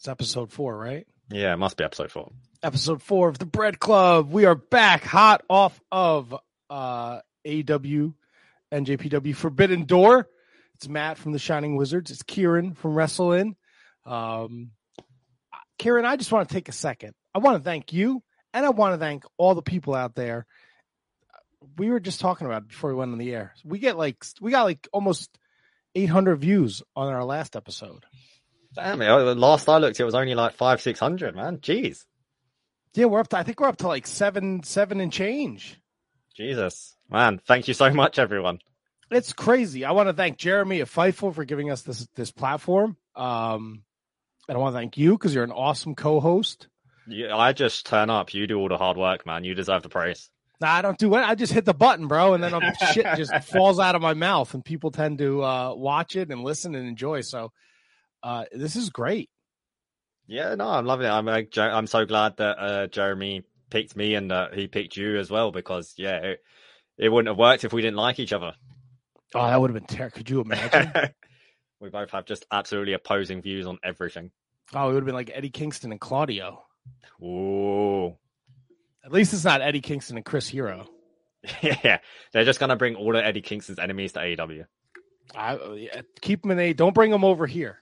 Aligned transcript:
It's 0.00 0.08
episode 0.08 0.50
four, 0.50 0.78
right? 0.78 1.06
Yeah, 1.30 1.52
it 1.52 1.58
must 1.58 1.76
be 1.76 1.84
episode 1.84 2.10
four. 2.10 2.32
Episode 2.62 3.02
four 3.02 3.28
of 3.28 3.38
the 3.38 3.44
Bread 3.44 3.78
Club. 3.78 4.32
We 4.32 4.46
are 4.46 4.54
back 4.54 5.04
hot 5.04 5.44
off 5.50 5.78
of 5.92 6.34
uh 6.70 7.20
AEW 7.46 8.14
NJPW 8.72 9.36
Forbidden 9.36 9.84
Door. 9.84 10.26
It's 10.76 10.88
Matt 10.88 11.18
from 11.18 11.32
the 11.32 11.38
Shining 11.38 11.76
Wizards. 11.76 12.10
It's 12.10 12.22
Ciaran 12.24 12.72
from 12.72 12.94
Wrestle 12.94 13.32
In. 13.34 13.56
Um 14.06 14.70
Ciaran, 15.78 16.06
I 16.06 16.16
just 16.16 16.32
want 16.32 16.48
to 16.48 16.54
take 16.54 16.70
a 16.70 16.72
second. 16.72 17.12
I 17.34 17.40
want 17.40 17.58
to 17.58 17.62
thank 17.62 17.92
you 17.92 18.22
and 18.54 18.64
I 18.64 18.70
want 18.70 18.94
to 18.94 18.98
thank 18.98 19.24
all 19.36 19.54
the 19.54 19.60
people 19.60 19.94
out 19.94 20.14
there. 20.14 20.46
We 21.76 21.90
were 21.90 22.00
just 22.00 22.20
talking 22.20 22.46
about 22.46 22.62
it 22.62 22.68
before 22.68 22.88
we 22.88 22.96
went 22.96 23.12
on 23.12 23.18
the 23.18 23.34
air. 23.34 23.52
We 23.66 23.78
get 23.78 23.98
like 23.98 24.24
we 24.40 24.50
got 24.50 24.64
like 24.64 24.88
almost 24.94 25.28
800 25.94 26.36
views 26.36 26.82
on 26.96 27.08
our 27.08 27.22
last 27.22 27.54
episode. 27.54 28.06
Damn 28.74 29.02
it! 29.02 29.08
Last 29.36 29.68
I 29.68 29.78
looked, 29.78 29.98
it 29.98 30.04
was 30.04 30.14
only 30.14 30.34
like 30.34 30.54
five, 30.54 30.80
six 30.80 31.00
hundred. 31.00 31.34
Man, 31.34 31.58
jeez, 31.58 32.04
Yeah, 32.94 33.06
we're 33.06 33.20
up 33.20 33.28
to 33.28 33.38
I 33.38 33.42
think 33.42 33.60
we're 33.60 33.68
up 33.68 33.78
to 33.78 33.88
like 33.88 34.06
seven, 34.06 34.62
seven 34.62 35.00
and 35.00 35.12
change. 35.12 35.80
Jesus, 36.36 36.96
man. 37.10 37.40
Thank 37.46 37.68
you 37.68 37.74
so 37.74 37.92
much, 37.92 38.18
everyone. 38.18 38.60
It's 39.10 39.32
crazy. 39.32 39.84
I 39.84 39.90
want 39.90 40.08
to 40.08 40.12
thank 40.12 40.38
Jeremy 40.38 40.80
of 40.80 40.90
Fightful 40.90 41.34
for 41.34 41.44
giving 41.44 41.70
us 41.70 41.82
this 41.82 42.06
this 42.14 42.30
platform. 42.30 42.96
Um, 43.16 43.82
and 44.48 44.56
I 44.56 44.60
want 44.60 44.74
to 44.74 44.78
thank 44.78 44.96
you 44.96 45.12
because 45.12 45.34
you're 45.34 45.44
an 45.44 45.52
awesome 45.52 45.94
co-host. 45.94 46.68
Yeah, 47.08 47.36
I 47.36 47.52
just 47.52 47.86
turn 47.86 48.08
up. 48.08 48.34
You 48.34 48.46
do 48.46 48.58
all 48.58 48.68
the 48.68 48.76
hard 48.76 48.96
work, 48.96 49.26
man. 49.26 49.42
You 49.42 49.54
deserve 49.54 49.82
the 49.82 49.88
praise. 49.88 50.30
Nah, 50.60 50.72
I 50.72 50.82
don't 50.82 50.98
do 50.98 51.14
it. 51.16 51.20
I 51.20 51.34
just 51.34 51.52
hit 51.52 51.64
the 51.64 51.74
button, 51.74 52.06
bro, 52.06 52.34
and 52.34 52.44
then 52.44 52.52
shit 52.92 53.06
just 53.16 53.34
falls 53.44 53.78
out 53.80 53.94
of 53.94 54.02
my 54.02 54.14
mouth, 54.14 54.52
and 54.54 54.64
people 54.64 54.90
tend 54.90 55.18
to 55.18 55.42
uh, 55.42 55.74
watch 55.74 56.16
it 56.16 56.30
and 56.30 56.42
listen 56.44 56.74
and 56.74 56.86
enjoy. 56.86 57.22
So, 57.22 57.52
uh, 58.22 58.44
this 58.52 58.76
is 58.76 58.90
great. 58.90 59.30
Yeah, 60.26 60.54
no, 60.54 60.68
I'm 60.68 60.86
loving 60.86 61.06
it. 61.06 61.10
I'm 61.10 61.26
like, 61.26 61.56
I'm 61.58 61.86
so 61.86 62.04
glad 62.06 62.36
that 62.36 62.58
uh, 62.58 62.86
Jeremy 62.86 63.42
picked 63.70 63.96
me 63.96 64.14
and 64.14 64.30
uh, 64.30 64.48
he 64.52 64.68
picked 64.68 64.96
you 64.96 65.18
as 65.18 65.30
well 65.30 65.50
because 65.50 65.94
yeah, 65.96 66.16
it, 66.18 66.40
it 66.98 67.08
wouldn't 67.08 67.28
have 67.28 67.38
worked 67.38 67.64
if 67.64 67.72
we 67.72 67.82
didn't 67.82 67.96
like 67.96 68.18
each 68.20 68.32
other. 68.32 68.54
Oh, 69.34 69.46
that 69.46 69.60
would 69.60 69.70
have 69.70 69.86
been 69.86 69.96
terrible. 69.96 70.16
Could 70.16 70.30
you 70.30 70.40
imagine? 70.40 70.92
we 71.80 71.88
both 71.88 72.10
have 72.10 72.26
just 72.26 72.46
absolutely 72.52 72.92
opposing 72.92 73.42
views 73.42 73.66
on 73.66 73.78
everything. 73.82 74.30
oh, 74.74 74.84
it 74.84 74.92
would 74.92 74.96
have 75.02 75.06
been 75.06 75.14
like 75.14 75.30
Eddie 75.32 75.50
Kingston 75.50 75.90
and 75.92 76.00
Claudio. 76.00 76.62
Ooh, 77.22 78.16
At 79.04 79.12
least 79.12 79.32
it's 79.34 79.44
not 79.44 79.60
Eddie 79.62 79.80
Kingston 79.80 80.16
and 80.16 80.24
Chris 80.24 80.48
Hero. 80.48 80.88
yeah, 81.62 81.98
they're 82.32 82.44
just 82.44 82.60
gonna 82.60 82.76
bring 82.76 82.96
all 82.96 83.16
of 83.16 83.22
Eddie 83.24 83.42
Kingston's 83.42 83.78
enemies 83.78 84.12
to 84.12 84.20
AEW. 84.20 84.64
I 85.34 85.58
yeah, 85.74 86.02
keep 86.20 86.42
them 86.42 86.50
in 86.52 86.58
a. 86.58 86.72
Don't 86.72 86.94
bring 86.94 87.10
them 87.10 87.24
over 87.24 87.46
here. 87.46 87.78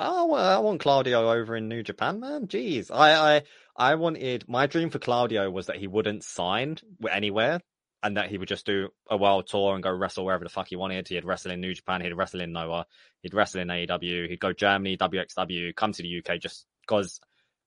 Oh, 0.00 0.34
I 0.34 0.58
want 0.58 0.80
Claudio 0.80 1.30
over 1.30 1.56
in 1.56 1.68
New 1.68 1.82
Japan, 1.82 2.20
man. 2.20 2.46
Jeez, 2.46 2.90
I, 2.90 3.36
I, 3.36 3.42
I 3.76 3.94
wanted 3.96 4.48
my 4.48 4.66
dream 4.66 4.90
for 4.90 4.98
Claudio 4.98 5.50
was 5.50 5.66
that 5.66 5.76
he 5.76 5.86
wouldn't 5.86 6.24
sign 6.24 6.76
anywhere, 7.10 7.60
and 8.02 8.16
that 8.16 8.28
he 8.30 8.38
would 8.38 8.48
just 8.48 8.66
do 8.66 8.88
a 9.10 9.16
world 9.16 9.46
tour 9.48 9.74
and 9.74 9.82
go 9.82 9.90
wrestle 9.90 10.24
wherever 10.24 10.44
the 10.44 10.50
fuck 10.50 10.68
he 10.68 10.76
wanted. 10.76 11.08
He'd 11.08 11.24
wrestle 11.24 11.50
in 11.50 11.60
New 11.60 11.74
Japan, 11.74 12.00
he'd 12.00 12.12
wrestle 12.12 12.40
in 12.40 12.52
Noah, 12.52 12.86
he'd 13.22 13.34
wrestle 13.34 13.60
in 13.60 13.68
AEW, 13.68 14.28
he'd 14.28 14.40
go 14.40 14.52
Germany, 14.52 14.96
WXW, 14.96 15.74
come 15.74 15.92
to 15.92 16.02
the 16.02 16.18
UK, 16.18 16.40
just 16.40 16.66
because 16.82 17.20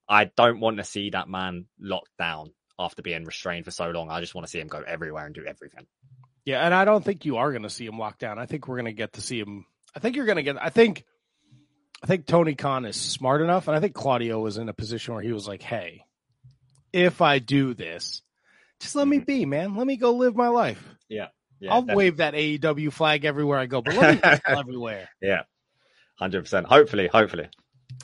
I 0.07 0.25
don't 0.25 0.59
want 0.59 0.77
to 0.77 0.83
see 0.83 1.09
that 1.09 1.27
man 1.29 1.65
locked 1.79 2.15
down 2.17 2.53
after 2.79 3.01
being 3.01 3.25
restrained 3.25 3.65
for 3.65 3.71
so 3.71 3.89
long. 3.89 4.09
I 4.09 4.21
just 4.21 4.33
want 4.33 4.47
to 4.47 4.51
see 4.51 4.59
him 4.59 4.67
go 4.67 4.81
everywhere 4.85 5.25
and 5.25 5.35
do 5.35 5.45
everything. 5.45 5.85
Yeah, 6.45 6.65
and 6.65 6.73
I 6.73 6.85
don't 6.85 7.03
think 7.03 7.25
you 7.25 7.37
are 7.37 7.51
going 7.51 7.63
to 7.63 7.69
see 7.69 7.85
him 7.85 7.99
locked 7.99 8.19
down. 8.19 8.39
I 8.39 8.45
think 8.45 8.67
we're 8.67 8.77
going 8.77 8.85
to 8.85 8.93
get 8.93 9.13
to 9.13 9.21
see 9.21 9.39
him. 9.39 9.65
I 9.95 9.99
think 9.99 10.15
you're 10.15 10.25
going 10.25 10.37
to 10.37 10.43
get. 10.43 10.61
I 10.61 10.69
think. 10.69 11.03
I 12.03 12.07
think 12.07 12.25
Tony 12.25 12.55
Khan 12.55 12.85
is 12.85 12.95
smart 12.95 13.41
enough, 13.41 13.67
and 13.67 13.77
I 13.77 13.79
think 13.79 13.93
Claudio 13.93 14.39
was 14.39 14.57
in 14.57 14.69
a 14.69 14.73
position 14.73 15.13
where 15.13 15.23
he 15.23 15.33
was 15.33 15.47
like, 15.47 15.61
"Hey, 15.61 16.03
if 16.91 17.21
I 17.21 17.39
do 17.39 17.73
this, 17.73 18.21
just 18.79 18.95
let 18.95 19.07
me 19.07 19.19
be, 19.19 19.45
man. 19.45 19.75
Let 19.75 19.85
me 19.85 19.97
go 19.97 20.13
live 20.13 20.35
my 20.35 20.47
life. 20.47 20.83
Yeah, 21.09 21.27
yeah, 21.59 21.73
I'll 21.73 21.85
wave 21.85 22.17
that 22.17 22.33
AEW 22.33 22.91
flag 22.91 23.23
everywhere 23.23 23.59
I 23.59 23.67
go, 23.67 23.81
but 23.81 23.95
let 23.95 24.23
me 24.23 24.39
everywhere. 24.47 25.09
yeah, 25.21 25.43
hundred 26.17 26.41
percent. 26.41 26.65
Hopefully, 26.67 27.07
hopefully. 27.07 27.49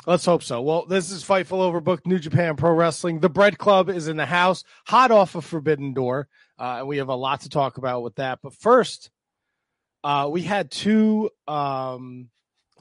Let's 0.06 0.25
hope 0.25 0.44
so. 0.44 0.62
Well, 0.62 0.85
this 0.85 1.12
is 1.12 1.24
Fightful 1.24 1.59
Overbooked 1.59 2.06
New 2.06 2.19
Japan 2.19 2.56
Pro 2.56 2.72
Wrestling. 2.74 3.19
The 3.19 3.29
Bread 3.29 3.58
Club 3.58 3.90
is 3.90 4.08
in 4.08 4.18
the 4.18 4.25
house, 4.25 4.64
hot 4.85 5.12
off 5.12 5.35
of 5.35 5.44
Forbidden 5.44 5.94
Door, 5.94 6.28
uh, 6.59 6.78
and 6.79 6.88
we 6.88 6.97
have 6.97 7.09
a 7.09 7.16
lot 7.16 7.41
to 7.41 7.50
talk 7.50 7.78
about 7.78 8.03
with 8.03 8.16
that. 8.16 8.40
But 8.44 8.53
first, 8.53 9.09
uh, 10.03 10.29
we 10.31 10.44
had 10.44 10.69
two 10.72 11.29
um, 11.47 12.29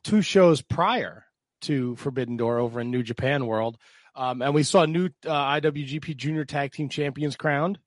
two 0.07 0.23
shows 0.23 0.63
prior 0.63 1.25
to 1.63 1.97
Forbidden 1.97 2.37
Door 2.37 2.59
over 2.59 2.81
in 2.81 2.91
New 2.91 3.03
Japan 3.03 3.47
World, 3.47 3.77
um, 4.15 4.41
and 4.41 4.55
we 4.55 4.63
saw 4.63 4.85
new 4.85 5.07
uh, 5.27 5.61
IWGP 5.61 6.17
Junior 6.17 6.45
Tag 6.45 6.73
Team 6.73 6.89
Champions 6.89 7.37
crowned. 7.37 7.79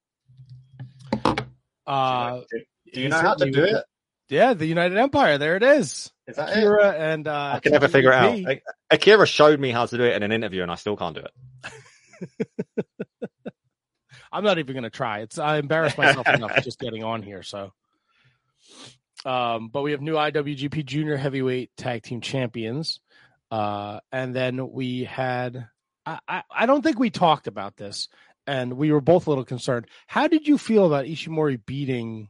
Uh, 1.88 2.42
do 2.94 3.02
you 3.02 3.10
know 3.10 3.20
how 3.20 3.36
to 3.36 3.50
do 3.50 3.64
it? 3.64 3.84
Yeah, 4.28 4.54
the 4.54 4.66
United 4.66 4.98
Empire. 4.98 5.40
There 5.40 5.56
it 5.56 5.64
is. 5.64 6.12
Is 6.28 6.36
that 6.36 6.50
it? 6.50 6.58
Akira 6.58 6.92
and 6.92 7.28
uh, 7.28 7.54
I 7.56 7.60
can 7.62 7.72
never 7.72 7.88
figure 7.88 8.12
it 8.12 8.16
out. 8.48 8.58
Akira 8.92 9.26
showed 9.26 9.60
me 9.60 9.72
how 9.72 9.88
to 9.88 9.98
do 9.98 10.04
it 10.04 10.16
in 10.16 10.22
an 10.22 10.32
interview, 10.32 10.62
and 10.62 10.72
I 10.72 10.76
still 10.76 10.96
can't 10.98 11.16
do 11.16 11.24
it. 11.24 12.48
I'm 14.32 14.44
not 14.44 14.60
even 14.60 14.74
going 14.74 14.84
to 14.84 14.92
try. 14.92 15.22
It's 15.22 15.40
I 15.40 15.58
embarrass 15.58 15.98
myself 15.98 16.28
enough 16.34 16.64
just 16.64 16.80
getting 16.80 17.04
on 17.04 17.24
here. 17.24 17.42
So, 17.42 17.72
um, 19.26 19.70
but 19.70 19.82
we 19.82 19.92
have 19.92 20.02
new 20.02 20.14
IWGP 20.14 20.86
Junior 20.86 21.18
Heavyweight 21.18 21.76
Tag 21.78 22.04
Team 22.04 22.22
Champions, 22.22 23.00
uh, 23.52 24.00
and 24.12 24.36
then 24.36 24.72
we 24.72 25.04
had. 25.04 25.68
I, 26.06 26.20
I 26.28 26.44
I 26.50 26.66
don't 26.66 26.82
think 26.82 27.00
we 27.00 27.10
talked 27.10 27.48
about 27.48 27.76
this, 27.76 28.08
and 28.48 28.74
we 28.74 28.92
were 28.92 29.02
both 29.02 29.28
a 29.28 29.30
little 29.30 29.46
concerned. 29.46 29.88
How 30.08 30.28
did 30.28 30.48
you 30.48 30.58
feel 30.58 30.86
about 30.86 31.06
Ishimori 31.06 31.66
beating 31.66 32.30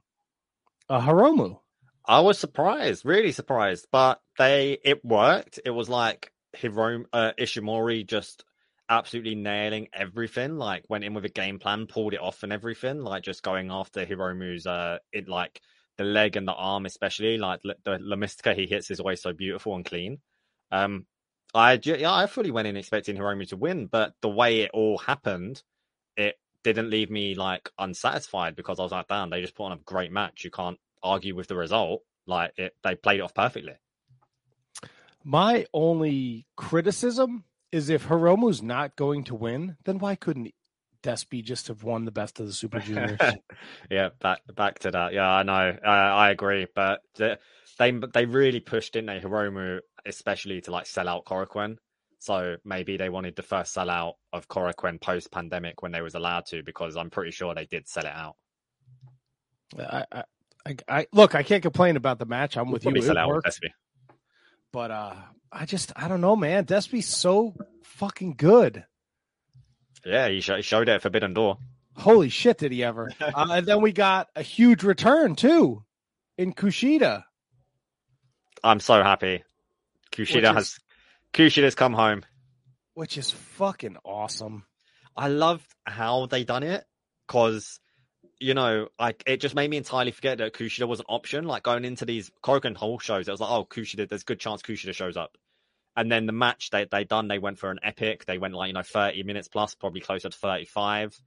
uh, 0.90 1.02
Hiromu? 1.02 1.60
I 2.06 2.22
was 2.22 2.40
surprised, 2.40 3.06
really 3.06 3.32
surprised, 3.32 3.88
but 3.92 4.20
they 4.38 4.80
it 4.84 5.06
worked. 5.06 5.60
It 5.64 5.70
was 5.70 5.90
like 5.90 6.32
Hiromu 6.58 7.06
uh, 7.14 7.34
Ishimori 7.40 8.08
just 8.08 8.44
absolutely 8.90 9.36
nailing 9.36 9.90
everything. 9.94 10.58
Like 10.58 10.86
went 10.90 11.04
in 11.04 11.14
with 11.14 11.26
a 11.26 11.30
game 11.30 11.60
plan, 11.60 11.86
pulled 11.86 12.14
it 12.14 12.20
off, 12.20 12.42
and 12.42 12.52
everything. 12.52 13.02
Like 13.02 13.24
just 13.24 13.44
going 13.44 13.70
after 13.70 14.06
Hiromu's 14.06 14.66
uh, 14.66 14.98
it 15.14 15.30
like 15.30 15.62
the 16.00 16.06
leg 16.06 16.38
and 16.38 16.48
the 16.48 16.54
arm, 16.54 16.86
especially 16.86 17.38
like 17.38 17.62
the 17.62 18.00
La 18.00 18.16
Mystica 18.16 18.54
he 18.54 18.66
hits 18.66 18.90
is 18.90 19.02
always 19.02 19.22
so 19.22 19.34
beautiful 19.34 19.76
and 19.76 19.84
clean. 19.84 20.20
Um, 20.72 21.06
I 21.54 21.78
yeah, 21.84 22.14
I 22.14 22.26
fully 22.28 22.52
went 22.52 22.70
in 22.70 22.78
expecting 22.78 23.18
Hiromu 23.18 23.48
to 23.50 23.58
win, 23.58 23.88
but 23.88 24.14
the 24.22 24.30
way 24.30 24.62
it 24.62 24.72
all 24.74 24.98
happened, 24.98 25.62
it 26.16 26.40
didn't 26.64 26.90
leave 26.90 27.12
me 27.12 27.36
like 27.36 27.70
unsatisfied 27.78 28.56
because 28.56 28.80
I 28.80 28.84
was 28.84 28.94
like, 28.94 29.10
damn, 29.10 29.30
they 29.30 29.42
just 29.42 29.56
put 29.56 29.66
on 29.66 29.74
a 29.74 29.78
great 29.78 30.12
match. 30.12 30.46
You 30.46 30.52
can't 30.52 30.80
argue 31.04 31.36
with 31.36 31.48
the 31.48 31.58
result. 31.58 32.04
Like 32.26 32.54
it, 32.56 32.76
they 32.82 32.96
played 32.96 33.20
it 33.20 33.24
off 33.24 33.34
perfectly. 33.34 33.74
My 35.26 35.66
only 35.74 36.48
criticism 36.56 37.44
is 37.74 37.90
if 37.90 38.08
Hiromu's 38.08 38.64
not 38.64 38.96
going 38.96 39.26
to 39.26 39.36
win, 39.36 39.76
then 39.84 40.00
why 40.00 40.16
couldn't 40.16 40.54
Despy 41.04 41.44
just 41.44 41.68
have 41.68 41.84
won 41.84 42.06
the 42.06 42.12
best 42.12 42.40
of 42.40 42.48
the 42.48 42.54
Super 42.54 42.80
Juniors? 42.86 43.20
yeah, 43.90 44.10
back 44.20 44.42
back 44.56 44.80
to 44.80 44.92
that. 44.92 45.14
Yeah, 45.14 45.30
I 45.30 45.44
know. 45.44 45.78
Uh, 45.86 45.90
I 45.90 46.30
agree, 46.32 46.68
but 46.76 47.02
they 47.16 47.38
they 47.78 47.92
they 48.14 48.26
really 48.26 48.60
pushed, 48.60 48.94
didn't 48.94 49.08
they, 49.08 49.20
Hiromu, 49.20 49.80
especially 50.06 50.62
to 50.62 50.72
like 50.72 50.86
sell 50.88 51.08
out 51.08 51.26
Korakuen. 51.26 51.78
So 52.22 52.58
maybe 52.66 52.98
they 52.98 53.08
wanted 53.08 53.38
the 53.38 53.44
first 53.44 53.74
sellout 53.74 54.14
of 54.34 54.50
Korakuen 54.50 55.00
post 55.00 55.32
pandemic 55.32 55.82
when 55.82 55.94
they 55.94 56.02
was 56.02 56.16
allowed 56.16 56.48
to, 56.48 56.64
because 56.64 56.98
I'm 56.98 57.10
pretty 57.10 57.32
sure 57.32 57.56
they 57.56 57.66
did 57.66 57.88
sell 57.88 58.04
it 58.06 58.12
out. 58.14 58.36
I, 59.78 60.04
I, 60.12 60.24
I, 60.66 60.76
I 60.90 61.08
look, 61.14 61.34
I 61.36 61.44
can't 61.44 61.64
complain 61.64 61.96
about 61.96 62.20
the 62.20 62.26
match. 62.26 62.58
I'm 62.58 62.72
with 62.72 62.84
you. 62.84 62.92
Probably 62.92 63.02
It 63.02 63.06
sell 63.06 63.18
out 63.18 63.30
with 63.34 63.46
Despy. 63.46 63.70
but 64.74 64.92
uh, 64.92 65.16
I 65.50 65.66
just, 65.66 65.94
I 65.96 66.10
don't 66.10 66.20
know, 66.20 66.36
man. 66.36 66.66
Despy's 66.66 67.08
so 67.08 67.56
fucking 67.84 68.34
good. 68.36 68.84
Yeah, 70.06 70.28
he, 70.30 70.42
sh- 70.42 70.52
he 70.56 70.62
showed 70.62 70.90
it 70.90 70.94
at 70.94 71.02
Forbidden 71.02 71.34
Door. 71.34 71.58
Holy 71.96 72.30
shit, 72.30 72.58
did 72.60 72.72
he 72.72 72.84
ever? 72.84 73.12
uh, 73.22 73.48
and 73.52 73.66
then 73.66 73.82
we 73.82 73.92
got 73.92 74.30
a 74.36 74.42
huge 74.42 74.84
return 74.84 75.36
too 75.36 75.84
in 76.38 76.54
Kushida. 76.54 77.24
I'm 78.64 78.80
so 78.80 79.02
happy. 79.04 79.44
Kushida 80.12 80.36
Which 80.36 80.46
has 80.46 80.66
is- 80.68 80.80
Kushida's 81.34 81.76
come 81.76 81.94
home. 81.94 82.24
which 82.94 83.18
is 83.18 83.32
fucking 83.32 83.98
awesome. 84.04 84.66
I 85.16 85.28
loved 85.28 85.66
how 85.86 86.26
they 86.28 86.44
done 86.44 86.64
it 86.64 86.84
because 87.28 87.80
you 88.40 88.54
know, 88.54 88.88
like 88.98 89.22
it 89.28 89.42
just 89.42 89.54
made 89.54 89.70
me 89.70 89.76
entirely 89.78 90.12
forget 90.12 90.38
that 90.38 90.54
Kushida 90.54 90.88
was 90.88 91.02
an 91.02 91.06
option. 91.10 91.46
Like 91.46 91.64
going 91.64 91.84
into 91.84 92.06
these 92.06 92.32
Korakuen 92.42 92.76
Hall 92.76 92.98
shows, 92.98 93.28
it 93.28 93.32
was 93.32 93.42
like, 93.42 93.50
oh, 93.52 93.66
Kushida, 93.66 94.08
there's 94.08 94.22
a 94.22 94.26
good 94.26 94.40
chance 94.40 94.62
Kushida 94.62 94.94
shows 94.94 95.18
up. 95.18 95.38
And 96.00 96.10
then 96.10 96.28
the 96.28 96.32
match 96.32 96.70
they 96.70 96.86
they 96.90 97.04
done, 97.04 97.28
they 97.28 97.40
went 97.40 97.60
for 97.60 97.72
an 97.72 97.82
epic. 97.84 98.24
They 98.24 98.38
went 98.38 98.54
like 98.54 98.68
you 98.68 98.74
know 98.74 98.84
30 98.84 99.24
minutes 99.24 99.50
plus, 99.50 99.76
probably 99.76 100.00
closer 100.00 100.30
to 100.30 100.38
35. 100.38 101.20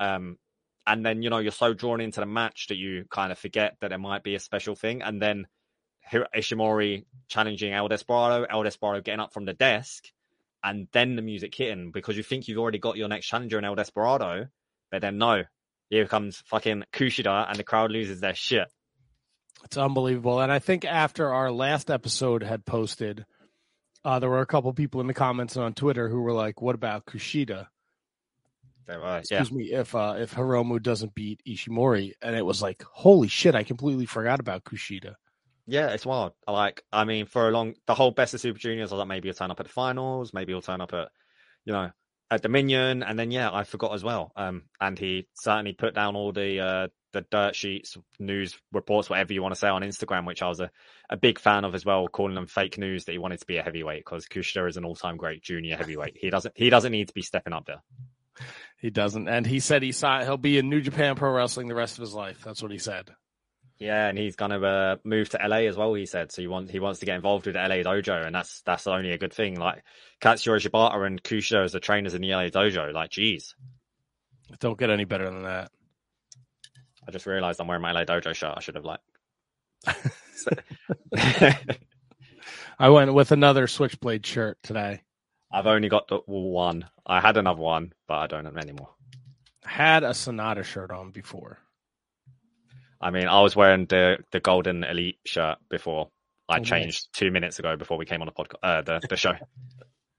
Um, 0.00 0.38
and 0.86 1.04
then 1.04 1.20
you 1.20 1.28
know 1.28 1.36
you're 1.38 1.52
so 1.52 1.74
drawn 1.74 2.00
into 2.00 2.20
the 2.20 2.26
match 2.26 2.68
that 2.68 2.76
you 2.76 3.04
kind 3.10 3.32
of 3.32 3.38
forget 3.38 3.76
that 3.80 3.88
there 3.88 3.98
might 3.98 4.22
be 4.22 4.34
a 4.34 4.40
special 4.40 4.76
thing. 4.76 5.02
And 5.02 5.20
then 5.20 5.46
Ishimori 6.10 7.04
challenging 7.28 7.74
El 7.74 7.88
Desperado, 7.88 8.46
El 8.48 8.62
Desperado 8.62 9.02
getting 9.02 9.20
up 9.20 9.34
from 9.34 9.44
the 9.44 9.52
desk, 9.52 10.04
and 10.62 10.88
then 10.92 11.16
the 11.16 11.22
music 11.22 11.54
hitting 11.54 11.90
because 11.90 12.16
you 12.16 12.22
think 12.22 12.48
you've 12.48 12.58
already 12.58 12.78
got 12.78 12.96
your 12.96 13.08
next 13.08 13.26
challenger 13.26 13.58
in 13.58 13.66
El 13.66 13.74
Desperado, 13.74 14.48
but 14.90 15.02
then 15.02 15.18
no, 15.18 15.42
here 15.90 16.06
comes 16.06 16.42
fucking 16.46 16.84
Kushida, 16.94 17.46
and 17.46 17.58
the 17.58 17.62
crowd 17.62 17.90
loses 17.90 18.20
their 18.20 18.34
shit. 18.34 18.68
It's 19.64 19.76
unbelievable. 19.76 20.40
And 20.40 20.50
I 20.50 20.60
think 20.60 20.86
after 20.86 21.30
our 21.30 21.50
last 21.50 21.90
episode 21.90 22.42
had 22.42 22.64
posted, 22.64 23.26
uh, 24.04 24.18
there 24.18 24.30
were 24.30 24.40
a 24.40 24.46
couple 24.46 24.72
people 24.72 25.00
in 25.00 25.06
the 25.06 25.14
comments 25.14 25.56
on 25.56 25.74
Twitter 25.74 26.08
who 26.08 26.20
were 26.22 26.32
like, 26.32 26.60
"What 26.62 26.74
about 26.74 27.06
Kushida?" 27.06 27.68
They 28.86 28.96
were, 28.98 29.22
yeah, 29.30 29.40
Excuse 29.40 29.52
me, 29.52 29.72
if 29.72 29.94
uh, 29.94 30.16
if 30.18 30.34
Hiromu 30.34 30.82
doesn't 30.82 31.14
beat 31.14 31.40
Ishimori, 31.46 32.12
and 32.22 32.36
it 32.36 32.44
was 32.44 32.60
like, 32.62 32.82
"Holy 32.82 33.28
shit!" 33.28 33.54
I 33.54 33.62
completely 33.62 34.06
forgot 34.06 34.40
about 34.40 34.64
Kushida. 34.64 35.14
yeah, 35.66 35.88
it's 35.90 36.04
wild. 36.06 36.32
Like, 36.46 36.82
I 36.92 37.04
mean, 37.04 37.26
for 37.26 37.48
a 37.48 37.50
long, 37.50 37.74
the 37.86 37.94
whole 37.94 38.10
best 38.10 38.34
of 38.34 38.40
Super 38.40 38.58
Juniors, 38.58 38.92
I 38.92 38.96
was 38.96 38.98
like, 39.00 39.08
maybe 39.08 39.28
he'll 39.28 39.34
turn 39.34 39.50
up 39.50 39.60
at 39.60 39.66
the 39.66 39.72
finals, 39.72 40.34
maybe 40.34 40.52
he'll 40.52 40.60
turn 40.62 40.80
up 40.82 40.92
at, 40.92 41.08
you 41.64 41.72
know, 41.72 41.90
at 42.30 42.42
Dominion, 42.42 43.02
and 43.02 43.18
then 43.18 43.30
yeah, 43.30 43.50
I 43.52 43.64
forgot 43.64 43.94
as 43.94 44.04
well. 44.04 44.32
Um, 44.36 44.64
and 44.80 44.98
he 44.98 45.28
certainly 45.34 45.72
put 45.72 45.94
down 45.94 46.16
all 46.16 46.32
the 46.32 46.60
uh 46.60 46.88
the 47.14 47.22
dirt 47.22 47.56
sheets, 47.56 47.96
news 48.18 48.56
reports, 48.72 49.08
whatever 49.08 49.32
you 49.32 49.42
want 49.42 49.54
to 49.54 49.58
say 49.58 49.68
on 49.68 49.82
Instagram, 49.82 50.26
which 50.26 50.42
I 50.42 50.48
was 50.48 50.60
a, 50.60 50.70
a 51.08 51.16
big 51.16 51.38
fan 51.38 51.64
of 51.64 51.74
as 51.74 51.86
well, 51.86 52.06
calling 52.08 52.34
them 52.34 52.46
fake 52.46 52.76
news 52.76 53.06
that 53.06 53.12
he 53.12 53.18
wanted 53.18 53.40
to 53.40 53.46
be 53.46 53.56
a 53.56 53.62
heavyweight 53.62 54.04
because 54.04 54.26
Kushida 54.26 54.68
is 54.68 54.76
an 54.76 54.84
all 54.84 54.94
time 54.94 55.16
great 55.16 55.42
junior 55.42 55.76
heavyweight. 55.76 56.18
He 56.20 56.28
doesn't 56.28 56.54
he 56.56 56.68
doesn't 56.70 56.92
need 56.92 57.08
to 57.08 57.14
be 57.14 57.22
stepping 57.22 57.54
up 57.54 57.64
there. 57.64 57.82
He 58.76 58.90
doesn't, 58.90 59.28
and 59.28 59.46
he 59.46 59.60
said 59.60 59.82
he 59.82 59.92
signed. 59.92 60.24
He'll 60.24 60.36
be 60.36 60.58
in 60.58 60.68
New 60.68 60.82
Japan 60.82 61.14
Pro 61.14 61.30
Wrestling 61.30 61.68
the 61.68 61.74
rest 61.74 61.96
of 61.96 62.02
his 62.02 62.12
life. 62.12 62.42
That's 62.44 62.62
what 62.62 62.72
he 62.72 62.78
said. 62.78 63.10
Yeah, 63.78 64.06
and 64.06 64.16
he's 64.16 64.36
gonna 64.36 64.60
uh, 64.60 64.96
move 65.04 65.30
to 65.30 65.40
LA 65.44 65.68
as 65.68 65.76
well. 65.76 65.94
He 65.94 66.06
said 66.06 66.30
so. 66.30 66.42
He 66.42 66.48
wants 66.48 66.70
he 66.70 66.80
wants 66.80 67.00
to 67.00 67.06
get 67.06 67.16
involved 67.16 67.46
with 67.46 67.56
LA 67.56 67.82
dojo, 67.82 68.24
and 68.24 68.34
that's 68.34 68.62
that's 68.62 68.86
only 68.86 69.12
a 69.12 69.18
good 69.18 69.32
thing. 69.32 69.58
Like 69.58 69.82
Katsuyori 70.20 70.60
Shibata 70.60 71.06
and 71.06 71.22
Kushida 71.22 71.64
as 71.64 71.72
the 71.72 71.80
trainers 71.80 72.14
in 72.14 72.22
the 72.22 72.30
LA 72.30 72.48
dojo. 72.48 72.92
Like, 72.92 73.10
geez, 73.10 73.54
Don't 74.60 74.78
get 74.78 74.90
any 74.90 75.04
better 75.04 75.24
than 75.24 75.42
that. 75.42 75.70
I 77.06 77.10
just 77.10 77.26
realized 77.26 77.60
I'm 77.60 77.66
wearing 77.66 77.82
my 77.82 77.92
LA 77.92 78.04
dojo 78.04 78.34
shirt. 78.34 78.54
I 78.56 78.60
should 78.60 78.76
have 78.76 78.84
like. 78.84 79.00
I 82.78 82.88
went 82.88 83.14
with 83.14 83.32
another 83.32 83.66
Switchblade 83.66 84.26
shirt 84.26 84.58
today. 84.62 85.02
I've 85.52 85.66
only 85.66 85.88
got 85.88 86.08
the 86.08 86.18
one. 86.26 86.86
I 87.06 87.20
had 87.20 87.36
another 87.36 87.60
one, 87.60 87.92
but 88.08 88.14
I 88.14 88.26
don't 88.26 88.44
have 88.46 88.56
anymore. 88.56 88.90
Had 89.64 90.02
a 90.02 90.12
Sonata 90.14 90.64
shirt 90.64 90.90
on 90.90 91.10
before. 91.10 91.58
I 93.00 93.10
mean, 93.10 93.28
I 93.28 93.40
was 93.42 93.54
wearing 93.54 93.86
the 93.86 94.18
the 94.32 94.40
Golden 94.40 94.82
Elite 94.84 95.18
shirt 95.24 95.58
before. 95.68 96.08
I 96.48 96.54
Oh, 96.54 96.58
nice. 96.58 96.68
changed 96.68 97.08
two 97.14 97.30
minutes 97.30 97.58
ago 97.58 97.76
before 97.76 97.96
we 97.96 98.04
came 98.04 98.20
on 98.20 98.26
the 98.26 98.32
podcast, 98.32 98.58
uh, 98.62 98.82
the 98.82 99.00
the 99.08 99.16
show. 99.16 99.34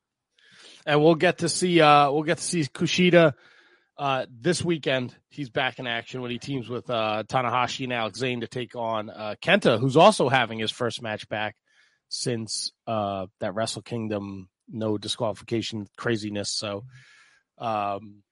and 0.86 1.04
we'll 1.04 1.16
get 1.16 1.40
to 1.40 1.50
see 1.50 1.82
uh 1.82 2.12
we'll 2.12 2.24
get 2.24 2.38
to 2.38 2.44
see 2.44 2.62
Kushida 2.62 3.34
uh 3.98 4.26
this 4.30 4.64
weekend. 4.64 5.16
He's 5.30 5.50
back 5.50 5.80
in 5.80 5.88
action 5.88 6.22
when 6.22 6.32
he 6.32 6.40
teams 6.40 6.70
with 6.70 6.90
uh 6.90 7.24
Tanahashi 7.28 7.86
and 7.86 7.94
Alex 7.94 8.20
Zayne 8.20 8.42
to 8.42 8.48
take 8.48 8.76
on 8.76 9.10
uh 9.10 9.36
Kenta, 9.42 9.80
who's 9.80 9.98
also 9.98 10.30
having 10.30 10.60
his 10.60 10.72
first 10.72 11.02
match 11.02 11.28
back 11.30 11.56
since 12.10 12.72
uh 12.88 13.28
that 13.40 13.56
Wrestle 13.56 13.82
Kingdom 13.82 14.50
no 14.70 14.98
disqualification 14.98 15.88
craziness. 15.98 16.52
So 16.52 16.84
um 17.58 18.24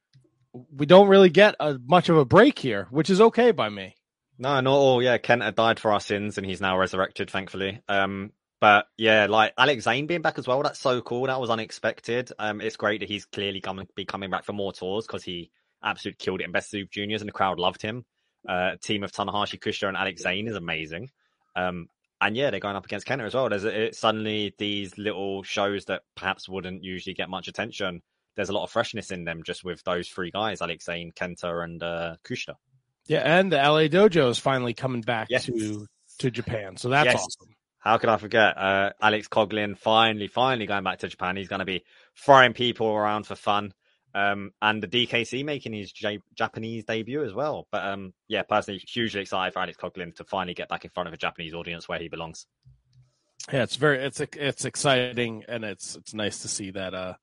we 0.71 0.85
don't 0.85 1.07
really 1.07 1.29
get 1.29 1.55
a, 1.59 1.79
much 1.83 2.09
of 2.09 2.17
a 2.17 2.25
break 2.25 2.59
here, 2.59 2.87
which 2.91 3.09
is 3.09 3.19
okay 3.21 3.51
by 3.51 3.69
me. 3.69 3.95
No, 4.37 4.59
not 4.59 4.71
all. 4.71 5.01
Yeah, 5.01 5.17
Kenta 5.17 5.53
died 5.53 5.79
for 5.79 5.91
our 5.91 5.99
sins, 5.99 6.37
and 6.37 6.45
he's 6.45 6.61
now 6.61 6.77
resurrected, 6.77 7.29
thankfully. 7.29 7.81
Um, 7.87 8.31
but 8.63 8.87
yeah, 8.97 9.25
like 9.29 9.51
Alex 9.57 9.83
Zayne 9.83 10.07
being 10.07 10.21
back 10.21 10.39
as 10.39 10.47
well. 10.47 10.63
That's 10.63 10.79
so 10.79 11.01
cool. 11.01 11.27
That 11.27 11.41
was 11.41 11.49
unexpected. 11.49 12.31
Um, 12.39 12.61
it's 12.61 12.77
great 12.77 13.01
that 13.01 13.09
he's 13.09 13.25
clearly 13.25 13.59
coming, 13.59 13.89
be 13.93 14.05
coming 14.05 14.29
back 14.29 14.45
for 14.45 14.53
more 14.53 14.71
tours 14.71 15.05
because 15.05 15.21
he 15.21 15.51
absolutely 15.83 16.23
killed 16.23 16.39
it 16.39 16.45
in 16.45 16.53
Best 16.53 16.69
Super 16.69 16.89
Juniors, 16.89 17.21
and 17.21 17.27
the 17.27 17.33
crowd 17.33 17.59
loved 17.59 17.81
him. 17.81 18.05
Uh, 18.47 18.77
team 18.81 19.03
of 19.03 19.11
Tanahashi, 19.11 19.59
Kushida, 19.59 19.89
and 19.89 19.97
Alex 19.97 20.21
Zayne 20.21 20.47
is 20.47 20.55
amazing. 20.55 21.09
Um, 21.57 21.87
and 22.21 22.37
yeah, 22.37 22.51
they're 22.51 22.61
going 22.61 22.77
up 22.77 22.85
against 22.85 23.05
Kenta 23.05 23.25
as 23.25 23.33
well. 23.33 23.49
There's 23.49 23.65
it, 23.65 23.95
suddenly 23.95 24.55
these 24.57 24.97
little 24.97 25.43
shows 25.43 25.83
that 25.85 26.03
perhaps 26.15 26.47
wouldn't 26.47 26.85
usually 26.85 27.15
get 27.15 27.29
much 27.29 27.49
attention. 27.49 28.01
There's 28.37 28.47
a 28.47 28.53
lot 28.53 28.63
of 28.63 28.71
freshness 28.71 29.11
in 29.11 29.25
them 29.25 29.41
just 29.45 29.65
with 29.65 29.83
those 29.83 30.07
three 30.07 30.31
guys, 30.31 30.61
Alex 30.61 30.85
Zayne, 30.85 31.11
Kenta, 31.11 31.65
and 31.65 31.83
uh, 31.83 32.15
Kushida. 32.23 32.55
Yeah, 33.07 33.23
and 33.25 33.51
the 33.51 33.57
LA 33.57 33.87
Dojo 33.89 34.29
is 34.29 34.39
finally 34.39 34.73
coming 34.73 35.01
back 35.01 35.27
Yes. 35.29 35.47
to 35.47 35.85
to 36.19 36.31
Japan. 36.31 36.77
So 36.77 36.87
that's 36.87 37.07
Yes. 37.07 37.15
awesome. 37.21 37.55
How 37.83 37.97
could 37.97 38.09
I 38.09 38.15
forget? 38.15 38.57
Uh, 38.57 38.91
Alex 39.01 39.27
Coughlin 39.27 39.77
finally, 39.77 40.27
finally 40.27 40.65
going 40.65 40.85
back 40.85 40.99
to 40.99 41.09
Japan. 41.09 41.35
He's 41.35 41.49
going 41.49 41.59
to 41.59 41.65
be 41.65 41.83
throwing 42.17 42.53
people 42.53 42.87
around 42.87 43.27
for 43.27 43.35
fun. 43.35 43.73
Um, 44.15 44.51
and 44.61 44.81
the 44.81 44.87
DKC 44.87 45.43
making 45.43 45.73
his 45.73 45.91
J- 45.91 46.21
Japanese 46.33 46.85
debut 46.85 47.25
as 47.25 47.33
well. 47.33 47.67
But 47.71 47.83
um, 47.83 48.13
yeah, 48.29 48.43
personally, 48.43 48.81
hugely 48.87 49.21
excited 49.21 49.53
for 49.53 49.59
Alex 49.59 49.77
Coughlin 49.77 50.15
to 50.15 50.23
finally 50.23 50.53
get 50.53 50.69
back 50.69 50.85
in 50.85 50.91
front 50.91 51.07
of 51.07 51.13
a 51.13 51.17
Japanese 51.17 51.53
audience 51.53 51.89
where 51.89 51.99
he 51.99 52.07
belongs. 52.07 52.45
Yeah, 53.51 53.63
it's 53.63 53.75
very 53.75 53.97
it's 54.05 54.21
it's 54.21 54.63
exciting 54.63 55.43
and 55.49 55.65
it's 55.65 55.97
it's 55.97 56.13
nice 56.13 56.39
to 56.43 56.47
see 56.47 56.71
that 56.71 56.93
uh 56.93 57.15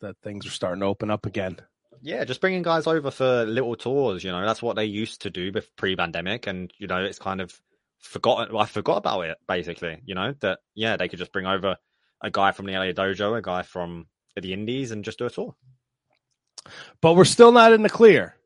that 0.00 0.16
things 0.24 0.46
are 0.46 0.50
starting 0.50 0.80
to 0.80 0.86
open 0.86 1.10
up 1.10 1.26
again. 1.26 1.58
Yeah, 2.02 2.24
just 2.24 2.40
bringing 2.40 2.62
guys 2.62 2.88
over 2.88 3.12
for 3.12 3.44
little 3.44 3.76
tours. 3.76 4.24
You 4.24 4.32
know, 4.32 4.44
that's 4.44 4.62
what 4.62 4.74
they 4.74 4.86
used 4.86 5.22
to 5.22 5.30
do 5.30 5.52
pre-pandemic, 5.76 6.46
and 6.48 6.72
you 6.78 6.88
know, 6.88 7.04
it's 7.04 7.18
kind 7.18 7.40
of 7.40 7.60
forgotten. 8.00 8.52
Well, 8.52 8.62
I 8.62 8.66
forgot 8.66 8.98
about 8.98 9.22
it 9.22 9.38
basically. 9.48 10.00
You 10.04 10.14
know 10.14 10.34
that 10.40 10.60
yeah, 10.74 10.96
they 10.96 11.08
could 11.08 11.18
just 11.18 11.32
bring 11.32 11.46
over 11.46 11.76
a 12.22 12.30
guy 12.30 12.52
from 12.52 12.66
the 12.66 12.72
LA 12.72 12.92
Dojo, 12.92 13.36
a 13.36 13.42
guy 13.42 13.62
from 13.62 14.06
the 14.40 14.52
Indies, 14.52 14.90
and 14.90 15.04
just 15.04 15.18
do 15.18 15.26
a 15.26 15.30
tour. 15.30 15.54
But 17.00 17.14
we're 17.14 17.24
still 17.24 17.52
not 17.52 17.72
in 17.72 17.82
the 17.82 17.90
clear 17.90 18.36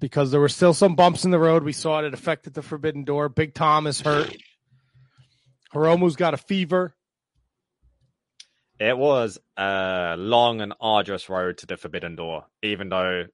because 0.00 0.30
there 0.30 0.40
were 0.40 0.48
still 0.48 0.74
some 0.74 0.96
bumps 0.96 1.24
in 1.24 1.30
the 1.30 1.38
road. 1.38 1.64
We 1.64 1.72
saw 1.72 2.00
it. 2.00 2.04
It 2.04 2.14
affected 2.14 2.54
the 2.54 2.62
Forbidden 2.62 3.04
Door. 3.04 3.30
Big 3.30 3.54
Tom 3.54 3.86
is 3.86 4.00
hurt. 4.00 4.36
Hiromu's 5.72 6.16
got 6.16 6.34
a 6.34 6.38
fever. 6.38 6.94
It 8.78 8.96
was 8.96 9.38
a 9.56 10.16
long 10.18 10.60
and 10.60 10.74
arduous 10.80 11.28
road 11.28 11.58
to 11.58 11.66
the 11.66 11.76
Forbidden 11.76 12.16
Door, 12.16 12.46
even 12.62 12.88
though 12.88 13.26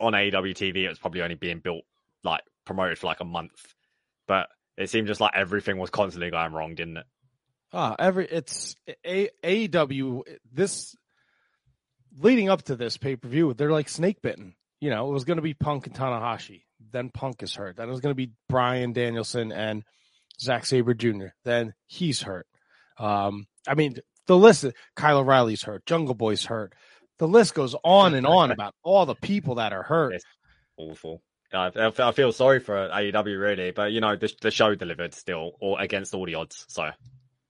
on 0.00 0.12
AEW 0.12 0.54
TV 0.54 0.84
it 0.84 0.88
was 0.88 0.98
probably 0.98 1.22
only 1.22 1.36
being 1.36 1.60
built, 1.60 1.84
like 2.24 2.42
promoted 2.64 2.98
for 2.98 3.06
like 3.06 3.20
a 3.20 3.24
month. 3.24 3.74
But 4.26 4.48
it 4.76 4.90
seemed 4.90 5.06
just 5.06 5.20
like 5.20 5.32
everything 5.34 5.78
was 5.78 5.90
constantly 5.90 6.30
going 6.30 6.52
wrong, 6.52 6.74
didn't 6.74 6.98
it? 6.98 7.06
Ah, 7.72 7.96
every 7.98 8.26
it's 8.26 8.76
a, 9.04 9.30
AEW. 9.44 10.22
This 10.52 10.94
leading 12.18 12.48
up 12.48 12.62
to 12.64 12.76
this 12.76 12.96
pay 12.96 13.16
per 13.16 13.28
view, 13.28 13.54
they're 13.54 13.72
like 13.72 13.88
snake 13.88 14.20
bitten. 14.22 14.54
You 14.80 14.90
know, 14.90 15.08
it 15.08 15.12
was 15.12 15.24
going 15.24 15.36
to 15.36 15.42
be 15.42 15.54
Punk 15.54 15.86
and 15.86 15.94
Tanahashi. 15.94 16.62
Then 16.90 17.10
Punk 17.10 17.42
is 17.42 17.54
hurt. 17.54 17.76
Then 17.76 17.88
it 17.88 17.90
was 17.90 18.00
going 18.00 18.10
to 18.10 18.16
be 18.16 18.32
Bryan 18.48 18.92
Danielson 18.92 19.52
and 19.52 19.84
Zack 20.40 20.66
Sabre 20.66 20.94
Jr. 20.94 21.26
Then 21.44 21.74
he's 21.86 22.20
hurt. 22.22 22.46
Um, 22.98 23.46
I 23.66 23.74
mean, 23.74 23.94
the 24.26 24.36
list. 24.36 24.66
Kyle 24.96 25.18
O'Reilly's 25.18 25.62
hurt. 25.62 25.86
Jungle 25.86 26.14
Boy's 26.14 26.44
hurt. 26.44 26.74
The 27.18 27.28
list 27.28 27.54
goes 27.54 27.76
on 27.84 28.14
and 28.14 28.26
on 28.26 28.50
about 28.52 28.74
all 28.82 29.06
the 29.06 29.14
people 29.14 29.56
that 29.56 29.72
are 29.72 29.84
hurt. 29.84 30.14
Yes. 30.14 30.22
Awful. 30.76 31.22
I, 31.54 32.12
feel 32.12 32.32
sorry 32.32 32.60
for 32.60 32.88
AEW 32.88 33.40
really, 33.40 33.70
but 33.70 33.92
you 33.92 34.00
know 34.00 34.16
the 34.16 34.32
the 34.40 34.50
show 34.50 34.74
delivered 34.74 35.14
still, 35.14 35.52
or 35.60 35.80
against 35.80 36.14
all 36.14 36.24
the 36.26 36.34
odds. 36.34 36.64
So 36.68 36.90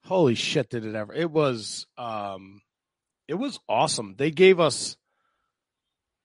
holy 0.04 0.34
shit 0.34 0.68
did 0.70 0.84
it 0.84 0.94
ever 0.94 1.14
it 1.14 1.30
was 1.30 1.86
um 1.96 2.60
it 3.28 3.34
was 3.34 3.58
awesome 3.68 4.14
they 4.18 4.30
gave 4.30 4.58
us 4.58 4.96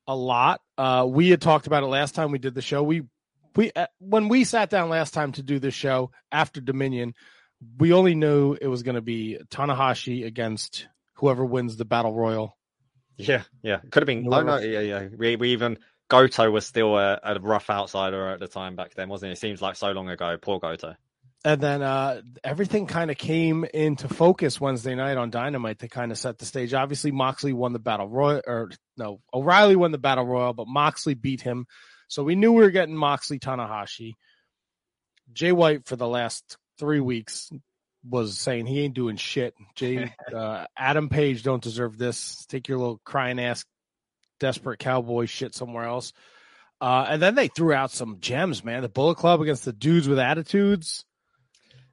a 0.08 0.16
lot 0.16 0.62
uh 0.78 1.06
we 1.08 1.30
had 1.30 1.42
talked 1.42 1.68
about 1.68 1.84
it 1.84 1.88
last 1.88 2.16
time 2.16 2.32
we 2.32 2.40
did 2.40 2.56
the 2.56 2.62
show 2.62 2.82
we 2.82 3.04
we 3.56 3.72
uh, 3.76 3.86
when 4.00 4.30
we 4.30 4.44
sat 4.44 4.70
down 4.70 4.90
last 4.90 5.14
time 5.14 5.32
to 5.32 5.44
do 5.44 5.60
this 5.60 5.74
show 5.74 6.12
after 6.32 6.60
dominion 6.60 7.14
we 7.78 7.94
only 7.94 8.16
knew 8.16 8.58
it 8.60 8.68
was 8.68 8.84
going 8.84 8.96
to 8.96 9.02
be 9.02 9.38
tanahashi 9.50 10.26
against 10.26 10.88
whoever 11.16 11.46
wins 11.46 11.78
the 11.78 11.86
battle 11.86 12.14
royal 12.14 12.58
yeah, 13.20 13.44
yeah, 13.64 13.78
could 13.90 14.04
have 14.04 14.06
been. 14.06 14.32
Oh 14.32 14.44
no, 14.44 14.60
yeah, 14.60 14.80
yeah. 14.80 15.08
We 15.18 15.38
we 15.38 15.50
even 15.54 15.80
Goto 16.10 16.50
was 16.50 16.66
still 16.66 16.98
a, 16.98 17.20
a 17.24 17.40
rough 17.40 17.70
outsider 17.70 18.30
at 18.30 18.40
the 18.40 18.48
time 18.48 18.76
back 18.76 18.94
then, 18.94 19.10
wasn't 19.10 19.30
he? 19.30 19.34
It 19.34 19.40
seems 19.40 19.62
like 19.62 19.76
so 19.76 19.92
long 19.92 20.10
ago. 20.10 20.38
Poor 20.42 20.60
Goto. 20.60 20.96
and 21.44 21.62
then 21.62 21.82
uh, 21.82 22.22
everything 22.44 22.88
kind 22.88 23.12
of 23.12 23.18
came 23.18 23.64
into 23.66 24.08
focus 24.08 24.60
Wednesday 24.60 24.96
night 24.96 25.18
on 25.18 25.30
Dynamite 25.30 25.80
to 25.80 25.88
kind 25.88 26.12
of 26.12 26.18
set 26.18 26.38
the 26.38 26.46
stage. 26.46 26.74
Obviously, 26.74 27.12
Moxley 27.12 27.54
won 27.54 27.74
the 27.74 27.80
battle 27.80 28.08
royal, 28.08 28.42
or 28.48 28.72
no, 28.98 29.20
O'Reilly 29.34 29.76
won 29.76 29.92
the 29.92 29.98
battle 29.98 30.26
royal, 30.26 30.54
but 30.54 30.68
Moxley 30.68 31.14
beat 31.14 31.42
him. 31.42 31.68
So 32.08 32.24
we 32.24 32.36
knew 32.36 32.54
we 32.54 32.64
were 32.64 32.72
getting 32.72 32.96
Moxley 32.96 33.40
Tanahashi. 33.40 34.14
Jay 35.34 35.52
White 35.52 35.86
for 35.86 35.96
the 35.96 36.08
last 36.08 36.58
three 36.80 37.02
weeks 37.02 37.52
was 38.10 38.40
saying 38.40 38.66
he 38.66 38.82
ain't 38.82 38.94
doing 38.94 39.18
shit. 39.18 39.54
Jay 39.76 40.14
uh, 40.34 40.66
Adam 40.78 41.10
Page 41.10 41.44
don't 41.44 41.62
deserve 41.62 41.98
this. 41.98 42.46
Take 42.48 42.68
your 42.68 42.78
little 42.78 43.02
crying 43.04 43.40
ass, 43.40 43.66
desperate 44.40 44.80
cowboy 44.80 45.26
shit 45.26 45.54
somewhere 45.56 45.86
else. 45.86 46.14
Uh, 46.80 47.06
and 47.10 47.22
then 47.22 47.36
they 47.36 47.48
threw 47.48 47.74
out 47.74 47.92
some 47.92 48.18
gems, 48.20 48.64
man. 48.64 48.84
The 48.84 48.90
Bullet 48.90 49.18
Club 49.18 49.42
against 49.42 49.66
the 49.66 49.74
dudes 49.74 50.08
with 50.08 50.20
attitudes. 50.20 51.06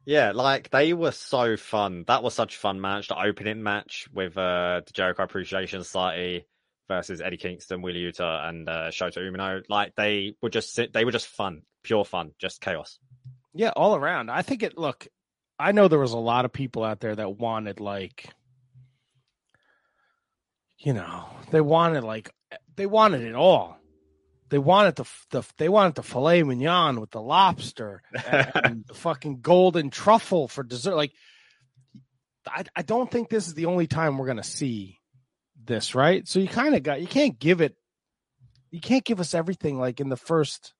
Yeah, 0.04 0.32
like 0.32 0.68
they 0.68 0.92
were 0.92 1.12
so 1.12 1.56
fun. 1.56 2.04
That 2.06 2.22
was 2.22 2.34
such 2.34 2.56
a 2.56 2.58
fun 2.58 2.80
match. 2.80 3.08
The 3.08 3.18
opening 3.18 3.62
match 3.62 4.06
with 4.12 4.36
uh, 4.36 4.82
the 4.84 4.92
Jericho 4.92 5.22
Appreciation 5.22 5.82
Society 5.82 6.44
versus 6.88 7.22
Eddie 7.22 7.38
Kingston, 7.38 7.80
Wheeler 7.80 8.10
Yuta, 8.10 8.48
and 8.48 8.68
uh, 8.68 8.90
Shota 8.90 9.18
Umino. 9.18 9.62
Like 9.70 9.94
they 9.94 10.34
were 10.42 10.50
just 10.50 10.78
they 10.92 11.04
were 11.06 11.12
just 11.12 11.28
fun, 11.28 11.62
pure 11.82 12.04
fun, 12.04 12.32
just 12.38 12.60
chaos. 12.60 12.98
Yeah, 13.54 13.70
all 13.70 13.96
around. 13.96 14.30
I 14.30 14.42
think 14.42 14.62
it. 14.62 14.76
Look, 14.76 15.06
I 15.58 15.72
know 15.72 15.88
there 15.88 15.98
was 15.98 16.12
a 16.12 16.18
lot 16.18 16.44
of 16.44 16.52
people 16.52 16.84
out 16.84 17.00
there 17.00 17.14
that 17.14 17.38
wanted 17.38 17.80
like, 17.80 18.28
you 20.78 20.92
know, 20.92 21.24
they 21.50 21.62
wanted 21.62 22.04
like 22.04 22.33
they 22.76 22.86
wanted 22.86 23.22
it 23.22 23.34
all. 23.34 23.78
They 24.50 24.58
wanted 24.58 24.96
the 24.96 25.04
the 25.30 25.42
they 25.56 25.68
wanted 25.68 25.94
the 25.94 26.02
filet 26.02 26.42
mignon 26.42 27.00
with 27.00 27.10
the 27.10 27.20
lobster 27.20 28.02
and, 28.26 28.84
the 28.86 28.94
fucking 28.94 29.40
golden 29.40 29.90
truffle 29.90 30.48
for 30.48 30.62
dessert. 30.62 30.94
Like, 30.94 31.12
I 32.46 32.64
I 32.76 32.82
don't 32.82 33.10
think 33.10 33.28
this 33.28 33.48
is 33.48 33.54
the 33.54 33.66
only 33.66 33.86
time 33.86 34.18
we're 34.18 34.26
gonna 34.26 34.44
see 34.44 35.00
this, 35.64 35.94
right? 35.94 36.26
So 36.28 36.38
you 36.38 36.48
kind 36.48 36.74
of 36.74 36.82
got 36.82 37.00
you 37.00 37.06
can't 37.06 37.38
give 37.38 37.60
it, 37.60 37.74
you 38.70 38.80
can't 38.80 39.04
give 39.04 39.18
us 39.18 39.34
everything 39.34 39.78
like 39.78 40.00
in 40.00 40.08
the 40.08 40.16
first 40.16 40.74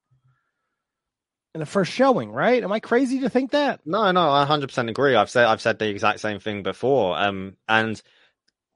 in 1.54 1.60
the 1.60 1.66
first 1.66 1.92
showing, 1.92 2.32
right? 2.32 2.62
Am 2.62 2.72
I 2.72 2.80
crazy 2.80 3.20
to 3.20 3.30
think 3.30 3.52
that? 3.52 3.80
No, 3.86 4.10
no, 4.10 4.30
I 4.30 4.44
100% 4.44 4.90
agree. 4.90 5.14
I've 5.14 5.30
said 5.30 5.46
I've 5.46 5.60
said 5.60 5.78
the 5.78 5.88
exact 5.88 6.20
same 6.20 6.40
thing 6.40 6.62
before. 6.62 7.16
Um, 7.18 7.56
and 7.68 8.00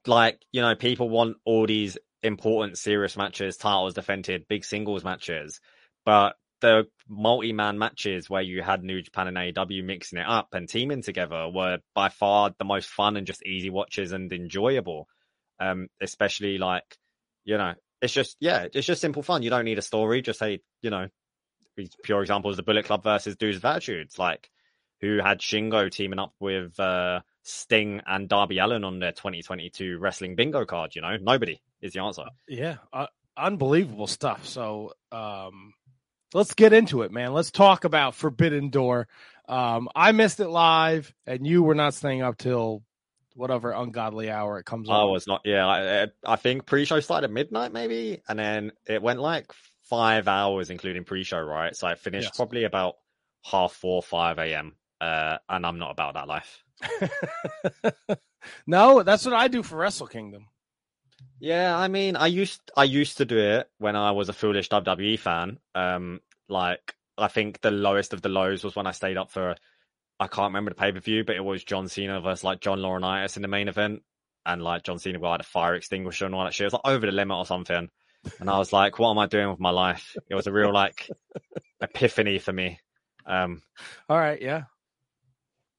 like 0.07 0.41
you 0.51 0.61
know, 0.61 0.75
people 0.75 1.09
want 1.09 1.37
all 1.45 1.67
these 1.67 1.97
important, 2.23 2.77
serious 2.77 3.17
matches, 3.17 3.57
titles 3.57 3.93
defended, 3.93 4.47
big 4.47 4.65
singles 4.65 5.03
matches, 5.03 5.59
but 6.05 6.35
the 6.61 6.85
multi-man 7.07 7.77
matches 7.79 8.29
where 8.29 8.41
you 8.41 8.61
had 8.61 8.83
New 8.83 9.01
Japan 9.01 9.27
and 9.27 9.37
AEW 9.37 9.83
mixing 9.83 10.19
it 10.19 10.27
up 10.27 10.53
and 10.53 10.67
teaming 10.67 11.01
together 11.01 11.49
were 11.49 11.79
by 11.95 12.09
far 12.09 12.51
the 12.57 12.65
most 12.65 12.89
fun 12.89 13.15
and 13.15 13.25
just 13.25 13.45
easy 13.45 13.69
watches 13.69 14.11
and 14.11 14.31
enjoyable. 14.33 15.07
Um, 15.59 15.87
especially 16.01 16.57
like 16.57 16.97
you 17.45 17.57
know, 17.57 17.73
it's 18.01 18.13
just 18.13 18.37
yeah, 18.39 18.67
it's 18.73 18.87
just 18.87 19.01
simple 19.01 19.23
fun. 19.23 19.43
You 19.43 19.49
don't 19.49 19.65
need 19.65 19.79
a 19.79 19.83
story. 19.83 20.21
Just 20.21 20.39
say 20.39 20.59
you 20.81 20.89
know, 20.89 21.07
pure 22.03 22.21
examples 22.21 22.57
the 22.57 22.63
Bullet 22.63 22.85
Club 22.85 23.03
versus 23.03 23.35
Dudes 23.35 23.63
of 23.63 24.19
like 24.19 24.49
who 25.01 25.17
had 25.17 25.39
Shingo 25.39 25.89
teaming 25.89 26.19
up 26.19 26.33
with 26.39 26.77
uh, 26.79 27.21
Sting 27.43 28.01
and 28.05 28.29
Darby 28.29 28.59
Allin 28.59 28.83
on 28.83 28.99
their 28.99 29.11
2022 29.11 29.97
wrestling 29.97 30.35
bingo 30.35 30.65
card. 30.65 30.95
You 30.95 31.01
know, 31.01 31.17
nobody 31.19 31.61
is 31.81 31.93
the 31.93 32.01
answer. 32.01 32.25
Yeah, 32.47 32.77
uh, 32.93 33.07
unbelievable 33.37 34.07
stuff. 34.07 34.45
So 34.45 34.93
um, 35.11 35.73
let's 36.33 36.53
get 36.53 36.73
into 36.73 37.01
it, 37.03 37.11
man. 37.11 37.33
Let's 37.33 37.51
talk 37.51 37.83
about 37.85 38.15
Forbidden 38.15 38.69
Door. 38.69 39.07
Um, 39.47 39.89
I 39.95 40.11
missed 40.11 40.39
it 40.39 40.49
live, 40.49 41.13
and 41.25 41.45
you 41.45 41.63
were 41.63 41.75
not 41.75 41.93
staying 41.93 42.21
up 42.21 42.37
till 42.37 42.83
whatever 43.35 43.71
ungodly 43.71 44.29
hour 44.29 44.59
it 44.59 44.65
comes. 44.65 44.89
I 44.89 45.03
was 45.03 45.25
not. 45.25 45.41
Yeah, 45.45 45.65
I, 45.65 46.07
I 46.25 46.35
think 46.35 46.65
pre-show 46.65 46.99
started 46.99 47.25
at 47.25 47.33
midnight, 47.33 47.73
maybe, 47.73 48.21
and 48.27 48.37
then 48.37 48.71
it 48.85 49.01
went 49.01 49.19
like 49.19 49.51
five 49.83 50.27
hours, 50.27 50.69
including 50.69 51.03
pre-show. 51.03 51.39
Right, 51.39 51.75
so 51.75 51.87
I 51.87 51.95
finished 51.95 52.29
yes. 52.29 52.35
probably 52.35 52.65
about 52.65 52.95
half 53.43 53.73
four, 53.73 54.03
five 54.03 54.37
a.m. 54.37 54.75
Uh, 55.01 55.37
and 55.47 55.65
I'm 55.65 55.79
not 55.79 55.91
about 55.91 56.13
that 56.13 56.27
life. 56.27 56.63
no, 58.67 59.03
that's 59.03 59.25
what 59.25 59.33
I 59.33 59.47
do 59.47 59.63
for 59.63 59.77
Wrestle 59.77 60.07
Kingdom. 60.07 60.47
Yeah, 61.39 61.77
I 61.77 61.87
mean, 61.87 62.15
I 62.15 62.27
used 62.27 62.59
I 62.75 62.83
used 62.83 63.17
to 63.17 63.25
do 63.25 63.37
it 63.37 63.69
when 63.77 63.95
I 63.95 64.11
was 64.11 64.29
a 64.29 64.33
foolish 64.33 64.69
WWE 64.69 65.17
fan. 65.19 65.57
Um, 65.73 66.19
like 66.49 66.95
I 67.17 67.27
think 67.27 67.61
the 67.61 67.71
lowest 67.71 68.13
of 68.13 68.21
the 68.21 68.29
lows 68.29 68.63
was 68.63 68.75
when 68.75 68.87
I 68.87 68.91
stayed 68.91 69.17
up 69.17 69.31
for 69.31 69.55
I 70.19 70.27
can't 70.27 70.49
remember 70.49 70.71
the 70.71 70.75
pay 70.75 70.91
per 70.91 70.99
view, 70.99 71.23
but 71.23 71.37
it 71.37 71.43
was 71.43 71.63
John 71.63 71.87
Cena 71.87 72.19
versus 72.19 72.43
like 72.43 72.59
John 72.59 72.79
Laurinaitis 72.79 73.37
in 73.37 73.41
the 73.41 73.47
main 73.47 73.69
event, 73.69 74.03
and 74.45 74.61
like 74.61 74.83
John 74.83 74.99
Cena 74.99 75.19
like 75.19 75.39
a 75.39 75.43
fire 75.43 75.75
extinguisher 75.75 76.25
and 76.25 76.35
all 76.35 76.43
that 76.43 76.53
shit. 76.53 76.65
It 76.65 76.67
was 76.67 76.73
like 76.73 76.93
over 76.93 77.05
the 77.05 77.13
limit 77.13 77.37
or 77.37 77.45
something, 77.45 77.89
and 78.39 78.49
I 78.49 78.57
was 78.57 78.73
like, 78.73 78.99
"What 78.99 79.11
am 79.11 79.19
I 79.19 79.27
doing 79.27 79.49
with 79.49 79.59
my 79.59 79.69
life?" 79.69 80.17
It 80.29 80.35
was 80.35 80.47
a 80.47 80.51
real 80.51 80.73
like 80.73 81.09
epiphany 81.81 82.39
for 82.39 82.51
me. 82.51 82.79
Um, 83.25 83.61
all 84.09 84.17
right, 84.17 84.41
yeah, 84.41 84.63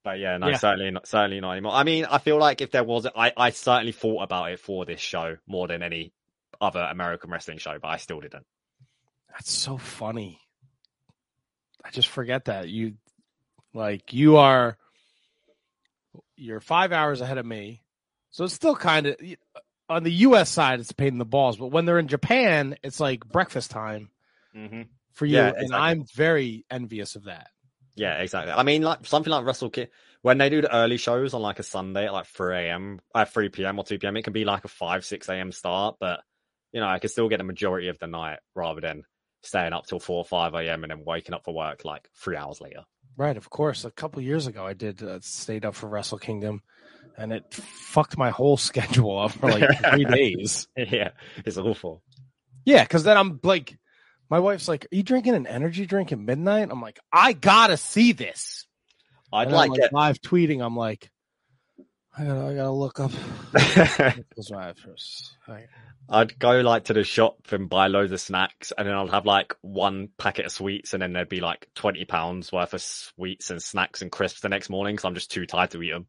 but 0.02 0.18
yeah, 0.18 0.38
no, 0.38 0.48
yeah. 0.48 0.56
certainly 0.56 0.90
not, 0.90 1.06
certainly 1.06 1.40
not 1.40 1.52
anymore. 1.52 1.72
I 1.72 1.84
mean, 1.84 2.06
I 2.06 2.18
feel 2.18 2.38
like 2.38 2.60
if 2.60 2.70
there 2.70 2.84
was, 2.84 3.06
I, 3.06 3.32
I 3.36 3.50
certainly 3.50 3.92
thought 3.92 4.22
about 4.22 4.50
it 4.52 4.60
for 4.60 4.84
this 4.84 5.00
show 5.00 5.36
more 5.46 5.68
than 5.68 5.82
any 5.82 6.12
other 6.60 6.80
American 6.80 7.30
wrestling 7.30 7.58
show, 7.58 7.78
but 7.80 7.88
I 7.88 7.96
still 7.98 8.20
didn't. 8.20 8.46
That's 9.30 9.50
so 9.50 9.76
funny. 9.76 10.40
I 11.84 11.90
just 11.90 12.08
forget 12.08 12.46
that 12.46 12.68
you, 12.68 12.94
like, 13.74 14.12
you 14.12 14.38
are, 14.38 14.76
you're 16.36 16.60
five 16.60 16.92
hours 16.92 17.20
ahead 17.20 17.38
of 17.38 17.46
me, 17.46 17.82
so 18.30 18.44
it's 18.44 18.54
still 18.54 18.76
kind 18.76 19.06
of 19.06 19.16
on 19.90 20.04
the 20.04 20.12
U.S. 20.12 20.48
side, 20.48 20.80
it's 20.80 20.92
a 20.92 20.94
pain 20.94 21.08
in 21.08 21.18
the 21.18 21.24
balls. 21.24 21.56
But 21.56 21.68
when 21.68 21.84
they're 21.84 21.98
in 21.98 22.08
Japan, 22.08 22.76
it's 22.82 23.00
like 23.00 23.26
breakfast 23.26 23.70
time 23.70 24.08
mm-hmm. 24.56 24.82
for 25.12 25.26
you, 25.26 25.36
yeah, 25.36 25.48
exactly. 25.48 25.64
and 25.66 25.74
I'm 25.74 26.04
very 26.14 26.64
envious 26.70 27.16
of 27.16 27.24
that. 27.24 27.48
Yeah, 27.94 28.14
exactly. 28.18 28.52
I 28.52 28.62
mean, 28.62 28.82
like 28.82 29.06
something 29.06 29.30
like 29.30 29.44
Wrestle 29.44 29.70
Kingdom, 29.70 29.92
when 30.22 30.38
they 30.38 30.48
do 30.48 30.62
the 30.62 30.74
early 30.74 30.96
shows 30.96 31.34
on 31.34 31.42
like 31.42 31.58
a 31.58 31.62
Sunday 31.62 32.06
at 32.06 32.12
like 32.12 32.26
3 32.26 32.56
a.m., 32.56 33.00
at 33.14 33.32
3 33.32 33.48
p.m. 33.48 33.78
or 33.78 33.84
2 33.84 33.98
p.m., 33.98 34.16
it 34.16 34.22
can 34.22 34.32
be 34.32 34.44
like 34.44 34.64
a 34.64 34.68
5, 34.68 35.04
6 35.04 35.28
a.m. 35.28 35.52
start, 35.52 35.96
but 35.98 36.20
you 36.72 36.80
know, 36.80 36.88
I 36.88 36.98
can 36.98 37.10
still 37.10 37.28
get 37.28 37.38
the 37.38 37.44
majority 37.44 37.88
of 37.88 37.98
the 37.98 38.06
night 38.06 38.38
rather 38.54 38.80
than 38.80 39.04
staying 39.42 39.72
up 39.72 39.86
till 39.86 40.00
4 40.00 40.18
or 40.18 40.24
5 40.24 40.54
a.m. 40.54 40.84
and 40.84 40.90
then 40.90 41.04
waking 41.04 41.34
up 41.34 41.44
for 41.44 41.54
work 41.54 41.84
like 41.84 42.08
three 42.14 42.36
hours 42.36 42.60
later. 42.60 42.84
Right, 43.16 43.36
of 43.36 43.50
course. 43.50 43.84
A 43.84 43.90
couple 43.90 44.22
years 44.22 44.46
ago, 44.46 44.64
I 44.64 44.72
did 44.72 45.02
uh, 45.02 45.18
stayed 45.20 45.64
up 45.64 45.74
for 45.74 45.88
Wrestle 45.88 46.18
Kingdom, 46.18 46.62
and 47.18 47.32
it 47.32 47.52
fucked 47.52 48.16
my 48.16 48.30
whole 48.30 48.56
schedule 48.68 49.18
up 49.18 49.32
for 49.32 49.50
like 49.50 49.68
three 49.90 50.04
days. 50.10 50.68
Yeah, 50.76 51.10
it's 51.44 51.58
awful. 51.58 52.02
Yeah, 52.64 52.84
because 52.84 53.04
then 53.04 53.16
I'm 53.16 53.40
like, 53.42 53.78
my 54.30 54.38
wife's 54.38 54.68
like, 54.68 54.84
"Are 54.84 54.96
you 54.96 55.02
drinking 55.02 55.34
an 55.34 55.46
energy 55.46 55.86
drink 55.86 56.12
at 56.12 56.18
midnight?" 56.18 56.68
I'm 56.70 56.80
like, 56.80 57.00
"I 57.12 57.32
gotta 57.32 57.76
see 57.76 58.12
this." 58.12 58.66
I'd 59.32 59.48
and 59.48 59.56
like, 59.56 59.70
like 59.70 59.80
it. 59.80 59.92
live 59.92 60.20
tweeting. 60.20 60.64
I'm 60.64 60.76
like, 60.76 61.10
I 62.16 62.24
gotta, 62.24 62.46
I 62.46 62.54
gotta 62.54 62.70
look 62.70 63.00
up. 63.00 63.12
I'd 66.08 66.38
go 66.38 66.60
like 66.60 66.84
to 66.84 66.92
the 66.92 67.04
shop 67.04 67.52
and 67.52 67.68
buy 67.68 67.86
loads 67.86 68.10
of 68.10 68.20
snacks, 68.20 68.72
and 68.76 68.86
then 68.86 68.94
I'd 68.94 69.10
have 69.10 69.26
like 69.26 69.54
one 69.60 70.08
packet 70.18 70.46
of 70.46 70.52
sweets, 70.52 70.92
and 70.92 71.02
then 71.02 71.12
there'd 71.12 71.28
be 71.28 71.40
like 71.40 71.68
twenty 71.74 72.04
pounds 72.04 72.50
worth 72.50 72.74
of 72.74 72.82
sweets 72.82 73.50
and 73.50 73.62
snacks 73.62 74.02
and 74.02 74.10
crisps 74.10 74.40
the 74.40 74.48
next 74.48 74.70
morning 74.70 74.96
because 74.96 75.04
I'm 75.04 75.14
just 75.14 75.30
too 75.30 75.46
tired 75.46 75.70
to 75.70 75.82
eat 75.82 75.90
them. 75.90 76.06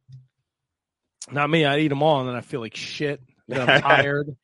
Not 1.32 1.50
me. 1.50 1.66
I 1.66 1.78
eat 1.80 1.90
them 1.90 2.02
all, 2.02 2.20
and 2.20 2.30
then 2.30 2.36
I 2.36 2.42
feel 2.42 2.62
like 2.62 2.76
shit. 2.76 3.22
I'm 3.52 3.82
tired. 3.82 4.36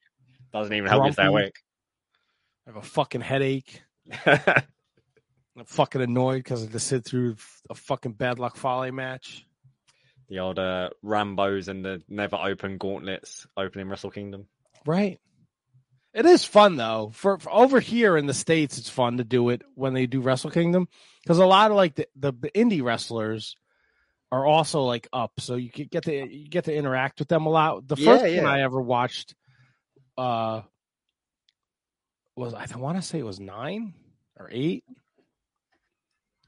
Doesn't 0.54 0.74
even 0.74 0.90
help 0.90 1.02
grumpy. 1.02 1.10
you 1.10 1.14
stay 1.14 1.26
awake. 1.26 1.56
I 2.68 2.72
have 2.72 2.84
a 2.84 2.86
fucking 2.86 3.22
headache. 3.22 3.82
I'm 4.26 5.66
fucking 5.66 6.02
annoyed 6.02 6.44
because 6.44 6.62
I 6.62 6.66
had 6.66 6.74
to 6.74 6.80
sit 6.80 7.06
through 7.06 7.38
a 7.70 7.76
fucking 7.76 8.12
bad 8.14 8.40
luck 8.40 8.58
Fale 8.58 8.92
match. 8.92 9.46
The 10.28 10.40
old 10.40 10.60
uh, 10.60 10.90
Rambos 11.04 11.70
and 11.70 11.86
the 11.86 12.02
never 12.10 12.36
open 12.36 12.78
gauntlets 12.78 13.48
opening 13.56 13.88
Wrestle 13.88 14.12
Kingdom. 14.12 14.48
Right. 14.86 15.20
It 16.14 16.26
is 16.26 16.44
fun 16.44 16.76
though. 16.76 17.12
For, 17.14 17.40
for, 17.40 17.54
over 17.54 17.80
here 17.80 18.18
in 18.18 18.26
the 18.26 18.34
states, 18.34 18.78
it's 18.78 18.90
fun 18.90 19.18
to 19.18 19.24
do 19.24 19.48
it 19.50 19.62
when 19.76 19.94
they 19.94 20.06
do 20.06 20.20
Wrestle 20.20 20.52
Kingdom 20.52 20.90
because 21.24 21.38
a 21.38 21.46
lot 21.46 21.72
of 21.72 21.78
like 21.78 21.96
the, 21.96 22.08
the, 22.18 22.34
the 22.34 22.52
indie 22.52 22.84
wrestlers 22.84 23.56
are 24.30 24.46
also 24.46 24.82
like 24.82 25.08
up, 25.14 25.32
so 25.40 25.56
you 25.56 25.70
get 25.70 26.04
to 26.04 26.14
you 26.14 26.50
get 26.50 26.66
to 26.66 26.76
interact 26.76 27.20
with 27.20 27.30
them 27.30 27.46
a 27.46 27.50
lot. 27.50 27.88
The 27.88 27.96
first 27.96 28.26
yeah, 28.26 28.32
yeah. 28.32 28.44
one 28.44 28.52
I 28.52 28.62
ever 28.64 28.82
watched, 28.82 29.36
uh, 30.18 30.64
was 32.38 32.54
I 32.54 32.66
want 32.78 32.98
to 32.98 33.02
say 33.02 33.20
it 33.20 33.26
was 33.26 33.40
nine 33.40 33.94
or 34.40 34.50
eight. 34.52 34.84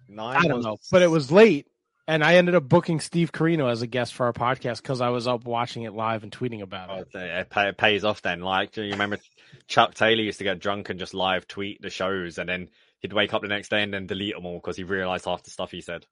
Nine. 0.07 0.37
I 0.37 0.47
don't 0.47 0.63
know, 0.63 0.77
but 0.91 1.01
it 1.01 1.09
was 1.09 1.31
late, 1.31 1.67
and 2.07 2.23
I 2.23 2.35
ended 2.35 2.55
up 2.55 2.67
booking 2.67 2.99
Steve 2.99 3.31
Corino 3.31 3.71
as 3.71 3.81
a 3.81 3.87
guest 3.87 4.15
for 4.15 4.25
our 4.25 4.33
podcast 4.33 4.81
because 4.81 5.01
I 5.01 5.09
was 5.09 5.27
up 5.27 5.45
watching 5.45 5.83
it 5.83 5.93
live 5.93 6.23
and 6.23 6.31
tweeting 6.31 6.61
about 6.61 6.89
it. 6.97 7.07
Oh, 7.13 7.19
it, 7.19 7.47
it 7.55 7.77
pays 7.77 8.03
off 8.03 8.21
then. 8.21 8.41
Like 8.41 8.75
you 8.75 8.89
remember, 8.91 9.19
Chuck 9.67 9.93
Taylor 9.93 10.21
used 10.21 10.39
to 10.39 10.43
get 10.43 10.59
drunk 10.59 10.89
and 10.89 10.99
just 10.99 11.13
live 11.13 11.47
tweet 11.47 11.81
the 11.81 11.91
shows, 11.91 12.39
and 12.39 12.49
then 12.49 12.69
he'd 12.99 13.13
wake 13.13 13.33
up 13.33 13.41
the 13.41 13.47
next 13.47 13.69
day 13.69 13.83
and 13.83 13.93
then 13.93 14.07
delete 14.07 14.35
them 14.35 14.45
all 14.45 14.55
because 14.55 14.77
he 14.77 14.83
realized 14.83 15.25
half 15.25 15.43
the 15.43 15.51
stuff 15.51 15.71
he 15.71 15.81
said. 15.81 16.05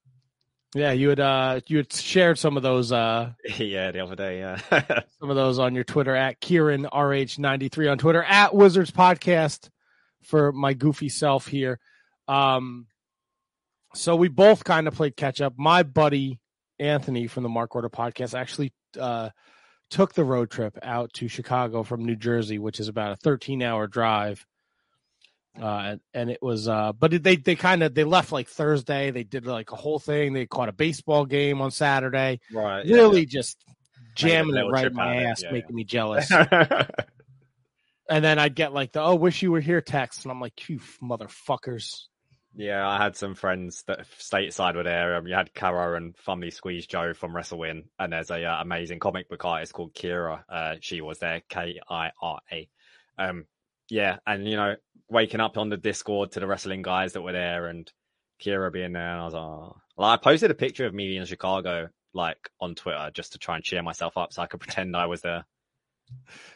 Yeah, 0.75 0.91
you 0.91 1.09
had 1.09 1.19
uh 1.19 1.61
you 1.67 1.77
had 1.77 1.91
shared 1.93 2.37
some 2.37 2.57
of 2.57 2.63
those 2.63 2.91
uh 2.91 3.31
yeah, 3.57 3.91
the 3.91 4.01
other 4.01 4.15
day. 4.15 4.39
Yeah, 4.39 4.59
some 5.19 5.29
of 5.29 5.35
those 5.35 5.59
on 5.59 5.75
your 5.75 5.83
Twitter 5.83 6.15
at 6.15 6.41
Ciaran 6.41 6.83
RH93 6.85 7.91
on 7.91 7.97
Twitter 7.97 8.23
at 8.23 8.53
Wizards 8.53 8.91
Podcast 8.91 9.69
for 10.23 10.51
my 10.51 10.73
goofy 10.73 11.09
self 11.09 11.47
here. 11.47 11.79
Um, 12.27 12.87
so 13.93 14.15
we 14.15 14.27
both 14.27 14.63
kind 14.65 14.87
of 14.87 14.95
played 14.95 15.15
catch 15.15 15.39
up. 15.39 15.53
My 15.57 15.83
buddy 15.83 16.39
Anthony 16.79 17.27
from 17.27 17.43
the 17.43 17.49
Mark 17.49 17.73
Order 17.75 17.89
Podcast 17.89 18.37
actually 18.37 18.73
uh 18.99 19.29
took 19.89 20.13
the 20.13 20.25
road 20.25 20.51
trip 20.51 20.77
out 20.83 21.13
to 21.13 21.29
Chicago 21.29 21.83
from 21.83 22.05
New 22.05 22.17
Jersey, 22.17 22.59
which 22.59 22.79
is 22.81 22.89
about 22.89 23.13
a 23.13 23.15
13 23.17 23.63
hour 23.63 23.87
drive. 23.87 24.45
Uh, 25.61 25.95
and, 26.13 26.29
it 26.29 26.39
was, 26.41 26.67
uh, 26.67 26.93
but 26.93 27.23
they, 27.23 27.35
they 27.35 27.55
kind 27.55 27.83
of, 27.83 27.93
they 27.93 28.03
left 28.03 28.31
like 28.31 28.47
Thursday. 28.47 29.11
They 29.11 29.23
did 29.23 29.45
like 29.45 29.71
a 29.71 29.75
whole 29.75 29.99
thing. 29.99 30.33
They 30.33 30.45
caught 30.45 30.69
a 30.69 30.73
baseball 30.73 31.25
game 31.25 31.61
on 31.61 31.71
Saturday. 31.71 32.39
right. 32.53 32.85
Really 32.85 33.25
just 33.25 33.63
jamming 34.15 34.55
it 34.55 34.69
right 34.69 34.85
in 34.85 34.93
my 34.93 35.23
ass, 35.23 35.43
Yeah, 35.43 35.51
making 35.51 35.71
yeah. 35.71 35.75
me 35.75 35.83
jealous. 35.83 36.31
and 38.09 38.23
then 38.23 38.39
I'd 38.39 38.55
get 38.55 38.73
like 38.73 38.91
the, 38.91 39.01
oh, 39.01 39.15
wish 39.15 39.41
you 39.41 39.51
were 39.51 39.59
here 39.59 39.81
text. 39.81 40.23
And 40.23 40.31
I'm 40.31 40.41
like, 40.41 40.69
you 40.69 40.79
motherfuckers. 41.01 42.03
Yeah, 42.55 42.87
I 42.87 42.97
had 42.97 43.15
some 43.15 43.35
friends 43.35 43.83
that 43.85 44.07
stateside 44.19 44.75
were 44.75 44.83
there. 44.83 45.15
Um, 45.17 45.27
you 45.27 45.35
had 45.35 45.53
Caro 45.53 45.95
and 45.95 46.17
Family 46.17 46.49
Squeeze 46.49 46.87
Joe 46.87 47.13
from 47.13 47.31
WrestleWin, 47.33 47.83
and 47.99 48.13
there's 48.13 48.31
a 48.31 48.45
uh, 48.45 48.61
amazing 48.61 48.97
comic 48.97 49.29
book 49.29 49.45
artist 49.45 49.73
called 49.73 49.93
Kira. 49.93 50.43
Uh, 50.49 50.75
she 50.79 51.01
was 51.01 51.19
there, 51.19 51.43
K 51.47 51.79
I 51.87 52.09
R 52.19 52.39
A. 52.51 52.67
Um, 53.19 53.45
yeah, 53.89 54.17
and 54.25 54.47
you 54.49 54.55
know, 54.55 54.75
waking 55.09 55.39
up 55.39 55.57
on 55.57 55.69
the 55.69 55.77
Discord 55.77 56.31
to 56.33 56.39
the 56.39 56.47
wrestling 56.47 56.81
guys 56.81 57.13
that 57.13 57.21
were 57.21 57.31
there, 57.31 57.67
and 57.67 57.91
Kira 58.41 58.71
being 58.71 58.93
there, 58.93 59.11
and 59.11 59.21
I 59.21 59.25
was 59.25 59.33
like, 59.33 59.43
oh. 59.43 59.77
well, 59.95 60.09
I 60.09 60.17
posted 60.17 60.51
a 60.51 60.55
picture 60.55 60.85
of 60.85 60.93
me 60.93 61.17
in 61.17 61.25
Chicago, 61.25 61.89
like 62.13 62.49
on 62.59 62.75
Twitter, 62.75 63.11
just 63.13 63.33
to 63.33 63.39
try 63.39 63.55
and 63.55 63.63
cheer 63.63 63.81
myself 63.83 64.17
up, 64.17 64.33
so 64.33 64.41
I 64.41 64.47
could 64.47 64.59
pretend 64.59 64.95
I 64.95 65.05
was 65.07 65.21
there. 65.21 65.45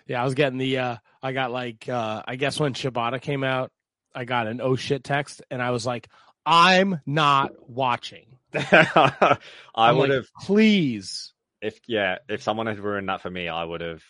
Yeah, 0.07 0.21
I 0.21 0.25
was 0.25 0.33
getting 0.33 0.57
the 0.59 0.77
uh 0.77 0.95
I 1.21 1.33
got 1.33 1.51
like 1.51 1.89
uh 1.89 2.23
I 2.25 2.37
guess 2.37 2.59
when 2.59 2.73
Shibata 2.73 3.21
came 3.21 3.43
out, 3.43 3.71
I 4.15 4.23
got 4.25 4.47
an 4.47 4.61
oh 4.61 4.75
shit 4.77 5.03
text 5.03 5.41
and 5.51 5.61
I 5.61 5.71
was 5.71 5.85
like, 5.85 6.07
I'm 6.45 7.01
not 7.05 7.51
watching. 7.69 8.37
I 8.53 9.37
I'm 9.75 9.97
would 9.97 10.09
like, 10.09 10.15
have, 10.15 10.27
please. 10.43 11.33
if 11.61 11.79
yeah, 11.87 12.19
if 12.29 12.41
someone 12.43 12.67
had 12.67 12.79
ruined 12.79 13.09
that 13.09 13.21
for 13.21 13.29
me, 13.29 13.49
I 13.49 13.63
would 13.63 13.81
have 13.81 14.01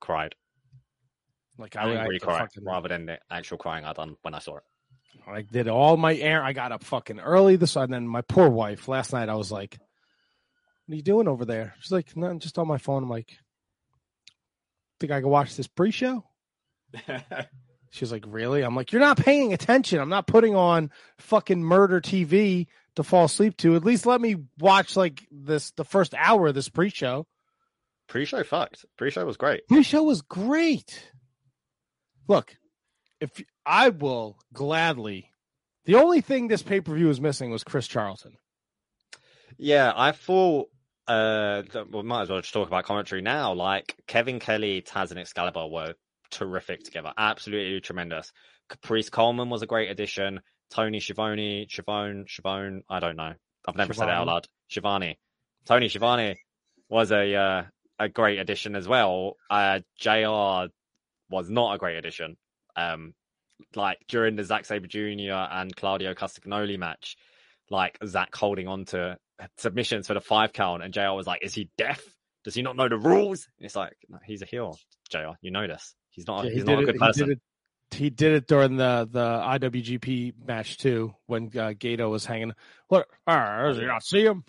cried. 0.00 0.34
Like 1.58 1.76
I, 1.76 1.92
I, 1.92 2.06
I 2.06 2.18
fucking, 2.18 2.64
rather 2.64 2.88
than 2.88 3.06
the 3.06 3.18
actual 3.30 3.58
crying 3.58 3.84
I 3.84 3.92
done 3.92 4.16
when 4.22 4.34
I 4.34 4.38
saw 4.38 4.58
it. 4.58 4.62
I 5.26 5.42
did 5.42 5.68
all 5.68 5.96
my 5.96 6.14
air. 6.14 6.42
I 6.42 6.52
got 6.52 6.72
up 6.72 6.84
fucking 6.84 7.20
early 7.20 7.56
this 7.56 7.76
and 7.76 7.92
then 7.92 8.06
my 8.08 8.22
poor 8.22 8.48
wife 8.48 8.88
last 8.88 9.12
night 9.12 9.28
I 9.28 9.34
was 9.34 9.52
like, 9.52 9.78
What 10.86 10.94
are 10.94 10.96
you 10.96 11.02
doing 11.02 11.28
over 11.28 11.44
there? 11.44 11.74
She's 11.80 11.92
like, 11.92 12.16
No, 12.16 12.28
I'm 12.28 12.38
just 12.38 12.58
on 12.58 12.68
my 12.68 12.78
phone. 12.78 13.02
I'm 13.02 13.10
like, 13.10 13.36
think 15.00 15.12
I 15.12 15.20
can 15.20 15.28
watch 15.28 15.56
this 15.56 15.66
pre-show? 15.66 16.24
She's 17.90 18.12
like, 18.12 18.24
Really? 18.26 18.62
I'm 18.62 18.76
like, 18.76 18.92
You're 18.92 19.00
not 19.00 19.18
paying 19.18 19.52
attention. 19.52 19.98
I'm 19.98 20.08
not 20.08 20.26
putting 20.26 20.54
on 20.54 20.90
fucking 21.18 21.62
murder 21.62 22.00
TV 22.00 22.68
to 22.96 23.02
fall 23.02 23.24
asleep 23.24 23.56
to. 23.58 23.76
At 23.76 23.84
least 23.84 24.06
let 24.06 24.20
me 24.20 24.36
watch 24.58 24.96
like 24.96 25.26
this 25.30 25.72
the 25.72 25.84
first 25.84 26.14
hour 26.14 26.48
of 26.48 26.54
this 26.54 26.68
pre-show. 26.68 27.26
Pre-show 28.08 28.42
fucked. 28.44 28.86
Pre-show 28.96 29.26
was 29.26 29.36
great. 29.36 29.66
Pre-show 29.68 30.02
was 30.02 30.22
great. 30.22 31.10
Look, 32.28 32.56
if 33.20 33.30
I 33.66 33.88
will 33.88 34.38
gladly 34.52 35.30
the 35.88 35.94
only 35.94 36.20
thing 36.20 36.48
this 36.48 36.62
pay-per-view 36.62 37.06
was 37.06 37.18
missing 37.18 37.50
was 37.50 37.64
Chris 37.64 37.88
Charlton. 37.88 38.36
Yeah, 39.56 39.90
I 39.96 40.12
thought. 40.12 40.68
Uh, 41.06 41.62
we 41.90 42.02
might 42.02 42.20
as 42.20 42.28
well 42.28 42.42
just 42.42 42.52
talk 42.52 42.68
about 42.68 42.84
commentary 42.84 43.22
now. 43.22 43.54
Like 43.54 43.96
Kevin 44.06 44.38
Kelly, 44.38 44.82
Taz, 44.82 45.12
and 45.12 45.18
Excalibur 45.18 45.66
were 45.66 45.94
terrific 46.30 46.84
together. 46.84 47.14
Absolutely 47.16 47.80
tremendous. 47.80 48.30
Caprice 48.68 49.08
Coleman 49.08 49.48
was 49.48 49.62
a 49.62 49.66
great 49.66 49.90
addition. 49.90 50.42
Tony 50.70 51.00
Schiavone, 51.00 51.66
Schiavone, 51.70 52.24
Schiavone. 52.28 52.82
I 52.90 53.00
don't 53.00 53.16
know. 53.16 53.32
I've 53.66 53.76
never 53.76 53.94
said 53.94 54.08
it 54.08 54.14
out 54.14 54.26
loud. 54.26 54.46
Shivani, 54.70 55.16
Tony 55.64 55.88
Schiavone 55.88 56.36
was 56.90 57.10
a 57.12 57.34
uh, 57.34 57.62
a 57.98 58.10
great 58.10 58.40
addition 58.40 58.76
as 58.76 58.86
well. 58.86 59.36
Uh, 59.48 59.80
Jr. 59.98 60.70
was 61.30 61.50
not 61.50 61.74
a 61.74 61.78
great 61.78 61.96
addition. 61.96 62.36
Um, 62.76 63.14
like 63.74 63.98
during 64.08 64.36
the 64.36 64.44
Zack 64.44 64.64
Sabre 64.64 64.86
Jr. 64.86 65.32
and 65.32 65.74
Claudio 65.74 66.14
Castagnoli 66.14 66.78
match, 66.78 67.16
like 67.70 67.98
Zack 68.06 68.34
holding 68.34 68.68
on 68.68 68.84
to 68.86 69.18
submissions 69.56 70.06
for 70.06 70.14
the 70.14 70.20
five 70.20 70.52
count, 70.52 70.82
and 70.82 70.92
JR 70.92 71.10
was 71.12 71.26
like, 71.26 71.42
"Is 71.42 71.54
he 71.54 71.70
deaf? 71.76 72.02
Does 72.44 72.54
he 72.54 72.62
not 72.62 72.76
know 72.76 72.88
the 72.88 72.98
rules?" 72.98 73.48
And 73.58 73.66
it's 73.66 73.76
like, 73.76 73.94
no, 74.08 74.18
he's 74.24 74.42
a 74.42 74.46
heel, 74.46 74.78
JR. 75.10 75.32
You 75.40 75.50
know 75.50 75.66
this. 75.66 75.94
He's 76.10 76.26
not. 76.26 76.44
Yeah, 76.44 76.50
he's 76.52 76.64
not 76.64 76.80
a 76.80 76.84
good 76.86 76.96
it, 76.96 77.00
person. 77.00 77.24
He 77.24 77.28
did, 77.28 77.38
it, 77.38 77.98
he 77.98 78.10
did 78.10 78.32
it 78.34 78.46
during 78.46 78.76
the 78.76 79.08
the 79.10 79.20
IWGP 79.20 80.34
match 80.46 80.78
too 80.78 81.14
when 81.26 81.50
uh, 81.58 81.72
Gato 81.78 82.08
was 82.08 82.24
hanging. 82.24 82.52
What? 82.88 83.06
Uh, 83.26 83.68
does 83.68 83.78
he 83.78 83.86
not 83.86 84.04
see 84.04 84.24
him? 84.24 84.44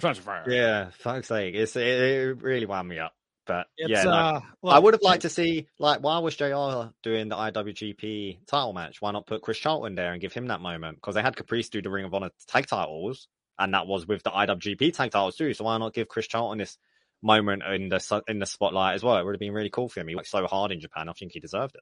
Yeah, 0.48 0.90
fuck's 0.94 1.28
sake, 1.28 1.56
it's 1.56 1.76
it, 1.76 1.88
it 1.88 2.42
really 2.42 2.66
wound 2.66 2.88
me 2.88 3.00
up. 3.00 3.14
But 3.50 3.66
It's, 3.78 3.90
yeah, 3.90 4.04
no, 4.04 4.12
uh, 4.12 4.42
I 4.64 4.78
would 4.78 4.94
have 4.94 5.02
liked 5.02 5.24
to 5.24 5.30
see 5.30 5.68
like 5.80 6.02
why 6.02 6.20
was 6.20 6.36
JR 6.36 6.94
doing 7.02 7.30
the 7.30 7.36
IWGP 7.36 8.46
title 8.46 8.74
match? 8.74 9.02
Why 9.02 9.10
not 9.10 9.26
put 9.26 9.42
Chris 9.42 9.58
Charlton 9.58 9.96
there 9.96 10.14
and 10.14 10.22
give 10.22 10.34
him 10.34 10.50
that 10.50 10.62
moment? 10.62 10.98
Because 10.98 11.16
they 11.16 11.24
had 11.24 11.36
Caprice 11.36 11.70
do 11.70 11.82
the 11.82 11.90
Ring 11.90 12.06
of 12.06 12.14
Honor 12.14 12.30
tag 12.48 12.68
titles, 12.68 13.28
and 13.58 13.74
that 13.74 13.88
was 13.88 14.08
with 14.08 14.22
the 14.22 14.30
IWGP 14.30 14.94
tag 14.94 15.10
titles 15.10 15.36
too. 15.36 15.56
So 15.56 15.64
why 15.64 15.80
not 15.80 15.96
give 15.96 16.08
Chris 16.08 16.28
Charlton 16.28 16.60
this 16.60 16.78
moment 17.24 17.64
in 17.64 17.90
the 17.90 18.24
in 18.28 18.38
the 18.38 18.46
spotlight 18.46 18.94
as 18.94 19.02
well? 19.02 19.18
It 19.18 19.26
would 19.26 19.34
have 19.34 19.40
been 19.40 19.52
really 19.52 19.72
cool 19.72 19.90
for 19.90 20.00
him. 20.00 20.08
He 20.08 20.16
worked 20.16 20.28
so 20.28 20.46
hard 20.46 20.72
in 20.72 20.80
Japan. 20.80 21.10
I 21.10 21.14
think 21.14 21.32
he 21.32 21.40
deserved 21.40 21.74
it. 21.74 21.82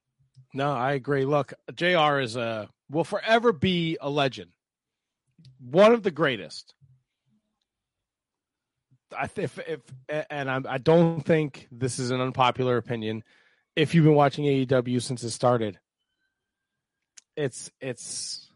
No, 0.53 0.71
I 0.71 0.93
agree. 0.93 1.25
Look, 1.25 1.53
Jr. 1.75 2.19
is 2.19 2.37
a 2.37 2.69
will 2.89 3.03
forever 3.03 3.51
be 3.51 3.97
a 3.99 4.09
legend, 4.09 4.51
one 5.59 5.91
of 5.91 6.01
the 6.01 6.11
greatest. 6.11 6.73
I 9.15 9.27
th- 9.27 9.45
if 9.45 9.59
if 9.67 9.81
and 10.29 10.49
I, 10.49 10.61
I 10.67 10.77
don't 10.77 11.21
think 11.21 11.67
this 11.71 11.99
is 11.99 12.11
an 12.11 12.21
unpopular 12.21 12.77
opinion. 12.77 13.23
If 13.75 13.93
you've 13.93 14.05
been 14.05 14.15
watching 14.15 14.45
AEW 14.45 15.01
since 15.01 15.23
it 15.23 15.29
started, 15.31 15.79
it's 17.35 17.71
it's 17.79 18.47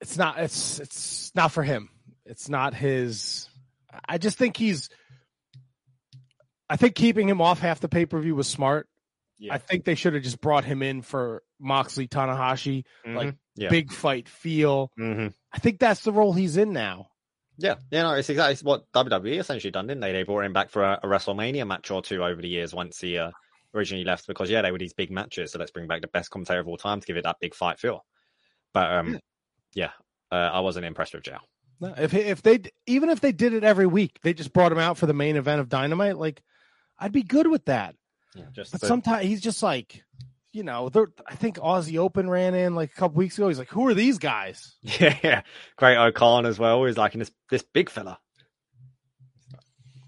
it's 0.00 0.16
not 0.16 0.38
it's 0.38 0.78
it's 0.80 1.32
not 1.34 1.52
for 1.52 1.62
him. 1.62 1.90
It's 2.24 2.48
not 2.48 2.74
his. 2.74 3.48
I 4.08 4.18
just 4.18 4.38
think 4.38 4.56
he's. 4.56 4.88
I 6.70 6.76
think 6.76 6.94
keeping 6.94 7.28
him 7.28 7.40
off 7.40 7.60
half 7.60 7.80
the 7.80 7.88
pay 7.88 8.06
per 8.06 8.20
view 8.20 8.34
was 8.34 8.46
smart. 8.46 8.88
Yeah. 9.38 9.54
I 9.54 9.58
think 9.58 9.84
they 9.84 9.94
should 9.94 10.14
have 10.14 10.22
just 10.22 10.40
brought 10.40 10.64
him 10.64 10.82
in 10.82 11.02
for 11.02 11.42
Moxley 11.60 12.08
Tanahashi, 12.08 12.84
like 13.06 13.34
yeah. 13.54 13.68
big 13.68 13.92
fight 13.92 14.28
feel. 14.28 14.90
hmm 14.96 15.28
I 15.52 15.58
think 15.58 15.78
that's 15.78 16.02
the 16.02 16.12
role 16.12 16.32
he's 16.34 16.56
in 16.56 16.72
now. 16.72 17.08
Yeah, 17.58 17.74
yeah, 17.90 18.02
no, 18.02 18.14
it's 18.14 18.30
exactly 18.30 18.64
what 18.64 18.90
WWE 18.92 19.40
essentially 19.40 19.72
done, 19.72 19.88
didn't 19.88 20.00
they? 20.00 20.12
They 20.12 20.22
brought 20.22 20.44
him 20.44 20.52
back 20.52 20.70
for 20.70 20.82
a, 20.84 21.00
a 21.02 21.06
WrestleMania 21.06 21.66
match 21.66 21.90
or 21.90 22.00
two 22.00 22.22
over 22.22 22.40
the 22.40 22.48
years 22.48 22.72
once 22.72 23.00
he 23.00 23.18
uh, 23.18 23.32
originally 23.74 24.04
left 24.04 24.28
because 24.28 24.48
yeah, 24.48 24.62
they 24.62 24.70
were 24.70 24.78
these 24.78 24.92
big 24.94 25.10
matches. 25.10 25.52
So 25.52 25.58
let's 25.58 25.72
bring 25.72 25.88
back 25.88 26.00
the 26.00 26.08
best 26.08 26.30
commentator 26.30 26.60
of 26.60 26.68
all 26.68 26.76
time 26.76 27.00
to 27.00 27.06
give 27.06 27.16
it 27.16 27.24
that 27.24 27.40
big 27.40 27.54
fight 27.54 27.80
feel. 27.80 28.04
But 28.72 28.92
um, 28.92 29.18
yeah, 29.74 29.90
uh, 30.30 30.36
I 30.36 30.60
wasn't 30.60 30.86
impressed 30.86 31.14
with 31.14 31.24
JR. 31.24 31.32
No, 31.80 31.94
If 31.96 32.14
if 32.14 32.42
they 32.42 32.60
even 32.86 33.08
if 33.08 33.20
they 33.20 33.32
did 33.32 33.52
it 33.52 33.64
every 33.64 33.86
week, 33.86 34.18
they 34.22 34.34
just 34.34 34.52
brought 34.52 34.72
him 34.72 34.78
out 34.78 34.96
for 34.96 35.06
the 35.06 35.12
main 35.14 35.36
event 35.36 35.60
of 35.60 35.68
Dynamite. 35.68 36.16
Like, 36.18 36.42
I'd 36.98 37.12
be 37.12 37.22
good 37.22 37.46
with 37.48 37.64
that. 37.64 37.96
Yeah, 38.34 38.44
just 38.52 38.72
But 38.72 38.80
the- 38.82 38.86
sometimes 38.86 39.24
he's 39.26 39.40
just 39.40 39.62
like, 39.62 40.02
you 40.58 40.64
know, 40.64 40.90
I 41.24 41.36
think 41.36 41.56
Aussie 41.58 41.98
Open 41.98 42.28
ran 42.28 42.54
in 42.56 42.74
like 42.74 42.90
a 42.90 42.94
couple 42.94 43.16
weeks 43.16 43.38
ago. 43.38 43.46
He's 43.46 43.60
like, 43.60 43.68
who 43.68 43.86
are 43.86 43.94
these 43.94 44.18
guys? 44.18 44.74
yeah, 44.82 45.16
yeah, 45.22 45.42
Great-O-Khan 45.76 46.46
as 46.46 46.58
well. 46.58 46.84
He's 46.84 46.98
like 46.98 47.14
in 47.14 47.20
this 47.20 47.30
this 47.48 47.62
big 47.62 47.88
fella. 47.88 48.18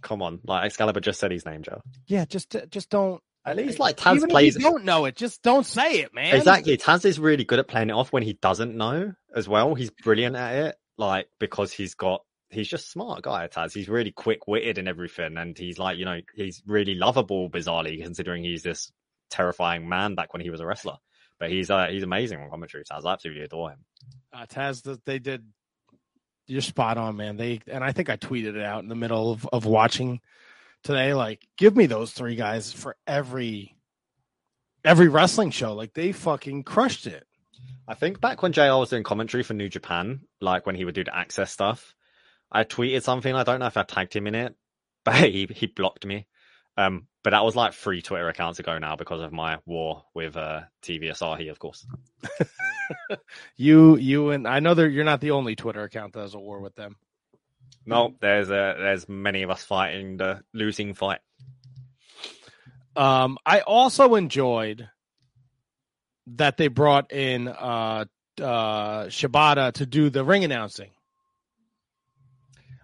Come 0.02 0.22
on, 0.22 0.40
like 0.44 0.66
Excalibur 0.66 0.98
just 0.98 1.20
said 1.20 1.30
his 1.30 1.46
name, 1.46 1.62
Joe. 1.62 1.80
Yeah, 2.08 2.24
just 2.24 2.56
just 2.70 2.90
don't. 2.90 3.22
At 3.46 3.56
least 3.56 3.78
like 3.78 3.96
Taz 3.96 4.16
even 4.16 4.28
plays 4.28 4.56
if 4.56 4.62
you 4.62 4.70
don't 4.70 4.84
know 4.84 5.04
it, 5.04 5.16
just 5.16 5.40
don't 5.42 5.64
say 5.64 6.00
it, 6.00 6.12
man. 6.12 6.34
Exactly. 6.34 6.76
Taz 6.76 7.04
is 7.04 7.20
really 7.20 7.44
good 7.44 7.60
at 7.60 7.68
playing 7.68 7.88
it 7.88 7.94
off 7.94 8.12
when 8.12 8.24
he 8.24 8.32
doesn't 8.34 8.76
know 8.76 9.14
as 9.34 9.48
well. 9.48 9.74
He's 9.74 9.90
brilliant 9.90 10.36
at 10.36 10.54
it. 10.56 10.76
Like, 10.98 11.28
because 11.38 11.72
he's 11.72 11.94
got, 11.94 12.20
he's 12.50 12.68
just 12.68 12.90
smart 12.90 13.22
guy, 13.22 13.48
Taz. 13.48 13.72
He's 13.72 13.88
really 13.88 14.10
quick 14.10 14.46
witted 14.46 14.76
and 14.76 14.88
everything. 14.88 15.38
And 15.38 15.56
he's 15.56 15.78
like, 15.78 15.96
you 15.96 16.04
know, 16.04 16.20
he's 16.34 16.62
really 16.66 16.94
lovable, 16.94 17.48
bizarrely, 17.48 18.02
considering 18.02 18.44
he's 18.44 18.62
this 18.62 18.92
terrifying 19.30 19.88
man 19.88 20.14
back 20.14 20.32
when 20.32 20.42
he 20.42 20.50
was 20.50 20.60
a 20.60 20.66
wrestler. 20.66 20.98
But 21.38 21.50
he's, 21.50 21.70
uh, 21.70 21.86
he's 21.86 22.02
amazing 22.02 22.40
on 22.40 22.50
commentary. 22.50 22.84
Taz. 22.84 23.06
I 23.06 23.12
absolutely 23.12 23.44
adore 23.44 23.70
him. 23.70 23.84
uh, 24.32 24.46
Taz, 24.46 24.98
they 25.06 25.18
did. 25.18 25.44
You're 26.46 26.60
spot 26.60 26.98
on, 26.98 27.16
man. 27.16 27.36
They 27.36 27.60
and 27.68 27.84
I 27.84 27.92
think 27.92 28.10
I 28.10 28.16
tweeted 28.16 28.56
it 28.56 28.62
out 28.62 28.82
in 28.82 28.88
the 28.88 28.96
middle 28.96 29.30
of, 29.30 29.46
of 29.52 29.66
watching 29.66 30.20
today. 30.82 31.14
Like, 31.14 31.46
give 31.56 31.76
me 31.76 31.86
those 31.86 32.10
three 32.12 32.34
guys 32.34 32.72
for 32.72 32.96
every 33.06 33.76
every 34.84 35.08
wrestling 35.08 35.50
show. 35.50 35.74
Like, 35.74 35.94
they 35.94 36.10
fucking 36.12 36.64
crushed 36.64 37.06
it. 37.06 37.24
I 37.86 37.94
think 37.94 38.20
back 38.20 38.42
when 38.42 38.52
JR 38.52 38.72
was 38.74 38.90
doing 38.90 39.02
commentary 39.04 39.42
for 39.44 39.54
New 39.54 39.68
Japan, 39.68 40.22
like 40.40 40.66
when 40.66 40.74
he 40.74 40.84
would 40.84 40.94
do 40.94 41.04
the 41.04 41.16
access 41.16 41.50
stuff, 41.52 41.94
I 42.50 42.64
tweeted 42.64 43.02
something. 43.02 43.34
I 43.34 43.44
don't 43.44 43.60
know 43.60 43.66
if 43.66 43.76
I 43.76 43.82
tagged 43.84 44.14
him 44.14 44.26
in 44.26 44.34
it, 44.34 44.54
but 45.04 45.14
he 45.14 45.48
he 45.54 45.66
blocked 45.66 46.04
me. 46.04 46.26
Um, 46.76 47.06
but 47.22 47.30
that 47.30 47.44
was 47.44 47.54
like 47.56 47.74
three 47.74 48.02
Twitter 48.02 48.28
accounts 48.28 48.58
ago 48.58 48.78
now 48.78 48.96
because 48.96 49.20
of 49.20 49.32
my 49.32 49.58
war 49.66 50.04
with 50.14 50.36
uh 50.36 50.62
TV 50.82 51.04
Asahi, 51.10 51.50
of 51.50 51.58
course. 51.58 51.86
You 53.56 53.96
you 53.96 54.30
and 54.30 54.48
I 54.48 54.58
know 54.58 54.74
that 54.74 54.90
you're 54.90 55.04
not 55.04 55.20
the 55.20 55.30
only 55.30 55.54
Twitter 55.54 55.82
account 55.84 56.14
that 56.14 56.20
has 56.22 56.34
a 56.34 56.38
war 56.40 56.60
with 56.60 56.74
them. 56.74 56.96
No, 57.86 58.14
there's 58.20 58.50
uh, 58.50 58.74
there's 58.78 59.08
many 59.08 59.42
of 59.42 59.50
us 59.50 59.62
fighting 59.62 60.16
the 60.16 60.42
losing 60.52 60.94
fight. 60.94 61.20
Um, 62.96 63.38
I 63.46 63.60
also 63.60 64.16
enjoyed 64.16 64.88
that 66.34 66.56
they 66.56 66.66
brought 66.68 67.12
in 67.12 67.46
uh 67.48 68.06
uh 68.40 69.04
Shibata 69.06 69.72
to 69.74 69.86
do 69.86 70.10
the 70.10 70.24
ring 70.24 70.42
announcing. 70.44 70.90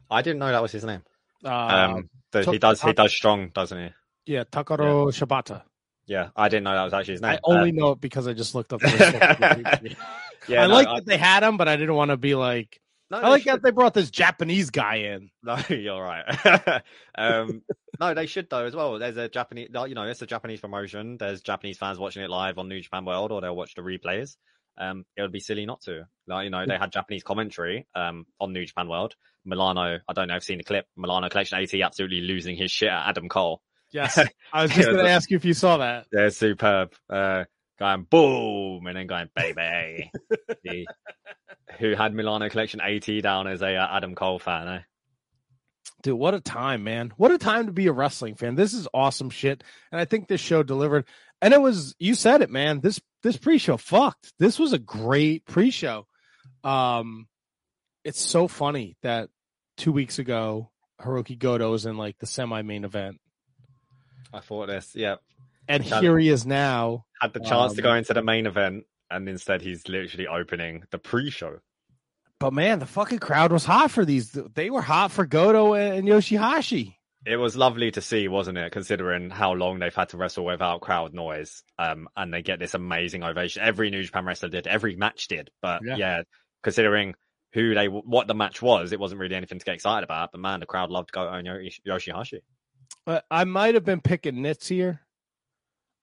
I 0.09 0.23
didn't 0.23 0.39
know 0.39 0.49
that 0.53 0.63
was 0.63 0.73
his 0.73 0.85
name. 0.85 1.03
Uh, 1.45 1.49
Um, 1.97 2.11
the- 2.31 2.51
he 2.53 2.59
does 2.59 2.81
he 2.81 2.93
does 2.93 3.13
strong, 3.13 3.49
doesn't 3.49 3.79
he? 3.79 3.93
Yeah, 4.27 4.45
Takaro 4.45 5.07
Shibata. 5.09 5.63
Yeah, 6.07 6.29
I 6.37 6.49
didn't 6.49 6.65
know 6.65 6.75
that 6.75 6.85
was 6.85 6.93
actually 6.95 7.15
his 7.15 7.21
name. 7.23 7.33
I 7.33 7.39
only 7.43 7.71
Uh, 7.71 7.75
know 7.75 7.91
it 7.93 8.01
because 8.01 8.29
I 8.29 8.33
just 8.33 8.55
looked 8.55 8.73
up 8.73 8.81
the 8.81 8.89
yeah, 10.49 10.63
I 10.65 10.67
no, 10.69 10.75
like 10.75 10.87
that 10.87 11.07
they 11.07 11.17
had 11.17 11.43
him, 11.43 11.57
but 11.57 11.67
I 11.69 11.77
didn't 11.77 11.95
want 11.97 12.11
to 12.13 12.17
be 12.17 12.35
like. 12.37 12.81
no, 13.11 13.19
I 13.19 13.29
like 13.29 13.43
should. 13.43 13.55
that 13.55 13.63
they 13.63 13.71
brought 13.73 13.95
this 13.95 14.11
Japanese 14.11 14.71
guy 14.71 14.97
in. 14.97 15.31
No, 15.43 15.57
you're 15.69 16.01
right. 16.01 16.83
um, 17.19 17.63
no, 17.99 18.15
they 18.15 18.27
should 18.27 18.49
though 18.51 18.65
as 18.67 18.77
well. 18.77 18.99
There's 18.99 19.17
a 19.17 19.29
Japanese, 19.29 19.69
you 19.73 19.95
know, 19.95 20.05
it's 20.05 20.23
a 20.23 20.27
Japanese 20.27 20.61
promotion. 20.61 21.17
There's 21.17 21.41
Japanese 21.43 21.79
fans 21.79 21.99
watching 21.99 22.23
it 22.23 22.31
live 22.31 22.59
on 22.59 22.69
New 22.69 22.81
Japan 22.81 23.05
World, 23.05 23.33
or 23.33 23.41
they'll 23.41 23.57
watch 23.57 23.75
the 23.75 23.83
replays. 23.83 24.37
Um, 24.79 25.07
it 25.17 25.23
would 25.23 25.33
be 25.33 25.41
silly 25.41 25.65
not 25.67 25.81
to. 25.83 26.07
Like, 26.29 26.45
you 26.45 26.51
know, 26.51 26.65
they 26.67 26.77
had 26.77 26.93
Japanese 26.93 27.23
commentary 27.25 27.87
um 27.97 28.27
on 28.39 28.53
New 28.53 28.65
Japan 28.67 28.89
World. 28.89 29.17
Milano, 29.45 29.99
I 30.09 30.13
don't 30.13 30.29
know 30.29 30.35
if 30.35 30.43
you've 30.43 30.45
seen 30.45 30.59
the 30.59 30.65
clip. 30.65 30.87
Milano 30.97 31.29
Collection 31.31 31.59
AT 31.59 31.75
absolutely 31.75 32.21
losing 32.21 32.57
his 32.57 32.71
shit 32.71 32.91
at 32.91 33.09
Adam 33.09 33.29
Cole. 33.29 33.61
Yes, 33.97 34.19
I 34.53 34.63
was 34.63 34.73
just 34.73 34.91
going 34.91 35.03
to 35.03 35.11
ask 35.11 35.31
you 35.31 35.39
if 35.39 35.45
you 35.47 35.55
saw 35.55 35.79
that. 35.79 36.07
They're 36.13 36.29
superb. 36.31 36.93
Uh, 37.09 37.45
going 37.79 38.03
boom 38.03 38.87
and 38.87 38.97
then 38.97 39.07
going 39.07 39.31
baby. 39.35 40.11
the, 40.65 40.87
who 41.79 41.95
had 41.95 42.15
Milano 42.15 42.51
Collection 42.51 42.81
AT 42.83 43.09
down 43.23 43.47
as 43.47 43.63
a 43.63 43.75
uh, 43.75 43.97
Adam 43.97 44.15
Cole 44.15 44.39
fan? 44.39 44.69
Eh? 44.69 44.81
Dude, 46.03 46.19
what 46.19 46.35
a 46.35 46.41
time, 46.41 46.85
man. 46.85 47.11
What 47.17 47.31
a 47.31 47.39
time 47.39 47.67
to 47.67 47.73
be 47.73 47.87
a 47.87 47.93
wrestling 47.93 48.35
fan. 48.35 48.55
This 48.55 48.75
is 48.75 48.87
awesome 48.93 49.31
shit. 49.31 49.65
And 49.91 49.99
I 49.99 50.05
think 50.05 50.29
this 50.29 50.43
show 50.43 50.63
delivered. 50.63 51.07
And 51.41 51.55
it 51.55 51.61
was 51.61 51.95
you 51.99 52.15
said 52.15 52.43
it, 52.43 52.51
man. 52.51 52.81
This 52.81 53.01
this 53.23 53.39
pre-show 53.39 53.79
fucked. 53.79 54.33
This 54.39 54.59
was 54.59 54.75
a 54.75 54.79
great 54.79 55.47
pre-show. 55.47 56.07
Um 56.65 57.29
it's 58.05 58.21
so 58.21 58.47
funny 58.47 58.97
that 59.03 59.29
2 59.79 59.91
weeks 59.91 60.19
ago 60.19 60.71
Hiroki 61.01 61.39
Goto 61.39 61.71
was 61.71 61.87
in 61.87 61.97
like 61.97 62.19
the 62.19 62.27
semi-main 62.27 62.85
event. 62.85 63.21
I 64.33 64.41
thought 64.41 64.67
this. 64.67 64.95
Yeah, 64.95 65.17
And 65.69 65.83
That- 65.85 66.03
here 66.03 66.19
he 66.19 66.29
is 66.29 66.47
now. 66.47 67.05
had 67.21 67.33
the 67.33 67.41
chance 67.41 67.73
to 67.75 67.81
Um, 67.81 67.83
go 67.83 67.95
into 67.95 68.15
the 68.15 68.23
main 68.23 68.47
event, 68.47 68.85
and 69.11 69.29
instead 69.29 69.63
he's 69.63 69.89
literally 69.89 70.27
opening 70.29 70.85
the 70.91 70.99
pre-show. 70.99 71.59
But 72.39 72.53
man, 72.53 72.79
the 72.79 72.87
fucking 72.87 73.19
crowd 73.21 73.51
was 73.51 73.65
hot 73.65 73.91
for 73.91 74.05
these. 74.05 74.31
They 74.33 74.69
were 74.71 74.83
hot 74.83 75.11
for 75.11 75.25
Goto 75.27 75.75
and 75.75 76.07
Yoshihashi. 76.07 76.95
It 77.25 77.37
was 77.39 77.57
lovely 77.57 77.91
to 77.91 78.01
see, 78.01 78.29
wasn't 78.29 78.59
it? 78.59 78.71
Considering 78.71 79.31
how 79.31 79.53
long 79.55 79.79
they've 79.81 79.93
had 79.95 80.11
to 80.11 80.17
wrestle 80.17 80.45
without 80.45 80.81
crowd 80.83 81.13
noise, 81.15 81.65
um, 81.79 82.09
and 82.17 82.33
they 82.33 82.43
get 82.43 82.61
this 82.61 82.75
amazing 82.75 83.25
ovation. 83.25 83.63
Every 83.63 83.91
New 83.91 84.05
Japan 84.05 84.25
wrestler 84.27 84.49
did, 84.51 84.67
every 84.69 84.95
match 84.95 85.27
did. 85.27 85.51
But 85.61 85.81
Yeah. 85.85 85.97
yeah, 85.97 86.23
considering 86.63 87.15
who 87.53 87.75
they, 87.75 87.89
what 87.89 88.29
the 88.29 88.35
match 88.35 88.63
was, 88.63 88.93
it 88.93 89.01
wasn't 89.01 89.21
really 89.21 89.35
anything 89.35 89.59
to 89.59 89.65
get 89.65 89.75
excited 89.75 90.05
about. 90.05 90.31
But 90.31 90.41
man, 90.41 90.61
the 90.61 90.67
crowd 90.67 90.91
loved 90.91 91.11
Goto 91.11 91.33
and 91.33 91.47
Yoshi- 91.47 91.83
Yoshihashi. 91.87 92.41
But 93.05 93.25
I 93.31 93.45
might 93.45 93.75
have 93.75 93.85
been 93.85 94.01
picking 94.01 94.43
nits 94.43 94.69
here. 94.69 95.01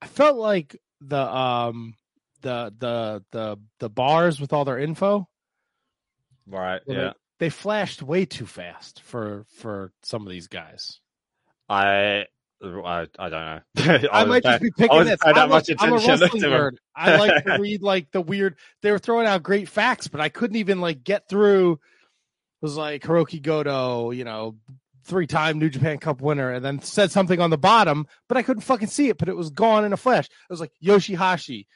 I 0.02 0.08
felt 0.08 0.38
like 0.38 0.80
the 1.02 1.20
um 1.20 1.96
the 2.42 2.74
the 2.78 3.24
the 3.32 3.58
the 3.80 3.90
bars 3.90 4.40
with 4.40 4.54
all 4.54 4.66
their 4.66 4.80
info 4.80 5.28
Right? 6.48 6.82
Yeah. 6.88 7.14
they 7.40 7.50
flashed 7.50 8.02
way 8.02 8.26
too 8.26 8.46
fast 8.46 9.02
for 9.02 9.46
for 9.56 9.92
some 10.04 10.24
of 10.24 10.32
these 10.32 10.48
guys. 10.48 11.00
I, 11.70 12.26
I, 12.62 13.08
I 13.20 13.30
don't 13.30 13.32
know. 13.32 13.60
I, 14.12 14.24
was 14.24 14.28
might 14.28 14.44
just 14.44 14.62
be 14.62 14.72
picking 14.72 15.06
nits. 15.06 15.24
paying 15.24 15.36
that 15.36 15.44
I'm, 15.44 15.50
a, 15.50 15.54
much 15.54 15.70
I'm 15.80 15.94
a 15.94 15.96
wrestling 16.08 16.42
to 16.42 16.48
nerd. 16.48 16.72
I 16.96 17.16
like 17.16 17.46
to 17.46 17.58
read 17.60 17.82
like 17.82 18.12
the 18.12 18.22
weird. 18.22 18.58
They 18.82 18.92
were 18.92 19.00
throwing 19.00 19.28
out 19.28 19.44
great 19.44 19.70
facts, 19.70 20.08
but 20.08 20.22
I 20.22 20.30
couldn't 20.30 20.58
even 20.58 20.82
like 20.82 21.04
get 21.04 21.30
through. 21.30 21.74
It 21.74 21.80
was 22.62 22.78
like 22.78 23.04
Hiroki 23.04 23.42
Goto, 23.42 24.12
you 24.12 24.24
know, 24.24 24.56
three-time 25.04 25.60
New 25.60 25.70
Japan 25.70 25.98
Cup 25.98 26.22
winner, 26.22 26.52
and 26.52 26.64
then 26.64 26.82
said 26.82 27.12
something 27.12 27.40
on 27.40 27.50
the 27.50 27.58
bottom, 27.58 28.08
but 28.28 28.38
I 28.38 28.44
couldn't 28.44 28.62
fucking 28.62 28.88
see 28.88 29.10
it. 29.10 29.18
But 29.18 29.30
it 29.30 29.36
was 29.36 29.50
gone 29.50 29.86
in 29.86 29.94
a 29.94 29.98
flash. 29.98 30.26
It 30.26 30.52
was 30.52 30.60
like 30.60 30.72
Yoshihashi, 30.84 31.68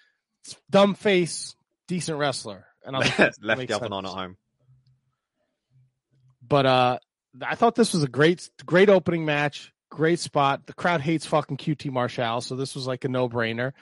dumb 0.70 0.96
face, 0.96 1.56
decent 1.88 2.18
wrestler, 2.18 2.66
and 2.86 2.96
I 2.96 3.00
was 3.00 3.20
like, 3.42 3.70
Left 3.70 3.82
on 3.82 4.06
at 4.06 4.12
home. 4.12 4.38
But 6.48 6.66
uh, 6.66 7.00
I 7.42 7.56
thought 7.56 7.76
this 7.76 7.94
was 7.94 8.04
a 8.04 8.08
great, 8.08 8.50
great 8.66 8.90
opening 8.90 9.26
match. 9.26 9.74
Great 9.90 10.20
spot. 10.20 10.66
The 10.66 10.74
crowd 10.74 11.02
hates 11.02 11.26
fucking 11.26 11.58
QT 11.58 11.92
Marshall, 11.92 12.42
so 12.42 12.56
this 12.56 12.76
was 12.76 12.88
like 12.88 13.06
a 13.06 13.10
no-brainer. 13.10 13.74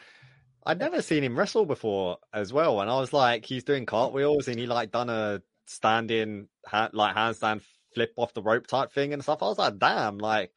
I'd 0.66 0.80
never 0.80 1.02
seen 1.02 1.24
him 1.24 1.38
wrestle 1.38 1.66
before 1.66 2.18
as 2.34 2.52
well, 2.52 2.82
and 2.82 2.90
I 2.90 3.00
was 3.00 3.14
like, 3.14 3.46
he's 3.46 3.64
doing 3.64 3.86
cartwheels 3.86 4.48
and 4.48 4.58
he 4.58 4.66
like 4.66 4.92
done 4.92 5.10
a 5.10 5.42
standing 5.68 6.48
ha- 6.66 6.90
like 6.92 7.16
handstand 7.16 7.62
flip 7.96 8.14
off 8.18 8.34
the 8.34 8.44
rope 8.44 8.68
type 8.68 8.94
thing 8.94 9.14
and 9.14 9.24
stuff. 9.24 9.42
I 9.42 9.46
was 9.48 9.58
like, 9.58 9.80
damn, 9.80 10.18
like 10.20 10.52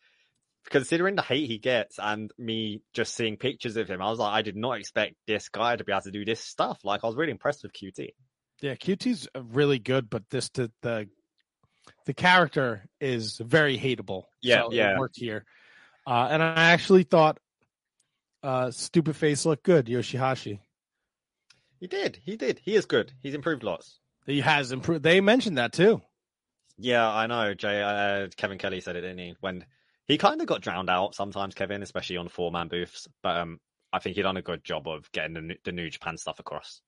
considering 0.70 1.14
the 1.16 1.22
hate 1.22 1.46
he 1.48 1.58
gets 1.58 1.98
and 1.98 2.30
me 2.36 2.82
just 2.92 3.14
seeing 3.14 3.36
pictures 3.38 3.76
of 3.76 3.88
him, 3.88 4.02
I 4.02 4.10
was 4.10 4.18
like, 4.18 4.34
I 4.34 4.42
did 4.42 4.56
not 4.56 4.78
expect 4.78 5.14
this 5.26 5.48
guy 5.48 5.76
to 5.76 5.84
be 5.84 5.92
able 5.92 6.02
to 6.02 6.10
do 6.10 6.24
this 6.24 6.40
stuff. 6.40 6.80
Like, 6.84 7.02
I 7.04 7.06
was 7.06 7.16
really 7.16 7.30
impressed 7.30 7.62
with 7.62 7.72
QT. 7.72 8.08
Yeah, 8.60 8.74
QT's 8.74 9.28
really 9.52 9.78
good, 9.78 10.10
but 10.10 10.28
this 10.30 10.48
the 10.50 10.70
the, 10.82 11.08
the 12.06 12.12
character 12.14 12.84
is 13.00 13.38
very 13.38 13.78
hateable. 13.78 14.24
Yeah, 14.42 14.62
so 14.62 14.72
yeah. 14.72 14.98
Worked 14.98 15.16
here, 15.16 15.44
uh, 16.06 16.28
and 16.30 16.42
I 16.42 16.72
actually 16.72 17.04
thought 17.04 17.38
uh, 18.42 18.72
stupid 18.72 19.14
face 19.14 19.46
looked 19.46 19.62
good. 19.62 19.86
Yoshihashi, 19.86 20.58
He 21.78 21.86
did, 21.86 22.18
he 22.24 22.36
did. 22.36 22.60
He 22.64 22.74
is 22.74 22.86
good. 22.86 23.12
He's 23.22 23.34
improved 23.34 23.62
lots. 23.62 24.00
he 24.26 24.40
has 24.40 24.72
improved. 24.72 25.04
They 25.04 25.20
mentioned 25.20 25.58
that 25.58 25.72
too. 25.72 26.02
Yeah, 26.78 27.08
I 27.10 27.26
know. 27.26 27.54
Jay, 27.54 27.82
uh, 27.82 28.28
Kevin 28.36 28.58
Kelly 28.58 28.80
said 28.80 28.96
it, 28.96 29.00
didn't 29.00 29.18
he? 29.18 29.34
When 29.40 29.64
he 30.06 30.16
kind 30.16 30.40
of 30.40 30.46
got 30.46 30.62
drowned 30.62 30.88
out 30.88 31.14
sometimes, 31.14 31.54
Kevin, 31.54 31.82
especially 31.82 32.16
on 32.16 32.28
four 32.28 32.50
man 32.50 32.68
booths. 32.68 33.08
But 33.22 33.36
um, 33.36 33.60
I 33.92 33.98
think 33.98 34.16
he 34.16 34.22
done 34.22 34.36
a 34.36 34.42
good 34.42 34.64
job 34.64 34.86
of 34.86 35.10
getting 35.12 35.34
the, 35.34 35.40
New- 35.40 35.56
the 35.64 35.72
New 35.72 35.90
Japan 35.90 36.16
stuff 36.16 36.38
across. 36.38 36.80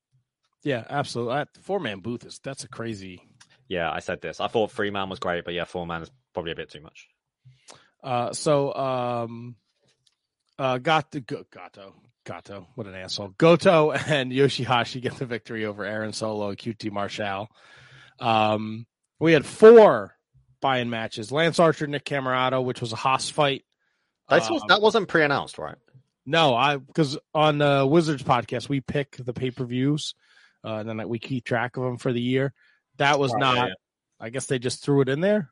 Yeah, 0.63 0.85
absolutely. 0.89 1.45
Four 1.63 1.81
man 1.81 2.01
booth 2.01 2.25
is 2.25 2.39
that's 2.43 2.65
a 2.65 2.69
crazy. 2.69 3.23
Yeah, 3.69 3.91
I 3.91 4.01
said 4.01 4.21
this. 4.21 4.41
I 4.41 4.49
thought 4.49 4.73
three 4.73 4.91
man 4.91 5.09
was 5.09 5.19
great, 5.19 5.45
but 5.45 5.55
yeah, 5.55 5.65
four 5.65 5.87
man 5.87 6.03
is 6.03 6.11
probably 6.35 6.53
a 6.53 6.57
bit 6.57 6.71
too 6.71 6.81
much. 6.83 7.09
Uh, 8.03 8.33
so 8.33 8.75
um, 8.75 9.57
uh, 10.59 10.79
got 10.79 11.11
the 11.11 11.21
Gato, 11.21 11.95
Gato, 12.25 12.67
what 12.75 12.87
an 12.87 12.95
asshole. 12.95 13.35
Goto 13.39 13.93
and 13.93 14.33
Yoshihashi 14.33 15.01
get 15.03 15.17
the 15.17 15.27
victory 15.27 15.65
over 15.67 15.85
Aaron 15.85 16.13
Solo, 16.13 16.51
and 16.51 16.59
QT 16.59 16.91
Marshall. 16.91 17.49
Um, 18.19 18.87
we 19.21 19.33
had 19.33 19.47
four 19.47 20.17
buy-in 20.61 20.91
matches: 20.91 21.31
Lance 21.31 21.59
Archer, 21.59 21.87
Nick 21.87 22.05
Comoroto, 22.05 22.65
which 22.65 22.81
was 22.81 22.93
a 22.93 22.97
Haas 22.97 23.31
fight. 23.31 23.65
This 24.29 24.49
was, 24.51 24.63
Um, 24.63 24.69
that 24.69 24.81
wasn't 24.83 25.09
pre 25.09 25.23
announced, 25.25 25.59
right? 25.59 25.77
no, 26.27 26.55
I 26.55 26.77
because 26.77 27.19
on 27.35 27.59
the 27.59 27.87
Wizards 27.89 28.23
podcast 28.23 28.69
we 28.69 28.81
pick 28.81 29.17
the 29.17 29.33
pay-per-views, 29.33 30.15
uh, 30.65 30.75
and 30.77 30.89
then 30.89 31.09
we 31.09 31.19
keep 31.19 31.45
track 31.45 31.77
of 31.77 31.83
them 31.85 31.97
for 31.97 32.13
the 32.13 32.21
year. 32.21 32.53
That 32.99 33.19
was 33.19 33.33
Right, 33.33 33.41
not. 33.41 33.57
yeah, 33.57 33.67
yeah. 33.69 33.75
I 34.21 34.31
guess 34.31 34.47
they 34.47 34.59
just 34.59 34.85
threw 34.85 35.01
it 35.01 35.09
in 35.09 35.21
there. 35.21 35.51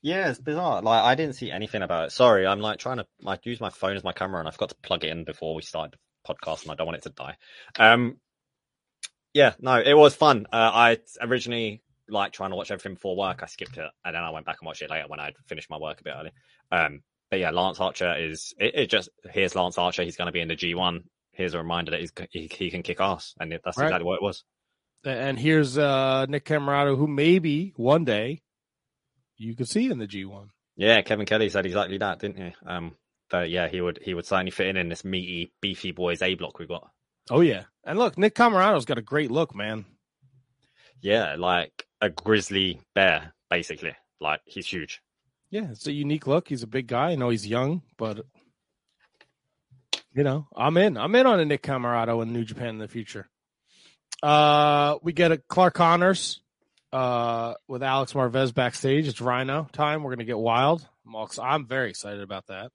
Yeah, 0.00 0.30
it's 0.30 0.38
bizarre. 0.38 0.80
Like 0.82 1.02
I 1.02 1.14
didn't 1.16 1.34
see 1.34 1.50
anything 1.50 1.82
about 1.82 2.06
it. 2.06 2.12
Sorry, 2.12 2.46
I'm 2.46 2.60
like 2.60 2.78
trying 2.78 2.98
to 2.98 3.06
like 3.20 3.44
use 3.46 3.60
my 3.60 3.70
phone 3.70 3.96
as 3.96 4.04
my 4.04 4.12
camera, 4.12 4.38
and 4.38 4.46
I 4.48 4.52
forgot 4.52 4.68
to 4.70 4.76
plug 4.82 5.02
it 5.04 5.08
in 5.10 5.24
before 5.24 5.54
we 5.54 5.62
started 5.62 5.98
the 6.26 6.34
podcast, 6.34 6.62
and 6.62 6.70
I 6.70 6.74
don't 6.76 6.86
want 6.86 6.98
it 6.98 7.02
to 7.04 7.10
die. 7.10 7.36
Um, 7.78 8.18
yeah, 9.32 9.54
no, 9.58 9.76
it 9.80 9.94
was 9.94 10.14
fun. 10.14 10.46
Uh, 10.52 10.70
I 10.72 10.98
originally 11.20 11.82
like 12.08 12.32
trying 12.32 12.50
to 12.50 12.56
watch 12.56 12.70
everything 12.70 12.94
before 12.94 13.16
work. 13.16 13.42
I 13.42 13.46
skipped 13.46 13.76
it, 13.78 13.90
and 14.04 14.14
then 14.14 14.22
I 14.22 14.30
went 14.30 14.46
back 14.46 14.56
and 14.60 14.66
watched 14.66 14.82
it 14.82 14.90
later 14.90 15.06
when 15.08 15.20
I'd 15.20 15.34
finished 15.46 15.70
my 15.70 15.78
work 15.78 16.00
a 16.00 16.04
bit 16.04 16.14
early. 16.18 16.30
Um, 16.70 17.02
but 17.30 17.40
yeah, 17.40 17.50
Lance 17.50 17.80
Archer 17.80 18.14
is 18.16 18.54
it, 18.58 18.74
it 18.74 18.90
just 18.90 19.08
here's 19.32 19.54
Lance 19.54 19.78
Archer. 19.78 20.02
He's 20.02 20.16
going 20.16 20.26
to 20.26 20.32
be 20.32 20.40
in 20.40 20.48
the 20.48 20.56
G1. 20.56 21.00
Here's 21.32 21.54
a 21.54 21.58
reminder 21.58 21.90
that 21.92 22.00
he's 22.00 22.12
he, 22.30 22.48
he 22.52 22.70
can 22.70 22.82
kick 22.82 23.00
ass, 23.00 23.34
and 23.40 23.50
that's 23.52 23.76
Right. 23.78 23.86
exactly 23.86 24.04
what 24.06 24.16
it 24.16 24.22
was. 24.22 24.44
And 25.04 25.38
here's 25.38 25.76
uh, 25.76 26.26
Nick 26.28 26.44
Comoroto, 26.46 26.96
who 26.96 27.06
maybe 27.06 27.72
one 27.76 28.04
day 28.04 28.42
you 29.36 29.54
could 29.56 29.68
see 29.68 29.90
in 29.90 29.98
the 29.98 30.06
G1. 30.06 30.48
Yeah, 30.76 31.02
Kevin 31.02 31.26
Kelly 31.26 31.48
said 31.50 31.66
exactly 31.66 31.98
that, 31.98 32.20
didn't 32.20 32.36
he? 32.38 32.54
Um, 32.66 32.96
but 33.30 33.50
yeah, 33.50 33.68
he 33.68 33.80
would 33.80 33.98
he 34.02 34.14
would 34.14 34.26
certainly 34.26 34.50
fit 34.50 34.68
in 34.68 34.76
in 34.76 34.88
this 34.88 35.04
meaty, 35.04 35.52
beefy 35.60 35.92
boys 35.92 36.22
A 36.22 36.34
block 36.34 36.58
we've 36.58 36.68
got. 36.68 36.88
Oh 37.30 37.40
yeah, 37.40 37.64
and 37.84 37.98
look, 37.98 38.16
Nick 38.18 38.34
Comoroto's 38.34 38.84
got 38.84 38.98
a 38.98 39.02
great 39.02 39.30
look, 39.30 39.54
man. 39.54 39.86
Yeah, 41.00 41.36
like 41.38 41.86
a 42.04 42.10
grizzly 42.10 42.80
bear, 42.94 43.32
basically. 43.50 43.94
Like 44.20 44.40
he's 44.44 44.66
huge. 44.66 45.00
Yeah, 45.50 45.70
it's 45.70 45.86
a 45.86 45.92
unique 45.92 46.26
look. 46.26 46.48
He's 46.48 46.62
a 46.62 46.66
big 46.66 46.86
guy. 46.86 47.10
I 47.10 47.14
know 47.14 47.30
he's 47.30 47.46
young, 47.46 47.82
but 47.96 48.24
you 50.14 50.22
know, 50.22 50.46
I'm 50.54 50.76
in. 50.76 50.96
I'm 50.96 51.14
in 51.14 51.26
on 51.26 51.40
a 51.40 51.44
Nick 51.44 51.62
Comoroto 51.62 52.22
in 52.22 52.32
New 52.32 52.44
Japan 52.44 52.68
in 52.68 52.78
the 52.78 52.88
future. 52.88 53.28
Uh, 54.22 54.96
we 55.02 55.12
get 55.12 55.32
a 55.32 55.38
Clark 55.38 55.74
Connors 55.74 56.40
uh, 56.92 57.54
with 57.68 57.82
Alex 57.82 58.12
Marvez 58.12 58.54
backstage. 58.54 59.08
It's 59.08 59.20
Rhino 59.20 59.68
time. 59.72 60.02
We're 60.02 60.12
gonna 60.14 60.24
get 60.24 60.38
wild. 60.38 60.86
I'm, 61.06 61.26
I'm 61.42 61.66
very 61.66 61.90
excited 61.90 62.22
about 62.22 62.46
that. 62.48 62.70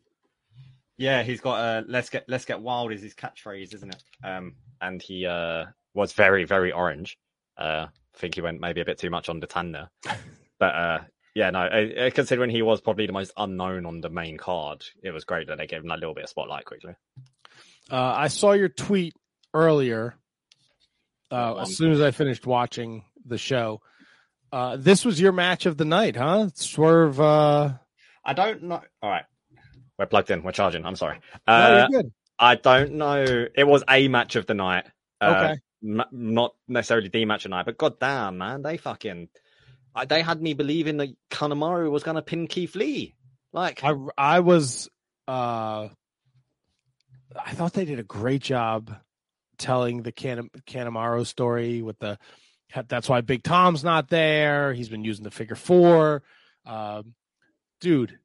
Yeah, 0.98 1.24
he's 1.24 1.40
got 1.40 1.60
uh 1.60 1.84
let's 1.88 2.10
get 2.10 2.26
let's 2.28 2.44
get 2.44 2.60
wild 2.60 2.92
is 2.92 3.02
his 3.02 3.16
catchphrase, 3.16 3.74
isn't 3.74 3.96
it? 3.96 4.04
Um 4.22 4.56
and 4.82 5.02
he 5.02 5.26
uh 5.26 5.66
was 5.94 6.12
very, 6.12 6.44
very 6.44 6.74
orange. 6.74 7.18
Uh 7.58 7.86
I 7.86 7.90
think 8.20 8.36
he 8.36 8.42
went 8.42 8.62
maybe 8.62 8.82
a 8.82 8.86
bit 8.86 9.00
too 9.00 9.10
much 9.10 9.30
on 9.30 9.40
the 9.40 9.48
tan 9.48 9.76
but 10.60 10.76
uh 10.76 11.00
yeah, 11.36 11.52
no, 11.52 11.60
I, 11.60 12.06
I, 12.06 12.10
considering 12.10 12.50
he 12.50 12.62
was 12.62 12.82
probably 12.82 13.06
the 13.06 13.14
most 13.14 13.32
unknown 13.38 13.86
on 13.86 14.02
the 14.02 14.10
main 14.10 14.38
card, 14.38 14.84
it 15.04 15.12
was 15.12 15.26
great 15.26 15.48
that 15.48 15.58
they 15.58 15.68
gave 15.68 15.82
him 15.82 15.88
that 15.90 16.00
little 16.00 16.16
bit 16.16 16.24
of 16.24 16.30
spotlight 16.30 16.66
quickly. 16.66 16.96
Uh, 17.90 18.14
I 18.18 18.28
saw 18.28 18.52
your 18.52 18.70
tweet 18.70 19.14
earlier. 19.54 20.16
Uh, 21.32 21.58
as 21.62 21.78
soon 21.78 21.92
as 21.92 22.02
I 22.02 22.12
finished 22.12 22.48
watching 22.48 23.06
the 23.26 23.38
show, 23.38 23.82
uh, 24.52 24.78
this 24.78 25.06
was 25.06 25.22
your 25.22 25.32
match 25.32 25.66
of 25.66 25.78
the 25.78 25.86
night, 25.86 26.16
huh? 26.16 26.50
Swerve. 26.56 27.22
Uh, 27.22 27.74
I 28.26 28.34
don't 28.34 28.64
know. 28.64 28.82
All 29.02 29.10
right, 29.10 29.26
we're 29.98 30.08
plugged 30.08 30.32
in. 30.32 30.42
We're 30.42 30.52
charging. 30.52 30.86
I'm 30.86 30.96
sorry. 30.96 31.20
Uh, 31.48 31.88
no, 31.90 32.02
I 32.40 32.56
don't 32.56 32.94
know. 32.94 33.48
It 33.56 33.68
was 33.68 33.84
a 33.88 34.08
match 34.08 34.36
of 34.36 34.48
the 34.48 34.56
night. 34.56 34.88
Uh, 35.22 35.36
okay. 35.38 35.60
Not 35.82 36.56
necessarily 36.68 37.08
the 37.08 37.26
match 37.26 37.46
of 37.46 37.52
the 37.52 37.56
night, 37.56 37.66
but 37.66 37.78
goddamn, 37.78 38.38
man, 38.38 38.62
they 38.62 38.78
fucking 38.78 39.30
they 40.08 40.22
had 40.22 40.42
me 40.42 40.54
believing 40.54 40.98
that 40.98 41.16
Kanemaru 41.30 41.90
was 41.90 42.04
going 42.04 42.16
to 42.16 42.22
pin 42.22 42.48
Keith 42.48 42.76
Lee. 42.76 43.16
Like 43.52 43.84
I, 43.84 43.94
I 44.18 44.40
was, 44.42 44.90
uh, 45.28 45.90
I 47.36 47.52
thought 47.54 47.74
they 47.74 47.86
did 47.86 48.00
a 48.00 48.04
great 48.04 48.42
job 48.42 48.96
telling 49.58 50.04
the 50.04 50.12
Can- 50.12 50.52
Kanemaru 50.68 51.26
story 51.26 51.82
with 51.82 52.00
the. 52.00 52.18
That's 52.88 53.10
why 53.10 53.22
Big 53.22 53.42
Tom's 53.42 53.84
not 53.84 54.10
there. 54.10 54.74
He's 54.74 54.90
been 54.90 55.04
using 55.04 55.24
the 55.24 55.32
figure 55.32 55.56
four. 55.56 56.22
Um, 56.68 57.16
dude, 57.82 58.20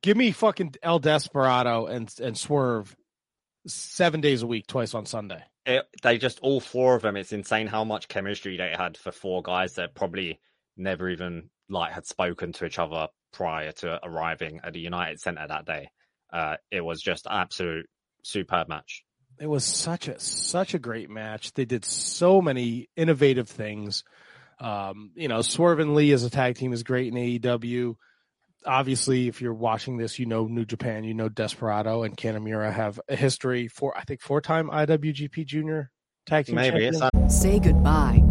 give 0.00 0.16
me 0.16 0.30
fucking 0.32 0.76
El 0.82 1.00
Desperado 1.00 1.84
and 1.84 2.10
and 2.18 2.38
Swerve 2.38 2.96
seven 3.66 4.22
days 4.22 4.42
a 4.42 4.46
week, 4.46 4.66
twice 4.66 4.94
on 4.94 5.04
Sunday. 5.04 5.42
It, 5.66 5.84
they 6.02 6.18
just 6.18 6.38
all 6.40 6.60
four 6.60 6.94
of 6.94 7.02
them. 7.02 7.16
It's 7.16 7.32
insane 7.32 7.66
how 7.66 7.84
much 7.84 8.08
chemistry 8.08 8.56
they 8.56 8.72
had 8.76 8.96
for 8.96 9.10
four 9.10 9.42
guys 9.42 9.74
that 9.74 9.94
probably 9.94 10.40
never 10.76 11.08
even 11.08 11.50
like 11.68 11.92
had 11.92 12.06
spoken 12.06 12.52
to 12.52 12.66
each 12.66 12.78
other 12.78 13.08
prior 13.32 13.72
to 13.72 13.98
arriving 14.02 14.60
at 14.62 14.72
the 14.72 14.80
United 14.80 15.20
Center 15.20 15.46
that 15.46 15.66
day. 15.66 15.90
Uh, 16.32 16.56
it 16.70 16.80
was 16.80 17.02
just 17.02 17.26
absolute 17.28 17.86
superb 18.22 18.68
match. 18.68 19.02
It 19.40 19.46
was 19.46 19.64
such 19.64 20.08
a 20.08 20.18
such 20.18 20.74
a 20.74 20.78
great 20.78 21.10
match. 21.10 21.52
They 21.52 21.64
did 21.64 21.84
so 21.84 22.40
many 22.40 22.88
innovative 22.96 23.48
things. 23.48 24.04
Um, 24.58 25.10
you 25.14 25.28
know, 25.28 25.42
Swerve 25.42 25.80
and 25.80 25.94
Lee 25.94 26.12
as 26.12 26.24
a 26.24 26.30
tag 26.30 26.56
team 26.56 26.72
is 26.72 26.82
great 26.82 27.12
in 27.12 27.18
AEW 27.18 27.96
obviously, 28.66 29.28
if 29.28 29.40
you're 29.40 29.54
watching 29.54 29.96
this, 29.96 30.18
you 30.18 30.26
know 30.26 30.46
New 30.46 30.64
Japan, 30.64 31.04
you 31.04 31.14
know 31.14 31.28
Desperado 31.28 32.02
and 32.02 32.16
Kanemaru 32.16 32.72
have 32.72 33.00
a 33.08 33.16
history 33.16 33.68
for 33.68 33.96
I 33.96 34.02
think 34.02 34.20
four 34.20 34.40
time 34.40 34.68
IWGP 34.70 35.46
Junior 35.46 35.90
tag 36.26 36.46
team. 36.46 36.56
Maybe 36.56 36.84
it's 36.84 36.98
not- 36.98 37.12
say 37.30 37.58
goodbye 37.58 38.22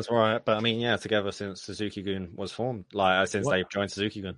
That's 0.00 0.10
right. 0.10 0.44
But 0.44 0.56
I 0.56 0.60
mean, 0.60 0.80
yeah, 0.80 0.96
together 0.96 1.32
since 1.32 1.62
Suzuki 1.62 2.02
Gun 2.02 2.30
was 2.34 2.52
formed, 2.52 2.86
like 2.92 3.28
since 3.28 3.46
what? 3.46 3.52
they 3.56 3.64
joined 3.70 3.90
Suzuki 3.90 4.22
Gun. 4.22 4.36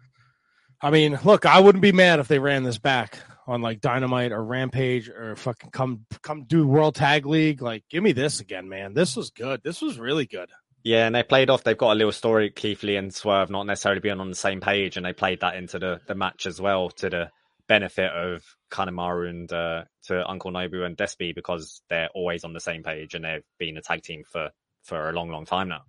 I 0.81 0.91
mean, 0.91 1.19
look, 1.25 1.47
I 1.47 1.61
wouldn't 1.61 1.83
be 1.83 1.93
mad 1.93 2.19
if 2.19 2.27
they 2.27 2.41
ran 2.41 2.65
this 2.65 2.79
back 2.79 3.21
on 3.47 3.63
like 3.63 3.81
Dynamite 3.81 4.33
or 4.33 4.43
Rampage 4.43 5.09
or 5.09 5.37
fucking 5.37 5.71
come 5.71 6.05
come 6.23 6.45
do 6.45 6.67
World 6.67 6.97
Tag 6.97 7.27
League. 7.27 7.63
Like, 7.63 7.85
give 7.89 8.03
me 8.03 8.13
this 8.13 8.41
again, 8.41 8.69
man. 8.69 8.93
This 8.93 9.17
was 9.17 9.31
good. 9.31 9.63
This 9.63 9.81
was 9.81 9.99
really 9.99 10.27
good. 10.27 10.51
Yeah, 10.83 11.07
and 11.07 11.15
they 11.15 11.23
played 11.23 11.51
off. 11.51 11.63
They've 11.63 11.79
got 11.79 11.93
a 11.93 11.95
little 11.95 12.11
story, 12.11 12.51
Keith 12.51 12.83
Lee 12.83 12.97
and 12.97 13.15
Swerve 13.15 13.51
not 13.51 13.67
necessarily 13.67 14.01
being 14.01 14.19
on 14.19 14.31
the 14.31 14.35
same 14.35 14.61
page, 14.61 14.97
and 14.97 15.07
they 15.07 15.13
played 15.13 15.41
that 15.41 15.55
into 15.55 15.79
the 15.79 16.01
the 16.09 16.17
match 16.17 16.47
as 16.47 16.61
well 16.61 16.91
to 16.91 17.09
the 17.09 17.31
benefit 17.69 18.11
of 18.11 18.43
Kanemaru 18.71 19.31
and 19.31 19.53
uh, 19.53 19.85
to 20.05 20.29
Uncle 20.29 20.51
Nobu 20.51 20.85
and 20.85 20.97
Despy 20.97 21.35
because 21.35 21.83
they're 21.89 22.11
always 22.15 22.45
on 22.45 22.53
the 22.53 22.61
same 22.61 22.83
page 22.83 23.15
and 23.15 23.25
they've 23.25 23.45
been 23.59 23.77
a 23.77 23.83
tag 23.83 24.03
team 24.03 24.25
for 24.31 24.51
for 24.83 25.09
a 25.09 25.13
long, 25.13 25.31
long 25.31 25.45
time 25.45 25.69
now. 25.69 25.83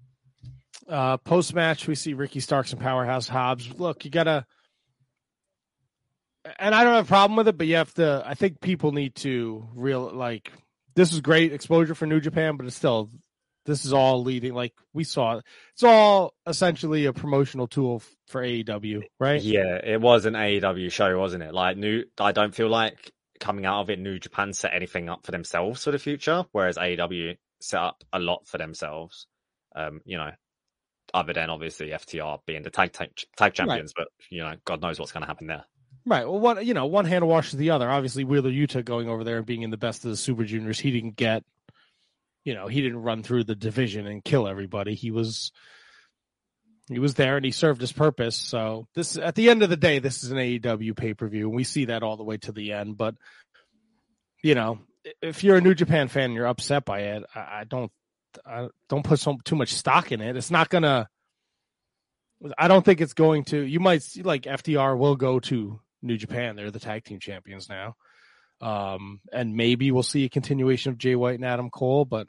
Uh, 0.87 1.17
Post 1.17 1.53
match, 1.53 1.87
we 1.87 1.95
see 1.95 2.13
Ricky 2.13 2.39
Starks 2.39 2.73
and 2.73 2.81
Powerhouse 2.81 3.27
Hobbs. 3.27 3.79
Look, 3.79 4.03
you 4.05 4.11
gotta, 4.11 4.45
and 6.59 6.75
I 6.75 6.83
don't 6.83 6.93
have 6.93 7.05
a 7.05 7.07
problem 7.07 7.37
with 7.37 7.47
it, 7.47 7.57
but 7.57 7.67
you 7.67 7.75
have 7.75 7.93
to. 7.95 8.23
I 8.25 8.33
think 8.33 8.59
people 8.59 8.91
need 8.91 9.15
to 9.15 9.67
real 9.75 10.11
like 10.13 10.51
this 10.95 11.13
is 11.13 11.21
great 11.21 11.53
exposure 11.53 11.95
for 11.95 12.05
New 12.05 12.19
Japan, 12.19 12.57
but 12.57 12.65
it's 12.65 12.75
still 12.75 13.09
this 13.65 13.85
is 13.85 13.93
all 13.93 14.23
leading. 14.23 14.53
Like 14.53 14.73
we 14.93 15.03
saw, 15.03 15.39
it's 15.73 15.83
all 15.83 16.33
essentially 16.45 17.05
a 17.05 17.13
promotional 17.13 17.67
tool 17.67 18.01
for 18.27 18.41
AEW, 18.41 19.03
right? 19.19 19.41
Yeah, 19.41 19.79
it 19.83 20.01
was 20.01 20.25
an 20.25 20.33
AEW 20.33 20.91
show, 20.91 21.17
wasn't 21.17 21.43
it? 21.43 21.53
Like 21.53 21.77
new, 21.77 22.03
I 22.17 22.33
don't 22.33 22.53
feel 22.53 22.69
like 22.69 23.11
coming 23.39 23.65
out 23.65 23.81
of 23.81 23.89
it, 23.89 23.99
New 23.99 24.19
Japan 24.19 24.53
set 24.53 24.73
anything 24.73 25.09
up 25.09 25.25
for 25.25 25.31
themselves 25.31 25.83
for 25.83 25.91
the 25.91 25.99
future, 25.99 26.45
whereas 26.51 26.77
AEW 26.77 27.37
set 27.63 27.81
up 27.81 28.03
a 28.11 28.19
lot 28.19 28.47
for 28.47 28.57
themselves. 28.57 29.27
Um, 29.75 30.01
you 30.05 30.17
know, 30.17 30.31
other 31.13 31.33
than 31.33 31.49
obviously 31.49 31.89
FTR 31.89 32.39
being 32.45 32.63
the 32.63 32.69
tag 32.69 32.91
tag, 32.91 33.09
tag 33.37 33.53
champions, 33.53 33.93
right. 33.97 34.05
but 34.05 34.25
you 34.29 34.43
know, 34.43 34.55
God 34.65 34.81
knows 34.81 34.99
what's 34.99 35.11
going 35.11 35.21
to 35.21 35.27
happen 35.27 35.47
there. 35.47 35.65
Right. 36.05 36.27
Well, 36.27 36.39
one 36.39 36.65
you 36.65 36.73
know, 36.73 36.85
one 36.85 37.05
hand 37.05 37.25
washes 37.25 37.57
the 37.57 37.71
other. 37.71 37.89
Obviously, 37.89 38.25
Wheeler 38.25 38.51
Yuta 38.51 38.83
going 38.83 39.09
over 39.09 39.23
there 39.23 39.37
and 39.37 39.45
being 39.45 39.61
in 39.61 39.69
the 39.69 39.77
best 39.77 40.03
of 40.03 40.11
the 40.11 40.17
Super 40.17 40.43
Juniors, 40.43 40.79
he 40.79 40.91
didn't 40.91 41.15
get, 41.15 41.43
you 42.43 42.53
know, 42.53 42.67
he 42.67 42.81
didn't 42.81 43.01
run 43.01 43.23
through 43.23 43.45
the 43.45 43.55
division 43.55 44.05
and 44.05 44.23
kill 44.23 44.47
everybody. 44.47 44.95
He 44.95 45.11
was, 45.11 45.53
he 46.89 46.99
was 46.99 47.13
there 47.13 47.37
and 47.37 47.45
he 47.45 47.51
served 47.51 47.79
his 47.79 47.93
purpose. 47.93 48.35
So 48.35 48.87
this, 48.95 49.17
at 49.17 49.35
the 49.35 49.49
end 49.49 49.63
of 49.63 49.69
the 49.69 49.77
day, 49.77 49.99
this 49.99 50.23
is 50.23 50.31
an 50.31 50.37
AEW 50.37 50.95
pay 50.97 51.13
per 51.13 51.27
view, 51.29 51.47
and 51.47 51.55
we 51.55 51.63
see 51.63 51.85
that 51.85 52.03
all 52.03 52.17
the 52.17 52.23
way 52.23 52.37
to 52.37 52.51
the 52.51 52.73
end. 52.73 52.97
But 52.97 53.15
you 54.43 54.55
know, 54.55 54.79
if 55.21 55.43
you're 55.43 55.57
a 55.57 55.61
New 55.61 55.73
Japan 55.73 56.07
fan 56.07 56.25
and 56.25 56.33
you're 56.33 56.47
upset 56.47 56.85
by 56.85 56.99
it, 56.99 57.23
I, 57.35 57.39
I 57.39 57.63
don't 57.67 57.91
I 58.45 58.69
don't 58.89 59.05
put 59.05 59.19
so 59.19 59.37
too 59.43 59.55
much 59.55 59.73
stock 59.73 60.11
in 60.11 60.21
it. 60.21 60.35
It's 60.35 60.51
not 60.51 60.69
gonna. 60.69 61.09
I 62.57 62.67
don't 62.67 62.83
think 62.83 62.99
it's 62.99 63.13
going 63.13 63.45
to. 63.45 63.61
You 63.61 63.79
might 63.79 64.03
see 64.03 64.23
like 64.23 64.43
FTR 64.43 64.97
will 64.97 65.15
go 65.15 65.39
to 65.41 65.79
New 66.01 66.17
Japan. 66.17 66.55
They're 66.55 66.71
the 66.71 66.79
tag 66.79 67.05
team 67.05 67.19
champions 67.19 67.69
now, 67.69 67.95
um, 68.61 69.21
and 69.31 69.55
maybe 69.55 69.91
we'll 69.91 70.03
see 70.03 70.25
a 70.25 70.29
continuation 70.29 70.91
of 70.91 70.97
Jay 70.97 71.15
White 71.15 71.35
and 71.35 71.45
Adam 71.45 71.69
Cole. 71.69 72.05
But 72.05 72.27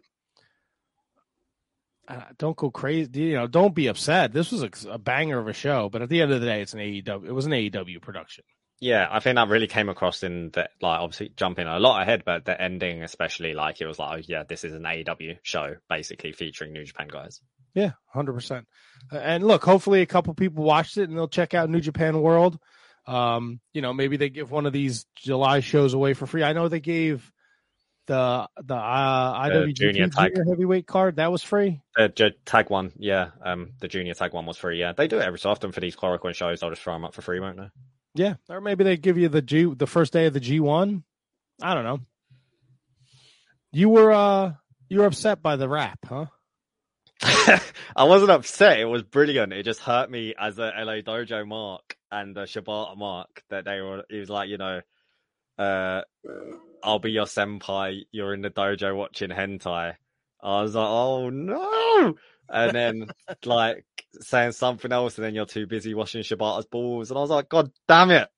don't 2.39 2.57
go 2.57 2.71
crazy. 2.71 3.11
You 3.15 3.35
know, 3.35 3.47
don't 3.47 3.75
be 3.75 3.87
upset. 3.89 4.33
This 4.33 4.53
was 4.53 4.63
a, 4.63 4.71
a 4.91 4.99
banger 4.99 5.39
of 5.39 5.49
a 5.49 5.53
show. 5.53 5.89
But 5.89 6.03
at 6.03 6.09
the 6.09 6.23
end 6.23 6.33
of 6.33 6.41
the 6.41 6.47
day, 6.47 6.61
it's 6.61 6.75
an 6.75 6.81
AEW. 6.81 7.27
It 7.27 7.33
was 7.33 7.47
an 7.47 7.53
AEW 7.53 8.01
production. 8.03 8.45
Yeah, 8.85 9.09
I 9.11 9.21
think 9.21 9.37
that 9.37 9.49
really 9.49 9.67
came 9.67 9.89
across 9.89 10.23
in 10.23 10.51
that, 10.51 10.73
like, 10.83 11.01
obviously 11.01 11.33
jumping 11.35 11.67
a 11.67 11.79
lot 11.79 12.03
ahead, 12.03 12.23
but 12.27 12.45
the 12.45 12.61
ending, 12.61 13.03
especially, 13.03 13.55
like, 13.55 13.81
it 13.81 13.87
was 13.87 13.99
like, 13.99 14.19
oh, 14.19 14.23
yeah, 14.29 14.43
this 14.47 14.63
is 14.63 14.75
an 14.75 14.83
AEW 14.83 15.39
show, 15.43 15.77
basically 15.89 16.33
featuring 16.33 16.75
New 16.75 16.85
Japan 16.85 17.09
guys. 17.09 17.41
Yeah, 17.75 17.93
hundred 18.07 18.35
percent. 18.35 18.67
And 19.11 19.43
look, 19.43 19.65
hopefully, 19.65 20.03
a 20.03 20.07
couple 20.07 20.35
people 20.35 20.65
watched 20.65 20.99
it 20.99 21.09
and 21.09 21.17
they'll 21.17 21.29
check 21.29 21.55
out 21.55 21.71
New 21.71 21.81
Japan 21.81 22.21
World. 22.21 22.59
Um, 23.07 23.59
you 23.73 23.81
know, 23.81 23.95
maybe 23.95 24.19
they 24.19 24.29
give 24.29 24.51
one 24.51 24.67
of 24.67 24.75
these 24.75 25.07
July 25.17 25.61
shows 25.61 25.95
away 25.95 26.13
for 26.13 26.27
free. 26.27 26.43
I 26.43 26.53
know 26.53 26.69
they 26.69 26.81
gave 26.81 27.33
the 28.07 28.47
the 28.63 28.77
uh, 28.77 29.49
IWGP 29.49 29.75
junior, 29.77 30.09
tag. 30.09 30.35
junior 30.35 30.51
heavyweight 30.51 30.87
card 30.87 31.17
that 31.17 31.33
was 31.33 31.43
free. 31.43 31.81
The 31.97 32.35
tag 32.45 32.69
one, 32.69 32.93
yeah. 32.99 33.31
Um, 33.43 33.73
the 33.81 33.89
junior 33.89 34.13
tag 34.13 34.35
one 34.35 34.45
was 34.45 34.59
free. 34.59 34.79
Yeah, 34.79 34.93
they 34.93 35.09
do 35.09 35.21
it 35.21 35.25
every 35.25 35.39
so 35.39 35.49
often 35.49 35.73
for 35.73 35.81
these 35.81 35.97
Korakuen 35.97 36.35
shows. 36.35 36.63
I'll 36.63 36.69
just 36.69 36.83
throw 36.83 36.93
them 36.93 37.07
up 37.07 37.15
for 37.15 37.23
free, 37.23 37.41
won't 37.41 37.57
they? 37.57 37.71
Yeah, 38.15 38.35
or 38.49 38.61
maybe 38.61 38.85
they 38.85 38.97
give 38.97 39.19
you 39.19 39.29
the 39.29 39.43
G 39.43 39.65
the 39.75 39.87
first 39.87 40.13
day 40.13 40.27
of 40.27 40.33
the 40.35 40.41
G 40.41 40.61
one. 40.61 41.03
I 41.61 41.75
don't 41.75 41.85
know. 41.85 42.01
You 43.73 43.89
were 43.89 44.13
uh 44.13 44.53
you 44.89 45.01
were 45.01 45.07
upset 45.07 45.43
by 45.43 45.57
the 45.57 45.69
rap, 45.69 45.99
huh? 46.09 46.27
I 47.97 48.05
wasn't 48.05 48.31
upset. 48.31 48.79
It 48.79 48.85
was 48.85 49.03
brilliant. 49.03 49.53
It 49.53 49.65
just 49.65 49.81
hurt 49.81 50.11
me 50.11 50.35
as 50.39 50.59
a 50.59 50.73
LA 50.79 51.01
Dojo 51.03 51.47
mark 51.47 51.97
and 52.11 52.37
a 52.37 52.45
Shibata 52.45 52.97
mark 52.97 53.43
that 53.51 53.65
they 53.65 53.81
were. 53.81 54.05
It 54.09 54.21
was 54.21 54.31
like 54.31 54.49
you 54.49 54.59
know, 54.59 54.81
uh, 55.59 56.03
I'll 56.83 56.99
be 57.01 57.13
your 57.13 57.27
senpai. 57.27 58.03
You're 58.13 58.35
in 58.35 58.43
the 58.43 58.51
dojo 58.51 58.95
watching 58.97 59.31
hentai. 59.31 59.95
I 60.43 60.63
was 60.63 60.75
like, 60.75 60.89
oh 60.89 61.31
no. 61.31 62.15
And 62.49 62.73
then 62.73 63.11
like 63.45 63.85
saying 64.21 64.53
something 64.53 64.93
else, 64.93 65.17
and 65.17 65.25
then 65.25 65.35
you're 65.35 65.47
too 65.47 65.67
busy 65.67 65.95
washing 65.95 66.23
Shibata's 66.23 66.67
balls, 66.67 67.11
and 67.11 67.19
I 67.19 67.21
was 67.21 67.31
like, 67.31 67.49
God 67.49 67.71
damn 67.89 68.11
it! 68.11 68.29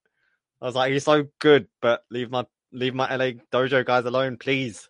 I 0.61 0.65
was 0.65 0.75
like, 0.75 0.93
he's 0.93 1.05
so 1.05 1.27
good, 1.39 1.69
but 1.81 2.03
leave 2.11 2.31
my 2.31 2.47
leave 2.73 2.95
my 2.95 3.15
LA 3.15 3.33
Dojo 3.53 3.85
guys 3.85 4.05
alone, 4.05 4.37
please. 4.37 4.89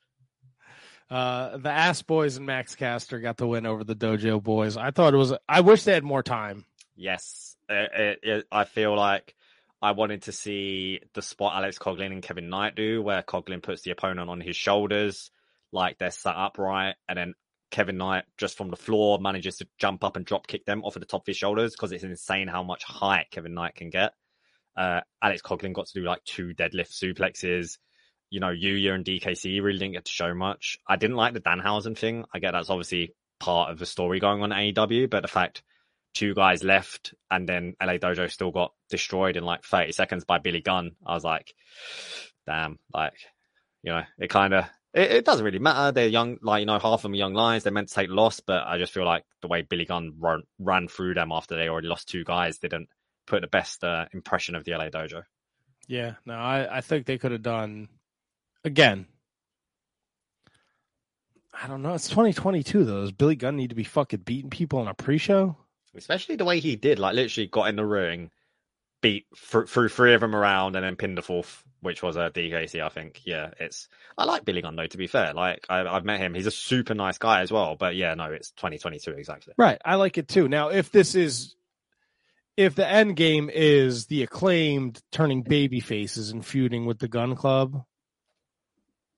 Uh, 1.09 1.57
the 1.59 1.71
Ass 1.71 2.03
Boys 2.03 2.37
and 2.37 2.47
Max 2.47 2.75
Caster 2.75 3.21
got 3.21 3.37
the 3.37 3.47
win 3.47 3.65
over 3.65 3.85
the 3.85 3.95
Dojo 3.95 4.43
Boys. 4.43 4.77
I 4.77 4.91
thought 4.91 5.15
it 5.15 5.19
was. 5.19 5.33
I 5.49 5.61
wish 5.61 5.85
they 5.85 5.93
had 5.93 6.05
more 6.05 6.23
time. 6.23 6.65
Yes, 6.97 7.57
it, 7.69 7.91
it, 7.95 8.19
it, 8.23 8.47
I 8.51 8.65
feel 8.65 8.97
like 8.97 9.35
I 9.81 9.93
wanted 9.93 10.23
to 10.23 10.33
see 10.33 11.01
the 11.15 11.23
spot 11.23 11.55
Alex 11.55 11.79
Coughlin 11.79 12.13
and 12.13 12.23
Kevin 12.23 12.49
Knight 12.49 12.75
do, 12.75 13.03
where 13.03 13.23
Coughlin 13.23 13.63
puts 13.63 13.83
the 13.83 13.93
opponent 13.93 14.31
on 14.31 14.41
his 14.41 14.57
shoulders, 14.57 15.31
like 15.73 15.99
they're 15.99 16.11
sat 16.11 16.35
upright, 16.37 16.97
and 17.09 17.19
then 17.19 17.35
Kevin 17.71 17.97
Knight 17.97 18.25
just 18.39 18.57
from 18.57 18.71
the 18.71 18.77
floor 18.77 19.19
manages 19.19 19.59
to 19.59 19.69
jump 19.79 20.05
up 20.05 20.17
and 20.17 20.25
drop 20.25 20.47
kick 20.47 20.65
them 20.65 20.85
off 20.85 20.97
of 20.97 21.01
the 21.01 21.07
top 21.07 21.23
of 21.23 21.27
his 21.27 21.37
shoulders 21.37 21.73
because 21.73 21.93
it's 21.93 22.05
insane 22.05 22.49
how 22.49 22.63
much 22.63 22.85
height 22.85 23.27
Kevin 23.31 23.55
Knight 23.55 23.75
can 23.75 23.91
get. 23.91 24.13
Uh, 24.77 25.01
Alex 25.23 25.43
Coughlin 25.43 25.73
got 25.73 25.87
to 25.87 26.01
do 26.01 26.07
like 26.07 26.23
two 26.25 26.55
deadlift 26.55 26.93
suplexes. 26.93 27.79
You 28.31 28.41
know, 28.41 28.49
Yuya 28.49 28.95
and 28.95 29.05
DKC 29.05 29.63
really 29.63 29.79
didn't 29.79 29.95
get 29.95 30.05
to 30.05 30.13
show 30.13 30.35
much. 30.35 30.79
I 30.87 30.97
didn't 30.97 31.17
like 31.17 31.35
the 31.35 31.41
Danhausen 31.41 31.97
thing. 31.97 32.25
I 32.35 32.39
get 32.39 32.53
that's 32.53 32.71
obviously 32.71 33.15
part 33.39 33.71
of 33.71 33.79
the 33.79 33.87
story 33.87 34.21
going 34.21 34.43
on 34.43 34.53
at 34.53 34.59
AEW, 34.59 35.09
but 35.11 35.23
the 35.23 35.29
fact 35.29 35.63
two 36.15 36.35
guys 36.35 36.65
left 36.65 37.15
and 37.31 37.47
then 37.47 37.75
LA 37.83 37.95
Dojo 37.95 38.31
still 38.31 38.51
got 38.51 38.73
destroyed 38.89 39.37
in 39.37 39.45
like 39.45 39.65
30 39.65 39.93
seconds 39.93 40.25
by 40.25 40.39
Billy 40.39 40.63
Gunn, 40.63 40.93
I 41.07 41.15
was 41.15 41.25
like, 41.25 41.55
damn, 42.47 42.79
like, 42.93 43.13
you 43.83 43.93
know, 43.93 44.03
it 44.19 44.31
kind 44.31 44.55
of, 44.55 44.65
it, 44.97 45.13
it, 45.13 45.25
doesn't 45.25 45.45
really 45.45 45.59
matter. 45.59 45.93
They're 45.93 46.09
young, 46.09 46.39
like, 46.41 46.61
you 46.61 46.67
know, 46.67 46.79
half 46.79 46.85
of 46.85 47.03
them 47.03 47.13
are 47.13 47.17
young 47.17 47.35
lions. 47.35 47.63
They're 47.63 47.73
meant 47.73 47.89
to 47.89 47.95
take 47.95 48.09
loss, 48.09 48.41
but 48.41 48.67
I 48.67 48.79
just 48.79 48.93
feel 48.93 49.05
like 49.05 49.25
the 49.43 49.49
way 49.49 49.63
Billy 49.63 49.85
Gunn 49.85 50.15
run, 50.19 50.43
ran 50.59 50.89
through 50.89 51.15
them 51.15 51.33
after 51.33 51.55
they 51.55 51.69
already 51.69 51.89
lost 51.89 52.09
two 52.09 52.25
guys 52.25 52.59
didn't 52.59 52.89
put 53.27 53.43
the 53.43 53.47
best 53.47 53.85
uh, 53.85 54.07
impression 54.15 54.55
of 54.55 54.65
the 54.65 54.73
LA 54.73 54.89
Dojo. 54.89 55.23
Yeah, 55.87 56.15
no, 56.25 56.35
I, 56.35 56.79
I 56.79 56.81
think 56.81 57.05
they 57.05 57.19
could 57.19 57.33
have 57.33 57.43
done 57.43 57.89
again. 58.65 59.07
I 61.53 61.69
don't 61.69 61.83
know. 61.83 61.95
It's 61.95 62.09
2022 62.09 62.85
though. 62.85 63.01
Does 63.03 63.13
Billy 63.13 63.37
Gunn 63.37 63.57
need 63.57 63.71
to 63.71 63.77
be 63.77 63.85
fucking 63.85 64.21
beating 64.21 64.51
people 64.51 64.79
on 64.79 64.89
a 64.89 64.95
pre-show? 64.95 65.57
Especially 65.95 66.37
the 66.37 66.45
way 66.45 66.61
he 66.61 66.77
did, 66.77 66.99
like 66.99 67.15
literally 67.15 67.47
got 67.47 67.69
in 67.69 67.77
the 67.77 67.85
ring, 67.85 68.31
beat 69.07 69.27
threw 69.37 69.89
three 69.89 70.15
of 70.15 70.21
them 70.21 70.35
around, 70.35 70.75
and 70.75 70.85
then 70.85 70.97
pinned 70.97 71.17
the 71.17 71.23
fourth, 71.23 71.63
which 71.81 72.03
was 72.03 72.17
a 72.17 72.31
DKC, 72.31 72.83
I 72.83 72.89
think. 72.89 73.23
Yeah, 73.25 73.51
it's 73.61 73.89
I 74.19 74.25
like 74.25 74.45
Billy 74.45 74.63
Gunn 74.63 74.75
though. 74.75 74.87
To 74.87 74.99
be 74.99 75.07
fair, 75.07 75.33
like 75.33 75.65
I, 75.69 75.87
I've 75.87 76.05
met 76.05 76.21
him, 76.21 76.35
he's 76.35 76.47
a 76.47 76.51
super 76.51 76.95
nice 76.95 77.19
guy 77.19 77.43
as 77.43 77.53
well. 77.53 77.77
But 77.77 77.95
yeah, 77.95 78.15
no, 78.15 78.25
it's 78.25 78.51
2022 78.53 79.13
exactly. 79.13 79.55
Right, 79.57 79.81
I 79.85 79.95
like 79.95 80.19
it 80.19 80.27
too. 80.27 80.49
Now, 80.49 80.71
if 80.71 80.91
this 80.91 81.15
is 81.15 81.55
if 82.57 82.75
the 82.75 82.89
end 82.89 83.15
game 83.15 83.49
is 83.53 84.07
the 84.07 84.25
acclaimed 84.25 85.01
turning 85.13 85.43
baby 85.43 85.79
faces 85.79 86.31
and 86.31 86.45
feuding 86.45 86.87
with 86.87 86.99
the 86.99 87.09
gun 87.09 87.37
club, 87.37 87.85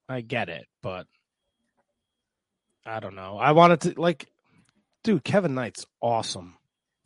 I 0.06 0.20
get 0.20 0.50
it, 0.50 0.66
but 0.82 1.06
I 2.84 3.00
don't 3.00 3.14
know. 3.16 3.38
I 3.38 3.52
wanted 3.52 3.80
to 3.82 4.00
like 4.00 4.28
dude, 5.02 5.24
Kevin 5.24 5.54
Knight's 5.54 5.86
awesome. 6.02 6.57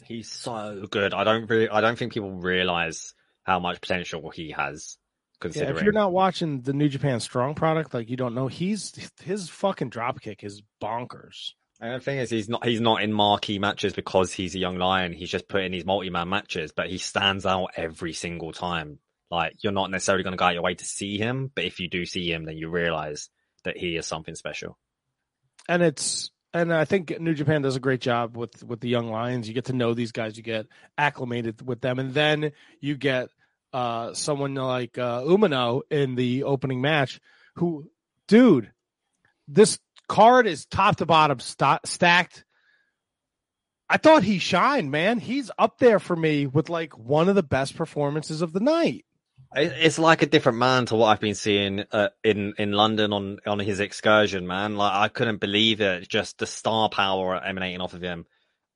He's 0.04 0.30
so 0.30 0.86
good. 0.90 1.14
I 1.14 1.24
don't 1.24 1.48
really 1.48 1.68
I 1.68 1.80
don't 1.80 1.98
think 1.98 2.12
people 2.12 2.32
realize 2.32 3.14
how 3.42 3.58
much 3.58 3.80
potential 3.80 4.30
he 4.30 4.52
has. 4.52 4.98
Considering 5.40 5.74
yeah, 5.74 5.78
if 5.80 5.84
you're 5.84 5.92
not 5.92 6.12
watching 6.12 6.60
the 6.60 6.72
New 6.72 6.88
Japan 6.88 7.18
Strong 7.18 7.56
product, 7.56 7.94
like 7.94 8.08
you 8.08 8.16
don't 8.16 8.34
know, 8.34 8.46
he's 8.46 9.10
his 9.22 9.48
fucking 9.48 9.90
dropkick 9.90 10.44
is 10.44 10.62
bonkers. 10.80 11.50
And 11.80 11.94
the 11.94 12.00
thing 12.00 12.18
is, 12.18 12.30
he's 12.30 12.48
not 12.48 12.64
he's 12.64 12.80
not 12.80 13.02
in 13.02 13.12
marquee 13.12 13.58
matches 13.58 13.92
because 13.92 14.32
he's 14.32 14.54
a 14.54 14.60
young 14.60 14.78
lion. 14.78 15.12
He's 15.12 15.30
just 15.30 15.48
put 15.48 15.62
in 15.62 15.72
these 15.72 15.84
multi 15.84 16.10
man 16.10 16.28
matches, 16.28 16.72
but 16.74 16.88
he 16.88 16.98
stands 16.98 17.44
out 17.44 17.70
every 17.76 18.12
single 18.12 18.52
time. 18.52 19.00
Like 19.32 19.56
you're 19.64 19.72
not 19.72 19.90
necessarily 19.90 20.22
going 20.22 20.32
to 20.32 20.36
go 20.36 20.44
out 20.44 20.54
your 20.54 20.62
way 20.62 20.74
to 20.74 20.84
see 20.84 21.18
him, 21.18 21.50
but 21.52 21.64
if 21.64 21.80
you 21.80 21.88
do 21.88 22.06
see 22.06 22.30
him, 22.30 22.44
then 22.44 22.56
you 22.56 22.68
realize 22.68 23.28
that 23.64 23.76
he 23.76 23.96
is 23.96 24.06
something 24.06 24.36
special. 24.36 24.78
And 25.68 25.82
it's 25.82 26.30
and 26.54 26.72
I 26.72 26.84
think 26.84 27.18
New 27.20 27.34
Japan 27.34 27.62
does 27.62 27.76
a 27.76 27.80
great 27.80 28.00
job 28.00 28.36
with 28.36 28.62
with 28.62 28.80
the 28.80 28.88
young 28.88 29.08
lions. 29.10 29.48
You 29.48 29.54
get 29.54 29.66
to 29.66 29.72
know 29.72 29.94
these 29.94 30.12
guys, 30.12 30.36
you 30.36 30.42
get 30.42 30.66
acclimated 30.98 31.66
with 31.66 31.80
them, 31.80 31.98
and 31.98 32.12
then 32.12 32.52
you 32.80 32.96
get 32.96 33.28
uh, 33.72 34.12
someone 34.14 34.54
like 34.54 34.98
uh, 34.98 35.22
Umino 35.22 35.82
in 35.90 36.14
the 36.14 36.44
opening 36.44 36.80
match, 36.80 37.20
who, 37.56 37.90
dude, 38.28 38.70
this 39.48 39.78
card 40.08 40.46
is 40.46 40.66
top 40.66 40.96
to 40.96 41.06
bottom 41.06 41.40
st- 41.40 41.86
stacked. 41.86 42.44
I 43.88 43.96
thought 43.96 44.22
he 44.22 44.38
shined, 44.38 44.90
man. 44.90 45.18
He's 45.18 45.50
up 45.58 45.78
there 45.78 45.98
for 45.98 46.16
me 46.16 46.46
with 46.46 46.70
like 46.70 46.98
one 46.98 47.28
of 47.28 47.34
the 47.34 47.42
best 47.42 47.76
performances 47.76 48.42
of 48.42 48.52
the 48.52 48.60
night. 48.60 49.04
It's 49.54 49.98
like 49.98 50.22
a 50.22 50.26
different 50.26 50.58
man 50.58 50.86
to 50.86 50.94
what 50.94 51.08
I've 51.08 51.20
been 51.20 51.34
seeing 51.34 51.84
uh, 51.92 52.08
in 52.24 52.54
in 52.58 52.72
London 52.72 53.12
on 53.12 53.38
on 53.46 53.58
his 53.58 53.80
excursion, 53.80 54.46
man. 54.46 54.76
Like 54.76 54.92
I 54.92 55.08
couldn't 55.08 55.40
believe 55.40 55.80
it. 55.80 56.08
Just 56.08 56.38
the 56.38 56.46
star 56.46 56.88
power 56.88 57.42
emanating 57.42 57.80
off 57.80 57.92
of 57.92 58.00
him. 58.00 58.24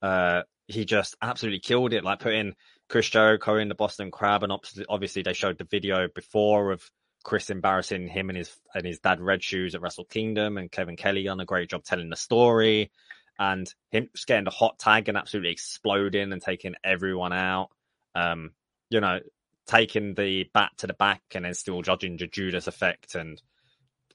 Uh, 0.02 0.42
he 0.66 0.84
just 0.84 1.16
absolutely 1.22 1.60
killed 1.60 1.92
it. 1.92 2.04
Like 2.04 2.18
putting 2.18 2.54
Chris 2.88 3.08
Jericho 3.08 3.56
in 3.56 3.68
the 3.68 3.74
Boston 3.74 4.10
Crab, 4.10 4.42
and 4.42 4.52
obviously 4.88 5.22
they 5.22 5.32
showed 5.32 5.58
the 5.58 5.64
video 5.64 6.08
before 6.14 6.72
of 6.72 6.82
Chris 7.24 7.50
embarrassing 7.50 8.08
him 8.08 8.28
and 8.28 8.36
his 8.36 8.54
and 8.74 8.86
his 8.86 8.98
dad 8.98 9.20
Red 9.20 9.42
Shoes 9.42 9.74
at 9.74 9.80
Wrestle 9.80 10.04
Kingdom, 10.04 10.58
and 10.58 10.70
Kevin 10.70 10.96
Kelly 10.96 11.24
done 11.24 11.40
a 11.40 11.46
great 11.46 11.70
job 11.70 11.84
telling 11.84 12.10
the 12.10 12.16
story, 12.16 12.90
and 13.38 13.66
him 13.90 14.08
just 14.14 14.26
getting 14.26 14.44
the 14.44 14.50
hot 14.50 14.78
tag 14.78 15.08
and 15.08 15.16
absolutely 15.16 15.52
exploding 15.52 16.32
and 16.32 16.42
taking 16.42 16.74
everyone 16.84 17.32
out. 17.32 17.70
Um, 18.14 18.50
you 18.90 19.00
know, 19.00 19.20
taking 19.66 20.14
the 20.14 20.44
bat 20.54 20.70
to 20.78 20.86
the 20.86 20.94
back 20.94 21.22
and 21.34 21.44
then 21.44 21.54
still 21.54 21.82
judging 21.82 22.16
the 22.16 22.26
Judas 22.26 22.66
effect 22.66 23.14
and 23.14 23.40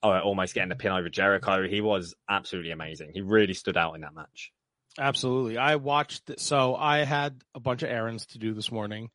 uh, 0.03 0.19
almost 0.19 0.53
getting 0.53 0.69
the 0.69 0.75
pin 0.75 0.91
over 0.91 1.09
Jericho. 1.09 1.67
He 1.67 1.81
was 1.81 2.15
absolutely 2.29 2.71
amazing. 2.71 3.11
He 3.13 3.21
really 3.21 3.53
stood 3.53 3.77
out 3.77 3.95
in 3.95 4.01
that 4.01 4.15
match. 4.15 4.51
Absolutely. 4.97 5.57
I 5.57 5.75
watched 5.75 6.29
it. 6.29 6.39
So 6.39 6.75
I 6.75 6.99
had 6.99 7.41
a 7.53 7.59
bunch 7.59 7.83
of 7.83 7.89
errands 7.89 8.25
to 8.27 8.39
do 8.39 8.53
this 8.53 8.71
morning. 8.71 9.09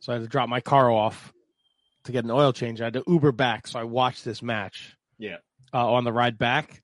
So 0.00 0.12
I 0.12 0.16
had 0.16 0.22
to 0.22 0.28
drop 0.28 0.48
my 0.48 0.60
car 0.60 0.90
off 0.90 1.32
to 2.04 2.12
get 2.12 2.24
an 2.24 2.30
oil 2.30 2.52
change. 2.52 2.80
I 2.80 2.84
had 2.84 2.94
to 2.94 3.04
Uber 3.06 3.32
back. 3.32 3.66
So 3.66 3.78
I 3.78 3.84
watched 3.84 4.24
this 4.24 4.42
match. 4.42 4.96
Yeah. 5.18 5.36
Uh, 5.72 5.92
on 5.92 6.04
the 6.04 6.12
ride 6.12 6.38
back. 6.38 6.82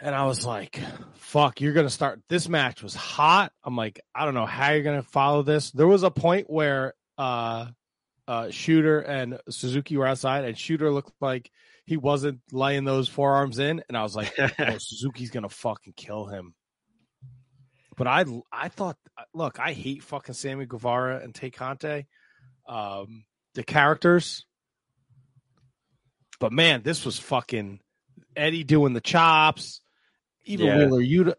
And 0.00 0.14
I 0.14 0.24
was 0.26 0.44
like, 0.44 0.80
fuck, 1.14 1.60
you're 1.60 1.72
going 1.72 1.86
to 1.86 1.90
start. 1.90 2.20
This 2.28 2.48
match 2.48 2.82
was 2.82 2.94
hot. 2.94 3.52
I'm 3.62 3.76
like, 3.76 4.00
I 4.14 4.24
don't 4.24 4.34
know 4.34 4.46
how 4.46 4.72
you're 4.72 4.82
going 4.82 5.02
to 5.02 5.08
follow 5.08 5.42
this. 5.42 5.70
There 5.70 5.86
was 5.86 6.02
a 6.02 6.10
point 6.10 6.48
where 6.48 6.94
uh, 7.18 7.66
uh, 8.26 8.44
Shota 8.44 9.06
and 9.06 9.38
Suzuki 9.48 9.96
were 9.96 10.06
outside, 10.06 10.44
and 10.44 10.56
Shota 10.56 10.92
looked 10.92 11.12
like 11.20 11.50
he 11.84 11.96
wasn't 11.96 12.40
laying 12.52 12.84
those 12.84 13.08
forearms 13.08 13.58
in, 13.58 13.82
and 13.88 13.96
I 13.96 14.02
was 14.02 14.16
like, 14.16 14.32
oh, 14.38 14.78
Suzuki's 14.78 15.30
gonna 15.30 15.48
fucking 15.48 15.94
kill 15.96 16.26
him. 16.26 16.54
But 17.96 18.06
I, 18.06 18.24
I 18.52 18.68
thought, 18.68 18.96
look, 19.32 19.60
I 19.60 19.72
hate 19.72 20.02
fucking 20.02 20.34
Sammy 20.34 20.66
Guevara 20.66 21.20
and 21.22 21.34
Tay 21.34 21.50
Conti, 21.50 22.06
um, 22.68 23.24
the 23.54 23.62
characters. 23.62 24.44
But 26.40 26.52
man, 26.52 26.82
this 26.82 27.04
was 27.04 27.18
fucking 27.18 27.80
Eddie 28.34 28.64
doing 28.64 28.94
the 28.94 29.00
chops. 29.00 29.80
Even 30.44 30.66
yeah. 30.66 30.78
Wheeler 30.78 31.00
Yuta, 31.00 31.34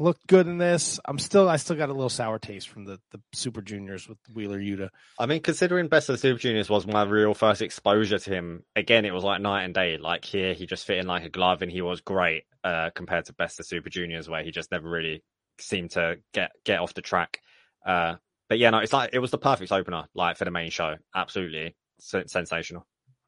looked 0.00 0.26
good 0.26 0.46
in 0.46 0.58
this. 0.58 1.00
I'm 1.04 1.18
still 1.18 1.48
I 1.48 1.56
still 1.56 1.76
got 1.76 1.88
a 1.88 1.92
little 1.92 2.08
sour 2.08 2.38
taste 2.38 2.68
from 2.68 2.84
the 2.84 2.98
the 3.10 3.20
Super 3.32 3.62
Juniors 3.62 4.08
with 4.08 4.18
Wheeler 4.34 4.58
Yuta. 4.58 4.90
I 5.18 5.26
mean, 5.26 5.42
considering 5.42 5.88
Best 5.88 6.08
of 6.08 6.14
the 6.14 6.18
Super 6.18 6.38
Juniors 6.38 6.68
was 6.68 6.86
my 6.86 7.02
real 7.04 7.34
first 7.34 7.62
exposure 7.62 8.18
to 8.18 8.30
him, 8.30 8.64
again 8.76 9.04
it 9.04 9.14
was 9.14 9.24
like 9.24 9.40
night 9.40 9.64
and 9.64 9.74
day. 9.74 9.96
Like 9.98 10.24
here, 10.24 10.54
he 10.54 10.66
just 10.66 10.86
fit 10.86 10.98
in 10.98 11.06
like 11.06 11.24
a 11.24 11.30
glove, 11.30 11.62
and 11.62 11.70
he 11.70 11.82
was 11.82 12.00
great 12.00 12.44
uh, 12.64 12.90
compared 12.94 13.26
to 13.26 13.32
Best 13.34 13.60
of 13.60 13.66
Super 13.66 13.90
Juniors, 13.90 14.28
where 14.28 14.42
he 14.42 14.50
just 14.50 14.70
never 14.70 14.88
really 14.88 15.22
seemed 15.60 15.92
to 15.92 16.16
get 16.32 16.52
get 16.64 16.80
off 16.80 16.94
the 16.94 17.02
track. 17.02 17.40
Uh, 17.84 18.16
but 18.48 18.58
yeah, 18.58 18.70
no, 18.70 18.78
it's 18.78 18.92
like 18.92 19.10
it 19.12 19.18
was 19.18 19.30
the 19.30 19.38
perfect 19.38 19.72
opener, 19.72 20.06
like 20.14 20.36
for 20.36 20.44
the 20.44 20.50
main 20.50 20.70
show. 20.70 20.96
Absolutely 21.14 21.74
sensational. 22.00 22.86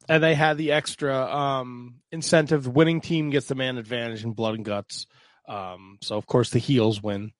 And 0.09 0.23
they 0.23 0.33
had 0.33 0.57
the 0.57 0.71
extra 0.71 1.15
um, 1.15 1.95
incentive. 2.11 2.67
Winning 2.67 3.01
team 3.01 3.29
gets 3.29 3.47
the 3.47 3.55
man 3.55 3.77
advantage 3.77 4.23
in 4.23 4.31
blood 4.31 4.55
and 4.55 4.65
guts. 4.65 5.05
Um, 5.51 5.97
so 6.01 6.17
of 6.17 6.25
course 6.25 6.49
the 6.49 6.59
heels 6.59 7.01
win. 7.03 7.31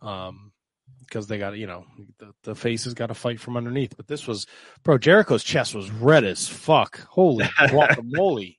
Um, 0.00 0.52
because 1.00 1.28
they 1.28 1.38
got 1.38 1.56
you 1.56 1.66
know 1.66 1.84
the, 2.18 2.32
the 2.42 2.54
face 2.54 2.84
has 2.84 2.94
got 2.94 3.06
to 3.06 3.14
fight 3.14 3.40
from 3.40 3.56
underneath. 3.56 3.96
But 3.96 4.08
this 4.08 4.26
was, 4.26 4.46
bro, 4.82 4.98
Jericho's 4.98 5.44
chest 5.44 5.74
was 5.74 5.90
red 5.90 6.24
as 6.24 6.48
fuck. 6.48 6.98
Holy 7.08 7.44
guacamole! 7.58 8.56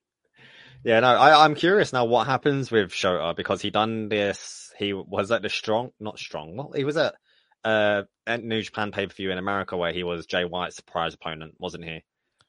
yeah, 0.84 0.99
no, 1.01 1.08
I, 1.08 1.43
I'm 1.43 1.55
curious 1.55 1.91
now 1.93 2.05
what 2.05 2.28
happens 2.28 2.72
with 2.72 2.91
Shota 2.91 3.36
because 3.36 3.62
he 3.62 3.70
done 3.70 4.10
this 4.10 4.72
he 4.78 4.93
was 4.93 5.32
at 5.32 5.41
the 5.41 5.49
strong, 5.49 5.91
not 5.99 6.20
strong. 6.20 6.55
Well, 6.55 6.72
he 6.76 6.84
was 6.84 6.97
at 6.97 7.16
uh 7.64 8.03
at 8.26 8.43
New 8.43 8.62
Japan 8.62 8.91
pay 8.91 9.08
per 9.08 9.14
view 9.14 9.32
in 9.32 9.38
America 9.38 9.76
where 9.76 9.91
he 9.93 10.03
was 10.03 10.26
Jay 10.26 10.45
White's 10.45 10.76
surprise 10.76 11.14
opponent, 11.14 11.55
wasn't 11.60 11.84
he? 11.86 12.03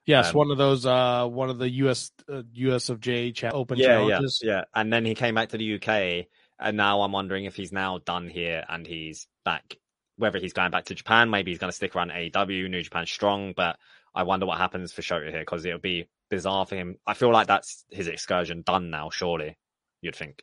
Yes, 0.07 0.31
Um, 0.31 0.37
one 0.37 0.51
of 0.51 0.59
those. 0.59 0.87
Uh, 0.87 1.27
one 1.27 1.51
of 1.51 1.59
the 1.59 1.69
US 1.71 2.13
uh, 2.33 2.43
US 2.55 2.89
of 2.89 3.01
J 3.01 3.33
cha- 3.33 3.51
Open 3.51 3.79
yeah, 3.79 3.87
challenges. 3.87 4.41
yeah, 4.43 4.51
yeah. 4.51 4.65
And 4.75 4.93
then 4.93 5.05
he 5.05 5.15
came 5.15 5.35
back 5.35 5.51
to 5.51 5.59
the 5.59 5.75
UK, 5.75 6.27
and 6.59 6.77
now 6.77 7.03
I'm 7.03 7.13
wondering 7.13 7.45
if 7.45 7.57
he's 7.57 7.73
now 7.73 7.99
done 7.99 8.29
here 8.29 8.65
and 8.69 8.87
he's 8.87 9.27
back. 9.45 9.77
Whether 10.17 10.39
he's 10.41 10.53
going 10.53 10.73
back 10.73 10.87
to 10.87 10.95
Japan, 10.95 11.31
maybe 11.31 11.51
he's 11.51 11.61
going 11.61 11.71
to 11.71 11.77
stick 11.77 11.95
around 11.95 12.11
AEW, 12.11 12.69
New 12.69 12.83
Japan 12.83 13.07
Strong. 13.07 13.55
But 13.57 13.79
I 14.15 14.25
wonder 14.25 14.47
what 14.47 14.59
happens 14.59 14.93
for 14.93 15.03
Shota 15.03 15.31
here 15.31 15.41
because 15.41 15.65
it'll 15.65 15.79
be 15.79 16.09
bizarre 16.29 16.67
for 16.67 16.75
him. 16.75 16.97
I 17.07 17.15
feel 17.15 17.33
like 17.33 17.47
that's 17.47 17.85
his 17.91 18.09
excursion 18.09 18.63
done 18.63 18.91
now. 18.91 19.11
Surely, 19.11 19.57
you'd 20.01 20.17
think. 20.17 20.43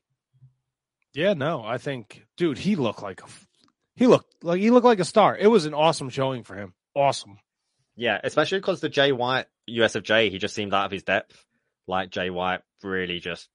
Yeah, 1.13 1.33
no, 1.33 1.63
I 1.63 1.77
think, 1.77 2.25
dude, 2.35 2.57
he 2.57 2.75
looked 2.75 3.01
like 3.01 3.21
a, 3.21 3.25
he 3.95 4.07
looked 4.07 4.43
like 4.43 4.59
he 4.59 4.69
looked 4.69 4.85
like 4.85 4.99
a 4.99 5.05
star. 5.05 5.37
It 5.37 5.47
was 5.47 5.65
an 5.65 5.73
awesome 5.73 6.09
showing 6.09 6.43
for 6.43 6.55
him. 6.55 6.73
Awesome. 6.93 7.37
Yeah, 7.95 8.19
especially 8.23 8.59
because 8.59 8.81
the 8.81 8.89
Jay 8.89 9.13
White 9.13 9.45
USFJ, 9.69 10.29
he 10.29 10.37
just 10.37 10.55
seemed 10.55 10.73
out 10.73 10.85
of 10.85 10.91
his 10.91 11.03
depth. 11.03 11.45
Like 11.87 12.09
Jay 12.09 12.29
White 12.29 12.61
really 12.83 13.19
just, 13.19 13.47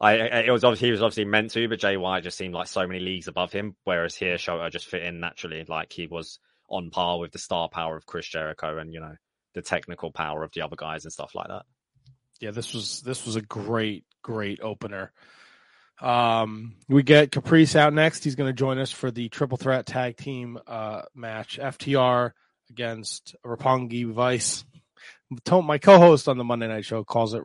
I 0.00 0.14
it 0.14 0.50
was 0.50 0.64
obviously 0.64 0.88
he 0.88 0.92
was 0.92 1.02
obviously 1.02 1.26
meant 1.26 1.50
to, 1.52 1.68
but 1.68 1.78
Jay 1.78 1.96
White 1.96 2.22
just 2.22 2.38
seemed 2.38 2.54
like 2.54 2.68
so 2.68 2.86
many 2.86 3.00
leagues 3.00 3.28
above 3.28 3.52
him. 3.52 3.76
Whereas 3.84 4.16
here, 4.16 4.36
Shota 4.36 4.70
just 4.70 4.86
fit 4.86 5.02
in 5.02 5.20
naturally, 5.20 5.64
like 5.68 5.92
he 5.92 6.06
was 6.06 6.38
on 6.68 6.90
par 6.90 7.18
with 7.18 7.32
the 7.32 7.38
star 7.38 7.68
power 7.68 7.96
of 7.96 8.06
Chris 8.06 8.26
Jericho 8.26 8.78
and 8.78 8.94
you 8.94 9.00
know 9.00 9.14
the 9.54 9.62
technical 9.62 10.10
power 10.10 10.42
of 10.42 10.52
the 10.52 10.62
other 10.62 10.76
guys 10.76 11.04
and 11.04 11.12
stuff 11.12 11.34
like 11.34 11.48
that. 11.48 11.66
Yeah, 12.40 12.52
this 12.52 12.72
was 12.72 13.02
this 13.02 13.26
was 13.26 13.36
a 13.36 13.42
great 13.42 14.04
great 14.22 14.60
opener. 14.62 15.12
Um, 16.00 16.76
we 16.88 17.02
get 17.02 17.30
Caprice 17.30 17.76
out 17.76 17.92
next. 17.92 18.24
He's 18.24 18.36
going 18.36 18.48
to 18.48 18.54
join 18.54 18.78
us 18.78 18.90
for 18.90 19.10
the 19.10 19.28
triple 19.28 19.58
threat 19.58 19.84
tag 19.84 20.16
team 20.16 20.58
uh 20.66 21.02
match. 21.14 21.58
FTR 21.60 22.32
against 22.70 23.34
Roppongi 23.44 24.10
Vice. 24.10 24.64
My 25.50 25.78
co-host 25.78 26.26
on 26.26 26.38
the 26.38 26.44
Monday 26.44 26.68
Night 26.68 26.84
Show 26.86 27.04
calls 27.04 27.34
it 27.34 27.42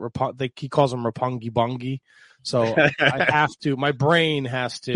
he 0.55 0.69
calls 0.69 0.93
him 0.93 1.03
Roppongi 1.03 1.51
Bongi. 1.51 1.99
So 2.45 2.75
I 2.99 3.25
have 3.29 3.49
to. 3.63 3.75
My 3.75 3.91
brain 3.91 4.45
has 4.45 4.79
to. 4.81 4.93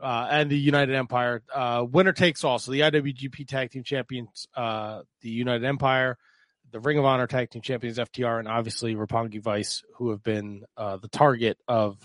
Uh, 0.00 0.26
and 0.30 0.50
the 0.50 0.58
United 0.58 0.94
Empire. 0.96 1.42
Uh, 1.54 1.86
winner 1.88 2.12
takes 2.12 2.42
all. 2.42 2.58
So 2.58 2.72
the 2.72 2.80
IWGP 2.80 3.46
Tag 3.46 3.70
Team 3.70 3.84
Champions, 3.84 4.48
uh, 4.56 5.02
the 5.20 5.30
United 5.30 5.64
Empire, 5.64 6.18
the 6.72 6.80
Ring 6.80 6.98
of 6.98 7.04
Honor 7.04 7.28
Tag 7.28 7.50
Team 7.50 7.62
Champions 7.62 7.98
FTR, 7.98 8.40
and 8.40 8.48
obviously 8.48 8.96
Roppongi 8.96 9.40
Vice, 9.40 9.84
who 9.98 10.10
have 10.10 10.22
been 10.22 10.64
uh, 10.76 10.96
the 10.96 11.08
target 11.08 11.56
of. 11.68 11.96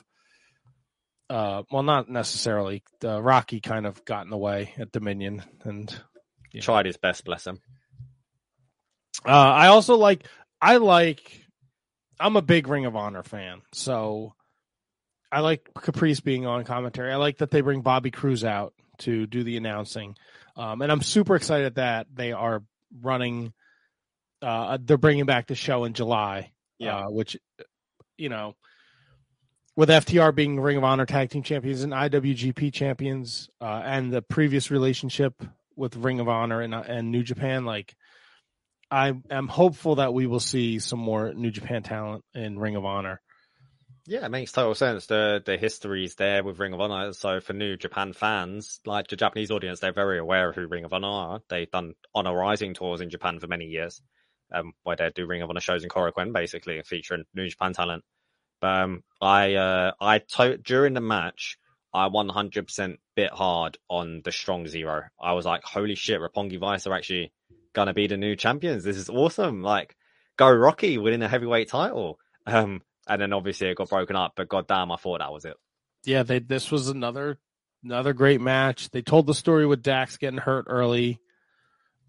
Uh, 1.30 1.64
well, 1.72 1.84
not 1.84 2.08
necessarily. 2.08 2.84
Uh, 3.04 3.22
Rocky 3.22 3.60
kind 3.62 3.86
of 3.88 4.06
got 4.06 4.24
in 4.26 4.30
the 4.30 4.38
way 4.38 4.74
at 4.78 4.92
Dominion, 4.92 5.42
and 5.64 5.94
Yeah. 6.54 6.62
Tried 6.62 6.86
his 6.86 6.98
best, 6.98 7.26
bless 7.26 7.46
him. 7.48 7.60
uh, 9.26 9.30
I 9.32 9.68
also 9.68 9.96
like. 9.98 10.26
I 10.62 10.78
like. 10.78 11.42
I'm 12.20 12.36
a 12.36 12.42
big 12.42 12.68
Ring 12.68 12.86
of 12.86 12.96
Honor 12.96 13.24
fan, 13.24 13.62
so 13.74 14.34
I 15.32 15.42
like 15.42 15.70
Caprice 15.76 16.20
being 16.20 16.46
on 16.46 16.64
commentary. 16.64 17.12
I 17.12 17.18
like 17.18 17.38
that 17.40 17.52
they 17.52 17.62
bring 17.62 17.82
Bobby 17.82 18.12
Cruise 18.12 18.44
out 18.44 18.74
to 19.00 19.28
do 19.28 19.44
the 19.44 19.58
announcing, 19.58 20.16
um, 20.56 20.82
and 20.82 20.92
I'm 20.92 21.02
super 21.02 21.36
excited 21.36 21.76
that 21.76 22.08
they 22.14 22.32
are 22.32 22.64
running. 23.02 23.54
Uh, 24.42 24.78
they're 24.82 24.98
bringing 24.98 25.26
back 25.26 25.48
the 25.48 25.56
show 25.56 25.84
in 25.86 25.94
July, 25.94 26.52
Yeah. 26.80 26.98
uh, 27.06 27.10
which 27.10 27.38
you 28.18 28.30
know, 28.30 28.56
with 29.76 29.90
FTR 29.90 30.34
being 30.34 30.60
Ring 30.60 30.78
of 30.78 30.84
Honor 30.84 31.06
Tag 31.06 31.30
Team 31.30 31.44
Champions 31.44 31.84
and 31.84 31.94
IWGP 31.94 32.74
Champions, 32.74 33.50
uh, 33.62 33.82
and 33.86 34.12
the 34.12 34.22
previous 34.24 34.72
relationship 34.72 35.44
with 35.76 35.96
Ring 35.96 36.20
of 36.20 36.28
Honor 36.30 36.62
and 36.62 36.74
and 36.74 37.12
New 37.12 37.22
Japan, 37.24 37.66
like 37.66 37.96
I 38.90 39.14
am 39.30 39.48
hopeful 39.48 39.96
that 39.96 40.14
we 40.14 40.28
will 40.28 40.40
see 40.40 40.80
some 40.80 41.00
more 41.00 41.34
New 41.34 41.52
Japan 41.52 41.84
talent 41.84 42.24
in 42.34 42.58
Ring 42.58 42.76
of 42.76 42.86
Honor. 42.86 43.22
Yeah, 44.06 44.26
it 44.26 44.30
makes 44.30 44.54
total 44.54 44.74
sense. 44.74 45.06
The 45.08 45.44
the 45.46 45.58
history's 45.58 46.16
there 46.16 46.42
with 46.42 46.60
Ring 46.60 46.74
of 46.74 46.80
Honor. 46.80 47.12
So 47.12 47.42
for 47.42 47.52
New 47.52 47.76
Japan 47.76 48.14
fans, 48.14 48.80
like 48.86 49.08
the 49.08 49.18
Japanese 49.18 49.52
audience, 49.52 49.82
they're 49.82 49.92
very 49.92 50.18
aware 50.18 50.50
of 50.50 50.56
who 50.56 50.66
Ring 50.68 50.86
of 50.86 50.94
Honor 50.94 51.08
are. 51.08 51.40
They've 51.50 51.70
done 51.70 51.94
Honor 52.16 52.34
Rising 52.34 52.74
tours 52.74 53.02
in 53.02 53.10
Japan 53.10 53.40
for 53.40 53.48
many 53.48 53.66
years, 53.66 54.02
um, 54.54 54.72
where 54.84 54.96
they 54.96 55.12
do 55.14 55.28
Ring 55.28 55.42
of 55.42 55.50
Honor 55.50 55.60
shows 55.60 55.84
in 55.84 55.90
Korakuen, 55.90 56.32
basically 56.32 56.82
featuring 56.84 57.26
New 57.34 57.50
Japan 57.50 57.74
talent. 57.74 58.06
But 58.62 58.82
um, 58.82 59.04
I 59.20 59.56
uh, 59.56 59.92
I 60.00 60.20
to- 60.20 60.58
during 60.58 60.94
the 60.94 61.02
match, 61.02 61.58
I 61.94 62.08
100% 62.08 62.96
bit 63.18 63.32
hard 63.32 63.78
on 63.90 64.22
the 64.24 64.32
Strong 64.32 64.68
Zero. 64.68 65.04
I 65.22 65.34
was 65.34 65.46
like, 65.46 65.64
holy 65.64 65.96
shit, 65.96 66.22
Roppongi 66.22 66.60
Vice 66.60 66.88
are 66.88 66.94
actually 66.94 67.34
gonna 67.78 67.94
be 67.94 68.08
the 68.08 68.18
new 68.18 68.36
champions. 68.36 68.84
This 68.84 68.98
is 68.98 69.08
awesome. 69.08 69.62
Like, 69.62 69.96
go 70.36 70.50
Rocky 70.50 70.98
winning 70.98 71.22
a 71.22 71.28
heavyweight 71.28 71.70
title. 71.70 72.18
Um, 72.48 72.82
and 73.08 73.22
then 73.22 73.34
obviously 73.34 73.70
it 73.70 73.78
got 73.78 73.90
broken 73.90 74.16
up, 74.16 74.34
but 74.36 74.50
goddamn, 74.50 74.92
I 74.92 74.98
thought 74.98 75.20
that 75.20 75.32
was 75.32 75.46
it. 75.46 75.56
Yeah, 76.04 76.24
they 76.24 76.40
this 76.40 76.72
was 76.72 76.90
another 76.90 77.38
another 77.84 78.14
great 78.14 78.42
match. 78.42 78.90
They 78.90 79.04
told 79.04 79.28
the 79.28 79.36
story 79.36 79.68
with 79.68 79.84
Dax 79.84 80.18
getting 80.18 80.40
hurt 80.40 80.66
early. 80.68 81.20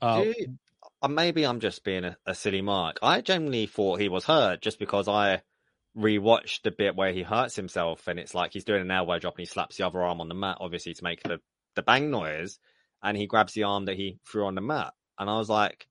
Uh, 0.01 0.25
Dude, 0.25 0.59
uh, 1.03 1.09
maybe 1.09 1.45
I'm 1.45 1.61
just 1.61 1.85
being 1.85 2.05
a, 2.05 2.17
a 2.25 2.35
silly 2.35 2.63
mark. 2.63 2.99
I 3.03 3.21
genuinely 3.21 3.67
thought 3.67 4.01
he 4.01 4.09
was 4.09 4.25
hurt 4.25 4.63
just 4.63 4.79
because 4.79 5.07
I 5.07 5.43
rewatched 5.97 6.63
the 6.63 6.71
bit 6.71 6.97
where 6.97 7.13
he 7.13 7.23
hurts 7.23 7.57
himself 7.57 8.07
and 8.09 8.19
it's 8.19 8.35
like 8.35 8.53
he's 8.53 8.65
doing 8.65 8.81
an 8.81 8.91
elbow 8.91 9.19
drop 9.19 9.35
and 9.35 9.41
he 9.41 9.47
slaps 9.47 9.77
the 9.77 9.87
other 9.87 10.03
arm 10.03 10.21
on 10.21 10.29
the 10.29 10.35
mat, 10.35 10.59
obviously 10.61 10.95
to 10.95 11.05
make 11.05 11.23
the, 11.23 11.41
the 11.75 11.83
bang 11.83 12.11
noise, 12.11 12.59
and 13.03 13.17
he 13.17 13.27
grabs 13.27 13.53
the 13.53 13.65
arm 13.65 13.87
that 13.87 13.97
he 13.97 14.19
threw 14.31 14.47
on 14.47 14.55
the 14.55 14.61
mat. 14.61 14.93
And 15.19 15.29
I 15.29 15.37
was 15.39 15.49
like, 15.49 15.87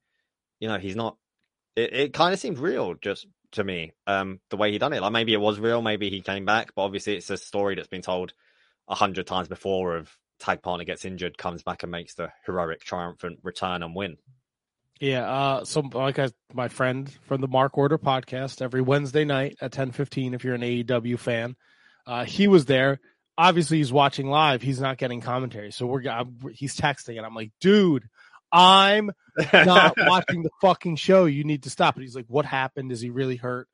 you 0.59 0.67
know, 0.67 0.77
he's 0.77 0.95
not. 0.95 1.17
It, 1.75 1.93
it 1.93 2.13
kind 2.13 2.33
of 2.33 2.39
seemed 2.39 2.59
real 2.59 2.95
just 2.95 3.27
to 3.51 3.63
me, 3.63 3.93
um, 4.05 4.39
the 4.49 4.57
way 4.57 4.71
he 4.71 4.77
done 4.77 4.93
it. 4.93 5.01
Like 5.01 5.11
maybe 5.11 5.33
it 5.33 5.41
was 5.41 5.59
real, 5.59 5.81
maybe 5.81 6.09
he 6.09 6.21
came 6.21 6.45
back, 6.45 6.73
but 6.75 6.83
obviously 6.83 7.15
it's 7.15 7.29
a 7.29 7.37
story 7.37 7.75
that's 7.75 7.87
been 7.87 8.01
told 8.01 8.33
a 8.87 8.95
hundred 8.95 9.27
times 9.27 9.47
before 9.47 9.95
of 9.97 10.11
tag 10.39 10.61
partner 10.61 10.85
gets 10.85 11.05
injured, 11.05 11.37
comes 11.37 11.63
back 11.63 11.83
and 11.83 11.91
makes 11.91 12.13
the 12.15 12.31
heroic 12.45 12.81
triumphant 12.81 13.39
return 13.43 13.83
and 13.83 13.95
win. 13.95 14.17
Yeah, 14.99 15.29
uh, 15.29 15.65
so 15.65 15.81
like 15.81 16.17
I, 16.17 16.29
my 16.53 16.69
friend 16.69 17.11
from 17.23 17.41
the 17.41 17.47
Mark 17.47 17.77
Order 17.77 17.99
podcast 17.99 18.61
every 18.61 18.81
Wednesday 18.81 19.25
night 19.25 19.57
at 19.61 19.71
ten 19.71 19.91
fifteen. 19.91 20.33
If 20.33 20.43
you're 20.43 20.55
an 20.55 20.61
AEW 20.61 21.19
fan, 21.19 21.55
uh, 22.07 22.25
he 22.25 22.47
was 22.47 22.65
there. 22.65 22.99
Obviously, 23.37 23.77
he's 23.77 23.93
watching 23.93 24.27
live. 24.27 24.63
He's 24.63 24.81
not 24.81 24.97
getting 24.97 25.21
commentary, 25.21 25.71
so 25.71 25.85
we're 25.85 26.01
he's 26.51 26.75
texting, 26.75 27.17
and 27.17 27.27
I'm 27.27 27.35
like, 27.35 27.51
dude, 27.61 28.09
I'm 28.51 29.11
not 29.53 29.95
watching 29.97 30.43
the 30.43 30.49
fucking 30.61 30.95
show. 30.95 31.25
You 31.25 31.43
need 31.43 31.63
to 31.63 31.69
stop. 31.69 31.97
it. 31.97 32.01
he's 32.01 32.15
like, 32.15 32.25
what 32.27 32.45
happened? 32.45 32.91
Is 32.91 33.01
he 33.01 33.09
really 33.09 33.35
hurt? 33.35 33.67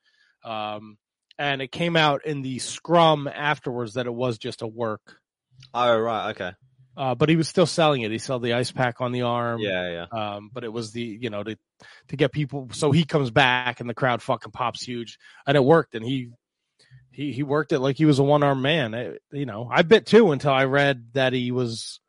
Um, 0.44 0.98
and 1.38 1.62
it 1.62 1.72
came 1.72 1.96
out 1.96 2.26
in 2.26 2.42
the 2.42 2.60
scrum 2.60 3.28
afterwards 3.28 3.94
that 3.96 4.06
it 4.06 4.14
was 4.14 4.38
just 4.38 4.62
a 4.62 4.68
work. 4.68 5.18
Oh 5.74 5.98
right, 5.98 6.32
okay. 6.32 6.52
Uh, 6.96 7.16
but 7.16 7.28
he 7.30 7.36
was 7.36 7.48
still 7.48 7.66
selling 7.66 8.02
it. 8.02 8.12
He 8.12 8.20
sold 8.20 8.44
the 8.44 8.54
ice 8.54 8.72
pack 8.72 9.02
on 9.02 9.12
the 9.12 9.24
arm. 9.24 9.60
Yeah, 9.60 10.06
yeah. 10.12 10.36
Um, 10.36 10.52
but 10.54 10.64
it 10.64 10.72
was 10.72 10.92
the 10.92 11.02
you 11.02 11.30
know 11.32 11.42
to 11.44 11.56
to 12.10 12.16
get 12.18 12.32
people. 12.32 12.70
So 12.74 12.92
he 12.92 13.04
comes 13.04 13.32
back 13.32 13.80
and 13.80 13.90
the 13.90 13.96
crowd 13.96 14.22
fucking 14.22 14.52
pops 14.52 14.84
huge, 14.84 15.18
and 15.48 15.58
it 15.58 15.64
worked. 15.64 15.96
And 15.96 16.06
he 16.06 16.30
he 17.12 17.32
he 17.32 17.42
worked 17.42 17.72
it 17.72 17.80
like 17.80 17.98
he 17.98 18.06
was 18.06 18.20
a 18.20 18.24
one 18.24 18.44
armed 18.44 18.62
man. 18.62 18.94
It- 18.94 19.22
you 19.32 19.46
know, 19.48 19.68
I 19.72 19.82
bit 19.82 20.06
too 20.06 20.32
until 20.34 20.52
I 20.52 20.66
read 20.66 21.14
that 21.14 21.34
he 21.34 21.52
was 21.52 22.00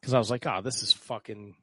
because 0.00 0.14
I 0.14 0.18
was 0.18 0.30
like, 0.30 0.46
oh, 0.46 0.60
this 0.62 0.82
is 0.82 0.92
fucking. 0.92 1.54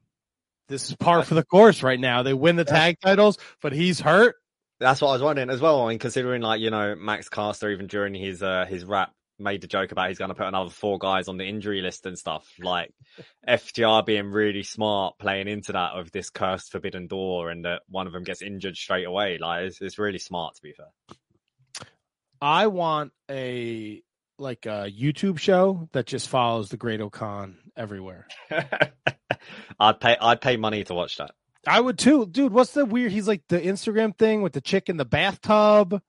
This 0.70 0.90
is 0.90 0.96
par 0.96 1.24
for 1.24 1.34
the 1.36 1.44
course 1.44 1.84
right 1.84 2.00
now. 2.00 2.24
They 2.24 2.34
win 2.34 2.56
the 2.56 2.64
tag 2.64 2.98
titles, 3.02 3.38
but 3.62 3.74
he's 3.74 4.00
hurt. 4.00 4.36
That's 4.80 5.02
what 5.02 5.10
I 5.10 5.14
was 5.14 5.22
wondering 5.22 5.50
as 5.50 5.62
well. 5.62 5.86
I 5.86 5.90
mean, 5.90 6.00
considering 6.00 6.42
like 6.42 6.62
you 6.62 6.70
know 6.70 6.96
Max 6.96 7.30
Caster 7.30 7.70
even 7.70 7.88
during 7.88 8.14
his 8.14 8.42
uh 8.42 8.66
his 8.68 8.86
rap 8.86 9.12
made 9.40 9.62
the 9.62 9.68
joke 9.68 9.92
about 9.92 10.10
he's 10.10 10.18
going 10.18 10.30
to 10.30 10.36
put 10.36 10.48
another 10.48 10.70
four 10.70 10.98
guys 10.98 11.28
on 11.28 11.38
the 11.38 11.46
injury 11.46 11.82
list 11.82 12.06
and 12.06 12.18
stuff. 12.18 12.48
Like 12.60 12.92
FTR 13.48 14.06
being 14.06 14.32
really 14.32 14.64
smart, 14.64 15.18
playing 15.20 15.48
into 15.48 15.74
that 15.74 15.94
of 15.94 16.12
this 16.12 16.30
cursed 16.30 16.72
forbidden 16.72 17.08
door, 17.08 17.50
and 17.50 17.66
that 17.66 17.82
one 17.90 18.08
of 18.08 18.14
them 18.14 18.24
gets 18.24 18.42
injured 18.42 18.78
straight 18.78 19.06
away. 19.06 19.38
Like 19.40 19.66
it's, 19.66 19.82
it's 19.82 20.00
really 20.00 20.20
smart 20.20 20.56
to 20.56 20.62
be 20.62 20.74
fair. 20.74 20.88
I 22.42 22.68
want 22.68 23.12
a 23.30 24.02
like 24.40 24.66
a 24.66 24.92
YouTube 24.92 25.38
show 25.38 25.88
that 25.94 26.08
just 26.08 26.28
follows 26.28 26.70
the 26.70 26.78
Great-O-Khan 26.78 27.58
everywhere. 27.78 28.28
I'd 29.80 29.99
pay 29.99 30.17
I'd 30.19 30.41
pay 30.41 30.57
money 30.57 30.84
to 30.86 30.93
watch 30.93 31.17
that. 31.17 31.32
I 31.65 31.80
would 31.80 31.97
too, 31.97 32.26
dude. 32.26 32.51
What's 32.51 32.71
the 32.74 32.86
weird? 32.86 33.11
He's 33.11 33.28
like 33.28 33.43
the 33.47 33.59
Instagram 33.59 34.17
thing 34.17 34.41
with 34.41 34.53
the 34.53 34.61
chick 34.61 34.89
in 34.89 34.97
the 34.97 35.05
bathtub. 35.05 36.01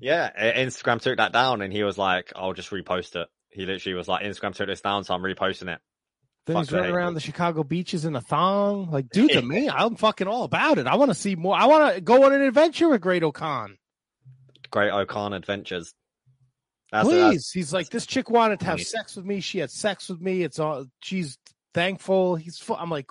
Yeah, 0.00 0.30
Instagram 0.56 1.00
took 1.00 1.18
that 1.18 1.32
down, 1.32 1.62
and 1.62 1.72
he 1.72 1.84
was 1.84 1.96
like, 1.96 2.32
"I'll 2.34 2.54
just 2.54 2.70
repost 2.70 3.14
it." 3.14 3.28
He 3.50 3.66
literally 3.66 3.94
was 3.94 4.08
like, 4.08 4.24
"Instagram 4.24 4.54
took 4.54 4.66
this 4.66 4.80
down, 4.80 5.04
so 5.04 5.14
I'm 5.14 5.22
reposting 5.22 5.72
it." 5.72 5.80
Then 6.46 6.56
Fuck 6.56 6.64
he's 6.64 6.72
running 6.72 6.90
around 6.90 7.12
haters. 7.12 7.22
the 7.22 7.26
Chicago 7.26 7.62
beaches 7.62 8.04
in 8.04 8.16
a 8.16 8.20
thong. 8.20 8.90
Like, 8.90 9.10
dude, 9.10 9.30
to 9.32 9.42
me, 9.46 9.68
I'm 9.68 9.94
fucking 9.94 10.26
all 10.26 10.42
about 10.42 10.78
it. 10.78 10.88
I 10.88 10.96
want 10.96 11.10
to 11.10 11.14
see 11.14 11.36
more. 11.36 11.54
I 11.54 11.66
want 11.66 11.94
to 11.94 12.00
go 12.00 12.24
on 12.24 12.32
an 12.32 12.42
adventure 12.42 12.88
with 12.88 13.00
Great-O-Khan. 13.00 13.78
Great 14.70 14.90
O'Con 14.90 15.34
Adventures. 15.34 15.94
That's 16.92 17.08
Please. 17.08 17.50
He's 17.50 17.72
like, 17.72 17.88
this 17.88 18.06
chick 18.06 18.30
wanted 18.30 18.60
to 18.60 18.66
have 18.66 18.80
sex 18.80 19.16
with 19.16 19.24
me. 19.24 19.40
She 19.40 19.58
had 19.58 19.70
sex 19.70 20.08
with 20.08 20.20
me. 20.20 20.42
It's 20.42 20.58
all 20.58 20.84
she's 21.00 21.38
thankful. 21.74 22.36
He's 22.36 22.58
fu- 22.58 22.74
I'm 22.74 22.90
like, 22.90 23.10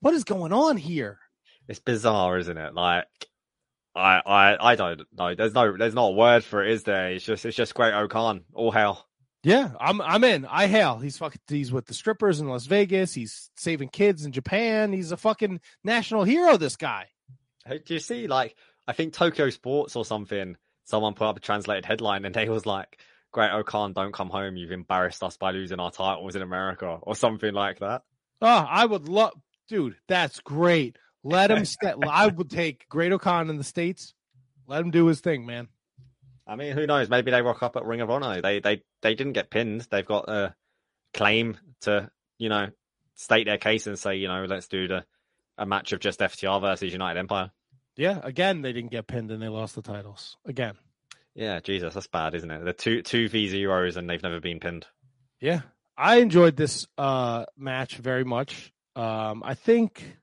what 0.00 0.14
is 0.14 0.24
going 0.24 0.52
on 0.52 0.76
here? 0.76 1.18
it's 1.68 1.80
bizarre, 1.80 2.38
isn't 2.38 2.56
it? 2.56 2.74
Like, 2.74 3.06
I, 3.94 4.20
I, 4.24 4.72
I 4.72 4.74
don't 4.76 5.02
know. 5.16 5.34
There's 5.34 5.54
no, 5.54 5.76
there's 5.76 5.94
not 5.94 6.08
a 6.08 6.12
word 6.12 6.44
for 6.44 6.64
it, 6.64 6.70
is 6.70 6.84
there? 6.84 7.10
It's 7.12 7.24
just, 7.24 7.44
it's 7.44 7.56
just 7.56 7.74
Great-O-Khan. 7.74 8.44
All 8.54 8.70
hell. 8.70 9.06
Yeah, 9.42 9.70
I'm 9.78 10.00
I'm 10.00 10.24
in. 10.24 10.44
I 10.44 10.66
hail. 10.66 10.98
He's 10.98 11.18
fucking 11.18 11.40
he's 11.46 11.70
with 11.70 11.86
the 11.86 11.94
strippers 11.94 12.40
in 12.40 12.48
Las 12.48 12.66
Vegas. 12.66 13.14
He's 13.14 13.48
saving 13.56 13.90
kids 13.90 14.24
in 14.24 14.32
Japan. 14.32 14.92
He's 14.92 15.12
a 15.12 15.16
fucking 15.16 15.60
national 15.84 16.24
hero, 16.24 16.56
this 16.56 16.74
guy. 16.74 17.06
Do 17.68 17.94
you 17.94 18.00
see, 18.00 18.26
like, 18.26 18.56
I 18.88 18.92
think 18.92 19.12
Tokyo 19.12 19.50
Sports 19.50 19.94
or 19.94 20.04
something, 20.04 20.56
someone 20.84 21.14
put 21.14 21.28
up 21.28 21.36
a 21.36 21.40
translated 21.40 21.84
headline 21.84 22.24
and 22.24 22.34
they 22.34 22.48
was 22.48 22.66
like, 22.66 22.98
Great-O-Khan, 23.36 23.92
don't 23.92 24.14
come 24.14 24.30
home. 24.30 24.56
You've 24.56 24.72
embarrassed 24.72 25.22
us 25.22 25.36
by 25.36 25.50
losing 25.50 25.78
our 25.78 25.90
titles 25.90 26.36
in 26.36 26.40
America 26.40 26.98
or 27.02 27.14
something 27.14 27.52
like 27.52 27.80
that. 27.80 28.00
Oh, 28.40 28.46
I 28.46 28.86
would 28.86 29.10
love 29.10 29.34
dude, 29.68 29.96
that's 30.08 30.40
great. 30.40 30.96
Let 31.22 31.50
him 31.50 31.64
step 31.66 31.98
I 32.02 32.28
would 32.28 32.48
take 32.48 32.88
Great-O-Khan 32.88 33.50
in 33.50 33.58
the 33.58 33.64
States. 33.64 34.14
Let 34.66 34.80
him 34.80 34.90
do 34.90 35.04
his 35.04 35.20
thing, 35.20 35.44
man. 35.44 35.68
I 36.46 36.56
mean, 36.56 36.72
who 36.72 36.86
knows? 36.86 37.10
Maybe 37.10 37.30
they 37.30 37.42
rock 37.42 37.62
up 37.62 37.76
at 37.76 37.84
Ring 37.84 38.00
of 38.00 38.08
Honor. 38.08 38.40
They, 38.40 38.60
they, 38.60 38.82
they 39.02 39.14
didn't 39.14 39.34
get 39.34 39.50
pinned. 39.50 39.86
They've 39.90 40.06
got 40.06 40.30
a 40.30 40.54
claim 41.12 41.58
to, 41.82 42.10
you 42.38 42.48
know, 42.48 42.68
state 43.16 43.44
their 43.44 43.58
case 43.58 43.86
and 43.86 43.98
say, 43.98 44.16
you 44.16 44.28
know, 44.28 44.46
let's 44.48 44.68
do 44.68 44.88
the, 44.88 45.04
a 45.58 45.66
match 45.66 45.92
of 45.92 46.00
just 46.00 46.20
FTR 46.20 46.62
versus 46.62 46.90
United 46.90 47.18
Empire. 47.18 47.50
Yeah, 47.96 48.18
again, 48.22 48.62
they 48.62 48.72
didn't 48.72 48.92
get 48.92 49.06
pinned 49.06 49.30
and 49.30 49.42
they 49.42 49.48
lost 49.48 49.74
the 49.74 49.82
titles. 49.82 50.38
Again. 50.46 50.76
Yeah, 51.36 51.60
Jesus, 51.60 51.92
that's 51.92 52.06
bad, 52.06 52.34
isn't 52.34 52.50
it? 52.50 52.64
The 52.64 52.72
two 52.72 53.02
two 53.02 53.28
v 53.28 53.48
zeros 53.48 53.98
and 53.98 54.08
they've 54.08 54.22
never 54.22 54.40
been 54.40 54.58
pinned. 54.58 54.86
Yeah. 55.38 55.60
I 55.96 56.16
enjoyed 56.16 56.56
this 56.56 56.86
uh 56.96 57.44
match 57.56 57.96
very 57.98 58.24
much. 58.24 58.72
Um 58.96 59.42
I 59.44 59.54
think 59.54 60.16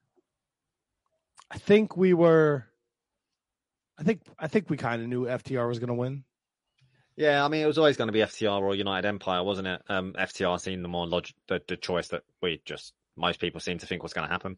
I 1.52 1.60
think 1.60 1.96
we 1.96 2.16
were 2.16 2.66
I 3.98 4.04
think 4.04 4.22
I 4.40 4.48
think 4.48 4.72
we 4.72 4.78
kind 4.78 5.04
of 5.04 5.08
knew 5.08 5.26
FTR 5.26 5.68
was 5.68 5.78
going 5.78 5.90
to 5.90 5.94
win. 5.94 6.24
Yeah, 7.16 7.46
I 7.46 7.48
mean, 7.48 7.62
it 7.62 7.68
was 7.68 7.78
always 7.78 7.96
going 7.96 8.08
to 8.08 8.12
be 8.12 8.22
FTR 8.22 8.60
or 8.60 8.74
United 8.74 9.08
Empire, 9.08 9.44
wasn't 9.44 9.68
it? 9.68 9.84
Um, 9.88 10.14
FTR 10.14 10.60
seemed 10.60 10.84
the 10.84 10.90
more 10.90 11.06
log- 11.06 11.28
the, 11.48 11.62
the 11.68 11.78
choice 11.78 12.08
that 12.08 12.24
we 12.42 12.60
just 12.66 12.92
most 13.16 13.40
people 13.40 13.62
seem 13.62 13.78
to 13.78 13.86
think 13.86 14.02
was 14.02 14.14
going 14.14 14.28
to 14.28 14.32
happen. 14.32 14.58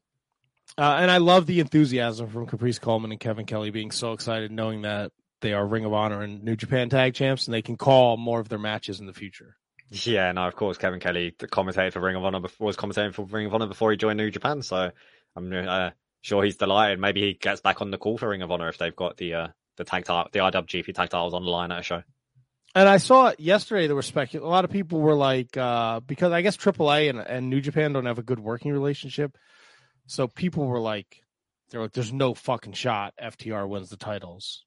Uh, 0.77 0.95
and 0.99 1.11
I 1.11 1.17
love 1.17 1.47
the 1.47 1.59
enthusiasm 1.59 2.29
from 2.29 2.47
Caprice 2.47 2.79
Coleman 2.79 3.11
and 3.11 3.19
Kevin 3.19 3.45
Kelly 3.45 3.71
being 3.71 3.91
so 3.91 4.13
excited 4.13 4.51
knowing 4.53 4.83
that 4.83 5.11
they 5.45 5.53
are 5.53 5.65
Ring 5.65 5.85
of 5.85 5.93
Honor 5.93 6.23
and 6.23 6.43
New 6.43 6.55
Japan 6.55 6.89
Tag 6.89 7.13
Champs 7.13 7.45
and 7.45 7.53
they 7.53 7.61
can 7.61 7.77
call 7.77 8.17
more 8.17 8.39
of 8.39 8.49
their 8.49 8.57
matches 8.57 8.99
in 8.99 9.05
the 9.05 9.13
future. 9.13 9.55
Yeah, 9.91 10.31
no, 10.31 10.47
of 10.47 10.55
course, 10.55 10.79
Kevin 10.79 10.99
Kelly 10.99 11.35
commentated 11.39 11.93
for 11.93 11.99
Ring 11.99 12.15
of 12.15 12.25
Honor 12.25 12.39
before, 12.39 12.65
was 12.65 12.75
commentating 12.75 13.13
for 13.13 13.25
Ring 13.25 13.45
of 13.45 13.53
Honor 13.53 13.67
before 13.67 13.91
he 13.91 13.97
joined 13.97 14.17
New 14.17 14.31
Japan, 14.31 14.63
so 14.63 14.89
I'm 15.35 15.53
uh, 15.53 15.91
sure 16.21 16.43
he's 16.43 16.57
delighted. 16.57 16.99
Maybe 16.99 17.21
he 17.21 17.33
gets 17.33 17.61
back 17.61 17.81
on 17.81 17.91
the 17.91 17.99
call 17.99 18.17
for 18.17 18.29
Ring 18.29 18.41
of 18.41 18.51
Honor 18.51 18.69
if 18.69 18.79
they've 18.79 18.95
got 18.95 19.17
the 19.17 19.35
uh, 19.35 19.47
the 19.77 19.83
tag 19.83 20.05
title, 20.05 20.29
the 20.31 20.39
IWGP 20.39 20.95
tag 20.95 21.09
titles 21.09 21.35
on 21.35 21.43
the 21.43 21.51
line 21.51 21.71
at 21.71 21.81
a 21.81 21.83
show. 21.83 22.01
And 22.73 22.89
I 22.89 22.97
saw 22.97 23.33
yesterday. 23.37 23.85
There 23.85 23.95
were 23.95 24.01
specul. 24.01 24.41
A 24.41 24.47
lot 24.47 24.65
of 24.65 24.71
people 24.71 24.99
were 24.99 25.15
like, 25.15 25.55
uh, 25.55 25.99
because 25.99 26.31
I 26.31 26.41
guess 26.41 26.57
AAA 26.57 27.11
and, 27.11 27.19
and 27.19 27.49
New 27.51 27.61
Japan 27.61 27.93
don't 27.93 28.07
have 28.07 28.17
a 28.17 28.23
good 28.23 28.39
working 28.39 28.73
relationship, 28.73 29.37
so 30.07 30.27
people 30.27 30.65
were 30.65 30.79
like, 30.79 31.21
they're 31.69 31.81
like, 31.81 31.93
"There's 31.93 32.11
no 32.11 32.33
fucking 32.33 32.73
shot 32.73 33.13
FTR 33.21 33.69
wins 33.69 33.91
the 33.91 33.97
titles." 33.97 34.65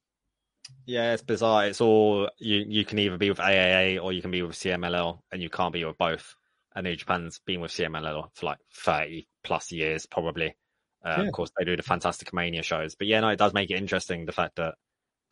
Yeah, 0.85 1.13
it's 1.13 1.23
bizarre. 1.23 1.67
It's 1.67 1.81
all 1.81 2.29
you. 2.39 2.65
You 2.67 2.85
can 2.85 2.99
either 2.99 3.17
be 3.17 3.29
with 3.29 3.39
AAA 3.39 4.01
or 4.01 4.11
you 4.11 4.21
can 4.21 4.31
be 4.31 4.41
with 4.41 4.55
CMLL, 4.55 5.19
and 5.31 5.41
you 5.41 5.49
can't 5.49 5.73
be 5.73 5.85
with 5.85 5.97
both. 5.97 6.35
And 6.75 6.85
New 6.85 6.95
Japan's 6.95 7.39
been 7.45 7.61
with 7.61 7.71
CMLL 7.71 8.29
for 8.33 8.45
like 8.45 8.57
thirty 8.73 9.27
plus 9.43 9.71
years, 9.71 10.05
probably. 10.05 10.55
Uh, 11.03 11.15
Yeah. 11.19 11.27
Of 11.27 11.33
course, 11.33 11.51
they 11.57 11.65
do 11.65 11.75
the 11.75 11.83
Fantastica 11.83 12.33
Mania 12.33 12.63
shows, 12.63 12.95
but 12.95 13.07
yeah, 13.07 13.19
no, 13.21 13.29
it 13.29 13.37
does 13.37 13.53
make 13.53 13.71
it 13.71 13.77
interesting 13.77 14.25
the 14.25 14.31
fact 14.31 14.55
that 14.57 14.75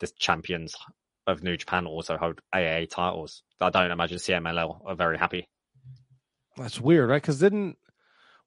the 0.00 0.10
champions 0.18 0.74
of 1.26 1.42
New 1.42 1.56
Japan 1.56 1.86
also 1.86 2.16
hold 2.16 2.40
AAA 2.54 2.88
titles. 2.88 3.42
I 3.60 3.70
don't 3.70 3.90
imagine 3.90 4.18
CMLL 4.18 4.80
are 4.86 4.94
very 4.94 5.18
happy. 5.18 5.48
That's 6.56 6.80
weird, 6.80 7.10
right? 7.10 7.20
Because 7.20 7.38
didn't 7.38 7.76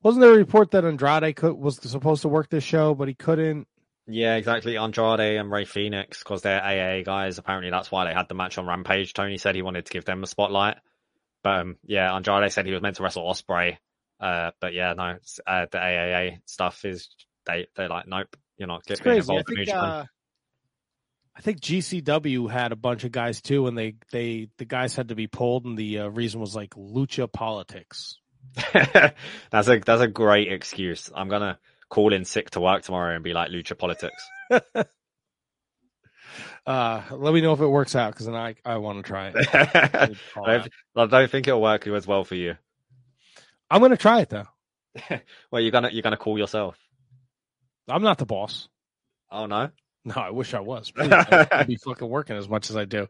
wasn't 0.04 0.22
there 0.22 0.34
a 0.34 0.38
report 0.38 0.72
that 0.72 0.84
Andrade 0.86 1.36
could, 1.36 1.54
was 1.54 1.78
supposed 1.78 2.24
to 2.24 2.28
work 2.28 2.50
this 2.50 2.64
show, 2.64 2.96
but 2.96 3.08
he 3.08 3.14
couldn't? 3.14 3.68
Yeah, 4.12 4.36
exactly. 4.36 4.78
Andrade 4.78 5.38
and 5.38 5.52
Rey 5.52 5.66
Fenix, 5.66 6.20
because 6.20 6.42
they're 6.42 6.62
AA 6.62 7.04
guys. 7.04 7.38
Apparently, 7.38 7.72
that's 7.72 7.92
why 7.92 8.06
they 8.06 8.14
had 8.14 8.28
the 8.28 8.36
match 8.36 8.58
on 8.58 8.66
Rampage. 8.66 9.14
Tony 9.14 9.38
said 9.38 9.56
he 9.56 9.62
wanted 9.62 9.86
to 9.86 9.92
give 9.92 10.06
them 10.06 10.24
a 10.24 10.28
spotlight. 10.28 10.78
But 11.44 11.60
um, 11.60 11.78
yeah, 11.86 12.14
Andrade 12.14 12.52
said 12.52 12.66
he 12.66 12.74
was 12.74 12.82
meant 12.82 12.98
to 12.98 13.04
wrestle 13.04 13.24
Ospreay. 13.24 13.78
Uh, 14.20 14.52
but 14.60 14.74
yeah, 14.74 14.94
no, 14.94 15.18
uh, 15.48 15.66
the 15.72 15.78
AAA 15.78 16.40
stuff 16.46 16.86
is 16.86 17.10
they 17.46 17.68
they're 17.76 17.90
like, 17.90 18.08
nope, 18.08 18.36
you're 18.58 18.68
not 18.68 18.86
getting 18.86 19.04
crazy. 19.04 19.16
I 19.16 19.20
involved 19.20 19.50
in 19.50 19.56
New 19.56 19.66
think 19.66 19.70
Japan. 19.70 19.90
uh, 19.90 20.06
I 21.36 21.42
think 21.42 21.62
GCW 21.62 22.52
had 22.52 22.72
a 22.72 22.76
bunch 22.76 23.04
of 23.04 23.12
guys 23.12 23.42
too, 23.42 23.68
and 23.68 23.78
they 23.78 23.96
they 24.12 24.50
the 24.58 24.66
guys 24.66 24.96
had 24.96 25.08
to 25.08 25.16
be 25.16 25.28
pulled, 25.28 25.66
and 25.66 25.78
the 25.78 26.00
uh, 26.00 26.08
reason 26.08 26.40
was 26.40 26.56
like 26.56 26.72
lucha 26.76 27.32
politics. 27.32 28.18
that's 28.74 29.68
a 29.68 29.80
that's 29.80 30.02
a 30.02 30.08
great 30.08 30.52
excuse. 30.52 31.10
I'm 31.16 31.30
gonna 31.30 31.58
call 31.92 32.14
in 32.14 32.26
sick 32.26 32.50
to 32.52 32.62
work 32.62 32.82
tomorrow 32.82 33.14
and 33.14 33.24
be 33.24 33.34
like 33.34 33.52
lucha 33.52 33.78
politics. 33.78 34.28
Uh, 36.66 37.02
let 37.12 37.34
me 37.34 37.42
know 37.42 37.54
if 37.54 37.60
it 37.60 37.66
works 37.66 37.96
out 37.96 38.14
because 38.14 38.28
then 38.28 38.36
I 38.36 38.54
I 38.64 38.78
want 38.78 39.00
to 39.00 39.04
try 39.04 39.34
it. 39.34 39.48
I. 40.36 40.64
I 40.96 41.06
don't 41.08 41.32
think 41.32 41.48
it'll 41.48 41.62
work 41.62 41.88
as 41.88 42.06
well 42.06 42.24
for 42.24 42.36
you. 42.36 42.56
I'm 43.70 43.82
gonna 43.82 43.98
try 43.98 44.22
it 44.22 44.30
though. 44.30 44.48
well, 45.52 45.62
you're 45.62 45.72
gonna 45.72 45.90
you're 45.92 46.04
gonna 46.04 46.18
call 46.18 46.38
yourself. 46.38 46.78
I'm 47.88 48.04
not 48.04 48.20
the 48.20 48.28
boss. 48.28 48.70
Oh 49.32 49.48
no. 49.48 49.72
No, 50.06 50.14
I 50.16 50.30
wish 50.30 50.54
I 50.54 50.60
was. 50.60 50.92
I'd 50.98 51.68
be 51.68 51.78
fucking 51.78 52.08
working 52.08 52.38
as 52.38 52.48
much 52.48 52.70
as 52.70 52.78
I 52.78 52.86
do. 52.86 53.08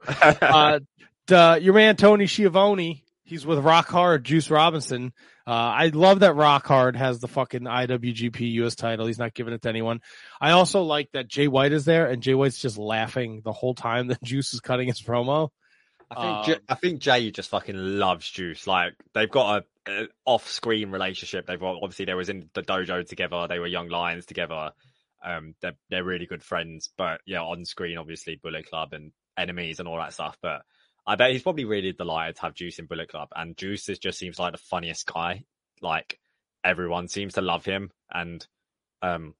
Uh, 1.29 1.59
your 1.61 1.73
man 1.73 1.95
Tony 1.95 2.27
Schiavone, 2.27 3.03
he's 3.23 3.45
with 3.45 3.59
Rock 3.59 3.87
Hard, 3.87 4.23
Juice 4.23 4.49
Robinson. 4.49 5.13
Uh, 5.47 5.51
I 5.51 5.87
love 5.87 6.19
that 6.19 6.35
Rock 6.35 6.67
Hard 6.67 6.95
has 6.95 7.19
the 7.19 7.27
fucking 7.27 7.61
IWGP 7.61 8.51
US 8.53 8.75
title. 8.75 9.07
He's 9.07 9.19
not 9.19 9.33
giving 9.33 9.53
it 9.53 9.61
to 9.63 9.69
anyone. 9.69 10.01
I 10.39 10.51
also 10.51 10.83
like 10.83 11.09
that 11.13 11.27
Jay 11.27 11.47
White 11.47 11.71
is 11.73 11.85
there, 11.85 12.07
and 12.07 12.21
Jay 12.21 12.33
White's 12.33 12.59
just 12.59 12.77
laughing 12.77 13.41
the 13.43 13.51
whole 13.53 13.75
time 13.75 14.07
that 14.07 14.21
Juice 14.23 14.53
is 14.53 14.59
cutting 14.59 14.87
his 14.87 15.01
promo. 15.01 15.49
I 16.09 16.43
think 16.43 16.57
Um, 16.57 16.63
I 16.69 16.75
think 16.75 17.01
Jay 17.01 17.31
just 17.31 17.49
fucking 17.49 17.75
loves 17.77 18.29
Juice. 18.29 18.67
Like 18.67 18.93
they've 19.13 19.31
got 19.31 19.63
a, 19.87 19.91
a 19.91 20.07
off-screen 20.25 20.91
relationship. 20.91 21.47
They've 21.47 21.59
got, 21.59 21.77
obviously 21.81 22.05
they 22.05 22.13
was 22.13 22.29
in 22.29 22.49
the 22.53 22.63
dojo 22.63 23.07
together. 23.07 23.47
They 23.47 23.59
were 23.59 23.67
young 23.67 23.87
lions 23.87 24.25
together. 24.25 24.71
Um, 25.23 25.55
they're 25.61 25.77
they're 25.89 26.03
really 26.03 26.25
good 26.25 26.43
friends. 26.43 26.89
But 26.97 27.21
yeah, 27.25 27.41
on 27.41 27.63
screen, 27.63 27.97
obviously 27.97 28.39
Bullet 28.41 28.67
Club 28.69 28.91
and 28.91 29.13
enemies 29.37 29.79
and 29.79 29.87
all 29.87 29.97
that 29.97 30.13
stuff. 30.13 30.37
But 30.41 30.63
I 31.05 31.15
bet 31.15 31.31
he's 31.31 31.43
probably 31.43 31.65
really 31.65 31.93
delighted 31.93 32.35
to 32.35 32.41
have 32.43 32.53
Juice 32.53 32.79
in 32.79 32.85
Bullet 32.85 33.09
Club. 33.09 33.29
And 33.35 33.57
Juice 33.57 33.89
is 33.89 33.99
just 33.99 34.19
seems 34.19 34.39
like 34.39 34.51
the 34.51 34.59
funniest 34.59 35.05
guy. 35.05 35.43
Like 35.81 36.19
everyone 36.63 37.07
seems 37.07 37.33
to 37.33 37.41
love 37.41 37.65
him, 37.65 37.91
and 38.11 38.45
um, 39.01 39.33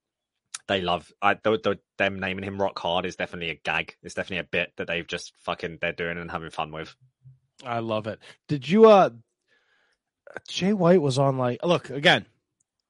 they 0.68 0.80
love 0.80 1.12
I, 1.20 1.34
the, 1.34 1.58
the, 1.58 1.78
them 1.98 2.18
naming 2.18 2.44
him 2.44 2.60
Rock 2.60 2.78
Hard 2.78 3.06
is 3.06 3.16
definitely 3.16 3.50
a 3.50 3.60
gag. 3.62 3.96
It's 4.02 4.14
definitely 4.14 4.38
a 4.38 4.44
bit 4.44 4.72
that 4.76 4.86
they've 4.86 5.06
just 5.06 5.32
fucking 5.40 5.78
they're 5.80 5.92
doing 5.92 6.18
and 6.18 6.30
having 6.30 6.50
fun 6.50 6.72
with. 6.72 6.94
I 7.64 7.78
love 7.78 8.06
it. 8.06 8.18
Did 8.48 8.68
you 8.68 8.90
uh 8.90 9.10
Jay 10.48 10.72
White 10.72 11.02
was 11.02 11.18
on 11.18 11.38
like 11.38 11.60
look 11.62 11.90
again, 11.90 12.26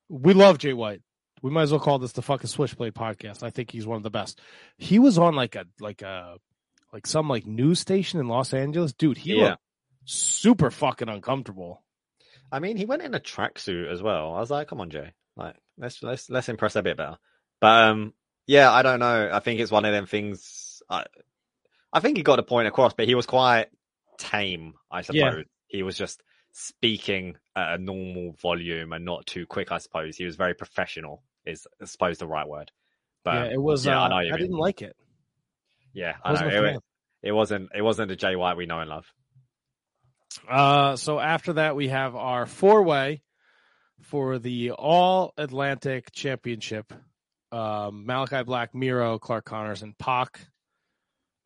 we 0.08 0.32
love 0.34 0.58
Jay 0.58 0.72
White. 0.72 1.02
We 1.42 1.50
might 1.50 1.62
as 1.62 1.72
well 1.72 1.80
call 1.80 1.98
this 1.98 2.12
the 2.12 2.22
fucking 2.22 2.46
Switchblade 2.46 2.94
podcast. 2.94 3.42
I 3.42 3.50
think 3.50 3.70
he's 3.70 3.86
one 3.86 3.96
of 3.96 4.04
the 4.04 4.10
best. 4.10 4.40
He 4.78 4.98
was 4.98 5.18
on 5.18 5.34
like 5.34 5.56
a 5.56 5.66
like 5.80 6.02
a 6.02 6.36
like 6.92 7.06
some 7.06 7.28
like 7.28 7.46
news 7.46 7.80
station 7.80 8.20
in 8.20 8.28
Los 8.28 8.52
Angeles. 8.54 8.92
Dude, 8.92 9.18
he 9.18 9.34
Yeah. 9.36 9.42
looked 9.50 9.62
super 10.04 10.70
fucking 10.70 11.08
uncomfortable. 11.08 11.82
I 12.50 12.58
mean, 12.58 12.76
he 12.76 12.84
went 12.84 13.02
in 13.02 13.14
a 13.14 13.20
tracksuit 13.20 13.90
as 13.90 14.02
well. 14.02 14.34
I 14.34 14.40
was 14.40 14.50
like, 14.50 14.68
come 14.68 14.80
on, 14.80 14.90
Jay, 14.90 15.12
like 15.36 15.56
let's 15.78 16.02
let's 16.02 16.28
let's 16.28 16.48
impress 16.48 16.76
a 16.76 16.82
bit 16.82 16.96
better. 16.96 17.16
But 17.60 17.84
um, 17.84 18.12
yeah, 18.46 18.70
I 18.70 18.82
don't 18.82 19.00
know. 19.00 19.30
I 19.32 19.40
think 19.40 19.60
it's 19.60 19.70
one 19.70 19.84
of 19.84 19.92
them 19.92 20.06
things. 20.06 20.82
I 20.90 21.04
I 21.92 22.00
think 22.00 22.16
he 22.16 22.22
got 22.22 22.38
a 22.38 22.42
point 22.42 22.68
across, 22.68 22.92
but 22.94 23.06
he 23.06 23.14
was 23.14 23.26
quite 23.26 23.66
tame. 24.18 24.74
I 24.90 25.02
suppose 25.02 25.16
Yeah. 25.18 25.42
he 25.68 25.82
was 25.82 25.96
just 25.96 26.22
speaking 26.52 27.36
at 27.56 27.74
a 27.74 27.78
normal 27.78 28.32
volume 28.42 28.92
and 28.92 29.04
not 29.04 29.24
too 29.26 29.46
quick. 29.46 29.72
I 29.72 29.78
suppose 29.78 30.16
he 30.16 30.24
was 30.26 30.36
very 30.36 30.54
professional. 30.54 31.22
Is 31.46 31.66
I 31.80 31.86
suppose 31.86 32.18
the 32.18 32.26
right 32.26 32.46
word. 32.46 32.70
But 33.24 33.34
yeah, 33.46 33.54
it 33.54 33.62
was 33.62 33.86
yeah, 33.86 34.00
uh, 34.00 34.08
I 34.08 34.10
I, 34.10 34.14
what 34.14 34.24
you 34.26 34.30
mean. 34.32 34.40
didn't 34.42 34.58
like 34.58 34.82
it. 34.82 34.96
Yeah, 35.92 36.16
I 36.24 36.32
wasn't 36.32 36.50
know. 36.50 36.64
It, 36.64 36.80
it 37.22 37.32
wasn't. 37.32 37.70
It 37.74 37.82
wasn't 37.82 38.08
the 38.08 38.16
Jay 38.16 38.36
White 38.36 38.56
we 38.56 38.66
know 38.66 38.80
and 38.80 38.90
love. 38.90 39.06
Uh, 40.48 40.96
so 40.96 41.20
after 41.20 41.54
that, 41.54 41.76
we 41.76 41.88
have 41.88 42.16
our 42.16 42.46
four 42.46 42.82
way 42.82 43.22
for 44.02 44.38
the 44.38 44.72
All 44.72 45.32
Atlantic 45.36 46.12
Championship. 46.12 46.92
Um, 47.50 48.06
Malachi 48.06 48.42
Black, 48.44 48.74
Miro, 48.74 49.18
Clark 49.18 49.44
Connors, 49.44 49.82
and 49.82 49.96
Pac. 49.98 50.40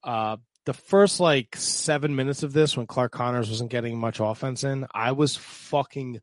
Uh, 0.05 0.36
the 0.64 0.72
first 0.72 1.20
like 1.20 1.57
seven 1.57 2.14
minutes 2.14 2.42
of 2.42 2.53
this 2.53 2.76
when 2.76 2.86
Clark 2.86 3.12
Connors 3.12 3.49
wasn't 3.49 3.70
getting 3.70 3.99
much 3.99 4.20
offense 4.20 4.64
in, 4.64 4.86
I 4.94 5.12
was 5.12 5.36
fucking 5.36 6.20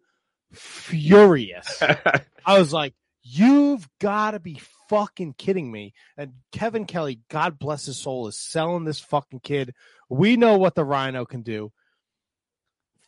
furious. 0.53 1.81
I 2.45 2.59
was 2.59 2.71
like, 2.71 2.93
you've 3.23 3.87
got 3.99 4.31
to 4.31 4.39
be 4.39 4.61
fucking 4.89 5.35
kidding 5.37 5.71
me. 5.71 5.93
And 6.17 6.33
Kevin 6.51 6.85
Kelly, 6.85 7.21
God 7.29 7.57
bless 7.57 7.85
his 7.85 7.97
soul, 7.97 8.27
is 8.27 8.37
selling 8.37 8.83
this 8.83 8.99
fucking 8.99 9.39
kid. 9.39 9.73
We 10.09 10.37
know 10.37 10.57
what 10.57 10.75
the 10.75 10.83
Rhino 10.83 11.25
can 11.25 11.41
do. 11.41 11.71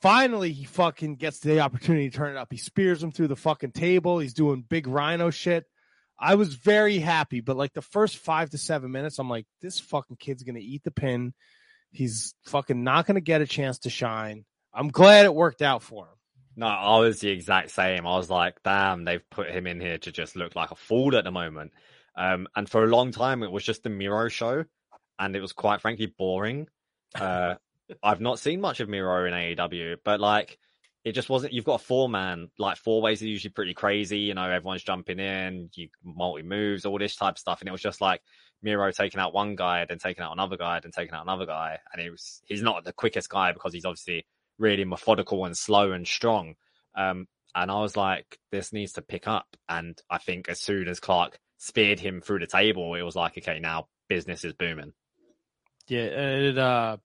Finally, 0.02 0.52
he 0.52 0.66
fucking 0.66 1.16
gets 1.16 1.40
the 1.40 1.60
opportunity 1.60 2.10
to 2.10 2.16
turn 2.16 2.36
it 2.36 2.38
up. 2.38 2.50
He 2.52 2.58
spears 2.58 3.02
him 3.02 3.12
through 3.12 3.28
the 3.28 3.36
fucking 3.36 3.72
table. 3.72 4.20
He's 4.20 4.34
doing 4.34 4.66
big 4.68 4.88
Rhino 4.88 5.30
shit. 5.30 5.66
I 6.18 6.36
was 6.36 6.54
very 6.54 7.00
happy, 7.00 7.42
but 7.42 7.58
like 7.58 7.74
the 7.74 7.82
first 7.82 8.18
five 8.18 8.50
to 8.52 8.58
seven 8.58 8.92
minutes, 8.92 9.20
I'm 9.20 9.30
like, 9.30 9.46
this 9.62 9.80
fucking 9.80 10.18
kid's 10.18 10.44
gonna 10.44 10.60
eat 10.60 10.84
the 10.84 10.92
pin. 10.92 11.34
He's 11.92 12.36
fucking 12.46 12.84
not 12.84 13.06
gonna 13.06 13.22
get 13.22 13.42
a 13.42 13.48
chance 13.48 13.80
to 13.80 13.90
shine. 13.90 14.46
I'm 14.74 14.90
glad 14.90 15.26
it 15.26 15.36
worked 15.36 15.62
out 15.62 15.84
for 15.84 16.06
him. 16.06 16.15
No, 16.58 16.68
I 16.68 17.00
was 17.00 17.20
the 17.20 17.30
exact 17.30 17.72
same. 17.72 18.08
I 18.08 18.16
was 18.16 18.30
like, 18.30 18.64
damn, 18.64 19.04
they've 19.04 19.30
put 19.30 19.50
him 19.50 19.68
in 19.68 19.82
here 19.82 19.98
to 19.98 20.12
just 20.12 20.36
look 20.36 20.56
like 20.56 20.72
a 20.72 20.76
fool 20.76 21.16
at 21.16 21.26
the 21.26 21.32
moment. 21.32 21.74
Um, 22.16 22.48
and 22.56 22.70
for 22.70 22.84
a 22.84 22.88
long 22.88 23.12
time, 23.12 23.44
it 23.44 23.52
was 23.52 23.64
just 23.64 23.84
the 23.84 23.90
Miro 23.90 24.30
show, 24.30 24.64
and 25.20 25.36
it 25.36 25.42
was 25.42 25.52
quite 25.52 25.82
frankly 25.82 26.14
boring. 26.18 26.68
Uh, 27.14 27.56
I've 28.04 28.22
not 28.22 28.40
seen 28.40 28.62
much 28.62 28.80
of 28.80 28.90
Miro 28.90 29.26
in 29.26 29.34
AEW, 29.34 29.98
but 30.04 30.20
like, 30.20 30.58
it 31.04 31.12
just 31.12 31.30
wasn't. 31.30 31.54
You've 31.54 31.66
got 31.66 31.82
a 31.82 31.84
four 31.84 32.10
man, 32.10 32.50
like 32.58 32.78
four 32.78 33.02
ways 33.02 33.22
are 33.22 33.28
usually 33.28 33.52
pretty 33.52 33.74
crazy. 33.76 34.20
You 34.20 34.34
know, 34.34 34.50
everyone's 34.50 34.82
jumping 34.82 35.20
in, 35.20 35.70
you 35.76 35.90
multi 36.04 36.42
moves, 36.42 36.86
all 36.86 36.98
this 36.98 37.16
type 37.16 37.36
of 37.36 37.40
stuff, 37.40 37.62
and 37.62 37.68
it 37.68 37.72
was 37.72 37.82
just 37.82 38.02
like 38.02 38.22
Miro 38.64 38.90
taking 38.92 39.20
out 39.20 39.34
one 39.34 39.56
guy, 39.56 39.86
then 39.88 40.00
taking 40.00 40.24
out 40.24 40.32
another 40.32 40.58
guy, 40.58 40.80
then 40.80 40.92
taking 40.92 41.14
out 41.14 41.24
another 41.24 41.46
guy, 41.46 41.78
and 41.94 42.02
it 42.02 42.10
was 42.10 42.42
he's 42.48 42.64
not 42.64 42.84
the 42.86 42.94
quickest 42.94 43.30
guy 43.30 43.52
because 43.52 43.74
he's 43.74 43.86
obviously 43.86 44.26
really 44.58 44.86
methodical 44.86 45.46
and 45.46 45.58
slow 45.58 45.92
and 45.92 46.08
strong. 46.08 46.56
Um, 46.96 47.28
and 47.54 47.72
I 47.72 47.80
was 47.82 47.96
like, 47.96 48.38
this 48.52 48.74
needs 48.74 48.94
to 48.94 49.02
pick 49.02 49.28
up. 49.28 49.48
And 49.70 49.98
I 50.10 50.18
think 50.18 50.50
as 50.50 50.62
soon 50.62 50.88
as 50.88 51.00
Clark 51.00 51.40
speared 51.58 52.00
him 52.00 52.22
through 52.22 52.40
the 52.40 52.48
table, 52.48 52.96
it 52.96 53.02
was 53.02 53.16
like, 53.16 53.38
okay, 53.38 53.60
now 53.60 53.88
business 54.08 54.44
is 54.44 54.54
booming. 54.54 54.94
Yeah, 55.88 56.02
it 56.02 56.58
uh 56.58 56.98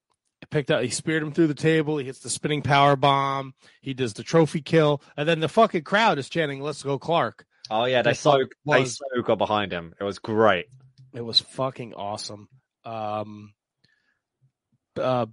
picked 0.50 0.70
up 0.70 0.82
he 0.82 0.88
speared 0.88 1.22
him 1.22 1.32
through 1.32 1.46
the 1.46 1.54
table, 1.54 1.98
he 1.98 2.06
hits 2.06 2.20
the 2.20 2.30
spinning 2.30 2.62
power 2.62 2.96
bomb, 2.96 3.54
he 3.80 3.94
does 3.94 4.14
the 4.14 4.22
trophy 4.22 4.60
kill, 4.60 5.02
and 5.16 5.28
then 5.28 5.40
the 5.40 5.48
fucking 5.48 5.82
crowd 5.82 6.18
is 6.18 6.28
chanting, 6.28 6.60
Let's 6.60 6.82
go 6.82 6.98
Clark. 6.98 7.46
Oh 7.70 7.84
yeah, 7.84 8.02
they 8.02 8.14
so 8.14 8.44
they 8.66 8.84
so 8.86 9.04
got 9.24 9.38
behind 9.38 9.70
him. 9.72 9.94
It 10.00 10.04
was 10.04 10.18
great. 10.18 10.66
It 11.14 11.20
was 11.20 11.40
fucking 11.40 11.94
awesome. 11.94 12.48
Um 12.84 13.52
uh 14.96 15.26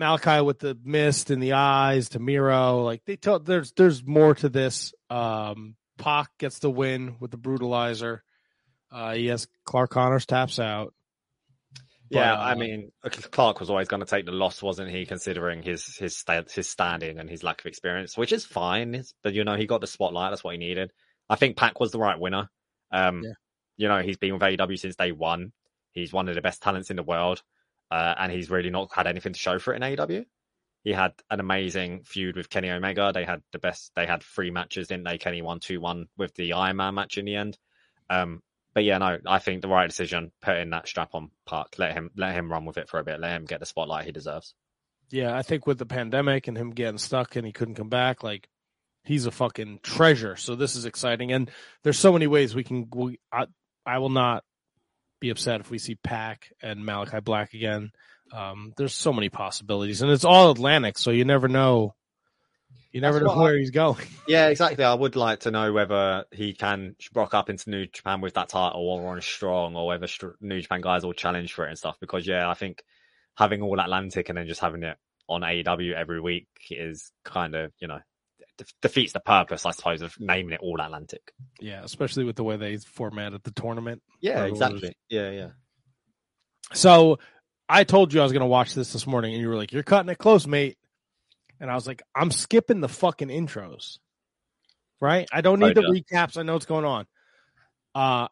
Malachi 0.00 0.40
with 0.40 0.58
the 0.58 0.76
mist 0.82 1.30
and 1.30 1.42
the 1.42 1.52
eyes 1.52 2.08
to 2.10 2.18
Miro. 2.18 2.82
Like 2.82 3.04
they 3.04 3.16
tell 3.16 3.38
there's 3.38 3.72
there's 3.72 4.04
more 4.04 4.34
to 4.36 4.48
this. 4.48 4.92
Um 5.08 5.76
Pac 5.98 6.30
gets 6.38 6.58
the 6.58 6.70
win 6.70 7.16
with 7.20 7.30
the 7.30 7.36
brutalizer. 7.36 8.20
Uh 8.90 9.14
yes, 9.16 9.46
Clark 9.64 9.90
Connors 9.90 10.26
taps 10.26 10.58
out. 10.58 10.94
Yeah, 12.08 12.34
but, 12.34 12.40
uh, 12.40 12.42
I 12.42 12.54
mean, 12.56 12.90
Clark 13.30 13.60
was 13.60 13.70
always 13.70 13.86
going 13.86 14.00
to 14.00 14.06
take 14.06 14.26
the 14.26 14.32
loss, 14.32 14.60
wasn't 14.60 14.90
he? 14.90 15.06
Considering 15.06 15.62
his 15.62 15.96
his 15.96 16.16
sta- 16.16 16.50
his 16.52 16.68
standing 16.68 17.20
and 17.20 17.30
his 17.30 17.44
lack 17.44 17.60
of 17.60 17.66
experience, 17.66 18.16
which 18.16 18.32
is 18.32 18.44
fine. 18.44 19.04
But 19.22 19.34
you 19.34 19.44
know, 19.44 19.54
he 19.54 19.66
got 19.66 19.80
the 19.80 19.86
spotlight. 19.86 20.32
That's 20.32 20.42
what 20.42 20.54
he 20.54 20.58
needed. 20.58 20.90
I 21.28 21.36
think 21.36 21.56
Pac 21.56 21.78
was 21.78 21.92
the 21.92 22.00
right 22.00 22.18
winner. 22.18 22.50
Um, 22.90 23.22
yeah. 23.22 23.30
you 23.76 23.86
know, 23.86 24.02
he's 24.02 24.16
been 24.16 24.32
with 24.32 24.42
AEW 24.42 24.76
since 24.76 24.96
day 24.96 25.12
one. 25.12 25.52
He's 25.92 26.12
one 26.12 26.28
of 26.28 26.34
the 26.34 26.42
best 26.42 26.62
talents 26.62 26.90
in 26.90 26.96
the 26.96 27.04
world 27.04 27.42
uh, 27.90 28.14
and 28.18 28.32
he's 28.32 28.50
really 28.50 28.70
not 28.70 28.90
had 28.92 29.06
anything 29.06 29.32
to 29.32 29.38
show 29.38 29.58
for 29.58 29.74
it 29.74 29.82
in 29.82 29.96
AEW. 29.96 30.24
He 30.82 30.92
had 30.92 31.12
an 31.30 31.40
amazing 31.40 32.04
feud 32.04 32.36
with 32.36 32.48
Kenny 32.48 32.70
Omega. 32.70 33.10
They 33.12 33.24
had 33.24 33.42
the 33.52 33.58
best. 33.58 33.92
They 33.94 34.06
had 34.06 34.22
three 34.22 34.50
matches, 34.50 34.88
didn't 34.88 35.04
they? 35.04 35.18
Kenny 35.18 35.42
won 35.42 35.60
two 35.60 35.80
one 35.80 36.06
with 36.16 36.34
the 36.34 36.54
Iron 36.54 36.76
Man 36.76 36.94
match 36.94 37.18
in 37.18 37.26
the 37.26 37.36
end. 37.36 37.58
Um, 38.08 38.42
but 38.72 38.84
yeah, 38.84 38.98
no, 38.98 39.18
I 39.26 39.40
think 39.40 39.62
the 39.62 39.68
right 39.68 39.88
decision 39.88 40.32
putting 40.40 40.70
that 40.70 40.88
strap 40.88 41.14
on 41.14 41.30
Pac. 41.46 41.78
Let 41.78 41.92
him 41.92 42.10
let 42.16 42.34
him 42.34 42.50
run 42.50 42.64
with 42.64 42.78
it 42.78 42.88
for 42.88 42.98
a 42.98 43.04
bit. 43.04 43.20
Let 43.20 43.32
him 43.32 43.44
get 43.44 43.60
the 43.60 43.66
spotlight 43.66 44.06
he 44.06 44.12
deserves. 44.12 44.54
Yeah, 45.10 45.36
I 45.36 45.42
think 45.42 45.66
with 45.66 45.78
the 45.78 45.86
pandemic 45.86 46.46
and 46.46 46.56
him 46.56 46.70
getting 46.70 46.98
stuck 46.98 47.36
and 47.36 47.44
he 47.44 47.52
couldn't 47.52 47.74
come 47.74 47.88
back, 47.88 48.22
like 48.22 48.48
he's 49.04 49.26
a 49.26 49.30
fucking 49.30 49.80
treasure. 49.82 50.36
So 50.36 50.54
this 50.54 50.76
is 50.76 50.86
exciting, 50.86 51.32
and 51.32 51.50
there's 51.82 51.98
so 51.98 52.12
many 52.12 52.26
ways 52.26 52.54
we 52.54 52.64
can. 52.64 52.88
We, 52.94 53.18
I, 53.32 53.46
I 53.84 53.98
will 53.98 54.08
not 54.08 54.44
be 55.20 55.30
upset 55.30 55.60
if 55.60 55.70
we 55.70 55.78
see 55.78 55.94
Pac 55.94 56.52
and 56.62 56.84
Malachi 56.84 57.20
Black 57.20 57.54
again. 57.54 57.92
Um, 58.32 58.72
there's 58.76 58.94
so 58.94 59.12
many 59.12 59.28
possibilities, 59.28 60.02
and 60.02 60.10
it's 60.10 60.24
all 60.24 60.50
Atlantic, 60.50 60.98
so 60.98 61.10
you 61.10 61.24
never 61.24 61.48
know. 61.48 61.94
You 62.92 63.00
never 63.00 63.20
That's 63.20 63.34
know 63.34 63.40
where 63.40 63.54
I, 63.54 63.58
he's 63.58 63.70
going. 63.70 64.04
Yeah, 64.28 64.48
exactly. 64.48 64.84
I 64.84 64.94
would 64.94 65.16
like 65.16 65.40
to 65.40 65.50
know 65.50 65.72
whether 65.72 66.24
he 66.32 66.54
can 66.54 66.96
rock 67.14 67.34
up 67.34 67.50
into 67.50 67.70
New 67.70 67.86
Japan 67.86 68.20
with 68.20 68.34
that 68.34 68.48
title 68.48 68.88
or 68.88 69.08
on 69.08 69.20
strong, 69.20 69.76
or 69.76 69.86
whether 69.86 70.06
New 70.40 70.60
Japan 70.60 70.80
guys 70.80 71.04
will 71.04 71.12
challenge 71.12 71.52
for 71.52 71.66
it 71.66 71.70
and 71.70 71.78
stuff. 71.78 71.96
Because 72.00 72.26
yeah, 72.26 72.48
I 72.48 72.54
think 72.54 72.82
having 73.36 73.62
all 73.62 73.80
Atlantic 73.80 74.28
and 74.28 74.38
then 74.38 74.46
just 74.46 74.60
having 74.60 74.82
it 74.82 74.96
on 75.28 75.42
AEW 75.42 75.94
every 75.94 76.20
week 76.20 76.48
is 76.70 77.12
kind 77.24 77.54
of 77.54 77.72
you 77.78 77.88
know 77.88 78.00
defeats 78.82 79.12
the 79.12 79.20
purpose, 79.20 79.66
I 79.66 79.70
suppose, 79.72 80.02
of 80.02 80.14
naming 80.18 80.52
it 80.52 80.60
All 80.60 80.80
Atlantic. 80.80 81.32
Yeah, 81.60 81.82
especially 81.84 82.24
with 82.24 82.36
the 82.36 82.44
way 82.44 82.56
they 82.56 82.76
formatted 82.76 83.42
the 83.42 83.52
tournament. 83.52 84.02
Yeah, 84.20 84.44
exactly. 84.44 84.94
Yeah, 85.08 85.30
yeah. 85.30 85.48
So 86.72 87.18
I 87.68 87.84
told 87.84 88.12
you 88.12 88.20
I 88.20 88.22
was 88.22 88.32
going 88.32 88.40
to 88.40 88.46
watch 88.46 88.74
this 88.74 88.92
this 88.92 89.06
morning, 89.06 89.34
and 89.34 89.42
you 89.42 89.48
were 89.48 89.56
like, 89.56 89.72
"You're 89.72 89.82
cutting 89.82 90.10
it 90.10 90.18
close, 90.18 90.46
mate." 90.46 90.78
And 91.60 91.70
I 91.70 91.74
was 91.74 91.86
like, 91.86 92.02
"I'm 92.14 92.30
skipping 92.30 92.80
the 92.80 92.88
fucking 92.88 93.28
intros, 93.28 93.98
right? 95.00 95.28
I 95.32 95.40
don't 95.40 95.58
need 95.58 95.76
oh, 95.78 95.82
the 95.82 95.92
yeah. 95.92 96.00
recaps. 96.00 96.36
I 96.36 96.42
know 96.42 96.54
what's 96.54 96.66
going 96.66 96.84
on." 96.84 97.06
Uh, 97.94 98.28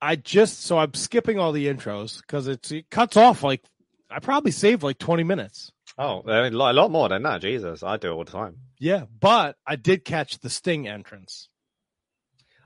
I 0.00 0.16
just 0.16 0.62
so 0.62 0.78
I'm 0.78 0.94
skipping 0.94 1.38
all 1.38 1.52
the 1.52 1.66
intros 1.66 2.20
because 2.20 2.46
it 2.46 2.90
cuts 2.90 3.16
off 3.16 3.42
like 3.42 3.62
I 4.10 4.20
probably 4.20 4.52
saved 4.52 4.82
like 4.82 4.98
20 4.98 5.24
minutes. 5.24 5.72
Oh, 5.98 6.22
a 6.26 6.50
lot 6.50 6.90
more 6.90 7.08
than 7.08 7.22
that. 7.24 7.40
Jesus, 7.40 7.82
I 7.82 7.96
do 7.96 8.08
it 8.08 8.14
all 8.14 8.24
the 8.24 8.30
time. 8.30 8.56
Yeah, 8.80 9.04
but 9.20 9.56
I 9.66 9.76
did 9.76 10.04
catch 10.04 10.38
the 10.38 10.50
Sting 10.50 10.86
entrance. 10.86 11.48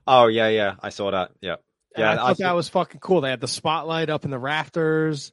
Oh 0.06 0.26
yeah, 0.26 0.48
yeah, 0.48 0.74
I 0.80 0.90
saw 0.90 1.10
that. 1.10 1.30
Yeah, 1.40 1.56
yeah. 1.96 2.12
I 2.12 2.16
thought 2.16 2.40
I 2.40 2.48
that 2.48 2.54
was 2.54 2.68
fucking 2.68 3.00
cool. 3.00 3.20
They 3.20 3.30
had 3.30 3.40
the 3.40 3.48
spotlight 3.48 4.10
up 4.10 4.24
in 4.24 4.30
the 4.30 4.38
rafters, 4.38 5.32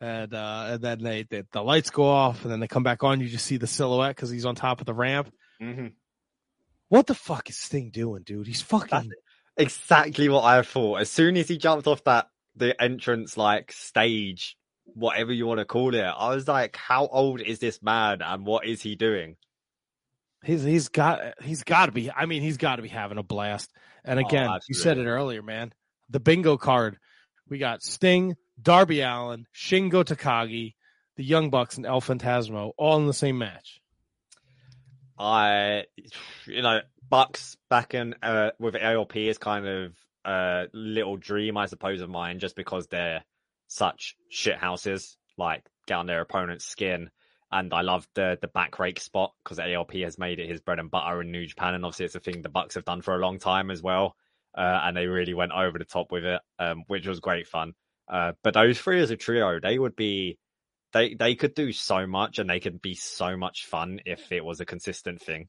and 0.00 0.34
uh, 0.34 0.66
and 0.70 0.82
then 0.82 1.02
they, 1.02 1.22
they, 1.22 1.44
the 1.52 1.62
lights 1.62 1.90
go 1.90 2.04
off, 2.04 2.42
and 2.42 2.52
then 2.52 2.60
they 2.60 2.68
come 2.68 2.82
back 2.82 3.04
on. 3.04 3.20
You 3.20 3.28
just 3.28 3.46
see 3.46 3.56
the 3.56 3.66
silhouette 3.66 4.16
because 4.16 4.30
he's 4.30 4.46
on 4.46 4.54
top 4.54 4.80
of 4.80 4.86
the 4.86 4.94
ramp. 4.94 5.32
Mm-hmm. 5.62 5.88
What 6.88 7.06
the 7.06 7.14
fuck 7.14 7.48
is 7.48 7.56
Sting 7.56 7.90
doing, 7.90 8.22
dude? 8.24 8.48
He's 8.48 8.62
fucking 8.62 8.88
That's 8.90 9.08
exactly 9.56 10.28
what 10.28 10.44
I 10.44 10.62
thought. 10.62 11.00
As 11.00 11.10
soon 11.10 11.36
as 11.36 11.48
he 11.48 11.56
jumped 11.56 11.86
off 11.86 12.02
that 12.04 12.26
the 12.56 12.80
entrance 12.82 13.36
like 13.36 13.72
stage 13.72 14.56
whatever 14.94 15.32
you 15.32 15.46
want 15.46 15.58
to 15.58 15.64
call 15.64 15.94
it. 15.94 16.02
I 16.02 16.34
was 16.34 16.48
like, 16.48 16.76
how 16.76 17.06
old 17.06 17.40
is 17.40 17.58
this 17.58 17.82
man 17.82 18.22
and 18.22 18.44
what 18.44 18.66
is 18.66 18.82
he 18.82 18.96
doing? 18.96 19.36
He's 20.42 20.62
he's 20.62 20.88
got 20.88 21.34
he's 21.42 21.62
got 21.64 21.86
to 21.86 21.92
be. 21.92 22.10
I 22.10 22.26
mean, 22.26 22.42
he's 22.42 22.56
got 22.56 22.76
to 22.76 22.82
be 22.82 22.88
having 22.88 23.18
a 23.18 23.22
blast. 23.22 23.70
And 24.04 24.18
oh, 24.18 24.26
again, 24.26 24.48
oh, 24.48 24.58
you 24.68 24.74
said 24.74 24.98
it 24.98 25.06
earlier, 25.06 25.42
man. 25.42 25.72
The 26.08 26.20
bingo 26.20 26.56
card. 26.56 26.98
We 27.48 27.58
got 27.58 27.82
Sting, 27.82 28.36
Darby 28.62 29.00
Allin, 29.00 29.46
Shingo 29.54 30.04
Takagi, 30.04 30.74
the 31.16 31.24
Young 31.24 31.50
Bucks, 31.50 31.76
and 31.76 31.84
El 31.84 32.00
Phantasmo 32.00 32.72
all 32.76 32.96
in 32.98 33.06
the 33.06 33.12
same 33.12 33.38
match. 33.38 33.80
I, 35.18 35.84
you 36.46 36.62
know, 36.62 36.80
Bucks 37.08 37.56
back 37.68 37.92
in 37.92 38.14
uh, 38.22 38.52
with 38.58 38.76
ELP 38.76 39.16
is 39.16 39.36
kind 39.36 39.66
of 39.66 39.92
a 40.24 40.68
little 40.72 41.16
dream, 41.16 41.56
I 41.56 41.66
suppose, 41.66 42.00
of 42.00 42.08
mine, 42.08 42.38
just 42.38 42.56
because 42.56 42.86
they're 42.86 43.22
such 43.66 44.16
shit 44.30 44.56
houses, 44.56 45.16
like 45.36 45.64
get 45.86 45.94
on 45.94 46.06
their 46.06 46.20
opponent's 46.20 46.64
skin. 46.64 47.10
And 47.52 47.72
I 47.74 47.80
love 47.80 48.06
the 48.14 48.38
the 48.40 48.48
back 48.48 48.78
rake 48.78 49.00
spot 49.00 49.32
because 49.42 49.58
ELP 49.58 49.92
has 49.94 50.18
made 50.18 50.38
it 50.38 50.48
his 50.48 50.60
bread 50.60 50.78
and 50.78 50.90
butter 50.90 51.20
in 51.20 51.32
New 51.32 51.46
Japan, 51.46 51.74
and 51.74 51.84
obviously 51.84 52.06
it's 52.06 52.14
a 52.14 52.20
thing 52.20 52.42
the 52.42 52.48
Bucks 52.48 52.76
have 52.76 52.84
done 52.84 53.02
for 53.02 53.14
a 53.14 53.18
long 53.18 53.38
time 53.38 53.70
as 53.70 53.82
well. 53.82 54.16
Uh, 54.56 54.80
and 54.84 54.96
they 54.96 55.06
really 55.06 55.34
went 55.34 55.52
over 55.52 55.78
the 55.78 55.84
top 55.84 56.10
with 56.10 56.24
it, 56.24 56.40
um, 56.58 56.82
which 56.88 57.06
was 57.06 57.20
great 57.20 57.46
fun. 57.46 57.72
Uh, 58.08 58.32
but 58.42 58.54
those 58.54 58.80
three 58.80 59.00
as 59.00 59.10
a 59.10 59.16
trio, 59.16 59.60
they 59.60 59.78
would 59.78 59.94
be 59.94 60.38
they 60.92 61.14
they 61.14 61.34
could 61.34 61.54
do 61.54 61.72
so 61.72 62.06
much, 62.06 62.38
and 62.38 62.48
they 62.48 62.60
could 62.60 62.82
be 62.82 62.94
so 62.94 63.36
much 63.36 63.66
fun 63.66 64.00
if 64.06 64.32
it 64.32 64.44
was 64.44 64.60
a 64.60 64.66
consistent 64.66 65.20
thing. 65.20 65.48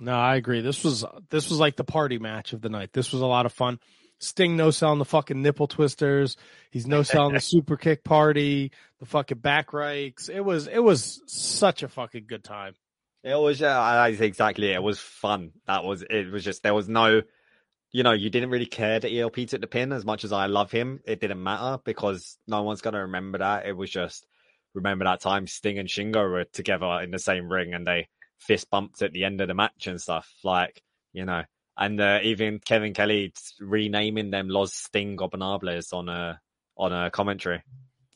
No, 0.00 0.12
I 0.12 0.36
agree. 0.36 0.60
This 0.60 0.82
was 0.82 1.04
this 1.30 1.48
was 1.48 1.58
like 1.58 1.76
the 1.76 1.84
party 1.84 2.18
match 2.18 2.52
of 2.52 2.60
the 2.60 2.68
night. 2.68 2.92
This 2.92 3.12
was 3.12 3.22
a 3.22 3.26
lot 3.26 3.46
of 3.46 3.52
fun. 3.52 3.78
Sting 4.18 4.56
no 4.56 4.70
selling 4.70 4.98
the 4.98 5.04
fucking 5.04 5.42
nipple 5.42 5.66
twisters. 5.66 6.36
He's 6.70 6.86
no 6.86 7.02
selling 7.02 7.34
the 7.34 7.40
super 7.40 7.76
kick 7.76 8.04
party, 8.04 8.72
the 9.00 9.06
fucking 9.06 9.38
back 9.38 9.72
rakes. 9.72 10.28
It 10.28 10.40
was 10.40 10.66
it 10.66 10.78
was 10.78 11.22
such 11.26 11.82
a 11.82 11.88
fucking 11.88 12.24
good 12.26 12.44
time. 12.44 12.74
It 13.22 13.38
was 13.38 13.60
yeah, 13.60 14.06
exactly. 14.06 14.70
It 14.72 14.82
was 14.82 14.98
fun. 14.98 15.52
That 15.66 15.84
was 15.84 16.02
it. 16.08 16.30
Was 16.30 16.44
just 16.44 16.62
there 16.62 16.74
was 16.74 16.88
no 16.88 17.22
you 17.94 18.02
know, 18.02 18.12
you 18.12 18.28
didn't 18.28 18.50
really 18.50 18.66
care 18.66 18.98
that 18.98 19.08
ELP 19.08 19.36
took 19.46 19.60
the 19.60 19.68
pin 19.68 19.92
as 19.92 20.04
much 20.04 20.24
as 20.24 20.32
I 20.32 20.46
love 20.46 20.72
him. 20.72 21.00
It 21.06 21.20
didn't 21.20 21.40
matter 21.40 21.80
because 21.84 22.36
no 22.44 22.64
one's 22.64 22.80
going 22.80 22.94
to 22.94 23.02
remember 23.02 23.38
that. 23.38 23.66
It 23.66 23.76
was 23.76 23.88
just 23.88 24.26
remember 24.74 25.04
that 25.04 25.20
time 25.20 25.46
Sting 25.46 25.78
and 25.78 25.88
Shingo 25.88 26.28
were 26.28 26.44
together 26.44 27.00
in 27.04 27.12
the 27.12 27.20
same 27.20 27.48
ring 27.48 27.72
and 27.72 27.86
they 27.86 28.08
fist 28.40 28.68
bumped 28.68 29.00
at 29.02 29.12
the 29.12 29.22
end 29.22 29.40
of 29.40 29.46
the 29.46 29.54
match 29.54 29.86
and 29.86 30.02
stuff. 30.02 30.28
Like, 30.42 30.82
you 31.12 31.24
know, 31.24 31.44
and 31.76 32.00
uh, 32.00 32.20
even 32.22 32.58
Kevin 32.58 32.94
Kelly 32.94 33.32
renaming 33.60 34.30
them 34.30 34.48
Los 34.48 34.74
Sting 34.74 35.16
Gobernables 35.16 35.92
on 35.92 36.08
a 36.08 36.40
on 36.76 36.92
a 36.92 37.10
commentary. 37.10 37.62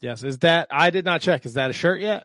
Yes, 0.01 0.23
is 0.23 0.39
that 0.39 0.69
I 0.71 0.91
did 0.91 1.05
not 1.05 1.21
check. 1.21 1.45
Is 1.47 1.55
that 1.55 1.71
a 1.71 1.73
shirt 1.73 2.01
yet? 2.01 2.25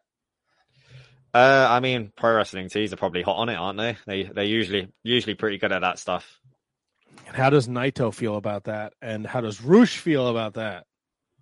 Uh, 1.34 1.68
I 1.70 1.80
mean, 1.80 2.12
pro 2.16 2.36
wrestling 2.36 2.70
tees 2.70 2.94
are 2.94 2.98
probably 2.98 3.24
hot 3.24 3.38
on 3.38 3.50
it, 3.50 3.56
aren't 3.56 3.80
they? 3.80 3.98
They 4.06 4.24
they're 4.24 4.44
usually 4.44 4.90
usually 5.02 5.34
pretty 5.34 5.58
good 5.58 5.72
at 5.72 5.82
that 5.82 5.98
stuff. 5.98 6.40
And 7.28 7.36
how 7.36 7.50
does 7.50 7.68
Naito 7.68 8.14
feel 8.14 8.36
about 8.36 8.66
that? 8.66 8.94
And 9.02 9.26
how 9.26 9.42
does 9.42 9.62
Rush 9.62 9.98
feel 9.98 10.28
about 10.28 10.56
that? 10.56 10.86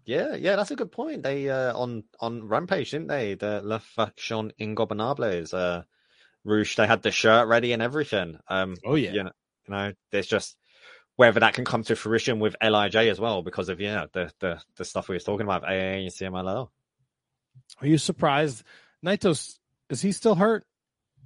Yeah, 0.05 0.35
yeah, 0.35 0.55
that's 0.55 0.71
a 0.71 0.75
good 0.75 0.91
point. 0.91 1.23
They 1.23 1.49
uh, 1.49 1.77
on 1.77 2.05
on 2.19 2.47
Rampage, 2.47 2.91
didn't 2.91 3.07
they? 3.07 3.35
The 3.35 3.61
La 3.63 3.79
Faction 3.79 4.53
Ingobernables. 4.59 5.53
Uh, 5.53 5.83
Rush, 6.43 6.75
they 6.75 6.87
had 6.87 7.03
the 7.03 7.11
shirt 7.11 7.47
ready 7.47 7.73
and 7.73 7.81
everything. 7.81 8.37
Um, 8.47 8.77
oh 8.85 8.95
yeah, 8.95 9.11
you 9.11 9.23
know, 9.23 9.31
you 9.71 9.77
know, 9.77 9.93
there's 10.11 10.27
just 10.27 10.57
whether 11.15 11.39
that 11.39 11.53
can 11.53 11.65
come 11.65 11.83
to 11.83 11.95
fruition 11.95 12.39
with 12.39 12.55
Lij 12.61 12.95
as 12.95 13.19
well 13.19 13.41
because 13.41 13.69
of 13.69 13.79
yeah 13.79 14.05
the 14.11 14.31
the 14.39 14.61
the 14.75 14.85
stuff 14.85 15.07
we 15.07 15.15
were 15.15 15.19
talking 15.19 15.45
about 15.45 15.63
AA 15.63 16.01
and 16.01 16.11
CMLL. 16.11 16.69
Are 17.79 17.87
you 17.87 17.97
surprised? 17.97 18.63
Naito's 19.05 19.59
is 19.89 20.01
he 20.01 20.11
still 20.11 20.35
hurt? 20.35 20.65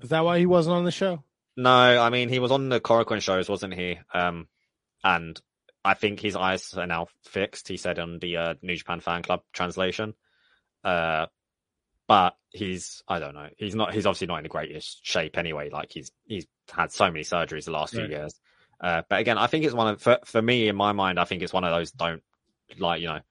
Is 0.02 0.10
that 0.10 0.26
why 0.26 0.40
he 0.40 0.46
wasn't 0.46 0.76
on 0.76 0.86
the 0.86 0.92
show? 0.92 1.24
No, 1.58 1.72
I 1.72 2.10
mean 2.10 2.30
he 2.30 2.40
was 2.40 2.52
on 2.52 2.70
the 2.70 2.80
Korakuen 2.80 3.22
shows, 3.22 3.50
wasn't 3.50 3.74
he? 3.74 3.98
Um, 4.14 4.48
and 5.04 5.40
I 5.84 5.94
think 5.94 6.20
his 6.20 6.36
eyes 6.36 6.74
are 6.74 6.88
now 6.88 7.08
fixed. 7.24 7.68
He 7.68 7.78
said 7.78 8.00
on 8.00 8.20
the 8.20 8.38
uh, 8.38 8.54
New 8.62 8.76
Japan 8.76 9.00
Fan 9.00 9.24
Club 9.24 9.42
translation. 9.54 10.14
Uh, 10.84 11.28
but 12.08 12.36
he's 12.52 13.04
I 13.08 13.20
don't 13.20 13.34
know. 13.34 13.50
He's 13.58 13.76
not. 13.76 13.94
He's 13.94 14.06
obviously 14.06 14.28
not 14.28 14.38
in 14.38 14.44
the 14.44 14.50
greatest 14.50 15.06
shape 15.06 15.38
anyway. 15.38 15.70
Like 15.70 15.92
he's 15.92 16.12
he's 16.26 16.46
had 16.72 16.92
so 16.92 17.08
many 17.08 17.24
surgeries 17.24 17.66
the 17.66 17.72
last 17.72 17.94
few 17.94 18.08
years. 18.08 18.40
Uh, 18.80 19.02
but 19.10 19.20
again, 19.20 19.38
I 19.38 19.48
think 19.48 19.66
it's 19.66 19.74
one 19.74 19.88
of 19.88 20.02
for 20.02 20.20
for 20.26 20.42
me 20.42 20.68
in 20.68 20.76
my 20.76 20.92
mind. 20.92 21.20
I 21.20 21.26
think 21.26 21.42
it's 21.42 21.54
one 21.54 21.64
of 21.64 21.72
those 21.72 21.92
don't 21.92 22.24
like 22.78 23.02
you 23.02 23.08
know 23.08 23.22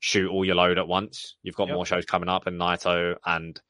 shoot 0.00 0.30
all 0.30 0.44
your 0.44 0.54
load 0.54 0.78
at 0.78 0.88
once. 0.88 1.36
You've 1.42 1.56
got 1.56 1.68
yep. 1.68 1.74
more 1.74 1.86
shows 1.86 2.06
coming 2.06 2.28
up, 2.28 2.46
and 2.46 2.60
Naito 2.60 3.16
and 3.24 3.60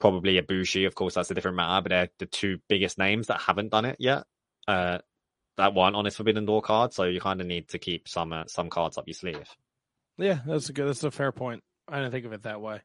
probably 0.00 0.40
Ibushi. 0.40 0.86
Of 0.86 0.94
course, 0.94 1.14
that's 1.14 1.30
a 1.30 1.34
different 1.34 1.56
matter. 1.56 1.82
But 1.82 1.90
they're 1.90 2.10
the 2.18 2.26
two 2.26 2.58
biggest 2.68 2.98
names 2.98 3.28
that 3.28 3.40
haven't 3.40 3.70
done 3.70 3.84
it 3.84 3.96
yet. 3.98 4.24
Uh, 4.66 4.98
that 5.56 5.74
weren't 5.74 5.94
on 5.94 6.04
his 6.04 6.16
Forbidden 6.16 6.46
Door 6.46 6.62
card, 6.62 6.92
so 6.92 7.04
you 7.04 7.20
kind 7.20 7.40
of 7.40 7.46
need 7.46 7.68
to 7.68 7.78
keep 7.78 8.08
some 8.08 8.32
uh, 8.32 8.44
some 8.46 8.70
cards 8.70 8.98
up 8.98 9.06
your 9.06 9.14
sleeve. 9.14 9.48
Yeah, 10.18 10.40
that's 10.46 10.68
a 10.68 10.72
good. 10.72 10.88
That's 10.88 11.04
a 11.04 11.10
fair 11.10 11.32
point. 11.32 11.62
I 11.88 11.98
didn't 11.98 12.12
think 12.12 12.26
of 12.26 12.32
it 12.32 12.42
that 12.42 12.60
way. 12.60 12.80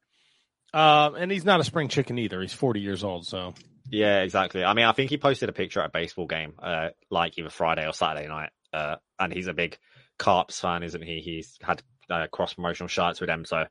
Um, 0.73 1.15
and 1.15 1.31
he's 1.31 1.45
not 1.45 1.59
a 1.59 1.63
spring 1.63 1.87
chicken 1.87 2.19
either. 2.19 2.41
He's 2.41 2.53
forty 2.53 2.79
years 2.81 3.03
old, 3.03 3.25
so 3.25 3.53
yeah, 3.89 4.21
exactly. 4.21 4.63
I 4.63 4.73
mean, 4.73 4.85
I 4.85 4.91
think 4.91 5.09
he 5.09 5.17
posted 5.17 5.49
a 5.49 5.53
picture 5.53 5.81
at 5.81 5.87
a 5.87 5.91
baseball 5.91 6.27
game, 6.27 6.53
uh, 6.61 6.89
like 7.09 7.37
either 7.37 7.49
Friday 7.49 7.87
or 7.87 7.93
Saturday 7.93 8.27
night. 8.27 8.51
Uh, 8.71 8.97
and 9.19 9.33
he's 9.33 9.47
a 9.47 9.53
big 9.53 9.77
Carps 10.19 10.59
fan, 10.59 10.83
isn't 10.83 11.01
he? 11.01 11.21
He's 11.21 11.57
had 11.61 11.81
uh, 12.09 12.27
cross 12.27 12.53
promotional 12.53 12.87
shots 12.87 13.19
with 13.19 13.29
them, 13.29 13.45
so 13.45 13.65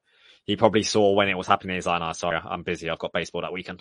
he 0.44 0.56
probably 0.56 0.82
saw 0.82 1.12
when 1.12 1.28
it 1.28 1.36
was 1.36 1.46
happening. 1.46 1.76
He's 1.76 1.86
like, 1.86 2.00
"No, 2.00 2.12
sorry, 2.12 2.38
I'm 2.42 2.62
busy. 2.62 2.90
I've 2.90 2.98
got 2.98 3.12
baseball 3.12 3.42
that 3.42 3.52
weekend." 3.52 3.80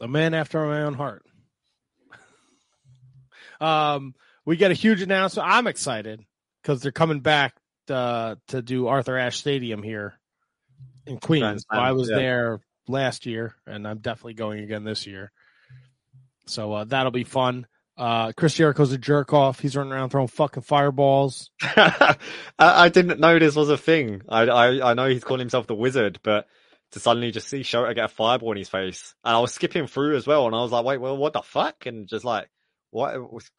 A 0.00 0.08
man 0.08 0.34
after 0.34 0.64
my 0.66 0.82
own 0.82 0.94
heart. 0.94 1.24
um, 3.60 4.14
we 4.44 4.56
get 4.56 4.70
a 4.70 4.74
huge 4.74 5.00
announcement. 5.00 5.48
I'm 5.48 5.66
excited 5.66 6.22
because 6.60 6.82
they're 6.82 6.92
coming 6.92 7.20
back 7.20 7.54
uh, 7.88 8.34
to 8.48 8.60
do 8.60 8.88
Arthur 8.88 9.16
Ashe 9.16 9.38
Stadium 9.38 9.82
here 9.82 10.18
in 11.06 11.18
Queens. 11.18 11.64
So 11.70 11.78
I 11.78 11.92
was 11.92 12.10
yeah. 12.10 12.16
there 12.16 12.60
last 12.88 13.26
year, 13.26 13.54
and 13.66 13.86
I'm 13.86 13.98
definitely 13.98 14.34
going 14.34 14.60
again 14.60 14.84
this 14.84 15.06
year. 15.06 15.32
So 16.46 16.72
uh, 16.72 16.84
that'll 16.84 17.12
be 17.12 17.24
fun. 17.24 17.66
Uh, 17.96 18.32
Chris 18.32 18.54
Jericho's 18.54 18.92
a 18.92 18.98
jerk 18.98 19.32
off. 19.32 19.58
He's 19.58 19.74
running 19.74 19.92
around 19.92 20.10
throwing 20.10 20.28
fucking 20.28 20.62
fireballs. 20.62 21.50
I, 21.62 22.16
I, 22.58 22.88
didn't 22.90 23.20
know 23.20 23.38
this 23.38 23.56
was 23.56 23.70
a 23.70 23.78
thing. 23.78 24.20
I, 24.28 24.42
I, 24.42 24.90
I 24.90 24.94
know 24.94 25.08
he's 25.08 25.24
calling 25.24 25.40
himself 25.40 25.66
the 25.66 25.74
Wizard, 25.74 26.20
but 26.22 26.46
to 26.92 27.00
suddenly 27.00 27.30
just 27.30 27.48
see 27.48 27.60
Shota 27.60 27.94
get 27.94 28.04
a 28.04 28.08
fireball 28.08 28.52
in 28.52 28.58
his 28.58 28.68
face, 28.68 29.14
and 29.24 29.34
I 29.34 29.40
was 29.40 29.54
skipping 29.54 29.86
through 29.86 30.16
as 30.16 30.26
well, 30.26 30.46
and 30.46 30.54
I 30.54 30.60
was 30.60 30.72
like, 30.72 30.84
wait, 30.84 31.00
well, 31.00 31.16
what 31.16 31.32
the 31.32 31.42
fuck? 31.42 31.86
And 31.86 32.06
just 32.06 32.24
like, 32.24 32.48
what 32.90 33.32
was 33.32 33.50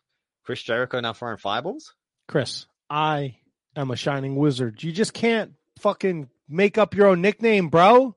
Chris 0.46 0.62
Jericho 0.62 1.00
now 1.00 1.14
throwing 1.14 1.38
fireballs? 1.38 1.96
Chris, 2.28 2.68
I 2.90 3.38
am 3.76 3.90
a 3.90 3.96
shining 3.96 4.36
wizard. 4.36 4.84
You 4.84 4.92
just 4.92 5.14
can't 5.14 5.54
fucking 5.80 6.30
make 6.48 6.78
up 6.78 6.96
your 6.96 7.08
own 7.08 7.22
nickname, 7.22 7.70
bro. 7.70 8.16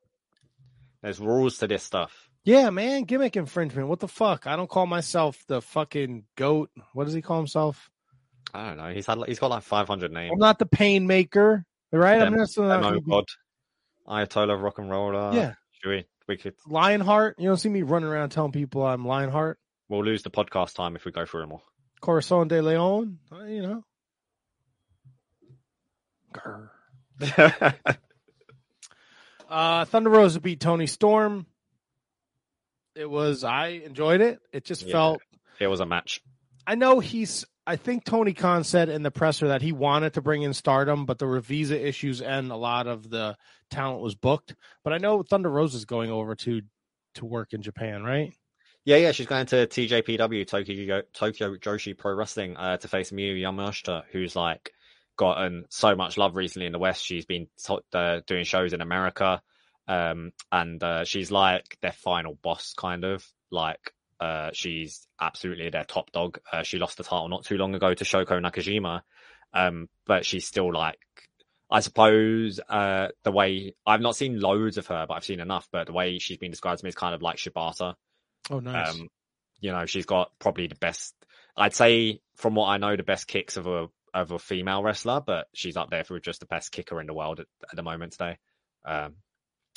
There's 1.03 1.19
rules 1.21 1.59
to 1.59 1.67
this 1.67 1.83
stuff. 1.83 2.29
Yeah, 2.45 2.71
man, 2.71 3.05
gimmick 3.05 3.37
infringement. 3.37 3.89
What 3.89 4.01
the 4.01 4.09
fuck? 4.09 4.47
I 4.47 4.57
don't 4.57 4.69
call 4.69 4.87
myself 4.87 5.43
the 5.47 5.61
fucking 5.61 6.25
goat. 6.37 6.71
What 6.95 7.05
does 7.05 7.15
he 7.15 7.23
call 7.23 7.37
himself? 7.39 7.91
I 8.55 8.69
don't 8.69 8.79
know. 8.79 8.93
He's 8.93 9.07
had 9.07 9.19
he's 9.27 9.39
got 9.39 9.51
like 9.51 9.63
500 9.63 10.11
names. 10.13 10.33
I'm 10.33 10.39
not 10.39 10.59
the 10.59 10.67
pain 10.67 11.07
maker, 11.07 11.65
right? 11.93 12.19
Dem- 12.19 12.35
I'm 12.35 12.39
not 12.39 12.83
Demo 12.83 13.01
God, 13.01 13.25
Ayatollah 14.09 14.61
rock 14.61 14.79
and 14.79 14.91
roller. 14.91 15.33
Yeah, 15.35 15.55
should 15.73 15.91
we? 15.91 16.05
We 16.27 16.37
could 16.37 16.55
Lionheart. 16.67 17.37
You 17.39 17.49
don't 17.49 17.57
see 17.59 17.69
me 17.69 17.83
running 17.83 18.09
around 18.09 18.31
telling 18.31 18.53
people 18.53 18.85
I'm 18.87 19.05
Lionheart. 19.05 19.59
We'll 19.89 20.05
lose 20.05 20.23
the 20.23 20.31
podcast 20.31 20.75
time 20.75 20.97
if 20.97 21.05
we 21.05 21.13
go 21.13 21.27
through 21.27 21.43
them 21.43 21.53
all. 21.53 21.63
Corazon 22.01 22.49
de 22.49 22.63
Leon, 22.63 23.19
uh, 23.33 23.45
you 23.45 23.63
know. 23.63 23.85
Uh, 29.51 29.85
Thunder 29.85 30.11
Rosa 30.11 30.41
beat 30.41 30.61
Toni 30.61 30.87
Storm. 30.87 31.47
It 32.95 33.09
was 33.09 33.45
I 33.45 33.69
enjoyed 33.69 34.21
it. 34.21 34.41
It 34.53 34.65
just 34.65 34.87
yeah, 34.87 34.93
felt 34.93 35.23
it 35.59 35.67
was 35.67 35.81
a 35.81 35.87
match. 35.87 36.21
I 36.67 36.77
know 36.77 37.01
he's 37.01 37.45
I 37.67 37.77
think 37.77 38.05
Tony 38.05 38.33
Khan 38.33 38.65
said 38.65 38.89
in 38.89 39.03
the 39.03 39.11
presser 39.11 39.49
that 39.49 39.63
he 39.63 39.73
wanted 39.73 40.15
to 40.15 40.23
bring 40.23 40.43
in 40.43 40.55
stardom, 40.55 41.07
but 41.07 41.19
there 41.19 41.29
were 41.29 41.41
visa 41.41 41.81
issues 41.87 42.21
and 42.21 42.51
a 42.51 42.57
lot 42.57 42.87
of 42.87 43.09
the 43.09 43.37
talent 43.71 44.03
was 44.03 44.15
booked. 44.15 44.55
But 44.83 44.93
I 44.93 44.99
know 44.99 45.23
Thunder 45.23 45.51
Rosa 45.51 45.77
is 45.77 45.85
going 45.85 46.11
over 46.11 46.35
to 46.37 46.63
to 47.17 47.25
work 47.25 47.53
in 47.53 47.63
Japan, 47.63 48.03
right? 48.03 48.33
Yeah, 48.85 48.97
yeah, 48.97 49.13
she's 49.13 49.27
going 49.27 49.47
to 49.47 49.67
TJPW 49.67 50.47
Tokyo 50.47 51.03
Tokyo 51.13 51.57
Joshi 51.57 51.97
Pro 51.97 52.15
Wrestling 52.15 52.57
uh, 52.57 52.77
to 52.79 52.89
face 52.89 53.11
Miyu 53.11 53.39
Yamashita, 53.41 54.05
who's 54.11 54.35
like 54.35 54.73
gotten 55.21 55.67
so 55.69 55.95
much 55.95 56.17
love 56.17 56.35
recently 56.35 56.65
in 56.65 56.73
the 56.73 56.79
West. 56.79 57.05
She's 57.05 57.27
been 57.27 57.47
t- 57.63 57.79
uh, 57.93 58.21
doing 58.27 58.45
shows 58.45 58.73
in 58.73 58.81
America. 58.81 59.43
Um, 59.87 60.33
and 60.51 60.83
uh, 60.83 61.05
she's 61.05 61.31
like 61.31 61.77
their 61.83 61.93
final 61.93 62.39
boss, 62.43 62.73
kind 62.73 63.05
of 63.05 63.23
like 63.51 63.93
uh, 64.19 64.49
she's 64.55 65.07
absolutely 65.21 65.69
their 65.69 65.85
top 65.85 66.11
dog. 66.11 66.39
Uh, 66.51 66.63
she 66.63 66.79
lost 66.79 66.97
the 66.97 67.05
title 67.05 67.29
not 67.29 67.45
too 67.45 67.59
long 67.59 67.75
ago 67.75 67.93
to 67.93 68.05
Shoko 68.05 68.41
Nakajima, 68.41 69.03
um, 69.53 69.91
but 70.07 70.25
she's 70.25 70.47
still 70.47 70.73
like, 70.73 70.99
I 71.71 71.81
suppose, 71.81 72.59
uh, 72.67 73.09
the 73.23 73.33
way 73.33 73.75
I've 73.85 74.01
not 74.01 74.17
seen 74.17 74.41
loads 74.41 74.79
of 74.79 74.87
her, 74.87 75.05
but 75.07 75.15
I've 75.15 75.25
seen 75.25 75.41
enough. 75.41 75.69
But 75.71 75.87
the 75.87 75.93
way 75.93 76.19
she's 76.19 76.39
been 76.39 76.51
described 76.51 76.79
to 76.79 76.85
me 76.87 76.89
is 76.89 76.95
kind 76.95 77.15
of 77.15 77.21
like 77.21 77.37
Shibata. 77.37 77.95
Oh, 78.49 78.61
nice. 78.61 78.95
Um, 78.95 79.09
you 79.61 79.71
know, 79.71 79.85
she's 79.85 80.07
got 80.07 80.31
probably 80.39 80.67
the 80.67 80.77
best. 80.77 81.15
I'd 81.59 81.75
say, 81.75 82.21
from 82.37 82.55
what 82.55 82.69
I 82.69 82.79
know, 82.79 82.97
the 82.97 83.03
best 83.03 83.27
kicks 83.27 83.59
of 83.59 83.67
a 83.67 83.89
of 84.15 84.31
a 84.31 84.39
female 84.39 84.83
wrestler, 84.83 85.21
but 85.25 85.47
she's 85.55 85.77
up 85.77 85.91
there 85.91 86.05
for 86.05 86.19
just 86.21 86.41
the 86.41 86.47
best 86.47 86.73
kicker 86.73 87.01
in 87.01 87.07
the 87.07 87.15
world 87.15 87.41
at, 87.41 87.47
at 87.71 87.77
the 87.77 87.83
moment 87.83 88.13
today. 88.13 88.39
Um, 88.85 89.17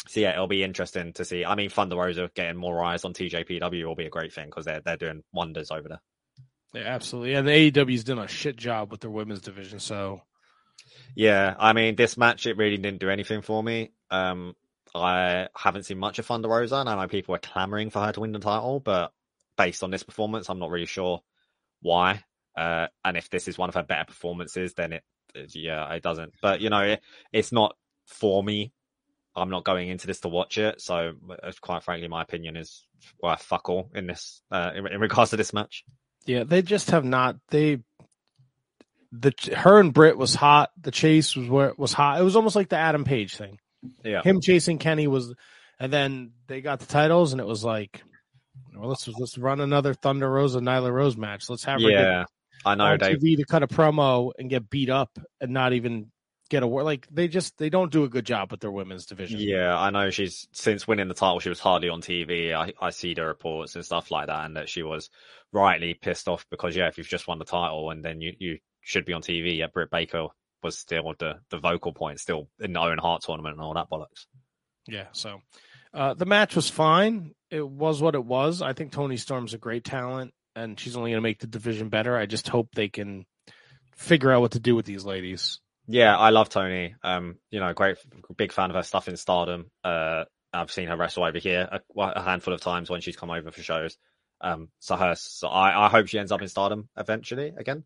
so 0.08 0.20
yeah, 0.20 0.34
it'll 0.34 0.48
be 0.48 0.64
interesting 0.64 1.14
to 1.14 1.26
see. 1.26 1.46
I 1.46 1.56
mean, 1.56 1.70
Thunder 1.70 1.96
Rosa 1.96 2.30
getting 2.36 2.58
more 2.58 2.84
eyes 2.84 3.06
on 3.06 3.14
TJPW 3.14 3.86
will 3.86 3.96
be 3.96 4.06
a 4.06 4.10
great 4.10 4.34
thing 4.34 4.48
because 4.48 4.66
they're 4.66 4.82
they're 4.82 4.98
doing 4.98 5.24
wonders 5.32 5.72
over 5.72 5.88
there. 5.88 6.02
Yeah, 6.74 6.88
absolutely. 6.90 7.36
And 7.36 7.48
the 7.48 7.72
AEW's 7.72 8.04
done 8.04 8.20
a 8.20 8.28
shit 8.28 8.58
job 8.58 8.92
with 8.92 9.02
their 9.02 9.12
women's 9.12 9.42
division. 9.42 9.80
So 9.80 10.22
yeah, 11.16 11.56
I 11.58 11.74
mean, 11.74 11.96
this 11.96 12.18
match 12.18 12.46
it 12.48 12.58
really 12.58 12.78
didn't 12.78 13.00
do 13.00 13.10
anything 13.10 13.42
for 13.42 13.64
me. 13.64 13.92
Um, 14.10 14.56
I 14.96 15.48
haven't 15.56 15.84
seen 15.84 15.98
much 15.98 16.20
of 16.20 16.26
Thunder 16.26 16.50
Rosa, 16.50 16.78
and 16.78 16.90
I 16.90 16.96
know 16.96 17.08
people 17.08 17.36
are 17.36 17.40
clamoring 17.40 17.90
for 17.90 18.00
her 18.00 18.12
to 18.12 18.20
win 18.20 18.32
the 18.32 18.40
title, 18.40 18.80
but 18.80 19.12
based 19.58 19.84
on 19.84 19.92
this 19.92 20.04
performance, 20.04 20.50
I'm 20.50 20.60
not 20.60 20.70
really 20.70 20.86
sure 20.86 21.22
why. 21.82 22.24
Uh, 22.56 22.88
and 23.04 23.18
if 23.18 23.30
this 23.30 23.48
is 23.48 23.58
one 23.58 23.70
of 23.70 23.76
her 23.76 23.84
better 23.84 24.06
performances, 24.06 24.74
then 24.74 24.94
it, 24.94 25.04
yeah, 25.54 25.92
it 25.94 26.04
doesn't. 26.04 26.34
But 26.42 26.62
you 26.62 26.70
know, 26.70 26.82
it, 26.82 27.02
it's 27.32 27.52
not 27.52 27.76
for 28.06 28.44
me 28.44 28.72
I'm 29.36 29.50
not 29.50 29.64
going 29.64 29.90
into 29.90 30.08
this 30.08 30.20
to 30.22 30.28
watch 30.28 30.58
it. 30.58 30.82
So, 30.82 31.14
uh, 31.30 31.52
quite 31.62 31.84
frankly, 31.84 32.08
my 32.08 32.22
opinion 32.22 32.56
is 32.56 32.86
well, 33.22 33.36
fuck 33.38 33.70
all 33.70 33.90
in 33.96 34.08
this 34.08 34.42
uh, 34.52 34.72
in, 34.76 34.88
in, 34.88 35.00
regards 35.00 35.32
to 35.32 35.38
this 35.38 35.54
match. 35.54 35.84
Yeah, 36.26 36.44
they 36.44 36.62
just 36.62 36.92
have 36.92 37.04
not. 37.04 37.38
They 37.50 37.80
the 39.12 39.34
her 39.56 39.80
and 39.80 39.94
Britt 39.94 40.18
was 40.18 40.36
hot. 40.36 40.72
The 40.80 40.92
chase 40.92 41.36
was 41.36 41.50
where 41.50 41.74
was 41.78 41.94
hot. 41.94 42.20
It 42.20 42.24
was 42.24 42.36
almost 42.36 42.56
like 42.56 42.70
the 42.70 42.78
Adam 42.78 43.06
Page 43.06 43.36
thing. 43.36 43.58
Yeah, 44.04 44.22
him 44.22 44.40
chasing 44.40 44.78
Kenny 44.78 45.08
was, 45.08 45.34
and 45.80 45.92
then 45.92 46.34
they 46.48 46.62
got 46.62 46.80
the 46.80 46.86
titles, 46.86 47.34
and 47.34 47.42
it 47.42 47.48
was 47.48 47.64
like, 47.64 48.04
well, 48.76 48.90
let's 48.90 49.08
let's 49.08 49.38
run 49.38 49.62
another 49.62 49.94
Thunder 49.94 50.30
Rosa 50.30 50.60
Nyla 50.60 50.92
Rose 50.92 51.18
match. 51.18 51.50
Let's 51.50 51.66
have 51.66 51.82
her 51.82 51.90
yeah. 51.90 52.26
I 52.66 52.76
know 52.76 52.86
on 52.86 53.00
they. 53.00 53.16
TV 53.16 53.38
to 53.38 53.46
cut 53.46 53.64
a 53.64 53.68
promo 53.68 54.32
and 54.38 54.50
get 54.50 54.70
beat 54.70 54.90
up 54.90 55.18
and 55.42 55.52
not 55.52 55.74
even 55.74 56.12
get 56.50 56.64
a 56.64 56.68
word. 56.68 56.84
Like 56.84 57.08
they 57.12 57.28
just 57.28 57.58
they 57.58 57.70
don't 57.70 57.92
do 57.92 58.04
a 58.04 58.10
good 58.10 58.26
job 58.26 58.52
with 58.52 58.60
their 58.60 58.72
women's 58.72 59.06
division. 59.06 59.40
Yeah, 59.40 59.78
I 59.78 59.90
know 59.90 60.10
she's 60.10 60.48
since 60.52 60.88
winning 60.88 61.08
the 61.08 61.14
title, 61.14 61.40
she 61.40 61.50
was 61.50 61.60
hardly 61.60 61.90
on 61.90 62.02
TV. 62.02 62.54
I, 62.54 62.74
I 62.80 62.92
see 62.92 63.14
the 63.14 63.26
reports 63.26 63.76
and 63.76 63.86
stuff 63.86 64.12
like 64.12 64.28
that, 64.28 64.46
and 64.46 64.56
that 64.58 64.70
she 64.70 64.84
was 64.84 65.10
rightly 65.52 65.94
pissed 65.94 66.28
off 66.28 66.46
because 66.50 66.76
yeah, 66.76 66.88
if 66.88 66.98
you've 66.98 67.08
just 67.08 67.28
won 67.28 67.40
the 67.40 67.46
title 67.46 67.90
and 67.90 68.04
then 68.04 68.22
you 68.22 68.34
you 68.40 68.58
should 68.82 69.06
be 69.06 69.14
on 69.14 69.22
TV, 69.22 69.58
yeah, 69.58 69.68
Britt 69.68 69.92
Baker 69.92 70.28
was 70.62 70.78
still 70.78 71.14
the 71.20 71.36
the 71.50 71.58
vocal 71.58 71.94
point, 71.94 72.20
still 72.20 72.50
in 72.60 72.74
the 72.74 72.80
Owen 72.80 73.00
Hart 73.00 73.24
tournament 73.24 73.56
and 73.56 73.64
all 73.64 73.74
that 73.74 73.90
bollocks. 73.90 74.26
Yeah, 74.88 75.08
so 75.12 75.42
uh, 75.94 76.14
the 76.14 76.26
match 76.26 76.56
was 76.56 76.70
fine. 76.70 77.34
It 77.50 77.68
was 77.68 78.02
what 78.02 78.16
it 78.16 78.26
was. 78.26 78.62
I 78.62 78.74
think 78.74 78.92
Toni 78.92 79.18
Storm's 79.18 79.54
a 79.54 79.58
great 79.58 79.84
talent, 79.84 80.34
and 80.56 80.80
she's 80.80 80.96
only 80.96 81.12
going 81.12 81.18
to 81.18 81.22
make 81.22 81.40
the 81.40 81.48
division 81.48 81.90
better. 81.90 82.18
I 82.18 82.26
just 82.26 82.48
hope 82.48 82.70
they 82.74 82.90
can 82.90 83.26
figure 83.96 84.32
out 84.32 84.42
what 84.42 84.52
to 84.52 84.60
do 84.60 84.76
with 84.76 84.86
these 84.86 85.06
ladies. 85.06 85.60
Yeah, 85.88 86.18
I 86.18 86.30
love 86.30 86.50
Toni. 86.50 86.96
Um, 87.04 87.36
you 87.52 87.60
know, 87.60 87.74
great, 87.74 87.98
big 88.38 88.52
fan 88.52 88.70
of 88.70 88.76
her 88.76 88.84
stuff 88.84 89.08
in 89.08 89.18
Stardom. 89.18 89.70
Uh, 89.84 90.26
I've 90.54 90.72
seen 90.72 90.88
her 90.88 90.96
wrestle 90.96 91.24
over 91.24 91.40
here 91.40 91.68
a, 91.72 91.82
a 92.00 92.22
handful 92.22 92.54
of 92.54 92.62
times 92.62 92.90
when 92.90 93.02
she's 93.02 93.18
come 93.18 93.32
over 93.32 93.52
for 93.52 93.62
shows. 93.62 93.98
Um, 94.40 94.70
so 94.80 94.96
her, 94.96 95.16
so 95.16 95.48
I, 95.48 95.86
I 95.86 95.90
hope 95.90 96.08
she 96.08 96.20
ends 96.20 96.32
up 96.32 96.42
in 96.42 96.48
Stardom 96.48 96.90
eventually 96.96 97.54
again. 97.58 97.84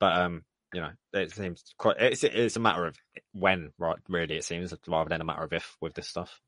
But 0.00 0.18
um, 0.18 0.42
you 0.72 0.80
know, 0.80 0.90
it 1.12 1.32
seems 1.32 1.62
quite. 1.78 1.96
It's 1.98 2.24
it's 2.24 2.56
a 2.56 2.60
matter 2.60 2.86
of 2.86 2.96
when, 3.32 3.72
right? 3.78 3.96
Really, 4.08 4.36
it 4.36 4.44
seems 4.44 4.74
rather 4.86 5.08
than 5.08 5.20
a 5.20 5.24
matter 5.24 5.44
of 5.44 5.52
if 5.52 5.76
with 5.80 5.94
this 5.94 6.08
stuff. 6.08 6.40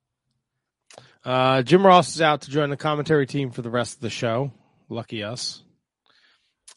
Uh, 1.25 1.63
Jim 1.63 1.87
Ross 1.87 2.15
is 2.15 2.23
out 2.23 2.43
to 2.43 2.51
join 2.51 2.71
the 2.71 2.77
commentary 2.77 3.27
team 3.27 3.51
for 3.51 3.63
the 3.63 3.71
rest 3.71 3.97
of 3.97 4.01
the 4.01 4.11
show. 4.11 4.53
Lucky 4.91 5.23
us. 5.23 5.63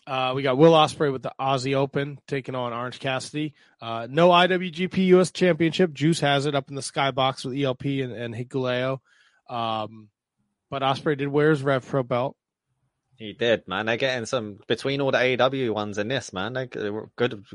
Uh, 0.05 0.33
we 0.35 0.43
got 0.43 0.57
Will 0.57 0.73
Ospreay 0.73 1.11
with 1.11 1.23
the 1.23 1.31
Aussie 1.39 1.75
Open 1.75 2.19
taking 2.27 2.55
on 2.55 2.73
Orange 2.73 2.99
Cassidy. 2.99 3.53
Uh, 3.81 4.07
no 4.09 4.29
IWGP 4.29 5.07
US 5.07 5.31
Championship. 5.31 5.93
Juice 5.93 6.19
has 6.19 6.45
it 6.45 6.55
up 6.55 6.69
in 6.69 6.75
the 6.75 6.81
skybox 6.81 7.45
with 7.45 7.57
ELP 7.57 7.85
and, 7.85 8.11
and. 8.11 8.99
Um, 9.49 10.09
but 10.69 10.81
Ospreay 10.81 11.17
did 11.17 11.27
wear 11.27 11.51
his 11.51 11.63
Rev 11.63 11.85
Pro 11.85 12.03
belt. 12.03 12.35
He 13.15 13.33
did, 13.33 13.67
man. 13.67 13.85
They're 13.85 13.97
getting 13.97 14.25
some 14.25 14.59
between 14.67 14.99
all 14.99 15.11
the 15.11 15.19
AEW 15.19 15.73
ones 15.73 15.97
and 15.97 16.09
this, 16.09 16.33
man. 16.33 16.53
They, 16.53 16.67
they 16.67 16.89
were 16.89 17.09
good. 17.15 17.45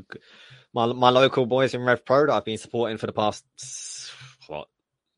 My 0.73 0.87
my 0.87 1.09
local 1.09 1.45
boys 1.45 1.73
in 1.73 1.81
Rev 1.81 2.05
Pro 2.05 2.25
that 2.25 2.33
I've 2.33 2.45
been 2.45 2.57
supporting 2.57 2.97
for 2.97 3.07
the 3.07 3.13
past 3.13 3.45
what 4.47 4.67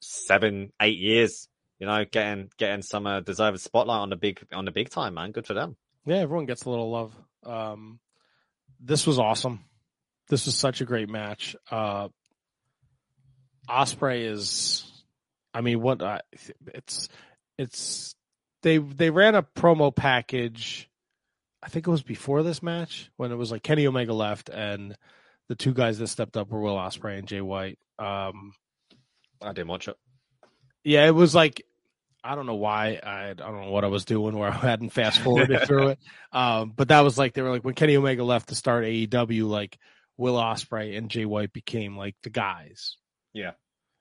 seven, 0.02 0.74
eight 0.82 0.98
years. 0.98 1.48
You 1.82 1.88
know, 1.88 2.06
getting 2.06 2.52
getting 2.58 2.84
some 2.84 3.08
uh, 3.08 3.22
deserved 3.22 3.60
spotlight 3.60 4.02
on 4.02 4.12
the 4.12 4.16
big 4.16 4.40
on 4.54 4.66
the 4.66 4.72
big 4.72 4.92
time, 4.92 5.16
man. 5.16 5.32
Good 5.32 5.48
for 5.48 5.56
them. 5.56 5.76
Yeah, 6.06 6.18
everyone 6.18 6.46
gets 6.46 6.66
a 6.66 6.70
little 6.70 6.92
love. 6.92 7.12
Um, 7.44 8.00
this 8.80 9.08
was 9.08 9.18
awesome. 9.18 9.62
This 10.30 10.46
was 10.46 10.56
such 10.56 10.82
a 10.82 10.86
great 10.86 11.10
match. 11.10 11.56
Uh, 11.72 12.10
Ospreay 13.68 14.30
is, 14.30 14.86
I 15.56 15.62
mean, 15.62 15.82
what 15.82 16.04
uh, 16.04 16.20
it's 16.68 17.10
it's 17.58 18.16
they 18.62 18.78
they 18.78 19.10
ran 19.10 19.34
a 19.34 19.42
promo 19.42 19.94
package. 19.94 20.88
I 21.64 21.70
think 21.70 21.88
it 21.88 21.92
was 21.92 22.04
before 22.04 22.44
this 22.44 22.62
match 22.62 23.10
when 23.18 23.32
it 23.32 23.38
was 23.38 23.52
like 23.52 23.64
Kenny 23.64 23.88
Omega 23.88 24.14
left 24.14 24.50
and 24.50 24.96
the 25.50 25.56
two 25.56 25.74
guys 25.74 25.98
that 25.98 26.10
stepped 26.10 26.38
up 26.38 26.52
were 26.52 26.62
Will 26.62 26.76
Ospreay 26.76 27.18
and 27.18 27.28
Jay 27.28 27.42
White. 27.42 27.80
Um, 27.98 28.54
I 29.42 29.52
didn't 29.54 29.70
watch 29.70 29.88
it. 29.88 29.96
Yeah, 30.84 31.08
it 31.08 31.16
was 31.16 31.34
like 31.34 31.64
I 32.24 32.36
don't 32.36 32.46
know 32.46 32.56
why 32.56 33.00
I, 33.04 33.30
I 33.30 33.34
don't 33.34 33.62
know 33.62 33.72
what 33.72 33.84
I 33.84 33.88
was 33.88 34.06
doing 34.06 34.38
where 34.38 34.50
I 34.50 34.56
hadn't 34.56 34.92
fast 34.92 35.20
forwarded 35.20 35.62
through 35.68 35.90
it. 35.90 36.00
Um, 36.32 36.74
but 36.76 36.90
that 36.90 37.02
was 37.02 37.18
like 37.18 37.34
they 37.34 37.42
were 37.42 37.50
like 37.50 37.64
when 37.64 37.74
Kenny 37.74 37.98
Omega 37.98 38.24
left 38.24 38.50
to 38.50 38.56
start 38.56 38.86
AEW, 38.86 39.48
like 39.48 39.78
Will 40.18 40.36
Ospreay 40.36 40.98
and 40.98 41.10
Jay 41.10 41.26
White 41.26 41.52
became 41.52 41.98
like 41.98 42.16
the 42.24 42.30
guys. 42.30 42.98
Yeah, 43.34 43.52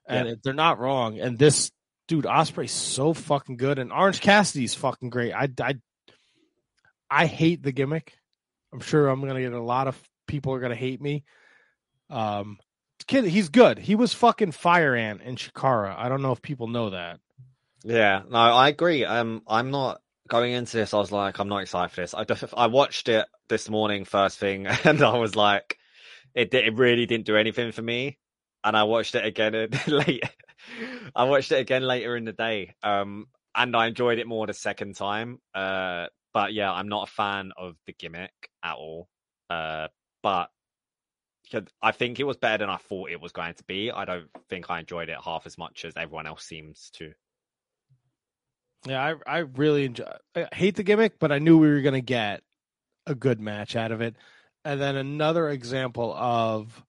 and 0.07 0.27
yeah. 0.27 0.35
they're 0.43 0.53
not 0.53 0.79
wrong. 0.79 1.19
And 1.19 1.37
this 1.37 1.71
dude 2.07 2.25
Ospreay's 2.25 2.71
so 2.71 3.13
fucking 3.13 3.57
good, 3.57 3.79
and 3.79 3.91
Orange 3.91 4.21
Cassidy's 4.21 4.75
fucking 4.75 5.09
great. 5.09 5.33
I 5.33 5.49
I 5.59 5.75
I 7.09 7.25
hate 7.25 7.63
the 7.63 7.71
gimmick. 7.71 8.13
I'm 8.71 8.81
sure 8.81 9.07
I'm 9.07 9.21
gonna 9.21 9.41
get 9.41 9.53
a 9.53 9.61
lot 9.61 9.87
of 9.87 10.01
people 10.27 10.53
are 10.53 10.59
gonna 10.59 10.75
hate 10.75 11.01
me. 11.01 11.23
Um, 12.09 12.59
kid, 13.07 13.25
he's 13.25 13.49
good. 13.49 13.79
He 13.79 13.95
was 13.95 14.13
fucking 14.13 14.51
Fire 14.51 14.95
Ant 14.95 15.21
in 15.21 15.35
Chikara. 15.35 15.95
I 15.97 16.09
don't 16.09 16.21
know 16.21 16.31
if 16.31 16.41
people 16.41 16.67
know 16.67 16.91
that. 16.91 17.19
Yeah, 17.83 18.23
no, 18.29 18.37
I 18.37 18.69
agree. 18.69 19.05
Um, 19.05 19.41
I'm 19.47 19.71
not 19.71 20.01
going 20.27 20.53
into 20.53 20.77
this. 20.77 20.93
I 20.93 20.97
was 20.97 21.11
like, 21.11 21.39
I'm 21.39 21.49
not 21.49 21.59
excited 21.63 21.93
for 21.93 22.01
this. 22.01 22.13
I 22.13 22.23
def- 22.23 22.53
I 22.55 22.67
watched 22.67 23.09
it 23.09 23.25
this 23.49 23.69
morning 23.69 24.05
first 24.05 24.37
thing, 24.37 24.67
and 24.83 25.01
I 25.01 25.17
was 25.17 25.35
like, 25.35 25.77
it 26.35 26.53
it 26.53 26.75
really 26.75 27.05
didn't 27.05 27.25
do 27.25 27.37
anything 27.37 27.71
for 27.71 27.81
me. 27.81 28.17
And 28.63 28.77
I 28.77 28.83
watched 28.83 29.15
it 29.15 29.25
again 29.25 29.69
late. 29.87 30.23
I 31.15 31.23
watched 31.23 31.51
it 31.51 31.59
again 31.59 31.83
later 31.83 32.15
in 32.15 32.25
the 32.25 32.33
day. 32.33 32.75
Um, 32.83 33.27
and 33.55 33.75
I 33.75 33.87
enjoyed 33.87 34.19
it 34.19 34.27
more 34.27 34.47
the 34.47 34.53
second 34.53 34.95
time. 34.95 35.39
Uh, 35.53 36.07
but 36.33 36.53
yeah, 36.53 36.71
I'm 36.71 36.87
not 36.87 37.09
a 37.09 37.11
fan 37.11 37.51
of 37.57 37.75
the 37.87 37.93
gimmick 37.93 38.31
at 38.63 38.75
all. 38.75 39.09
Uh, 39.49 39.87
but 40.23 40.49
I 41.81 41.91
think 41.91 42.19
it 42.19 42.23
was 42.23 42.37
better 42.37 42.59
than 42.59 42.69
I 42.69 42.77
thought 42.77 43.09
it 43.11 43.19
was 43.21 43.31
going 43.33 43.55
to 43.55 43.63
be. 43.65 43.91
I 43.91 44.05
don't 44.05 44.29
think 44.49 44.69
I 44.69 44.79
enjoyed 44.79 45.09
it 45.09 45.17
half 45.23 45.45
as 45.45 45.57
much 45.57 45.83
as 45.85 45.97
everyone 45.97 46.27
else 46.27 46.45
seems 46.45 46.89
to. 46.93 47.13
Yeah, 48.85 49.15
I 49.27 49.37
I 49.37 49.39
really 49.39 49.85
enjoy. 49.85 50.05
I 50.35 50.47
hate 50.53 50.75
the 50.75 50.83
gimmick, 50.83 51.19
but 51.19 51.31
I 51.31 51.39
knew 51.39 51.57
we 51.57 51.69
were 51.69 51.81
going 51.81 51.93
to 51.93 52.01
get 52.01 52.41
a 53.05 53.15
good 53.15 53.39
match 53.39 53.75
out 53.75 53.91
of 53.91 54.01
it. 54.01 54.15
And 54.63 54.81
then 54.81 54.95
another 54.95 55.49
example 55.49 56.13
of 56.13 56.83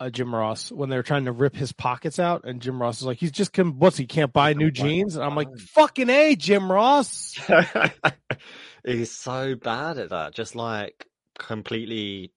a 0.00 0.10
Jim 0.10 0.34
Ross 0.34 0.70
when 0.70 0.90
they 0.90 0.96
were 0.96 1.02
trying 1.02 1.26
to 1.26 1.32
rip 1.32 1.54
his 1.54 1.72
pockets 1.72 2.18
out, 2.18 2.44
and 2.44 2.60
Jim 2.60 2.80
Ross 2.80 3.00
is 3.00 3.06
like, 3.06 3.18
"He's 3.18 3.30
just 3.30 3.52
can 3.52 3.78
what's 3.78 3.96
he 3.96 4.06
can't 4.06 4.32
buy 4.32 4.52
new 4.52 4.70
jeans?" 4.70 5.16
And 5.16 5.24
I'm 5.24 5.36
like, 5.36 5.48
"Fucking 5.74 6.10
a, 6.10 6.36
Jim 6.36 6.70
Ross." 6.70 7.38
He's 8.84 9.12
so 9.12 9.54
bad 9.54 9.98
at 9.98 10.10
that, 10.10 10.34
just 10.34 10.54
like 10.54 11.06
completely 11.38 12.32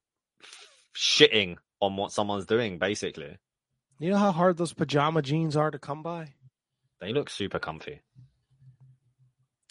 shitting 0.96 1.58
on 1.82 1.98
what 1.98 2.12
someone's 2.12 2.46
doing, 2.46 2.80
basically. 2.80 3.38
You 4.00 4.12
know 4.12 4.18
how 4.18 4.32
hard 4.32 4.58
those 4.58 4.74
pajama 4.74 5.22
jeans 5.22 5.58
are 5.58 5.72
to 5.72 5.80
come 5.80 6.04
by? 6.04 6.34
They 7.02 7.12
look 7.12 7.30
super 7.30 7.60
comfy. 7.60 8.02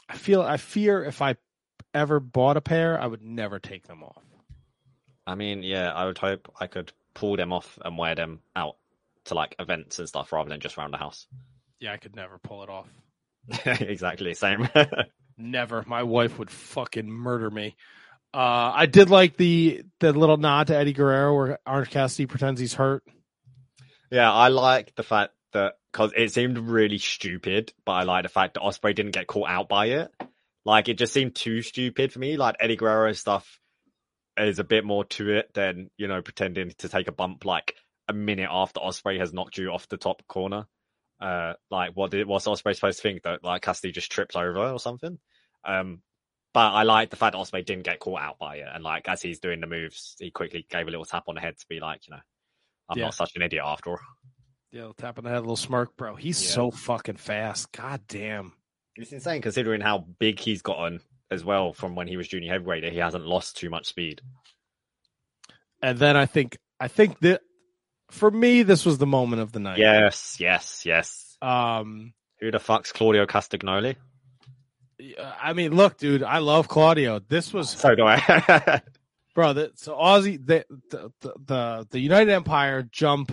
I 0.08 0.16
feel 0.16 0.42
I 0.42 0.56
fear 0.56 1.04
if 1.04 1.20
I 1.22 1.36
ever 1.94 2.20
bought 2.20 2.56
a 2.56 2.60
pair, 2.60 3.00
I 3.00 3.06
would 3.06 3.22
never 3.22 3.58
take 3.58 3.86
them 3.86 4.02
off. 4.02 4.22
I 5.26 5.34
mean, 5.34 5.62
yeah, 5.62 5.92
I 5.92 6.04
would 6.06 6.18
hope 6.18 6.52
I 6.60 6.66
could 6.68 6.92
pull 7.14 7.36
them 7.36 7.52
off 7.52 7.78
and 7.84 7.98
wear 7.98 8.14
them 8.14 8.40
out 8.54 8.76
to 9.24 9.34
like 9.34 9.56
events 9.58 9.98
and 9.98 10.08
stuff 10.08 10.32
rather 10.32 10.48
than 10.48 10.60
just 10.60 10.78
around 10.78 10.92
the 10.92 10.98
house. 10.98 11.26
Yeah, 11.80 11.92
I 11.92 11.96
could 11.96 12.14
never 12.14 12.38
pull 12.38 12.62
it 12.62 12.70
off. 12.70 12.88
exactly, 13.66 14.34
same. 14.34 14.68
never. 15.38 15.84
My 15.86 16.04
wife 16.04 16.38
would 16.38 16.50
fucking 16.50 17.10
murder 17.10 17.50
me. 17.50 17.76
Uh, 18.32 18.72
I 18.74 18.86
did 18.86 19.08
like 19.08 19.36
the 19.36 19.82
the 20.00 20.12
little 20.12 20.36
nod 20.36 20.66
to 20.66 20.76
Eddie 20.76 20.92
Guerrero 20.92 21.34
where 21.34 21.58
Orange 21.66 21.90
Cassidy 21.90 22.26
pretends 22.26 22.60
he's 22.60 22.74
hurt. 22.74 23.02
Yeah, 24.10 24.32
I 24.32 24.48
like 24.48 24.94
the 24.94 25.02
fact 25.02 25.32
that 25.56 25.74
because 25.92 26.12
it 26.16 26.32
seemed 26.32 26.58
really 26.58 26.98
stupid, 26.98 27.72
but 27.84 27.92
I 27.92 28.02
like 28.04 28.22
the 28.22 28.28
fact 28.28 28.54
that 28.54 28.62
Ospreay 28.62 28.94
didn't 28.94 29.12
get 29.12 29.26
caught 29.26 29.48
out 29.48 29.68
by 29.68 29.86
it. 29.86 30.10
Like 30.64 30.88
it 30.88 30.98
just 30.98 31.12
seemed 31.12 31.34
too 31.34 31.62
stupid 31.62 32.12
for 32.12 32.18
me. 32.18 32.36
Like 32.36 32.56
Eddie 32.60 32.76
Guerrero 32.76 33.12
stuff 33.12 33.60
is 34.36 34.58
a 34.58 34.64
bit 34.64 34.84
more 34.84 35.04
to 35.04 35.30
it 35.30 35.54
than 35.54 35.90
you 35.96 36.08
know 36.08 36.20
pretending 36.22 36.72
to 36.78 36.88
take 36.88 37.08
a 37.08 37.12
bump 37.12 37.44
like 37.44 37.74
a 38.08 38.12
minute 38.12 38.48
after 38.50 38.80
Ospreay 38.80 39.18
has 39.18 39.32
knocked 39.32 39.58
you 39.58 39.70
off 39.70 39.88
the 39.88 39.96
top 39.96 40.26
corner. 40.26 40.66
Uh, 41.20 41.54
like 41.70 41.92
what 41.94 42.10
did 42.10 42.26
what's 42.26 42.46
Ospreay 42.46 42.74
supposed 42.74 42.98
to 42.98 43.02
think 43.02 43.22
that 43.22 43.42
like 43.42 43.62
Cassidy 43.62 43.92
just 43.92 44.12
trips 44.12 44.36
over 44.36 44.58
or 44.58 44.78
something? 44.78 45.18
Um, 45.64 46.02
but 46.52 46.72
I 46.72 46.82
like 46.84 47.10
the 47.10 47.16
fact 47.16 47.32
that 47.32 47.38
Ospreay 47.38 47.64
didn't 47.64 47.84
get 47.84 48.00
caught 48.00 48.20
out 48.20 48.38
by 48.38 48.56
it, 48.56 48.68
and 48.72 48.84
like 48.84 49.08
as 49.08 49.22
he's 49.22 49.40
doing 49.40 49.60
the 49.60 49.66
moves, 49.66 50.16
he 50.18 50.30
quickly 50.30 50.66
gave 50.68 50.86
a 50.86 50.90
little 50.90 51.04
tap 51.04 51.24
on 51.28 51.36
the 51.36 51.40
head 51.40 51.58
to 51.58 51.66
be 51.68 51.80
like, 51.80 52.06
you 52.06 52.14
know, 52.14 52.20
I'm 52.88 52.98
yeah. 52.98 53.04
not 53.04 53.14
such 53.14 53.36
an 53.36 53.42
idiot 53.42 53.62
after 53.64 53.90
all. 53.90 53.98
Yeah, 54.72 54.90
tap 54.96 55.18
on 55.18 55.24
the 55.24 55.30
head, 55.30 55.38
a 55.38 55.40
little 55.40 55.56
smirk, 55.56 55.96
bro. 55.96 56.16
He's 56.16 56.42
yeah. 56.42 56.50
so 56.50 56.70
fucking 56.70 57.16
fast. 57.16 57.72
God 57.72 58.00
damn. 58.08 58.52
It's 58.96 59.12
insane 59.12 59.42
considering 59.42 59.80
how 59.80 59.98
big 59.98 60.40
he's 60.40 60.62
gotten 60.62 61.00
as 61.30 61.44
well 61.44 61.72
from 61.72 61.94
when 61.94 62.08
he 62.08 62.16
was 62.16 62.28
junior 62.28 62.52
heavyweight. 62.52 62.84
He 62.84 62.98
hasn't 62.98 63.26
lost 63.26 63.56
too 63.56 63.70
much 63.70 63.86
speed. 63.86 64.20
And 65.82 65.98
then 65.98 66.16
I 66.16 66.26
think 66.26 66.58
I 66.80 66.88
think 66.88 67.20
that 67.20 67.42
for 68.10 68.30
me 68.30 68.62
this 68.62 68.86
was 68.86 68.98
the 68.98 69.06
moment 69.06 69.42
of 69.42 69.52
the 69.52 69.60
night. 69.60 69.78
Yes, 69.78 70.36
yes, 70.40 70.84
yes. 70.86 71.36
Um, 71.42 72.14
who 72.40 72.50
the 72.50 72.58
fuck's 72.58 72.92
Claudio 72.92 73.26
Castagnoli? 73.26 73.96
I 75.42 75.52
mean, 75.52 75.74
look, 75.74 75.98
dude, 75.98 76.22
I 76.22 76.38
love 76.38 76.68
Claudio. 76.68 77.18
This 77.18 77.52
was 77.52 77.70
so 77.70 77.94
do 77.94 78.04
I, 78.06 78.80
bro. 79.34 79.52
The, 79.52 79.72
so 79.74 79.94
Aussie, 79.94 80.44
the, 80.44 80.64
the 80.90 81.10
the 81.20 81.86
the 81.90 82.00
United 82.00 82.32
Empire 82.32 82.82
jump 82.82 83.30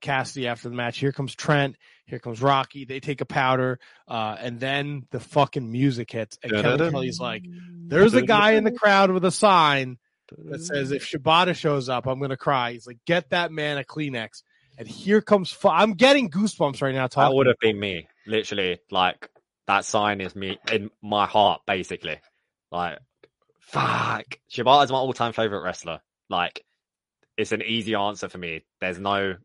Cassidy 0.00 0.46
after 0.46 0.68
the 0.68 0.74
match. 0.74 0.98
Here 0.98 1.12
comes 1.12 1.34
Trent. 1.34 1.76
Here 2.06 2.18
comes 2.18 2.40
Rocky. 2.40 2.84
They 2.84 3.00
take 3.00 3.20
a 3.20 3.24
powder, 3.24 3.80
uh, 4.06 4.36
and 4.38 4.60
then 4.60 5.06
the 5.10 5.20
fucking 5.20 5.70
music 5.70 6.10
hits, 6.12 6.38
and 6.42 6.52
Kevin 6.52 6.90
Kelly's 6.90 7.18
like, 7.18 7.44
"There's 7.48 8.14
a 8.14 8.22
guy 8.22 8.52
in 8.52 8.64
the 8.64 8.72
crowd 8.72 9.10
with 9.10 9.24
a 9.24 9.32
sign. 9.32 9.98
that 10.36 10.60
says 10.60 10.90
if 10.90 11.04
Shibata 11.08 11.54
shows 11.54 11.88
up, 11.88 12.06
I'm 12.06 12.20
gonna 12.20 12.36
cry. 12.36 12.72
He's 12.72 12.86
like, 12.86 12.98
get 13.06 13.30
that 13.30 13.52
man 13.52 13.78
a 13.78 13.84
Kleenex. 13.84 14.42
And 14.78 14.86
here 14.86 15.20
comes. 15.20 15.50
Fu- 15.52 15.68
I'm 15.68 15.94
getting 15.94 16.30
goosebumps 16.30 16.82
right 16.82 16.94
now. 16.94 17.06
that 17.06 17.32
would 17.32 17.46
have 17.46 17.58
been 17.60 17.78
me. 17.78 18.08
Literally, 18.26 18.78
like 18.90 19.30
that 19.66 19.84
sign 19.84 20.20
is 20.20 20.34
me 20.36 20.58
in 20.70 20.90
my 21.02 21.26
heart, 21.26 21.62
basically. 21.66 22.18
Like, 22.70 22.98
fuck. 23.60 24.24
Shibata's 24.50 24.90
my 24.90 24.98
all-time 24.98 25.32
favorite 25.32 25.62
wrestler. 25.62 26.00
Like, 26.28 26.64
it's 27.36 27.52
an 27.52 27.62
easy 27.62 27.94
answer 27.94 28.28
for 28.28 28.38
me. 28.38 28.62
There's 28.80 28.98
no, 28.98 29.36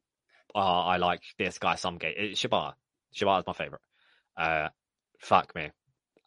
oh, 0.55 0.59
I 0.59 0.97
like 0.97 1.21
this 1.37 1.57
guy. 1.57 1.75
Some 1.75 1.97
gay. 1.97 2.13
It's 2.15 2.41
Shibata. 2.41 2.73
Shibata's 3.15 3.47
my 3.47 3.53
favorite. 3.53 3.81
Uh, 4.37 4.69
fuck 5.19 5.53
me. 5.55 5.71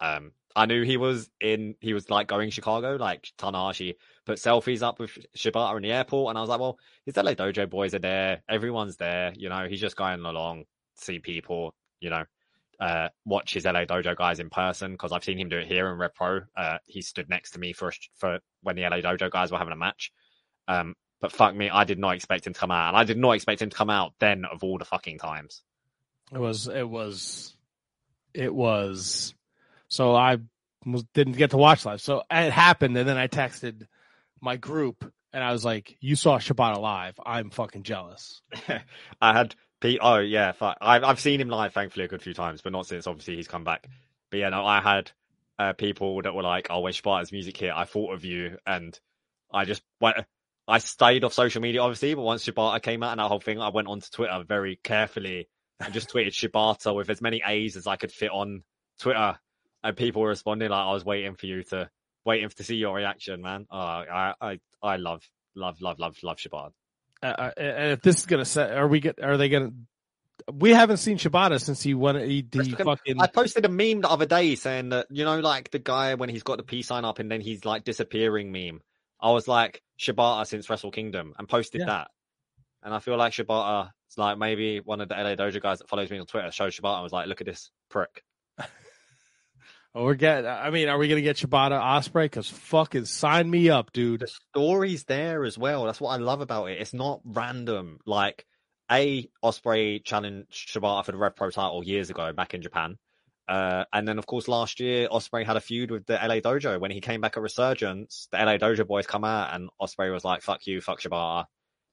Um, 0.01 0.33
I 0.57 0.67
knew 0.67 0.83
he 0.83 0.97
was 0.97 1.29
in. 1.41 1.75
He 1.81 1.95
was 1.95 2.11
like 2.11 2.29
going 2.29 2.51
Chicago. 2.51 2.97
Like 2.97 3.29
Tanahashi 3.39 3.97
put 4.25 4.39
selfies 4.39 4.83
up 4.83 4.99
with 5.01 5.11
Shibata 5.37 5.77
in 5.77 5.83
the 5.83 5.93
airport, 5.93 6.31
and 6.31 6.39
I 6.39 6.41
was 6.41 6.51
like, 6.51 6.61
well, 6.61 6.79
his 7.05 7.17
LA 7.17 7.33
Dojo 7.33 7.69
boys 7.69 7.95
are 7.95 8.01
there. 8.01 8.43
Everyone's 8.49 8.97
there. 8.97 9.33
You 9.37 9.49
know, 9.49 9.67
he's 9.69 9.81
just 9.81 9.97
going 9.97 10.21
along, 10.21 10.65
see 10.97 11.19
people. 11.19 11.75
You 12.01 12.11
know, 12.11 12.25
uh, 12.79 13.09
watch 13.25 13.55
his 13.55 13.65
LA 13.65 13.85
Dojo 13.85 14.17
guys 14.17 14.39
in 14.39 14.51
person 14.51 14.93
because 14.93 15.13
I've 15.13 15.25
seen 15.25 15.39
him 15.39 15.49
do 15.49 15.59
it 15.59 15.67
here 15.67 15.91
in 15.91 15.99
Rev 15.99 16.15
Pro. 16.15 16.41
Uh, 16.57 16.79
he 16.87 17.03
stood 17.03 17.29
next 17.29 17.53
to 17.53 17.59
me 17.59 17.73
for 17.73 17.93
for 18.17 18.39
when 18.63 18.77
the 18.77 18.83
LA 18.83 18.99
Dojo 18.99 19.31
guys 19.31 19.51
were 19.51 19.59
having 19.59 19.73
a 19.73 19.77
match. 19.77 20.13
Um, 20.69 20.95
but 21.25 21.33
fuck 21.33 21.57
me, 21.57 21.71
I 21.71 21.85
did 21.85 21.99
not 21.99 22.17
expect 22.17 22.47
him 22.47 22.53
to 22.53 22.61
come 22.61 22.71
out, 22.71 22.89
and 22.89 22.99
I 22.99 23.05
did 23.05 23.17
not 23.17 23.33
expect 23.33 23.63
him 23.63 23.71
to 23.71 23.77
come 23.77 23.89
out 23.89 24.13
then 24.19 24.45
of 24.45 24.63
all 24.63 24.77
the 24.77 24.85
fucking 24.85 25.17
times. 25.17 25.63
It 26.31 26.39
was. 26.39 26.69
It 26.69 26.87
was. 26.87 27.57
It 28.35 28.55
was. 28.55 29.33
So 29.89 30.15
I 30.15 30.37
was, 30.85 31.03
didn't 31.15 31.39
get 31.39 31.53
to 31.53 31.57
watch 31.57 31.87
live. 31.87 32.03
So 32.03 32.25
it 32.31 32.53
happened, 32.53 32.95
and 32.99 33.09
then 33.09 33.17
I 33.17 33.27
texted 33.27 33.87
my 34.43 34.59
group, 34.59 35.11
and 35.33 35.43
I 35.43 35.51
was 35.51 35.65
like, 35.65 35.97
"You 35.99 36.15
saw 36.15 36.39
Shibata 36.39 36.79
live. 36.79 37.19
I'm 37.25 37.49
fucking 37.49 37.85
jealous." 37.85 38.43
I 39.23 39.33
had 39.33 39.55
Pete. 39.81 40.01
Oh 40.03 40.19
yeah, 40.19 40.53
fuck. 40.53 40.77
I've 40.83 41.05
I've 41.05 41.21
seen 41.21 41.41
him 41.41 41.49
live, 41.49 41.73
thankfully, 41.73 42.05
a 42.05 42.09
good 42.09 42.21
few 42.21 42.35
times, 42.35 42.61
but 42.61 42.73
not 42.73 42.87
since 42.87 43.07
obviously 43.07 43.37
he's 43.37 43.49
come 43.49 43.65
back. 43.65 43.89
But 44.29 44.41
yeah, 44.41 44.51
no, 44.51 44.67
I 44.67 44.83
had 44.83 45.11
uh, 45.59 45.73
people 45.73 46.21
that 46.21 46.35
were 46.35 46.43
like, 46.43 46.67
"Oh, 46.69 46.81
when 46.81 46.93
Shibata's 46.93 47.33
music 47.33 47.57
hit, 47.57 47.73
I 47.75 47.87
thought 47.87 48.13
of 48.13 48.27
you," 48.27 48.59
and 48.67 49.01
I 49.51 49.65
just 49.65 49.83
went. 50.03 50.19
I 50.67 50.79
stayed 50.79 51.25
off 51.25 51.33
social 51.35 51.61
media, 51.61 51.83
obviously, 51.83 52.15
but 52.15 52.23
once 52.23 52.45
Shibata 52.45 52.81
came 52.81 53.03
out 53.03 53.13
and 53.13 53.21
that 53.21 53.29
whole 53.29 53.41
thing, 53.41 53.61
I 53.61 53.69
went 53.69 53.89
onto 53.89 54.09
Twitter 54.11 54.43
very 54.47 54.81
carefully 54.83 55.49
and 55.81 55.93
just 55.93 56.11
tweeted 56.11 56.29
Shibata 56.29 56.95
with 56.95 57.11
as 57.11 57.21
many 57.21 57.43
A's 57.47 57.77
as 57.77 57.87
I 57.87 57.97
could 57.97 58.13
fit 58.13 58.31
on 58.31 58.63
Twitter, 58.99 59.39
and 59.83 59.97
people 59.97 60.23
were 60.23 60.29
responding 60.29 60.71
like, 60.71 60.79
"I 60.87 60.93
was 60.93 61.05
waiting 61.05 61.35
for 61.35 61.47
you 61.47 61.63
to 61.65 61.91
waiting 62.25 62.49
to 62.49 62.65
see 62.65 62.77
your 62.77 62.95
reaction, 62.95 63.43
man." 63.43 63.67
Oh, 63.71 63.77
I 63.79 64.35
I 64.41 64.59
I 64.83 64.97
love 64.97 65.23
love 65.55 65.81
love 65.83 65.99
love 65.99 66.17
love 66.23 66.37
Shibata. 66.39 66.71
Uh, 67.23 67.27
uh, 67.27 67.51
and 67.57 67.93
if 67.93 68.01
this 68.03 68.19
is 68.19 68.27
gonna 68.27 68.45
set, 68.45 68.71
are 68.73 68.89
we 68.89 69.01
get? 69.01 69.23
Are 69.23 69.37
they 69.37 69.49
gonna? 69.51 69.73
We 70.53 70.71
haven't 70.71 70.97
seen 70.99 71.19
Shibata 71.19 71.61
since 71.61 71.83
he 71.83 71.95
won. 71.95 72.17
He, 72.21 72.47
he 72.51 72.59
Let's 72.59 72.71
look 72.71 72.81
at- 72.81 72.87
fucking. 72.87 73.21
I 73.21 73.27
posted 73.27 73.65
a 73.65 73.69
meme 73.69 74.01
the 74.01 74.11
other 74.11 74.27
day 74.27 74.55
saying 74.55 74.91
that 74.91 75.09
you 75.11 75.25
know, 75.25 75.41
like 75.41 75.71
the 75.71 75.79
guy 75.79 76.15
when 76.15 76.29
he's 76.31 76.43
got 76.43 76.57
the 76.57 76.65
peace 76.65 76.87
sign 76.87 77.05
up 77.05 77.19
and 77.19 77.31
then 77.31 77.41
he's 77.41 77.65
like 77.65 77.85
disappearing 77.85 78.51
meme. 78.51 78.81
I 79.21 79.31
was 79.31 79.49
like 79.49 79.83
Shibata 79.99 80.47
since 80.47 80.69
Wrestle 80.69 80.91
Kingdom 80.91 81.35
and 81.39 81.49
posted 81.49 81.81
Yeah. 81.81 81.87
that, 81.87 82.11
and 82.83 82.95
I 82.95 82.99
feel 83.01 83.17
like 83.17 83.33
Shibata. 83.33 83.91
It's 84.09 84.19
like 84.19 84.39
maybe 84.39 84.79
one 84.81 85.01
of 85.01 85.09
the 85.09 85.15
LA 85.17 85.35
Dojo 85.35 85.61
guys 85.61 85.79
that 85.81 85.89
follows 85.89 86.11
me 86.11 86.19
on 86.19 86.27
Twitter 86.27 86.51
showed 86.53 86.73
Shibata 86.73 86.95
and 86.97 87.03
was 87.03 87.13
like, 87.13 87.27
"Look 87.27 87.41
at 87.41 87.47
this 87.47 87.71
prick." 87.91 88.23
Oh, 89.95 90.05
we're 90.05 90.15
getting. 90.15 90.47
I 90.49 90.71
mean, 90.71 90.89
are 90.89 90.99
we 90.99 91.09
gonna 91.09 91.21
get 91.21 91.37
Shibata 91.37 91.81
Ospreay? 91.81 92.25
Because 92.25 92.49
fucking 92.49 93.05
sign 93.07 93.49
me 93.51 93.71
up, 93.71 93.93
dude. 93.93 94.21
the 94.21 94.27
story's 94.29 95.05
there 95.05 95.45
as 95.45 95.57
well. 95.59 95.85
That's 95.85 96.01
what 96.01 96.11
I 96.11 96.17
love 96.17 96.41
about 96.41 96.67
it. 96.67 96.81
It's 96.81 96.95
not 96.95 97.21
random. 97.25 97.99
Like 98.07 98.47
a 98.91 99.29
Ospreay 99.43 100.05
challenged 100.05 100.51
Shibata 100.53 101.05
for 101.05 101.13
the 101.13 101.19
Rev 101.19 101.35
Pro 101.35 101.51
title 101.51 101.83
years 101.85 102.11
ago 102.11 102.33
back 102.33 102.55
in 102.55 102.63
Japan. 102.63 102.99
Uh, 103.47 103.85
and 103.93 104.09
then 104.09 104.19
of 104.19 104.27
course 104.27 104.49
last 104.49 104.81
year 104.81 105.07
Ospreay 105.09 105.45
had 105.45 105.57
a 105.57 105.61
feud 105.61 105.91
with 105.91 106.07
the 106.07 106.15
LA 106.15 106.37
Dojo 106.37 106.81
when 106.81 106.91
he 106.91 107.01
came 107.01 107.21
back 107.21 107.37
at 107.37 107.43
Resurgence. 107.43 108.29
The 108.33 108.39
LA 108.39 108.57
Dojo 108.57 108.87
boys 108.87 109.07
come 109.07 109.25
out 109.25 109.55
and 109.55 109.69
Ospreay 109.81 110.13
was 110.13 110.25
like, 110.25 110.43
"Fuck 110.43 110.67
you, 110.67 110.81
fuck 110.81 111.01
Shibata." 111.01 111.45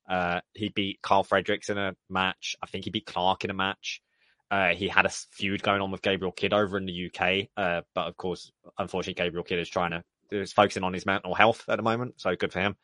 Uh, 0.09 0.41
he 0.53 0.69
beat 0.69 1.01
Karl 1.01 1.23
Fredericks 1.23 1.69
in 1.69 1.77
a 1.77 1.95
match. 2.09 2.55
I 2.61 2.67
think 2.67 2.85
he 2.85 2.89
beat 2.89 3.05
Clark 3.05 3.43
in 3.43 3.49
a 3.49 3.53
match. 3.53 4.01
Uh, 4.49 4.69
he 4.69 4.89
had 4.89 5.05
a 5.05 5.09
feud 5.09 5.63
going 5.63 5.81
on 5.81 5.91
with 5.91 6.01
Gabriel 6.01 6.33
Kidd 6.33 6.53
over 6.53 6.77
in 6.77 6.85
the 6.85 7.09
UK, 7.09 7.47
uh, 7.55 7.81
but 7.95 8.07
of 8.07 8.17
course, 8.17 8.51
unfortunately, 8.77 9.23
Gabriel 9.23 9.45
Kidd 9.45 9.59
is 9.59 9.69
trying 9.69 9.91
to 9.91 10.03
is 10.31 10.53
focusing 10.53 10.83
on 10.83 10.93
his 10.93 11.05
mental 11.05 11.33
health 11.33 11.63
at 11.67 11.77
the 11.77 11.83
moment, 11.83 12.15
so 12.17 12.35
good 12.35 12.51
for 12.51 12.59
him. 12.59 12.75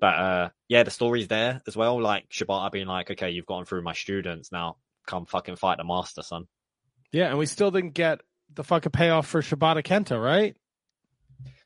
But 0.00 0.14
uh, 0.14 0.48
yeah, 0.68 0.82
the 0.82 0.90
story's 0.90 1.28
there 1.28 1.60
as 1.66 1.76
well. 1.76 2.00
Like 2.00 2.28
Shibata 2.30 2.70
being 2.72 2.88
like, 2.88 3.10
"Okay, 3.12 3.30
you've 3.30 3.46
gotten 3.46 3.64
through 3.64 3.82
my 3.82 3.92
students, 3.92 4.50
now 4.50 4.76
come 5.06 5.26
fucking 5.26 5.56
fight 5.56 5.78
the 5.78 5.84
master, 5.84 6.22
son." 6.22 6.46
Yeah, 7.14 7.28
and 7.28 7.38
we 7.38 7.46
still 7.46 7.70
didn't 7.70 7.94
get 7.94 8.22
the 8.52 8.64
fucking 8.64 8.90
payoff 8.90 9.28
for 9.28 9.40
Shibata 9.40 9.84
Kenta, 9.84 10.20
right? 10.20 10.56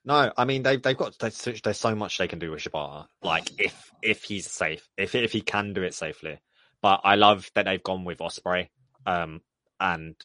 No, 0.04 0.30
I 0.36 0.44
mean 0.44 0.62
they've 0.62 0.80
they've 0.80 0.96
got 0.96 1.18
there's, 1.18 1.36
so- 1.72 1.94
much 1.94 2.18
they 2.18 2.28
can 2.28 2.38
do 2.38 2.50
with 2.50 2.60
Shibata. 2.60 3.06
Like 3.22 3.50
if 3.58 3.90
if 4.02 4.24
he's 4.24 4.50
safe, 4.50 4.86
if 4.98 5.14
if 5.14 5.32
he 5.32 5.40
can 5.40 5.72
do 5.72 5.82
it 5.82 5.94
safely. 5.94 6.38
But 6.82 7.00
I 7.02 7.14
love 7.14 7.50
that 7.54 7.64
they've 7.64 7.82
gone 7.82 8.04
with 8.04 8.18
Ospreay. 8.18 8.68
Um, 9.06 9.40
and 9.80 10.16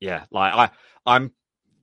yeah, 0.00 0.24
like 0.30 0.52
I 0.52 0.70
I'm 1.06 1.32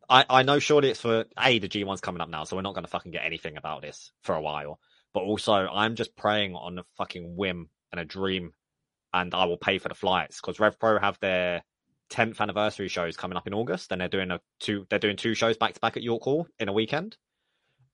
I 0.07 0.25
I 0.29 0.43
know 0.43 0.59
surely 0.59 0.91
it's 0.91 1.01
for 1.01 1.25
a 1.39 1.57
the 1.57 1.67
G 1.67 1.83
one's 1.83 2.01
coming 2.01 2.21
up 2.21 2.29
now, 2.29 2.43
so 2.43 2.55
we're 2.55 2.61
not 2.61 2.75
going 2.75 2.85
to 2.85 2.91
fucking 2.91 3.11
get 3.11 3.25
anything 3.25 3.57
about 3.57 3.81
this 3.81 4.11
for 4.21 4.35
a 4.35 4.41
while. 4.41 4.79
But 5.15 5.21
also, 5.21 5.53
I'm 5.53 5.95
just 5.95 6.15
praying 6.15 6.53
on 6.53 6.77
a 6.77 6.83
fucking 6.97 7.35
whim 7.35 7.69
and 7.91 7.99
a 7.99 8.05
dream, 8.05 8.53
and 9.11 9.33
I 9.33 9.45
will 9.45 9.57
pay 9.57 9.79
for 9.79 9.89
the 9.89 9.95
flights 9.95 10.39
because 10.39 10.59
Rev 10.59 10.79
Pro 10.79 10.99
have 10.99 11.17
their 11.19 11.63
10th 12.09 12.39
anniversary 12.39 12.87
shows 12.87 13.17
coming 13.17 13.37
up 13.37 13.47
in 13.47 13.53
August, 13.53 13.91
and 13.91 14.01
they're 14.01 14.07
doing 14.07 14.31
a 14.31 14.39
two 14.59 14.85
they're 14.89 14.99
doing 14.99 15.17
two 15.17 15.35
shows 15.35 15.57
back 15.57 15.73
to 15.73 15.79
back 15.79 15.97
at 15.97 16.03
York 16.03 16.23
Hall 16.23 16.47
in 16.59 16.69
a 16.69 16.73
weekend. 16.73 17.17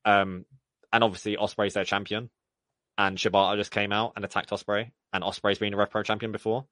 Um, 0.05 0.45
and 0.93 1.03
obviously 1.03 1.35
Ospreay's 1.35 1.73
their 1.73 1.85
champion, 1.85 2.29
and 2.97 3.17
Shibata 3.17 3.57
just 3.57 3.71
came 3.71 3.91
out 3.91 4.13
and 4.15 4.23
attacked 4.23 4.51
Ospreay, 4.51 4.91
and 5.13 5.23
Ospreay's 5.23 5.59
been 5.59 5.73
a 5.73 5.77
Rev 5.77 5.89
Pro 5.89 6.03
champion 6.03 6.31
before. 6.31 6.65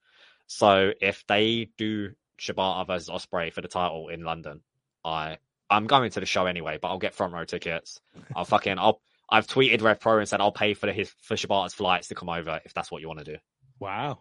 So 0.48 0.92
if 1.02 1.26
they 1.28 1.70
do 1.78 2.12
Shibata 2.40 2.86
versus 2.88 3.10
Ospreay 3.10 3.52
for 3.52 3.62
the 3.62 3.68
title 3.68 4.10
in 4.10 4.24
London, 4.24 4.62
I 5.04 5.38
I'm 5.70 5.88
going 5.88 6.12
to 6.12 6.20
the 6.20 6.26
show 6.26 6.46
anyway, 6.46 6.78
but 6.82 6.90
I'll 6.90 7.00
get 7.00 7.16
front 7.16 7.34
row 7.34 7.46
tickets. 7.46 8.00
I'll 8.36 8.46
fucking 8.46 8.78
I'll 8.78 9.02
I've 9.30 9.48
tweeted 9.48 9.82
Rev 9.82 10.00
Pro 10.00 10.20
and 10.20 10.30
said 10.30 10.42
I'll 10.42 10.52
pay 10.52 10.74
for 10.74 10.86
the, 10.86 10.94
his 10.94 11.12
for 11.22 11.36
Shibata's 11.36 11.74
flights 11.74 12.10
to 12.10 12.16
come 12.16 12.30
over 12.30 12.62
if 12.66 12.74
that's 12.74 12.92
what 12.92 13.02
you 13.02 13.08
want 13.08 13.20
to 13.20 13.34
do. 13.34 13.38
Wow. 13.80 14.20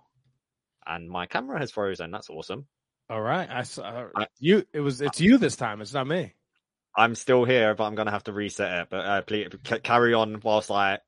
And 0.86 1.08
my 1.08 1.26
camera 1.26 1.58
has 1.58 1.70
frozen. 1.70 2.10
That's 2.10 2.30
awesome. 2.30 2.66
All 3.12 3.20
right. 3.20 3.46
I 3.50 3.64
saw 3.64 4.06
I- 4.16 4.26
you. 4.40 4.64
It 4.72 4.80
was. 4.80 5.02
It's 5.02 5.20
you 5.20 5.36
this 5.36 5.54
time. 5.54 5.82
It's 5.82 5.92
not 5.92 6.06
me. 6.06 6.32
I'm 6.96 7.14
still 7.14 7.44
here, 7.44 7.74
but 7.74 7.84
I'm 7.84 7.94
gonna 7.94 8.10
have 8.10 8.24
to 8.24 8.32
reset 8.32 8.80
it. 8.80 8.86
But 8.90 9.04
uh, 9.04 9.20
please 9.22 9.48
c- 9.66 9.80
carry 9.80 10.14
on 10.14 10.40
whilst 10.42 10.70
I 10.70 11.00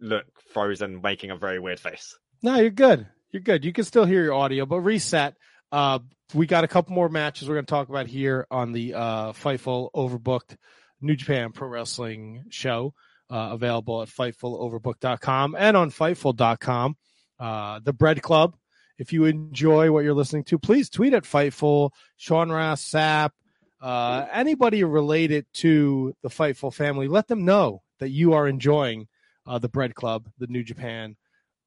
look 0.00 0.24
frozen, 0.52 1.00
making 1.02 1.30
a 1.30 1.36
very 1.36 1.60
weird 1.60 1.78
face. 1.78 2.18
No, 2.42 2.56
you're 2.56 2.70
good. 2.70 3.06
You're 3.30 3.42
good. 3.42 3.64
You 3.64 3.72
can 3.72 3.84
still 3.84 4.04
hear 4.04 4.24
your 4.24 4.34
audio, 4.34 4.66
but 4.66 4.80
reset. 4.80 5.34
Uh, 5.70 6.00
we 6.34 6.46
got 6.46 6.64
a 6.64 6.68
couple 6.68 6.94
more 6.96 7.08
matches 7.08 7.48
we're 7.48 7.54
going 7.54 7.66
to 7.66 7.70
talk 7.70 7.88
about 7.88 8.08
here 8.08 8.46
on 8.50 8.72
the 8.72 8.94
uh, 8.94 9.32
Fightful 9.32 9.90
Overbooked 9.94 10.56
New 11.00 11.14
Japan 11.14 11.52
Pro 11.52 11.68
Wrestling 11.68 12.46
show, 12.50 12.92
uh, 13.30 13.50
available 13.52 14.02
at 14.02 14.08
FightfulOverbooked.com 14.08 15.54
and 15.56 15.76
on 15.76 15.90
Fightful.com. 15.90 16.96
Uh, 17.38 17.80
the 17.84 17.92
Bread 17.92 18.20
Club. 18.22 18.56
If 18.98 19.12
you 19.12 19.24
enjoy 19.24 19.90
what 19.90 20.04
you're 20.04 20.14
listening 20.14 20.44
to, 20.44 20.58
please 20.58 20.88
tweet 20.88 21.14
at 21.14 21.24
Fightful, 21.24 21.90
Sean 22.16 22.50
Ross, 22.50 22.82
Sapp, 22.82 23.30
uh, 23.80 24.26
anybody 24.32 24.84
related 24.84 25.46
to 25.54 26.14
the 26.22 26.28
Fightful 26.28 26.72
family. 26.72 27.08
Let 27.08 27.28
them 27.28 27.44
know 27.44 27.82
that 27.98 28.10
you 28.10 28.32
are 28.32 28.48
enjoying 28.48 29.08
uh, 29.46 29.58
the 29.58 29.68
Bread 29.68 29.94
Club, 29.94 30.28
the 30.38 30.46
New 30.46 30.64
Japan 30.64 31.16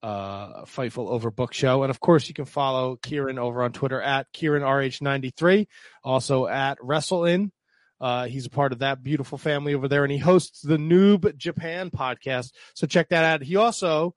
uh, 0.01 0.63
Fightful 0.63 1.09
Overbook 1.09 1.53
show. 1.53 1.83
And 1.83 1.89
of 1.89 1.99
course, 1.99 2.27
you 2.27 2.33
can 2.33 2.45
follow 2.45 2.97
Ciaran 3.05 3.39
over 3.39 3.63
on 3.63 3.71
Twitter 3.71 4.01
at 4.01 4.31
CiaranRH93, 4.33 5.67
also 6.03 6.47
at 6.47 6.79
WrestleIn. 6.79 7.51
Uh, 8.01 8.25
he's 8.25 8.45
a 8.45 8.49
part 8.49 8.71
of 8.71 8.79
that 8.79 9.03
beautiful 9.03 9.37
family 9.37 9.73
over 9.73 9.87
there, 9.87 10.03
and 10.03 10.11
he 10.11 10.17
hosts 10.17 10.61
the 10.61 10.77
Noob 10.77 11.35
Japan 11.35 11.89
podcast. 11.89 12.51
So 12.73 12.87
check 12.87 13.09
that 13.09 13.25
out. 13.25 13.43
He 13.43 13.57
also, 13.57 14.15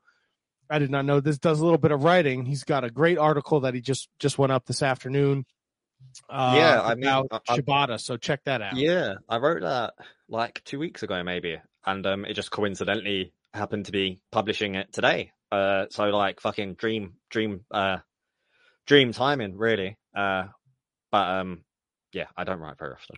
I 0.73 0.79
did 0.79 0.91
not 0.91 1.05
know 1.05 1.21
this, 1.21 1.39
does 1.39 1.61
a 1.61 1.65
little 1.65 1.79
bit 1.79 1.93
of 1.93 2.03
writing. 2.03 2.45
He's 2.47 2.65
got 2.65 2.83
a 2.85 2.91
great 2.91 3.19
article 3.19 3.61
that 3.61 3.75
he 3.75 3.81
just 3.81 4.09
just 4.19 4.39
went 4.39 4.53
up 4.53 4.67
this 4.67 4.83
afternoon. 4.83 5.45
Uh, 6.29 6.55
Yeah, 6.57 6.81
I 6.83 6.95
mean, 6.95 7.05
about 7.09 7.43
I- 7.49 7.59
Shibata. 7.59 8.01
So 8.01 8.17
check 8.17 8.43
that 8.45 8.63
out. 8.63 8.77
Yeah, 8.77 9.15
I 9.29 9.37
wrote 9.39 9.63
that 9.63 9.95
like 10.29 10.63
two 10.65 10.79
weeks 10.79 11.03
ago, 11.03 11.23
maybe, 11.23 11.59
and 11.87 12.07
um, 12.07 12.25
it 12.25 12.35
just 12.35 12.51
coincidentally 12.51 13.33
happened 13.55 13.87
to 13.87 13.93
be 13.93 14.21
publishing 14.33 14.75
it 14.75 14.93
today. 14.93 15.31
Uh, 15.53 15.87
so 15.91 16.05
like 16.05 16.41
fucking 16.41 16.75
dream, 16.75 17.15
dream, 17.31 17.65
uh, 17.71 17.99
dream 18.87 19.13
timing, 19.13 19.57
really. 19.57 19.99
Uh, 20.17 20.45
but 21.11 21.29
um, 21.29 21.65
yeah, 22.13 22.27
I 22.37 22.45
don't 22.45 22.59
write 22.61 22.79
very 22.79 22.95
often. 22.95 23.17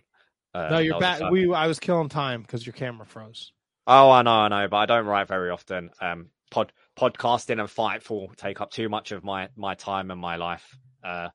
Uh, 0.53 0.69
No, 0.71 0.79
you're 0.79 0.99
back. 0.99 1.31
We 1.31 1.53
I 1.53 1.67
was 1.67 1.79
killing 1.79 2.09
time 2.09 2.41
because 2.41 2.65
your 2.65 2.73
camera 2.73 3.05
froze. 3.05 3.51
Oh, 3.87 4.11
I 4.11 4.21
know, 4.23 4.31
I 4.31 4.47
know, 4.49 4.67
but 4.67 4.77
I 4.77 4.85
don't 4.85 5.05
write 5.05 5.27
very 5.27 5.49
often. 5.51 5.91
Um, 6.01 6.29
pod 6.51 6.71
podcasting 6.97 7.59
and 7.59 7.69
Fightful 7.69 8.35
take 8.35 8.61
up 8.61 8.71
too 8.71 8.89
much 8.89 9.11
of 9.11 9.23
my 9.23 9.49
my 9.55 9.75
time 9.75 10.11
and 10.11 10.19
my 10.19 10.35
life. 10.37 10.77
Uh, 11.03 11.29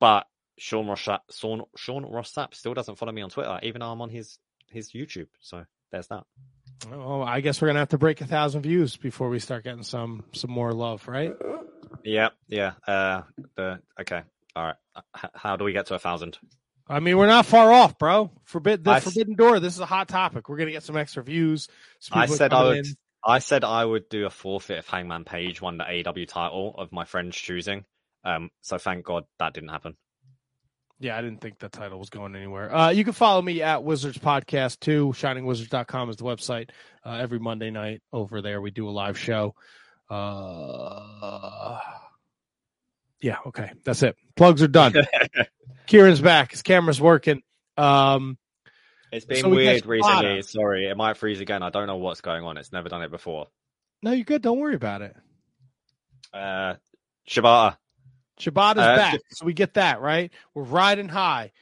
but 0.00 0.26
Sean 0.58 0.86
Ross 0.86 1.04
Sapp, 1.04 1.20
Sean, 1.30 1.62
Sean 1.76 2.04
Ross 2.04 2.32
Sapp 2.32 2.54
still 2.54 2.74
doesn't 2.74 2.96
follow 2.96 3.12
me 3.12 3.22
on 3.22 3.30
Twitter, 3.30 3.58
even 3.62 3.80
though 3.80 3.90
I'm 3.90 4.00
on 4.00 4.10
his 4.10 4.38
his 4.70 4.92
YouTube. 4.92 5.28
So 5.40 5.64
there's 5.90 6.08
that. 6.08 6.24
Well, 6.90 7.22
I 7.22 7.40
guess 7.40 7.60
we're 7.60 7.68
gonna 7.68 7.78
have 7.80 7.90
to 7.90 7.98
break 7.98 8.20
a 8.20 8.26
thousand 8.26 8.62
views 8.62 8.96
before 8.96 9.28
we 9.28 9.38
start 9.38 9.64
getting 9.64 9.82
some 9.84 10.24
some 10.32 10.50
more 10.50 10.72
love, 10.72 11.06
right? 11.08 11.32
Yeah, 12.04 12.30
yeah. 12.48 12.72
Uh, 12.86 13.22
the 13.56 13.80
okay, 14.00 14.22
all 14.56 14.64
right. 14.64 14.76
H- 15.16 15.30
how 15.34 15.56
do 15.56 15.64
we 15.64 15.72
get 15.72 15.86
to 15.86 15.94
a 15.94 15.98
thousand? 15.98 16.38
I 16.88 17.00
mean, 17.00 17.16
we're 17.16 17.28
not 17.28 17.46
far 17.46 17.72
off, 17.72 17.96
bro. 17.98 18.30
Forbid 18.44 18.84
the 18.84 18.90
I 18.90 19.00
Forbidden 19.00 19.36
Door. 19.36 19.60
This 19.60 19.74
is 19.74 19.80
a 19.80 19.86
hot 19.86 20.08
topic. 20.08 20.48
We're 20.48 20.56
gonna 20.56 20.72
get 20.72 20.82
some 20.82 20.96
extra 20.96 21.22
views. 21.22 21.68
Some 22.00 22.18
I 22.18 22.26
said 22.26 22.52
I 22.52 22.64
would. 22.64 22.78
in. 22.78 22.84
I 23.24 23.38
said 23.38 23.64
I 23.64 23.84
would 23.84 24.08
do 24.08 24.26
a 24.26 24.30
forfeit 24.30 24.78
if 24.78 24.88
Hangman 24.88 25.24
Page 25.24 25.60
won 25.60 25.78
the 25.78 25.84
AEW 25.84 26.26
title 26.28 26.74
of 26.76 26.92
my 26.92 27.04
friend's 27.04 27.36
choosing. 27.36 27.84
Um, 28.24 28.50
so 28.60 28.78
thank 28.78 29.04
God 29.04 29.24
that 29.38 29.54
didn't 29.54 29.70
happen. 29.70 29.96
Yeah, 30.98 31.18
I 31.18 31.22
didn't 31.22 31.40
think 31.40 31.58
the 31.58 31.68
title 31.68 31.98
was 31.98 32.10
going 32.10 32.36
anywhere. 32.36 32.72
Uh, 32.74 32.90
you 32.90 33.02
can 33.02 33.12
follow 33.12 33.42
me 33.42 33.60
at 33.60 33.82
Wizards 33.82 34.18
Podcast 34.18 34.78
too. 34.78 35.08
ShiningWizards.com 35.16 36.10
is 36.10 36.16
the 36.16 36.24
website. 36.24 36.70
Uh, 37.04 37.18
every 37.20 37.40
Monday 37.40 37.70
night 37.70 38.02
over 38.12 38.40
there, 38.40 38.60
we 38.60 38.70
do 38.70 38.88
a 38.88 38.92
live 38.92 39.18
show. 39.18 39.54
Uh, 40.08 41.80
yeah, 43.20 43.38
okay, 43.46 43.72
that's 43.84 44.04
it. 44.04 44.16
Plugs 44.36 44.62
are 44.62 44.68
done. 44.68 44.94
Ciaran's 45.86 46.20
back. 46.20 46.52
His 46.52 46.62
camera's 46.62 47.00
working. 47.00 47.42
Um, 47.76 48.38
It's 49.12 49.26
been 49.26 49.42
So 49.42 49.50
weird 49.50 49.84
recently. 49.86 50.42
Sorry, 50.42 50.86
it 50.88 50.96
might 50.96 51.16
freeze 51.18 51.40
again. 51.40 51.62
I 51.62 51.70
don't 51.70 51.86
know 51.86 51.96
what's 51.96 52.22
going 52.22 52.42
on. 52.44 52.56
It's 52.56 52.72
never 52.72 52.88
done 52.88 53.02
it 53.02 53.10
before. 53.10 53.48
no, 54.02 54.12
you're 54.12 54.24
good. 54.24 54.42
Don't 54.42 54.58
worry 54.58 54.74
about 54.74 55.02
it. 55.02 55.14
Uh, 56.32 56.74
Shibata. 57.28 57.76
Shibata's 58.40 58.78
Uh, 58.78 58.96
back, 58.96 59.20
so 59.30 59.44
we 59.44 59.52
get 59.52 59.74
that 59.74 60.00
right. 60.00 60.32
We're 60.54 60.62
riding 60.62 61.08
high. 61.08 61.52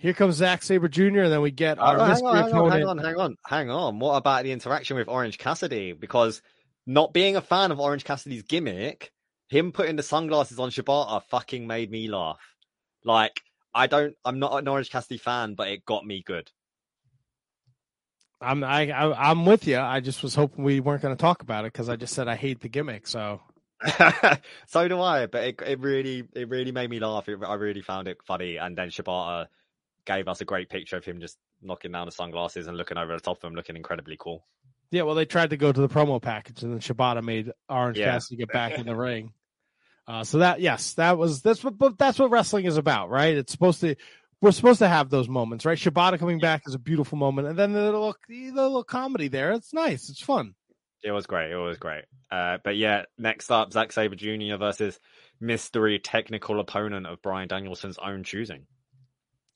Here 0.00 0.12
comes 0.12 0.36
Zack 0.36 0.62
Sabre 0.62 0.88
Jr., 0.88 1.20
and 1.20 1.32
then 1.32 1.40
we 1.40 1.50
get 1.50 1.78
our 1.78 1.96
Oh, 1.98 2.04
hang, 2.04 2.24
on, 2.24 2.36
hang 2.36 2.54
on, 2.54 2.70
hang 2.70 2.84
on, 2.86 2.98
hang 2.98 3.16
on, 3.16 3.36
hang 3.46 3.70
on. 3.70 3.98
What 3.98 4.16
about 4.16 4.44
the 4.44 4.52
interaction 4.52 4.96
with 4.96 5.08
Orange 5.08 5.38
Cassidy? 5.38 5.92
Because 5.92 6.42
not 6.86 7.12
being 7.12 7.36
a 7.36 7.40
fan 7.40 7.72
of 7.72 7.80
Orange 7.80 8.04
Cassidy's 8.04 8.42
gimmick, 8.42 9.12
him 9.48 9.72
putting 9.72 9.96
the 9.96 10.02
sunglasses 10.02 10.58
on 10.58 10.70
Shibata 10.70 11.22
fucking 11.30 11.66
made 11.66 11.90
me 11.90 12.08
laugh. 12.08 12.38
Like, 13.04 13.40
I 13.74 13.86
don't, 13.86 14.14
I'm 14.24 14.38
not 14.38 14.58
an 14.58 14.68
Orange 14.68 14.90
Cassidy 14.90 15.18
fan, 15.18 15.54
but 15.54 15.68
it 15.68 15.84
got 15.84 16.04
me 16.04 16.22
good. 16.24 16.50
I'm 18.40 18.62
I, 18.62 18.90
I 18.90 19.30
I'm 19.30 19.46
with 19.46 19.66
you. 19.66 19.78
I 19.78 20.00
just 20.00 20.22
was 20.22 20.34
hoping 20.34 20.64
we 20.64 20.80
weren't 20.80 21.02
going 21.02 21.16
to 21.16 21.20
talk 21.20 21.42
about 21.42 21.64
it 21.64 21.72
because 21.72 21.88
I 21.88 21.96
just 21.96 22.14
said 22.14 22.28
I 22.28 22.36
hate 22.36 22.60
the 22.60 22.68
gimmick. 22.68 23.06
So 23.06 23.40
so 24.66 24.88
do 24.88 25.00
I, 25.00 25.26
but 25.26 25.44
it, 25.44 25.62
it 25.64 25.80
really, 25.80 26.24
it 26.34 26.48
really 26.48 26.72
made 26.72 26.90
me 26.90 26.98
laugh. 26.98 27.28
It, 27.28 27.38
I 27.44 27.54
really 27.54 27.82
found 27.82 28.08
it 28.08 28.18
funny. 28.24 28.56
And 28.56 28.76
then 28.76 28.88
Shibata 28.88 29.46
gave 30.04 30.26
us 30.28 30.40
a 30.40 30.44
great 30.44 30.68
picture 30.68 30.96
of 30.96 31.04
him 31.04 31.20
just 31.20 31.38
knocking 31.62 31.92
down 31.92 32.06
the 32.06 32.12
sunglasses 32.12 32.66
and 32.66 32.76
looking 32.76 32.98
over 32.98 33.14
the 33.14 33.20
top 33.20 33.36
of 33.36 33.40
them, 33.42 33.54
looking 33.54 33.76
incredibly 33.76 34.16
cool. 34.18 34.44
yeah, 34.90 35.02
well, 35.02 35.14
they 35.14 35.26
tried 35.26 35.50
to 35.50 35.56
go 35.56 35.70
to 35.70 35.80
the 35.80 35.88
promo 35.88 36.20
package, 36.20 36.62
and 36.62 36.72
then 36.72 36.80
Shibata 36.80 37.22
made 37.22 37.52
Orange 37.68 37.98
Yeah. 37.98 38.12
Cassidy 38.12 38.36
get 38.36 38.52
back 38.52 38.78
in 38.78 38.86
the 38.86 38.96
ring. 38.96 39.32
Uh, 40.08 40.24
so 40.24 40.38
that 40.38 40.60
yes, 40.60 40.94
that 40.94 41.18
was 41.18 41.42
that's 41.42 41.62
what 41.62 41.76
but 41.76 41.98
that's 41.98 42.18
what 42.18 42.30
wrestling 42.30 42.64
is 42.64 42.78
about, 42.78 43.10
right? 43.10 43.36
It's 43.36 43.52
supposed 43.52 43.82
to 43.82 43.94
we're 44.40 44.52
supposed 44.52 44.78
to 44.78 44.88
have 44.88 45.10
those 45.10 45.28
moments, 45.28 45.66
right? 45.66 45.76
Shibata 45.76 46.18
coming 46.18 46.38
back 46.38 46.62
is 46.66 46.74
a 46.74 46.78
beautiful 46.78 47.18
moment, 47.18 47.46
and 47.46 47.58
then 47.58 47.74
the 47.74 47.82
little 47.82 48.16
the 48.26 48.50
little 48.52 48.84
comedy 48.84 49.28
there. 49.28 49.52
It's 49.52 49.74
nice. 49.74 50.08
It's 50.08 50.22
fun. 50.22 50.54
It 51.04 51.10
was 51.10 51.26
great. 51.26 51.52
It 51.52 51.56
was 51.56 51.76
great. 51.76 52.04
Uh, 52.30 52.56
but 52.64 52.76
yeah, 52.76 53.02
next 53.18 53.50
up, 53.50 53.70
Zack 53.72 53.92
Sabre 53.92 54.16
Jr. 54.16 54.56
versus 54.56 54.98
mystery 55.40 55.98
technical 55.98 56.58
opponent 56.58 57.06
of 57.06 57.20
Bryan 57.20 57.48
Danielson's 57.48 57.98
own 57.98 58.24
choosing. 58.24 58.66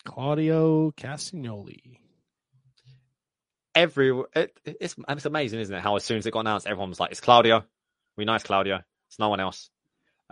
Claudio 0.05 0.91
Castagnoli. 0.93 1.99
Every 3.75 4.23
it, 4.37 4.59
it's 4.67 4.97
it's 5.09 5.25
amazing, 5.25 5.61
isn't 5.61 5.75
it? 5.75 5.81
How 5.81 5.97
as 5.97 6.05
soon 6.05 6.19
as 6.19 6.27
it 6.27 6.33
got 6.33 6.41
announced, 6.41 6.67
everyone 6.67 6.91
was 6.91 7.01
like, 7.01 7.13
"It's 7.13 7.21
Claudio. 7.21 7.65
We 8.19 8.27
know 8.27 8.35
it's 8.35 8.45
Claudio. 8.45 8.81
It's 9.09 9.19
no 9.19 9.31
one 9.31 9.41
else." 9.41 9.71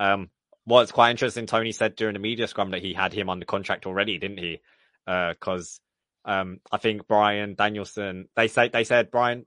Um, 0.00 0.30
what's 0.64 0.90
quite 0.90 1.10
interesting, 1.10 1.46
Tony 1.46 1.72
said 1.72 1.94
during 1.94 2.14
the 2.14 2.20
media 2.20 2.48
scrum 2.48 2.70
that 2.70 2.82
he 2.82 2.94
had 2.94 3.12
him 3.12 3.28
under 3.28 3.44
contract 3.44 3.86
already, 3.86 4.18
didn't 4.18 4.38
he? 4.38 4.60
Because 5.06 5.80
um, 6.24 6.58
I 6.72 6.78
think 6.78 7.06
Bryan 7.06 7.54
Danielson. 7.54 8.28
They 8.34 8.48
say 8.48 8.68
they 8.68 8.84
said 8.84 9.10
Bryan. 9.10 9.46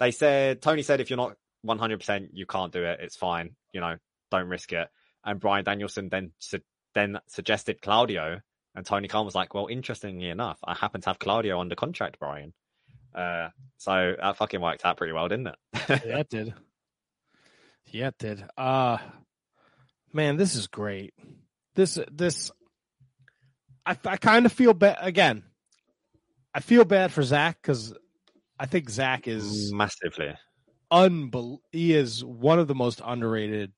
They 0.00 0.10
said 0.10 0.62
Tony 0.62 0.82
said 0.82 1.00
if 1.00 1.10
you're 1.10 1.18
not 1.18 1.36
100, 1.62 1.98
percent 1.98 2.30
you 2.32 2.46
can't 2.46 2.72
do 2.72 2.82
it. 2.84 3.00
It's 3.02 3.16
fine. 3.16 3.54
You 3.72 3.80
know, 3.80 3.96
don't 4.30 4.48
risk 4.48 4.72
it. 4.72 4.88
And 5.24 5.38
Bryan 5.38 5.64
Danielson 5.64 6.08
then 6.08 6.32
su- 6.38 6.60
then 6.94 7.20
suggested 7.28 7.80
Claudio, 7.80 8.40
and 8.74 8.84
Tony 8.84 9.08
Khan 9.08 9.24
was 9.24 9.34
like, 9.34 9.54
"Well, 9.54 9.68
interestingly 9.68 10.28
enough, 10.30 10.58
I 10.64 10.74
happen 10.74 11.00
to 11.02 11.10
have 11.10 11.18
Claudio 11.18 11.60
under 11.60 11.74
contract, 11.74 12.18
Bryan." 12.18 12.52
Uh, 13.14 13.50
so 13.76 14.14
that 14.20 14.36
fucking 14.38 14.60
worked 14.60 14.84
out 14.86 14.96
pretty 14.96 15.12
well, 15.12 15.28
didn't 15.28 15.48
it? 15.48 15.56
Yeah, 16.06 16.18
it 16.18 16.30
did. 16.30 16.54
Yeah, 17.86 18.08
it 18.08 18.18
did. 18.18 18.44
Uh 18.56 18.98
man, 20.12 20.36
this 20.36 20.54
is 20.54 20.66
great. 20.66 21.14
This 21.74 21.98
this 22.10 22.50
I 23.86 23.96
I 24.04 24.16
kind 24.16 24.46
of 24.46 24.52
feel 24.52 24.74
bad 24.74 24.98
again. 25.00 25.44
I 26.54 26.60
feel 26.60 26.84
bad 26.84 27.12
for 27.12 27.22
Zack 27.22 27.58
because 27.62 27.94
I 28.58 28.66
think 28.66 28.90
Zack 28.90 29.26
is 29.26 29.72
Massively. 29.72 30.34
unbel- 30.92 31.58
he 31.70 31.94
is 31.94 32.24
one 32.24 32.58
of 32.58 32.68
the 32.68 32.74
most 32.74 33.00
underrated 33.04 33.72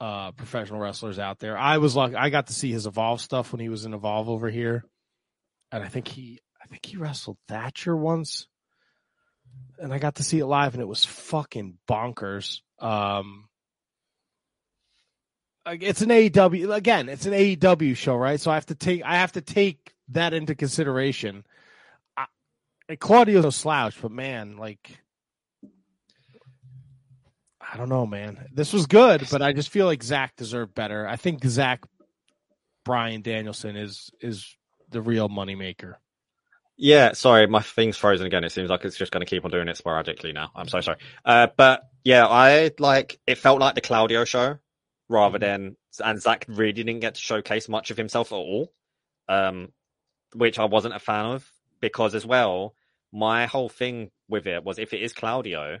uh 0.00 0.32
professional 0.32 0.80
wrestlers 0.80 1.18
out 1.18 1.38
there. 1.38 1.58
I 1.58 1.78
was 1.78 1.94
like 1.96 2.14
I 2.14 2.30
got 2.30 2.46
to 2.48 2.54
see 2.54 2.70
his 2.72 2.86
evolve 2.86 3.20
stuff 3.20 3.52
when 3.52 3.60
he 3.60 3.68
was 3.68 3.84
in 3.84 3.94
evolve 3.94 4.28
over 4.28 4.48
here. 4.50 4.84
And 5.72 5.82
I 5.82 5.88
think 5.88 6.08
he 6.08 6.40
I 6.62 6.66
think 6.66 6.84
he 6.86 6.96
wrestled 6.96 7.38
Thatcher 7.48 7.96
once. 7.96 8.46
And 9.78 9.92
I 9.92 9.98
got 9.98 10.16
to 10.16 10.22
see 10.22 10.38
it 10.38 10.46
live 10.46 10.74
and 10.74 10.82
it 10.82 10.86
was 10.88 11.04
fucking 11.04 11.78
bonkers. 11.88 12.60
Um 12.78 13.46
it's 15.80 16.02
an 16.02 16.08
AEW 16.08 16.74
again, 16.74 17.08
it's 17.08 17.26
an 17.26 17.32
AEW 17.32 17.96
show, 17.96 18.16
right? 18.16 18.40
So 18.40 18.50
I 18.50 18.54
have 18.54 18.66
to 18.66 18.74
take 18.74 19.02
I 19.04 19.16
have 19.16 19.32
to 19.32 19.40
take 19.40 19.94
that 20.08 20.32
into 20.32 20.54
consideration. 20.54 21.44
I, 22.16 22.26
Claudio's 22.96 23.44
no 23.44 23.50
slouch, 23.50 24.00
but 24.00 24.10
man, 24.10 24.56
like 24.56 25.00
I 27.72 27.76
don't 27.76 27.88
know, 27.88 28.06
man. 28.06 28.48
This 28.52 28.72
was 28.72 28.86
good, 28.86 29.26
but 29.30 29.42
I 29.42 29.52
just 29.52 29.70
feel 29.70 29.86
like 29.86 30.02
Zack 30.02 30.36
deserved 30.36 30.74
better. 30.74 31.06
I 31.06 31.16
think 31.16 31.44
Zack 31.44 31.84
Bryan 32.84 33.22
Danielson 33.22 33.76
is 33.76 34.10
is 34.20 34.56
the 34.90 35.00
real 35.00 35.28
moneymaker. 35.28 35.94
Yeah, 36.76 37.12
sorry, 37.12 37.46
my 37.46 37.60
thing's 37.60 37.98
frozen 37.98 38.26
again. 38.26 38.42
It 38.42 38.52
seems 38.52 38.70
like 38.70 38.84
it's 38.84 38.96
just 38.96 39.12
going 39.12 39.20
to 39.20 39.28
keep 39.28 39.44
on 39.44 39.50
doing 39.50 39.68
it 39.68 39.76
sporadically 39.76 40.32
now. 40.32 40.50
I'm 40.56 40.66
so 40.66 40.80
sorry. 40.80 40.96
Uh, 41.24 41.48
but 41.54 41.82
yeah, 42.04 42.26
I 42.26 42.70
like 42.78 43.20
it 43.26 43.36
felt 43.36 43.60
like 43.60 43.74
the 43.74 43.82
Claudio 43.82 44.24
show 44.24 44.58
rather 45.10 45.38
than, 45.38 45.76
and 46.02 46.22
Zack 46.22 46.46
really 46.48 46.72
didn't 46.72 47.00
get 47.00 47.16
to 47.16 47.20
showcase 47.20 47.68
much 47.68 47.90
of 47.90 47.96
himself 47.96 48.32
at 48.32 48.36
all, 48.36 48.72
um, 49.28 49.72
which 50.34 50.58
I 50.58 50.64
wasn't 50.64 50.94
a 50.94 51.00
fan 51.00 51.26
of 51.26 51.50
because 51.80 52.14
as 52.14 52.24
well, 52.24 52.74
my 53.12 53.46
whole 53.46 53.68
thing 53.68 54.10
with 54.28 54.46
it 54.46 54.62
was 54.62 54.78
if 54.78 54.94
it 54.94 55.02
is 55.02 55.12
Claudio, 55.12 55.80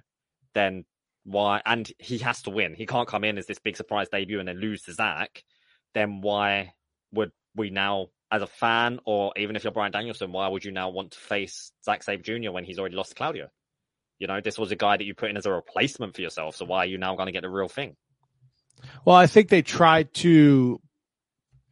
then 0.52 0.84
why? 1.24 1.62
And 1.64 1.90
he 1.98 2.18
has 2.18 2.42
to 2.42 2.50
win. 2.50 2.74
He 2.74 2.86
can't 2.86 3.08
come 3.08 3.22
in 3.22 3.38
as 3.38 3.46
this 3.46 3.60
big 3.60 3.76
surprise 3.76 4.08
debut 4.08 4.40
and 4.40 4.48
then 4.48 4.58
lose 4.58 4.82
to 4.82 4.92
Zack. 4.92 5.44
Then 5.94 6.22
why 6.22 6.74
would 7.12 7.30
we 7.54 7.70
now 7.70 8.08
as 8.32 8.42
a 8.42 8.46
fan, 8.48 9.00
or 9.04 9.32
even 9.36 9.54
if 9.54 9.64
you're 9.64 9.72
Bryan 9.72 9.92
Danielson, 9.92 10.32
why 10.32 10.48
would 10.48 10.64
you 10.64 10.72
now 10.72 10.88
want 10.88 11.12
to 11.12 11.18
face 11.18 11.72
Zack 11.84 12.02
Sabre 12.02 12.22
Jr. 12.22 12.50
when 12.50 12.64
he's 12.64 12.78
already 12.78 12.96
lost 12.96 13.10
to 13.10 13.14
Claudio? 13.16 13.48
You 14.18 14.26
know, 14.26 14.40
this 14.40 14.58
was 14.58 14.70
a 14.70 14.76
guy 14.76 14.96
that 14.96 15.04
you 15.04 15.14
put 15.14 15.30
in 15.30 15.36
as 15.36 15.46
a 15.46 15.52
replacement 15.52 16.14
for 16.14 16.22
yourself. 16.22 16.56
So 16.56 16.64
why 16.64 16.78
are 16.78 16.86
you 16.86 16.98
now 16.98 17.16
going 17.16 17.26
to 17.26 17.32
get 17.32 17.42
the 17.42 17.48
real 17.48 17.68
thing? 17.68 17.96
Well, 19.04 19.16
I 19.16 19.26
think 19.26 19.48
they 19.48 19.62
tried 19.62 20.12
to 20.14 20.80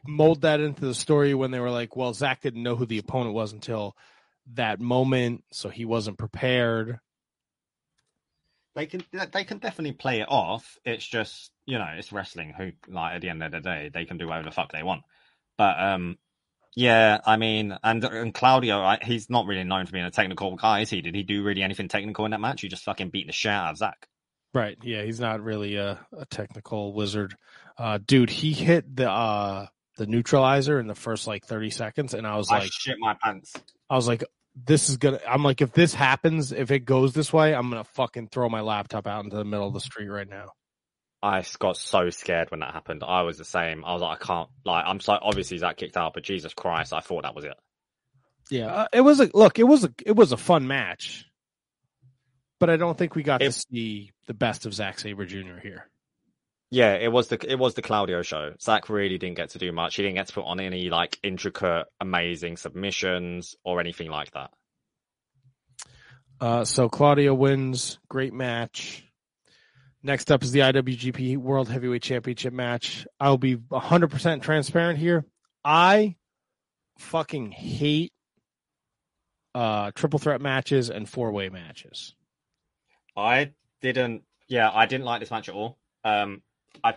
mold 0.07 0.41
that 0.41 0.59
into 0.59 0.85
the 0.85 0.93
story 0.93 1.33
when 1.33 1.51
they 1.51 1.59
were 1.59 1.71
like, 1.71 1.95
well, 1.95 2.13
Zack 2.13 2.41
didn't 2.41 2.63
know 2.63 2.75
who 2.75 2.85
the 2.85 2.97
opponent 2.97 3.33
was 3.33 3.53
until 3.53 3.95
that 4.53 4.79
moment, 4.79 5.43
so 5.51 5.69
he 5.69 5.85
wasn't 5.85 6.17
prepared. 6.17 6.99
They 8.75 8.85
can 8.85 9.03
they 9.31 9.43
can 9.43 9.57
definitely 9.57 9.93
play 9.93 10.21
it 10.21 10.27
off. 10.29 10.77
It's 10.85 11.05
just 11.05 11.51
you 11.65 11.77
know 11.77 11.89
it's 11.97 12.13
wrestling. 12.13 12.53
Who 12.57 12.71
like 12.87 13.15
at 13.15 13.21
the 13.21 13.29
end 13.29 13.43
of 13.43 13.51
the 13.51 13.59
day 13.59 13.89
they 13.93 14.05
can 14.05 14.17
do 14.17 14.27
whatever 14.27 14.45
the 14.45 14.51
fuck 14.51 14.71
they 14.71 14.83
want. 14.83 15.03
But 15.57 15.79
um, 15.79 16.17
yeah, 16.75 17.19
I 17.25 17.37
mean, 17.37 17.77
and 17.83 18.03
and 18.03 18.33
Claudio, 18.33 18.79
I, 18.79 18.99
he's 19.01 19.29
not 19.29 19.47
really 19.47 19.63
known 19.63 19.85
for 19.85 19.91
being 19.91 20.05
a 20.05 20.11
technical 20.11 20.55
guy, 20.55 20.81
is 20.81 20.89
he? 20.89 21.01
Did 21.01 21.15
he 21.15 21.23
do 21.23 21.43
really 21.43 21.63
anything 21.63 21.87
technical 21.87 22.25
in 22.25 22.31
that 22.31 22.39
match? 22.39 22.61
He 22.61 22.67
just 22.69 22.83
fucking 22.83 23.09
beat 23.09 23.27
the 23.27 23.33
shit 23.33 23.51
out 23.51 23.71
of 23.71 23.77
Zack. 23.77 24.07
Right. 24.53 24.77
Yeah, 24.81 25.03
he's 25.03 25.19
not 25.19 25.43
really 25.43 25.75
a, 25.75 25.99
a 26.17 26.25
technical 26.25 26.93
wizard. 26.93 27.35
Uh, 27.77 27.99
dude, 28.03 28.29
he 28.29 28.53
hit 28.53 28.95
the 28.95 29.09
uh, 29.09 29.67
the 29.97 30.07
neutralizer 30.07 30.79
in 30.79 30.87
the 30.87 30.95
first 30.95 31.27
like 31.27 31.45
30 31.45 31.69
seconds, 31.69 32.13
and 32.13 32.25
I 32.25 32.37
was 32.37 32.49
I 32.49 32.59
like, 32.59 32.71
shit 32.71 32.97
my 32.99 33.15
pants. 33.21 33.53
I 33.89 33.95
was 33.95 34.07
like, 34.07 34.23
this 34.55 34.89
is 34.89 34.97
gonna. 34.97 35.19
I'm 35.27 35.43
like, 35.43 35.61
if 35.61 35.71
this 35.71 35.93
happens, 35.93 36.51
if 36.51 36.71
it 36.71 36.79
goes 36.79 37.13
this 37.13 37.31
way, 37.31 37.53
I'm 37.53 37.69
gonna 37.69 37.83
fucking 37.83 38.29
throw 38.29 38.49
my 38.49 38.61
laptop 38.61 39.07
out 39.07 39.23
into 39.23 39.37
the 39.37 39.45
middle 39.45 39.67
of 39.67 39.73
the 39.73 39.79
street 39.79 40.07
right 40.07 40.27
now. 40.27 40.47
I 41.21 41.43
got 41.59 41.77
so 41.77 42.09
scared 42.09 42.49
when 42.49 42.61
that 42.61 42.73
happened. 42.73 43.03
I 43.05 43.23
was 43.23 43.37
the 43.37 43.45
same. 43.45 43.83
I 43.83 43.93
was 43.93 44.01
like, 44.01 44.21
I 44.21 44.25
can't. 44.25 44.49
Like, 44.65 44.85
I'm 44.87 44.99
so 44.99 45.17
obviously 45.21 45.59
that 45.59 45.77
kicked 45.77 45.97
out, 45.97 46.13
but 46.13 46.23
Jesus 46.23 46.53
Christ, 46.53 46.93
I 46.93 47.01
thought 47.01 47.23
that 47.23 47.35
was 47.35 47.45
it. 47.45 47.55
Yeah, 48.49 48.67
uh, 48.67 48.87
it 48.93 49.01
was 49.01 49.19
a 49.19 49.29
look. 49.33 49.59
It 49.59 49.65
was 49.65 49.83
a 49.83 49.93
it 50.05 50.15
was 50.15 50.31
a 50.31 50.37
fun 50.37 50.67
match, 50.67 51.25
but 52.59 52.69
I 52.69 52.77
don't 52.77 52.97
think 52.97 53.15
we 53.15 53.23
got 53.23 53.41
It- 53.41 53.51
to 53.51 53.59
see 53.59 54.11
the 54.27 54.33
best 54.33 54.65
of 54.65 54.73
Zack 54.73 54.99
Sabre 54.99 55.25
Jr. 55.25 55.57
here. 55.61 55.89
Yeah, 56.71 56.93
it 56.93 57.11
was 57.11 57.29
the 57.29 57.39
it 57.51 57.57
was 57.57 57.73
the 57.73 57.81
Claudio 57.81 58.21
show. 58.21 58.53
Zack 58.61 58.89
really 58.89 59.17
didn't 59.17 59.37
get 59.37 59.49
to 59.51 59.57
do 59.57 59.71
much. 59.71 59.95
He 59.95 60.03
didn't 60.03 60.17
get 60.17 60.27
to 60.27 60.33
put 60.33 60.45
on 60.45 60.59
any 60.59 60.89
like 60.91 61.17
intricate, 61.23 61.87
amazing 61.99 62.57
submissions 62.57 63.55
or 63.63 63.79
anything 63.79 64.11
like 64.11 64.29
that. 64.31 64.51
Uh, 66.39 66.63
so 66.65 66.87
Claudio 66.87 67.33
wins. 67.33 67.97
Great 68.07 68.33
match. 68.33 69.03
Next 70.03 70.31
up 70.31 70.43
is 70.43 70.51
the 70.51 70.59
IWGP 70.59 71.37
World 71.37 71.69
Heavyweight 71.69 72.03
Championship 72.03 72.53
match. 72.53 73.05
I'll 73.19 73.37
be 73.37 73.57
100% 73.57 74.41
transparent 74.41 74.97
here. 74.99 75.25
I 75.65 76.15
fucking 76.99 77.51
hate 77.51 78.13
uh, 79.53 79.91
triple 79.95 80.19
threat 80.19 80.39
matches 80.39 80.89
and 80.89 81.09
four 81.09 81.31
way 81.31 81.49
matches. 81.49 82.15
I 83.15 83.51
didn't. 83.81 84.23
Yeah, 84.47 84.69
I 84.73 84.85
didn't 84.85 85.05
like 85.05 85.19
this 85.19 85.31
match 85.31 85.49
at 85.49 85.55
all. 85.55 85.77
Um, 86.03 86.41
I 86.83 86.95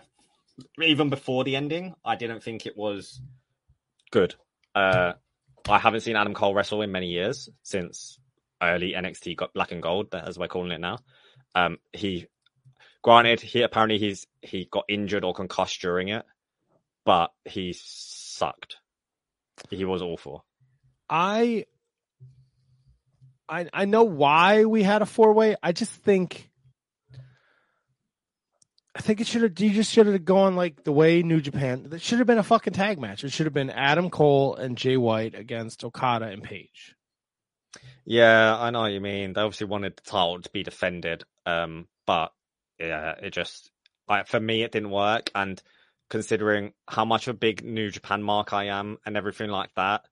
even 0.81 1.09
before 1.09 1.43
the 1.43 1.55
ending, 1.55 1.93
I 2.03 2.15
didn't 2.15 2.43
think 2.43 2.65
it 2.65 2.77
was 2.77 3.21
good. 4.11 4.35
Uh, 4.75 5.13
I 5.67 5.79
haven't 5.79 6.01
seen 6.01 6.15
Adam 6.15 6.33
Cole 6.33 6.53
wrestle 6.53 6.81
in 6.81 6.91
many 6.91 7.07
years 7.07 7.49
since 7.63 8.19
early 8.61 8.93
NXT 8.93 9.37
got 9.37 9.53
Black 9.53 9.71
and 9.71 9.81
Gold, 9.81 10.13
as 10.13 10.37
we're 10.37 10.47
calling 10.47 10.71
it 10.71 10.81
now. 10.81 10.99
Um, 11.55 11.77
he, 11.91 12.27
granted, 13.01 13.41
he 13.41 13.61
apparently 13.61 13.97
he's 13.97 14.25
he 14.41 14.67
got 14.69 14.85
injured 14.87 15.23
or 15.23 15.33
concussed 15.33 15.81
during 15.81 16.09
it, 16.09 16.25
but 17.05 17.31
he 17.45 17.73
sucked. 17.75 18.77
He 19.69 19.85
was 19.85 20.01
awful. 20.01 20.45
I 21.09 21.65
I 23.49 23.67
I 23.73 23.85
know 23.85 24.03
why 24.03 24.65
we 24.65 24.83
had 24.83 25.01
a 25.01 25.05
four 25.05 25.33
way. 25.33 25.55
I 25.61 25.71
just 25.71 25.91
think 25.91 26.49
I 28.95 29.01
think 29.01 29.21
it 29.21 29.27
should 29.27 29.41
have 29.41 29.59
you 29.59 29.71
just 29.71 29.91
should 29.91 30.07
have 30.07 30.25
gone 30.25 30.55
like 30.55 30.83
the 30.83 30.91
way 30.91 31.23
New 31.23 31.41
Japan. 31.41 31.89
It 31.91 32.01
should 32.01 32.19
have 32.19 32.27
been 32.27 32.37
a 32.37 32.43
fucking 32.43 32.73
tag 32.73 32.99
match. 32.99 33.23
It 33.23 33.31
should 33.31 33.47
have 33.47 33.53
been 33.53 33.69
Adam 33.69 34.09
Cole 34.09 34.55
and 34.55 34.77
Jay 34.77 34.97
White 34.97 35.35
against 35.35 35.83
Okada 35.83 36.27
and 36.27 36.43
Page. 36.43 36.95
Yeah, 38.05 38.55
I 38.59 38.69
know 38.69 38.81
what 38.81 38.91
you 38.91 39.01
mean. 39.01 39.33
They 39.33 39.41
obviously 39.41 39.67
wanted 39.67 39.95
the 39.95 40.03
title 40.03 40.41
to 40.41 40.49
be 40.51 40.61
defended, 40.61 41.23
um, 41.45 41.87
but 42.05 42.33
yeah, 42.79 43.15
it 43.21 43.31
just 43.31 43.71
like 44.07 44.27
for 44.27 44.39
me 44.39 44.61
it 44.61 44.71
didn't 44.71 44.91
work. 44.91 45.31
And 45.33 45.61
considering 46.09 46.73
how 46.87 47.05
much 47.05 47.27
of 47.27 47.35
a 47.35 47.39
big 47.39 47.63
New 47.63 47.89
Japan 47.89 48.21
mark 48.21 48.53
I 48.53 48.65
am 48.65 48.99
and 49.05 49.17
everything 49.17 49.49
like 49.49 49.73
that, 49.75 50.05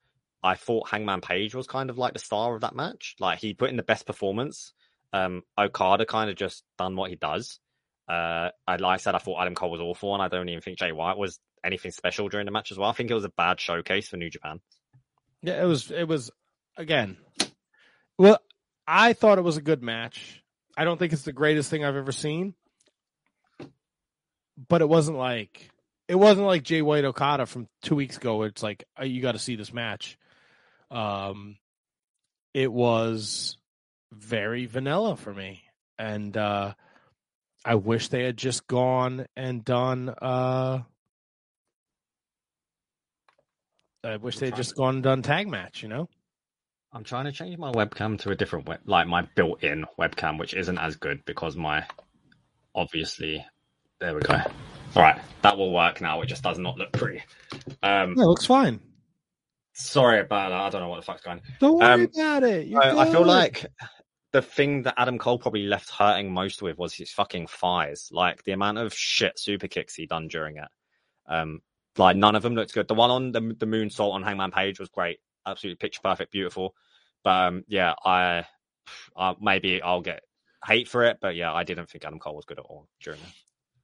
I 0.43 0.55
thought 0.55 0.89
Hangman 0.89 1.21
Page 1.21 1.53
was 1.53 1.67
kind 1.67 1.89
of 1.89 1.97
like 1.97 2.13
the 2.13 2.19
star 2.19 2.55
of 2.55 2.61
that 2.61 2.75
match. 2.75 3.15
Like 3.19 3.39
he 3.39 3.53
put 3.53 3.69
in 3.69 3.77
the 3.77 3.83
best 3.83 4.05
performance. 4.05 4.73
Um, 5.13 5.43
Okada 5.57 6.05
kind 6.05 6.29
of 6.29 6.35
just 6.35 6.63
done 6.77 6.95
what 6.95 7.09
he 7.09 7.15
does. 7.15 7.59
Uh, 8.07 8.49
I 8.67 8.77
like 8.77 8.95
I 8.95 8.97
said, 8.97 9.15
I 9.15 9.19
thought 9.19 9.41
Adam 9.41 9.55
Cole 9.55 9.71
was 9.71 9.81
awful, 9.81 10.13
and 10.13 10.21
I 10.21 10.27
don't 10.27 10.49
even 10.49 10.61
think 10.61 10.79
Jay 10.79 10.91
White 10.91 11.17
was 11.17 11.39
anything 11.63 11.91
special 11.91 12.27
during 12.27 12.45
the 12.45 12.51
match 12.51 12.71
as 12.71 12.77
well. 12.77 12.89
I 12.89 12.93
think 12.93 13.11
it 13.11 13.15
was 13.15 13.25
a 13.25 13.29
bad 13.29 13.59
showcase 13.59 14.07
for 14.07 14.17
New 14.17 14.29
Japan. 14.29 14.59
Yeah, 15.41 15.61
it 15.61 15.65
was 15.65 15.91
it 15.91 16.07
was 16.07 16.31
again. 16.77 17.17
Well, 18.17 18.39
I 18.87 19.13
thought 19.13 19.37
it 19.37 19.43
was 19.43 19.57
a 19.57 19.61
good 19.61 19.81
match. 19.81 20.43
I 20.75 20.83
don't 20.83 20.97
think 20.97 21.13
it's 21.13 21.23
the 21.23 21.33
greatest 21.33 21.69
thing 21.69 21.85
I've 21.85 21.95
ever 21.95 22.11
seen. 22.11 22.53
But 24.67 24.81
it 24.81 24.89
wasn't 24.89 25.17
like 25.17 25.69
it 26.07 26.15
wasn't 26.15 26.47
like 26.47 26.63
Jay 26.63 26.81
White 26.81 27.05
Okada 27.05 27.45
from 27.45 27.67
2 27.83 27.95
weeks 27.95 28.17
ago 28.17 28.43
it's 28.43 28.61
like 28.61 28.83
oh, 28.97 29.03
you 29.03 29.21
got 29.21 29.33
to 29.33 29.39
see 29.39 29.55
this 29.55 29.73
match. 29.73 30.17
Um 30.91 31.57
it 32.53 32.71
was 32.71 33.57
very 34.11 34.65
vanilla 34.65 35.15
for 35.15 35.33
me 35.33 35.63
and 35.97 36.35
uh 36.35 36.73
I 37.63 37.75
wish 37.75 38.09
they 38.09 38.23
had 38.23 38.37
just 38.37 38.67
gone 38.67 39.25
and 39.35 39.63
done 39.63 40.09
uh 40.09 40.79
I 44.03 44.17
wish 44.17 44.39
they 44.39 44.47
had 44.47 44.55
just 44.55 44.75
gone 44.75 44.95
and 44.95 45.03
done 45.03 45.21
tag 45.21 45.47
match, 45.47 45.83
you 45.83 45.89
know? 45.89 46.09
I'm 46.91 47.03
trying 47.03 47.25
to 47.25 47.31
change 47.31 47.57
my 47.57 47.71
webcam 47.71 48.19
to 48.21 48.31
a 48.31 48.35
different 48.35 48.67
web, 48.67 48.79
like 48.85 49.07
my 49.07 49.21
built-in 49.35 49.85
webcam, 49.99 50.39
which 50.39 50.53
isn't 50.53 50.77
as 50.77 50.95
good 50.97 51.23
because 51.25 51.55
my 51.55 51.85
obviously 52.75 53.45
there 53.99 54.15
we 54.15 54.21
go. 54.21 54.33
All 54.95 55.03
right, 55.03 55.21
that 55.43 55.57
will 55.57 55.71
work 55.71 56.01
now. 56.01 56.19
It 56.21 56.25
just 56.25 56.43
does 56.43 56.57
not 56.57 56.77
look 56.77 56.91
pretty. 56.91 57.23
Um, 57.83 58.15
Yeah, 58.17 58.23
it 58.23 58.27
looks 58.27 58.45
fine. 58.45 58.81
Sorry 59.73 60.19
about 60.19 60.49
that. 60.49 60.61
I 60.61 60.69
don't 60.69 60.81
know 60.81 60.89
what 60.89 60.97
the 60.99 61.05
fuck's 61.05 61.21
going. 61.21 61.37
On. 61.39 61.43
Don't 61.59 61.77
worry 61.79 61.93
Um, 61.93 62.01
about 62.13 62.43
it. 62.43 62.75
I, 62.75 62.99
I 62.99 63.09
feel 63.09 63.25
like 63.25 63.65
the 64.31 64.41
thing 64.41 64.83
that 64.83 64.95
Adam 64.97 65.17
Cole 65.17 65.37
probably 65.39 65.63
left 65.63 65.89
hurting 65.89 66.31
most 66.31 66.61
with 66.61 66.77
was 66.77 66.93
his 66.93 67.11
fucking 67.11 67.47
thighs. 67.47 68.09
Like 68.11 68.43
the 68.43 68.53
amount 68.53 68.77
of 68.77 68.93
shit 68.93 69.37
super 69.39 69.67
kicks 69.67 69.95
he 69.95 70.05
done 70.05 70.27
during 70.27 70.57
it. 70.57 70.67
Um, 71.27 71.61
like 71.97 72.15
none 72.15 72.35
of 72.35 72.43
them 72.43 72.55
looked 72.55 72.73
good. 72.73 72.87
The 72.87 72.93
one 72.93 73.11
on 73.11 73.31
the 73.31 73.41
the 73.41 73.65
moonsault 73.65 74.13
on 74.13 74.23
Hangman 74.23 74.51
Page 74.51 74.79
was 74.79 74.89
great, 74.89 75.19
absolutely 75.45 75.75
picture 75.77 76.01
perfect, 76.01 76.31
beautiful. 76.31 76.73
But 77.23 77.47
um, 77.47 77.63
yeah, 77.67 77.93
I, 78.05 78.45
I 79.15 79.35
maybe 79.41 79.81
I'll 79.81 80.01
get 80.01 80.23
hate 80.65 80.87
for 80.87 81.03
it, 81.03 81.17
but 81.21 81.35
yeah, 81.35 81.53
I 81.53 81.63
didn't 81.63 81.89
think 81.89 82.05
Adam 82.05 82.19
Cole 82.19 82.35
was 82.35 82.45
good 82.45 82.59
at 82.59 82.65
all 82.65 82.87
during 83.03 83.19
it. 83.19 83.25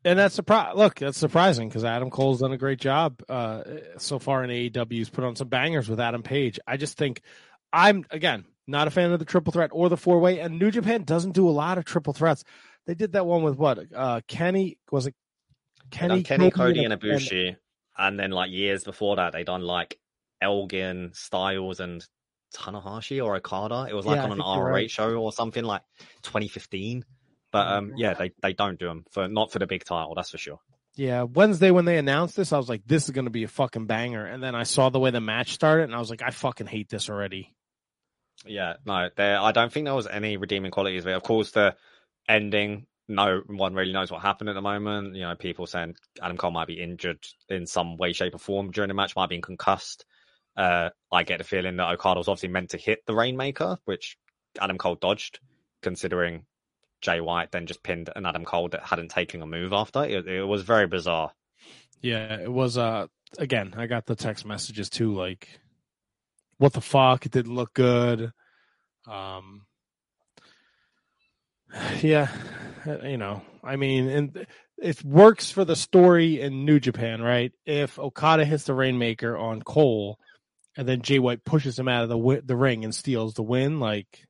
And 0.06 0.18
that's 0.20 0.40
surpri- 0.40 0.76
Look, 0.76 0.96
that's 1.00 1.18
surprising 1.18 1.68
because 1.70 1.84
Adam 1.84 2.10
Cole's 2.10 2.40
done 2.42 2.52
a 2.52 2.58
great 2.58 2.80
job 2.80 3.22
uh, 3.30 3.64
so 3.98 4.20
far 4.20 4.44
in 4.44 4.50
AEW. 4.50 4.92
He's 4.92 5.10
put 5.10 5.24
on 5.24 5.36
some 5.36 5.48
bangers 5.50 5.90
with 5.90 6.00
Adam 6.00 6.24
Page. 6.24 6.60
I 6.68 6.78
just 6.78 6.98
think 6.98 7.22
I'm 7.74 8.06
again 8.12 8.46
not 8.68 8.88
a 8.88 8.92
fan 8.92 9.12
of 9.12 9.20
the 9.20 9.26
triple 9.26 9.52
threat 9.54 9.70
or 9.74 9.90
the 9.90 9.98
four 9.98 10.20
way. 10.20 10.40
And 10.40 10.60
New 10.60 10.72
Japan 10.72 11.04
doesn't 11.04 11.32
do 11.32 11.48
a 11.48 11.52
lot 11.52 11.78
of 11.78 11.86
triple 11.86 12.14
threats. 12.14 12.44
They 12.86 12.94
did 12.96 13.14
that 13.14 13.26
one 13.26 13.44
with 13.44 13.56
what? 13.58 13.80
Uh, 13.94 14.22
Kenny 14.28 14.78
was 14.92 15.08
it? 15.08 15.16
Kenny, 15.90 16.24
Kenny 16.24 16.52
Cody, 16.52 16.84
and 16.84 16.92
and- 16.94 17.02
Ibushi, 17.02 17.56
and 17.98 18.20
then 18.20 18.32
like 18.32 18.52
years 18.52 18.84
before 18.84 19.16
that, 19.18 19.32
they 19.34 19.44
done 19.44 19.62
like 19.62 19.98
Elgin, 20.42 21.12
Styles, 21.14 21.80
and 21.80 22.06
Tanahashi 22.56 23.24
or 23.24 23.36
Okada. 23.36 23.88
It 23.90 23.94
was 23.94 24.06
like 24.06 24.18
Yeah, 24.18 24.24
on 24.26 24.32
an 24.34 24.38
you're 24.38 24.66
ROH 24.66 24.70
right. 24.72 24.92
show 24.92 25.16
or 25.16 25.32
something 25.32 25.64
like 25.64 25.82
2015. 26.24 27.06
But 27.58 27.68
um, 27.74 27.94
yeah, 27.96 28.14
they, 28.14 28.32
they 28.42 28.54
don't 28.54 28.78
do 28.78 28.88
them 28.88 29.06
for 29.12 29.28
not 29.28 29.52
for 29.52 29.58
the 29.58 29.66
big 29.66 29.84
title, 29.84 30.14
that's 30.14 30.30
for 30.30 30.38
sure. 30.38 30.60
Yeah, 30.96 31.24
Wednesday 31.24 31.72
when 31.72 31.86
they 31.86 31.98
announced 31.98 32.36
this, 32.36 32.54
I 32.54 32.58
was 32.58 32.70
like, 32.70 32.84
"This 32.86 33.06
is 33.06 33.12
going 33.12 33.26
to 33.26 33.32
be 33.32 33.44
a 33.44 33.48
fucking 33.48 33.88
banger." 33.88 34.26
And 34.26 34.44
then 34.44 34.54
I 34.54 34.64
saw 34.64 34.90
the 34.90 35.00
way 35.00 35.10
the 35.10 35.22
match 35.22 35.54
started, 35.54 35.84
and 35.84 35.96
I 35.96 36.00
was 36.00 36.12
like, 36.12 36.22
"I 36.22 36.30
fucking 36.30 36.68
hate 36.68 36.90
this 36.90 37.10
already." 37.10 37.56
Yeah, 38.46 38.74
no, 38.86 39.10
there. 39.16 39.40
I 39.40 39.52
don't 39.52 39.74
think 39.74 39.86
there 39.86 39.96
was 39.96 40.06
any 40.06 40.38
redeeming 40.38 40.70
qualities. 40.70 41.04
But 41.04 41.14
of 41.14 41.24
course, 41.24 41.52
the 41.52 41.76
ending. 42.30 42.86
No 43.08 43.42
one 43.48 43.74
really 43.74 43.94
knows 43.94 44.12
what 44.12 44.22
happened 44.22 44.50
at 44.50 44.54
the 44.54 44.62
moment. 44.62 45.16
You 45.16 45.22
know, 45.22 45.36
people 45.36 45.66
saying 45.66 45.96
Adam 46.22 46.38
Cole 46.38 46.52
might 46.52 46.68
be 46.68 46.82
injured 46.82 47.26
in 47.50 47.66
some 47.66 47.98
way, 47.98 48.14
shape, 48.14 48.36
or 48.36 48.40
form 48.40 48.70
during 48.70 48.90
the 48.90 48.94
match, 48.94 49.16
might 49.16 49.30
be 49.30 49.40
concussed. 49.40 50.06
Uh, 50.58 50.90
I 51.12 51.24
get 51.24 51.38
the 51.38 51.44
feeling 51.44 51.78
that 51.78 51.92
Okada 51.94 52.20
was 52.20 52.28
obviously 52.28 52.50
meant 52.50 52.72
to 52.72 52.78
hit 52.78 53.06
the 53.06 53.16
Rainmaker, 53.16 53.78
which 53.86 54.18
Adam 54.60 54.78
Cole 54.78 54.96
dodged, 54.96 55.40
considering 55.82 56.46
Jay 57.02 57.22
White 57.22 57.52
then 57.52 57.68
just 57.68 57.84
pinned 57.84 58.10
an 58.16 58.26
Adam 58.26 58.46
Cole 58.46 58.70
that 58.70 58.84
hadn't 58.84 59.10
taken 59.10 59.42
a 59.42 59.46
move 59.46 59.74
after. 59.74 60.04
It, 60.04 60.28
it 60.28 60.44
was 60.44 60.64
very 60.64 60.88
bizarre. 60.88 61.32
Yeah, 62.02 62.40
it 62.40 62.52
was. 62.52 62.78
Uh, 62.78 63.08
again, 63.38 63.74
I 63.78 63.88
got 63.88 64.06
the 64.06 64.16
text 64.16 64.46
messages 64.46 64.90
too. 64.90 65.14
Like, 65.14 65.48
what 66.58 66.74
the 66.74 66.82
fuck? 66.82 67.26
It 67.26 67.32
didn't 67.32 67.56
look 67.56 67.74
good. 67.74 68.32
Um, 69.08 69.66
yeah, 72.02 72.30
uh, 72.86 73.00
you 73.04 73.18
know, 73.18 73.42
I 73.64 73.76
mean, 73.76 74.10
and 74.10 74.48
it 74.78 75.04
works 75.04 75.52
for 75.52 75.66
the 75.66 75.76
story 75.76 76.42
in 76.42 76.66
New 76.66 76.80
Japan, 76.80 77.22
right? 77.22 77.52
If 77.66 77.98
Okada 78.00 78.46
hits 78.46 78.66
the 78.66 78.74
Rainmaker 78.74 79.36
on 79.38 79.62
Cole, 79.62 80.20
and 80.76 80.88
then 80.88 81.02
Jay 81.02 81.20
White 81.20 81.44
pushes 81.44 81.78
him 81.78 81.88
out 81.88 82.04
of 82.04 82.10
the 82.10 82.42
the 82.46 82.56
ring 82.56 82.84
and 82.84 82.94
steals 82.94 83.34
the 83.34 83.44
win, 83.44 83.80
like, 83.80 84.27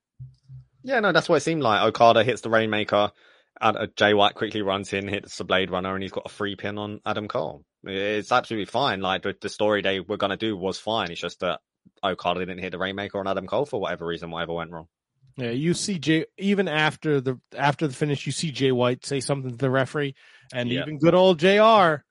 Yeah, 0.87 1.01
no, 1.01 1.11
that's 1.11 1.27
what 1.27 1.35
it 1.35 1.41
seemed 1.41 1.61
like. 1.63 1.81
Okada 1.83 2.23
hits 2.23 2.39
the 2.39 2.49
Rainmaker, 2.49 3.11
and 3.59 3.75
uh, 3.77 3.87
Jay 3.97 4.13
White 4.13 4.35
quickly 4.35 4.61
runs 4.61 4.93
in, 4.93 5.09
hits 5.09 5.37
the 5.37 5.43
Blade 5.43 5.69
Runner, 5.69 5.93
and 5.93 6.01
he's 6.01 6.13
got 6.13 6.25
a 6.25 6.29
free 6.29 6.55
pin 6.55 6.77
on 6.77 7.01
Adam 7.05 7.27
Cole. 7.27 7.65
It's 7.83 8.31
absolutely 8.31 8.67
fine. 8.67 9.01
Like 9.01 9.23
the, 9.23 9.35
the 9.41 9.49
story 9.49 9.81
they 9.81 9.99
were 9.99 10.15
gonna 10.15 10.37
do 10.37 10.55
was 10.55 10.79
fine. 10.79 11.11
It's 11.11 11.19
just 11.19 11.41
that 11.41 11.59
Okada 12.01 12.39
didn't 12.39 12.59
hit 12.59 12.71
the 12.71 12.77
Rainmaker 12.77 13.19
on 13.19 13.27
Adam 13.27 13.47
Cole 13.47 13.65
for 13.65 13.81
whatever 13.81 14.05
reason, 14.05 14.31
whatever 14.31 14.53
went 14.53 14.71
wrong. 14.71 14.87
Yeah, 15.35 15.49
you 15.51 15.73
see 15.73 15.99
Jay 15.99 16.25
even 16.37 16.69
after 16.69 17.19
the 17.19 17.37
after 17.53 17.85
the 17.85 17.93
finish, 17.93 18.25
you 18.25 18.31
see 18.31 18.51
Jay 18.51 18.71
White 18.71 19.05
say 19.05 19.19
something 19.19 19.51
to 19.51 19.57
the 19.57 19.69
referee, 19.69 20.15
and 20.53 20.69
Yeah. 20.69 20.83
even 20.83 20.99
good 20.99 21.15
old 21.15 21.39
Jr. 21.39 22.03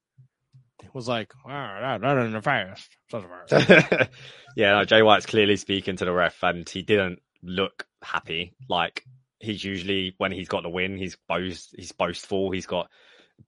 was 0.92 1.08
like, 1.08 1.32
"All 1.46 1.50
right, 1.50 1.98
that 1.98 2.18
in 2.18 2.32
the 2.32 2.42
fast." 2.42 2.90
fast. 3.10 3.50
yeah, 4.56 4.72
no, 4.74 4.84
Jay 4.84 5.00
White's 5.00 5.24
clearly 5.24 5.56
speaking 5.56 5.96
to 5.96 6.04
the 6.04 6.12
ref, 6.12 6.42
and 6.42 6.68
he 6.68 6.82
didn't 6.82 7.20
look 7.46 7.86
happy. 8.02 8.54
Like 8.68 9.04
he's 9.38 9.62
usually 9.64 10.14
when 10.18 10.32
he's 10.32 10.48
got 10.48 10.62
the 10.62 10.68
win, 10.68 10.96
he's 10.96 11.16
boast, 11.28 11.74
he's 11.76 11.92
boastful. 11.92 12.50
He's 12.50 12.66
got 12.66 12.90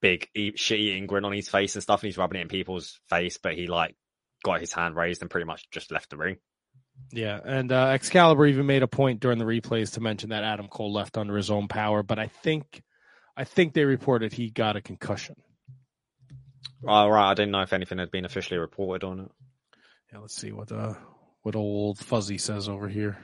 big 0.01 0.29
shit 0.57 0.81
eating 0.81 1.07
grin 1.07 1.25
on 1.25 1.33
his 1.33 1.49
face 1.49 1.75
and 1.75 1.83
stuff, 1.83 2.03
and 2.03 2.09
he's 2.09 2.19
rubbing 2.19 2.39
it 2.39 2.43
in 2.43 2.49
people's 2.49 2.99
face. 3.09 3.39
But 3.39 3.55
he 3.55 3.67
like 3.67 3.97
got 4.45 4.61
his 4.61 4.73
hand 4.73 4.97
raised 4.97 5.23
and 5.23 5.31
pretty 5.31 5.47
much 5.47 5.69
just 5.71 5.91
left 5.91 6.11
the 6.11 6.17
ring. 6.17 6.37
Yeah, 7.13 7.39
and 7.43 7.71
uh, 7.71 7.89
Excalibur 7.89 8.47
even 8.47 8.67
made 8.67 8.83
a 8.83 8.89
point 8.89 9.21
during 9.21 9.39
the 9.39 9.45
replays 9.45 9.95
to 9.95 10.01
mention 10.01 10.31
that 10.31 10.45
Adam 10.45 10.69
Cole 10.69 10.93
left 10.93 11.17
under 11.17 11.37
his 11.37 11.51
own 11.51 11.69
power, 11.69 12.03
but 12.03 12.19
I 12.19 12.27
think, 12.27 12.83
I 13.37 13.45
think 13.45 13.73
they 13.73 13.85
reported 13.85 14.33
he 14.33 14.51
got 14.51 14.77
a 14.77 14.81
concussion. 14.81 15.37
All 16.87 17.11
right, 17.11 17.31
I 17.31 17.35
didn't 17.35 17.53
know 17.53 17.63
if 17.63 17.73
anything 17.73 17.99
had 17.99 18.11
been 18.11 18.25
officially 18.25 18.59
reported 18.59 19.07
on 19.07 19.21
it. 19.21 19.31
Yeah, 20.13 20.19
let's 20.21 20.35
see 20.35 20.53
what 20.53 20.73
uh 20.73 20.95
what 21.43 21.57
old 21.57 21.99
Fuzzy 21.99 22.39
says 22.39 22.69
over 22.69 22.89
here. 22.89 23.19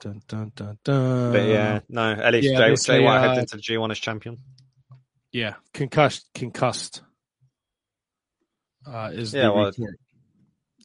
Dun, 0.00 0.22
dun, 0.26 0.52
dun, 0.54 0.78
dun. 0.84 1.32
But 1.32 1.44
yeah, 1.46 1.80
no, 1.88 2.12
at 2.12 2.32
least 2.32 2.48
Yeah, 2.48 2.58
Jay, 2.58 2.68
Jay 2.70 2.76
say, 2.76 3.00
White 3.00 3.18
uh, 3.18 3.34
heads 3.34 3.52
into 3.52 3.56
the 3.56 3.62
G1 3.62 3.90
as 3.90 3.98
champion. 3.98 4.38
Yeah, 5.32 5.54
concussed, 5.72 6.28
concussed. 6.34 7.02
Uh, 8.86 9.10
is 9.12 9.34
Yeah, 9.34 9.44
the 9.44 9.52
well, 9.52 9.64
report. 9.66 9.94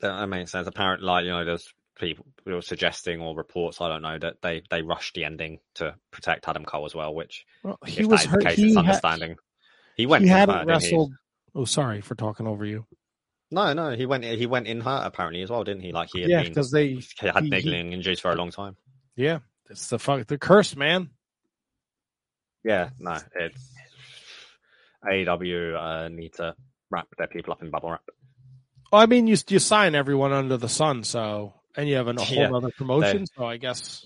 That, 0.02 0.26
makes 0.28 0.52
sense. 0.52 0.68
Apparently, 0.68 1.06
like 1.06 1.26
you 1.26 1.32
know, 1.32 1.46
there's 1.46 1.68
people 2.00 2.26
who 2.46 2.58
are 2.58 2.62
suggesting 2.62 3.22
or 3.22 3.36
reports, 3.36 3.80
I 3.82 3.88
don't 3.90 4.02
know, 4.02 4.18
that 4.18 4.42
they 4.42 4.64
they 4.70 4.82
rushed 4.82 5.14
the 5.14 5.26
ending 5.26 5.60
to 5.76 5.96
protect 6.12 6.48
Adam 6.48 6.66
Cole 6.66 6.86
as 6.86 6.96
well. 6.96 7.14
Which, 7.14 7.46
Well, 7.64 7.78
he 7.86 8.02
if 8.02 8.08
was 8.08 8.26
hurt. 8.26 8.40
the 8.40 8.46
case, 8.48 8.58
he 8.58 8.70
had, 8.70 8.78
understanding. 8.80 9.36
He 9.96 10.06
went 10.08 10.24
he 10.24 10.30
hadn't 10.30 10.56
hurt, 10.56 10.68
didn't 10.68 10.82
he? 10.82 10.88
wrestled. 10.88 11.14
Oh, 11.54 11.66
sorry 11.66 12.02
for 12.02 12.16
talking 12.16 12.48
over 12.48 12.66
you. 12.66 12.86
No, 13.52 13.74
no, 13.74 13.92
he 13.92 14.06
went 14.06 14.24
he 14.24 14.46
went 14.48 14.66
in 14.68 14.82
hurt 14.82 15.06
apparently 15.06 15.42
as 15.44 15.50
well, 15.50 15.64
didn't 15.64 15.84
he? 15.84 15.92
Like 15.92 16.10
he 16.12 16.22
had 16.22 16.30
Yeah, 16.30 16.44
because 16.44 16.72
they. 16.72 16.94
he 16.94 17.04
had 17.22 17.44
niggling 17.44 17.94
injuries 17.94 18.20
for 18.20 18.32
a 18.32 18.36
long 18.36 18.50
time. 18.50 18.78
Yeah, 19.16 19.40
it's 19.70 19.88
the 19.88 20.00
fuck. 20.00 20.28
The 20.28 20.38
curse, 20.38 20.76
man. 20.76 21.10
Yeah, 22.64 22.90
no, 23.00 23.18
it's 23.36 23.74
AEW 25.04 25.76
uh, 25.76 26.10
need 26.10 26.34
to 26.36 26.56
wrap 26.90 27.08
their 27.18 27.28
people 27.28 27.54
up 27.54 27.64
in 27.64 27.70
bubble 27.70 27.92
wrap. 27.92 28.04
Well, 28.92 29.02
I 29.02 29.06
mean, 29.06 29.28
you 29.28 29.38
you 29.48 29.60
sign 29.60 29.96
everyone 29.96 30.34
under 30.34 30.58
the 30.58 30.70
sun, 30.70 31.04
so 31.04 31.54
and 31.76 31.90
you 31.90 31.96
have 31.96 32.08
a 32.08 32.14
whole 32.22 32.38
Yeah, 32.38 32.52
other 32.52 32.72
promotion. 32.78 33.26
So 33.26 33.46
I 33.46 33.58
guess 33.58 34.06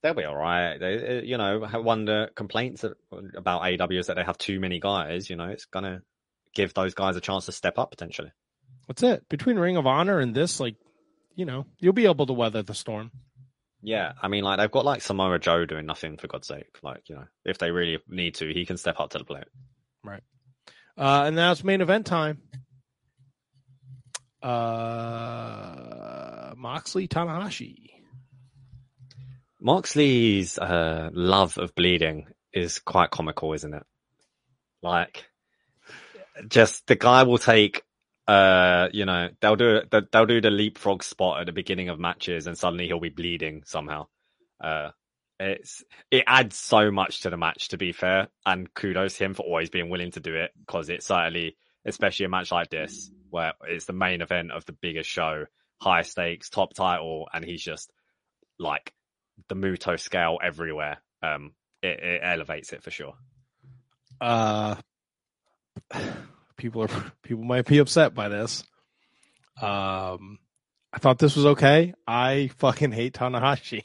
They'll 0.00 0.14
be 0.14 0.24
all 0.24 0.36
right. 0.36 0.78
They, 0.78 1.18
uh, 1.18 1.22
you 1.22 1.38
know, 1.38 1.58
one 1.82 2.02
of 2.02 2.06
the 2.06 2.30
complaints 2.34 2.84
about 3.36 3.62
AEW 3.62 3.98
is 3.98 4.06
that 4.06 4.14
they 4.14 4.22
have 4.22 4.38
too 4.38 4.60
many 4.60 4.78
guys. 4.78 5.28
You 5.28 5.36
know, 5.36 5.48
it's 5.48 5.64
gonna 5.64 6.02
give 6.54 6.72
those 6.72 6.94
guys 6.94 7.16
a 7.16 7.20
chance 7.20 7.46
to 7.46 7.52
step 7.52 7.78
up 7.78 7.90
potentially. 7.90 8.30
that's 8.86 9.02
it. 9.02 9.28
Between 9.28 9.58
Ring 9.58 9.76
of 9.76 9.86
Honor 9.86 10.20
and 10.20 10.34
this, 10.34 10.60
like, 10.60 10.76
you 11.34 11.44
know, 11.44 11.66
you'll 11.80 11.92
be 11.92 12.06
able 12.06 12.26
to 12.26 12.32
weather 12.32 12.62
the 12.62 12.74
storm. 12.74 13.10
Yeah, 13.82 14.12
I 14.20 14.28
mean, 14.28 14.44
like 14.44 14.58
they've 14.58 14.70
got 14.70 14.84
like 14.84 15.02
Samoa 15.02 15.38
Joe 15.38 15.64
doing 15.64 15.86
nothing 15.86 16.16
for 16.16 16.26
God's 16.26 16.48
sake. 16.48 16.78
Like, 16.82 17.08
you 17.08 17.14
know, 17.14 17.26
if 17.44 17.58
they 17.58 17.70
really 17.70 17.98
need 18.08 18.34
to, 18.36 18.52
he 18.52 18.66
can 18.66 18.76
step 18.76 18.98
up 18.98 19.10
to 19.10 19.18
the 19.18 19.24
plate. 19.24 19.44
Right. 20.02 20.22
Uh, 20.96 21.24
and 21.26 21.36
now 21.36 21.52
it's 21.52 21.62
main 21.62 21.80
event 21.80 22.06
time. 22.06 22.42
Uh, 24.42 25.68
Moxley 26.56 27.06
Tanahashi. 27.06 27.90
Moxley's 29.60 30.58
uh, 30.58 31.10
love 31.12 31.58
of 31.58 31.74
bleeding 31.74 32.26
is 32.52 32.78
quite 32.78 33.10
comical, 33.10 33.52
isn't 33.52 33.74
it? 33.74 33.82
Like, 34.82 35.24
just 36.48 36.86
the 36.86 36.94
guy 36.94 37.24
will 37.24 37.38
take, 37.38 37.82
uh, 38.28 38.90
you 38.92 39.06
know, 39.06 39.30
they'll 39.40 39.56
do 39.56 39.80
they'll 39.90 40.26
do 40.26 40.42
the 40.42 40.50
leapfrog 40.50 41.02
spot 41.02 41.40
at 41.40 41.46
the 41.46 41.52
beginning 41.52 41.88
of 41.88 41.98
matches, 41.98 42.46
and 42.46 42.58
suddenly 42.58 42.86
he'll 42.86 43.00
be 43.00 43.08
bleeding 43.08 43.62
somehow. 43.64 44.06
Uh, 44.62 44.90
it's 45.40 45.82
it 46.10 46.24
adds 46.26 46.56
so 46.56 46.90
much 46.90 47.22
to 47.22 47.30
the 47.30 47.38
match, 47.38 47.68
to 47.68 47.78
be 47.78 47.92
fair, 47.92 48.28
and 48.44 48.72
kudos 48.74 49.16
him 49.16 49.32
for 49.32 49.42
always 49.44 49.70
being 49.70 49.88
willing 49.88 50.10
to 50.10 50.20
do 50.20 50.34
it 50.34 50.50
because 50.60 50.90
it's 50.90 51.06
certainly, 51.06 51.56
especially 51.86 52.26
a 52.26 52.28
match 52.28 52.52
like 52.52 52.68
this 52.68 53.10
where 53.30 53.54
it's 53.66 53.86
the 53.86 53.92
main 53.94 54.20
event 54.20 54.52
of 54.52 54.64
the 54.66 54.72
biggest 54.72 55.08
show, 55.08 55.46
high 55.80 56.02
stakes, 56.02 56.50
top 56.50 56.74
title, 56.74 57.28
and 57.32 57.44
he's 57.44 57.62
just 57.62 57.90
like 58.58 58.92
the 59.48 59.54
Muta 59.54 59.96
scale 59.96 60.38
everywhere. 60.42 60.98
Um, 61.22 61.52
it, 61.82 62.00
it 62.00 62.20
elevates 62.22 62.74
it 62.74 62.82
for 62.82 62.90
sure. 62.90 63.14
Uh, 64.20 64.74
people 66.58 66.82
are 66.82 66.88
people 67.22 67.44
might 67.44 67.64
be 67.64 67.78
upset 67.78 68.14
by 68.14 68.28
this. 68.28 68.62
Um, 69.62 70.38
I 70.92 70.98
thought 70.98 71.18
this 71.18 71.36
was 71.36 71.46
okay. 71.46 71.94
I 72.06 72.50
fucking 72.58 72.92
hate 72.92 73.14
Tanahashi. 73.14 73.84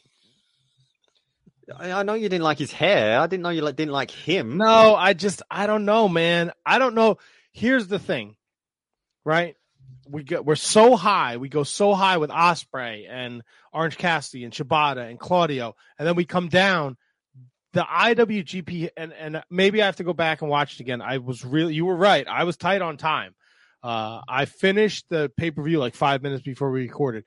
I, 1.79 1.91
I 1.91 2.03
know 2.03 2.13
you 2.13 2.27
didn't 2.27 2.43
like 2.43 2.59
his 2.59 2.71
hair. 2.71 3.19
I 3.19 3.27
didn't 3.27 3.43
know 3.43 3.49
you 3.49 3.61
didn't 3.61 3.91
like 3.91 4.11
him. 4.11 4.57
No, 4.57 4.95
I 4.95 5.13
just 5.13 5.41
I 5.49 5.67
don't 5.67 5.85
know, 5.85 6.09
man. 6.09 6.51
I 6.65 6.79
don't 6.79 6.95
know. 6.95 7.17
Here's 7.53 7.87
the 7.87 7.99
thing, 7.99 8.35
right? 9.23 9.55
We 10.09 10.23
get 10.23 10.45
we're 10.45 10.55
so 10.55 10.95
high. 10.95 11.37
We 11.37 11.47
go 11.49 11.63
so 11.63 11.93
high 11.93 12.17
with 12.17 12.29
Ospreay 12.29 13.07
and 13.09 13.41
Orange 13.71 13.97
Cassidy 13.97 14.43
and 14.43 14.53
Shibata 14.53 15.09
and 15.09 15.19
Claudio, 15.19 15.75
and 15.97 16.07
then 16.07 16.15
we 16.15 16.25
come 16.25 16.49
down. 16.49 16.97
The 17.73 17.81
IWGP 17.81 18.89
and 18.95 19.13
and 19.13 19.43
maybe 19.49 19.81
I 19.81 19.87
have 19.87 19.95
to 19.97 20.03
go 20.03 20.13
back 20.13 20.41
and 20.41 20.49
watch 20.49 20.75
it 20.75 20.79
again. 20.79 21.01
I 21.01 21.17
was 21.17 21.43
really 21.43 21.73
you 21.73 21.85
were 21.85 21.95
right. 21.95 22.27
I 22.27 22.43
was 22.43 22.55
tight 22.55 22.81
on 22.81 22.97
time. 22.97 23.35
Uh, 23.81 24.21
I 24.29 24.45
finished 24.45 25.05
the 25.09 25.31
pay 25.35 25.51
per 25.51 25.61
view 25.61 25.79
like 25.79 25.95
five 25.95 26.21
minutes 26.21 26.43
before 26.43 26.71
we 26.71 26.81
recorded. 26.81 27.25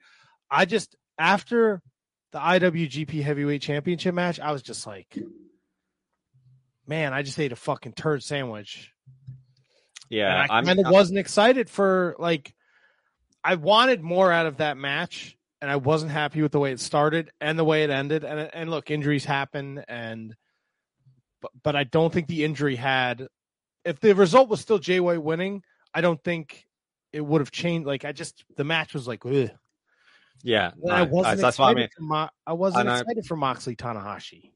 I 0.51 0.65
just 0.65 0.97
after 1.19 1.83
the 2.33 2.39
IWGP 2.39 3.23
Heavyweight 3.23 3.63
Championship 3.63 4.15
match, 4.15 4.41
I 4.41 4.53
was 4.53 4.63
just 4.63 4.87
like, 4.87 5.19
man, 6.87 7.13
I 7.13 7.23
just 7.23 7.39
ate 7.39 7.53
a 7.53 7.57
fucking 7.57 7.93
turd 7.95 8.23
sandwich. 8.23 8.93
Yeah, 10.09 10.43
And 10.43 10.53
I 10.53 10.63
kind 10.63 10.79
of 10.79 10.93
wasn't 10.93 11.19
excited 11.19 11.69
for 11.69 12.15
like 12.19 12.55
I 13.43 13.57
wanted 13.57 14.03
more 14.03 14.31
out 14.33 14.47
of 14.47 14.59
that 14.59 14.77
match, 14.77 15.36
and 15.61 15.71
I 15.71 15.77
wasn't 15.77 16.13
happy 16.13 16.43
with 16.43 16.53
the 16.53 16.61
way 16.61 16.73
it 16.73 16.81
started 16.81 17.31
and 17.41 17.59
the 17.59 17.65
way 17.65 17.85
it 17.85 17.91
ended. 17.91 18.25
And 18.25 18.51
and 18.53 18.71
look, 18.71 18.91
injuries 18.91 19.25
happen, 19.25 19.83
and 19.89 20.35
but 21.41 21.53
but 21.63 21.77
I 21.77 21.85
don't 21.85 22.13
think 22.13 22.29
the 22.29 22.45
injury 22.45 22.77
had. 22.77 23.27
If 23.85 24.01
the 24.01 24.15
result 24.15 24.49
was 24.49 24.61
still 24.61 24.79
Jay 24.79 25.01
White 25.01 25.23
winning, 25.23 25.63
I 25.95 26.01
don't 26.01 26.23
think 26.23 26.67
it 27.13 27.21
would 27.25 27.41
have 27.41 27.51
changed. 27.51 27.87
Like 27.87 28.05
I 28.05 28.13
just 28.13 28.45
the 28.57 28.65
match 28.65 28.95
was 28.95 29.07
like, 29.09 29.25
ugh. 29.25 29.51
yeah, 30.43 30.73
And 30.83 30.93
I 30.93 31.03
wasn't 31.03 31.41
that's 31.41 31.59
what 31.59 31.69
I 31.69 31.75
mean. 31.75 31.89
Mo- 31.99 32.29
I 32.47 32.53
wasn't 32.53 32.89
I 32.89 33.01
excited 33.01 33.27
for 33.27 33.37
Moxley 33.37 33.77
Tanahashi. 33.77 34.51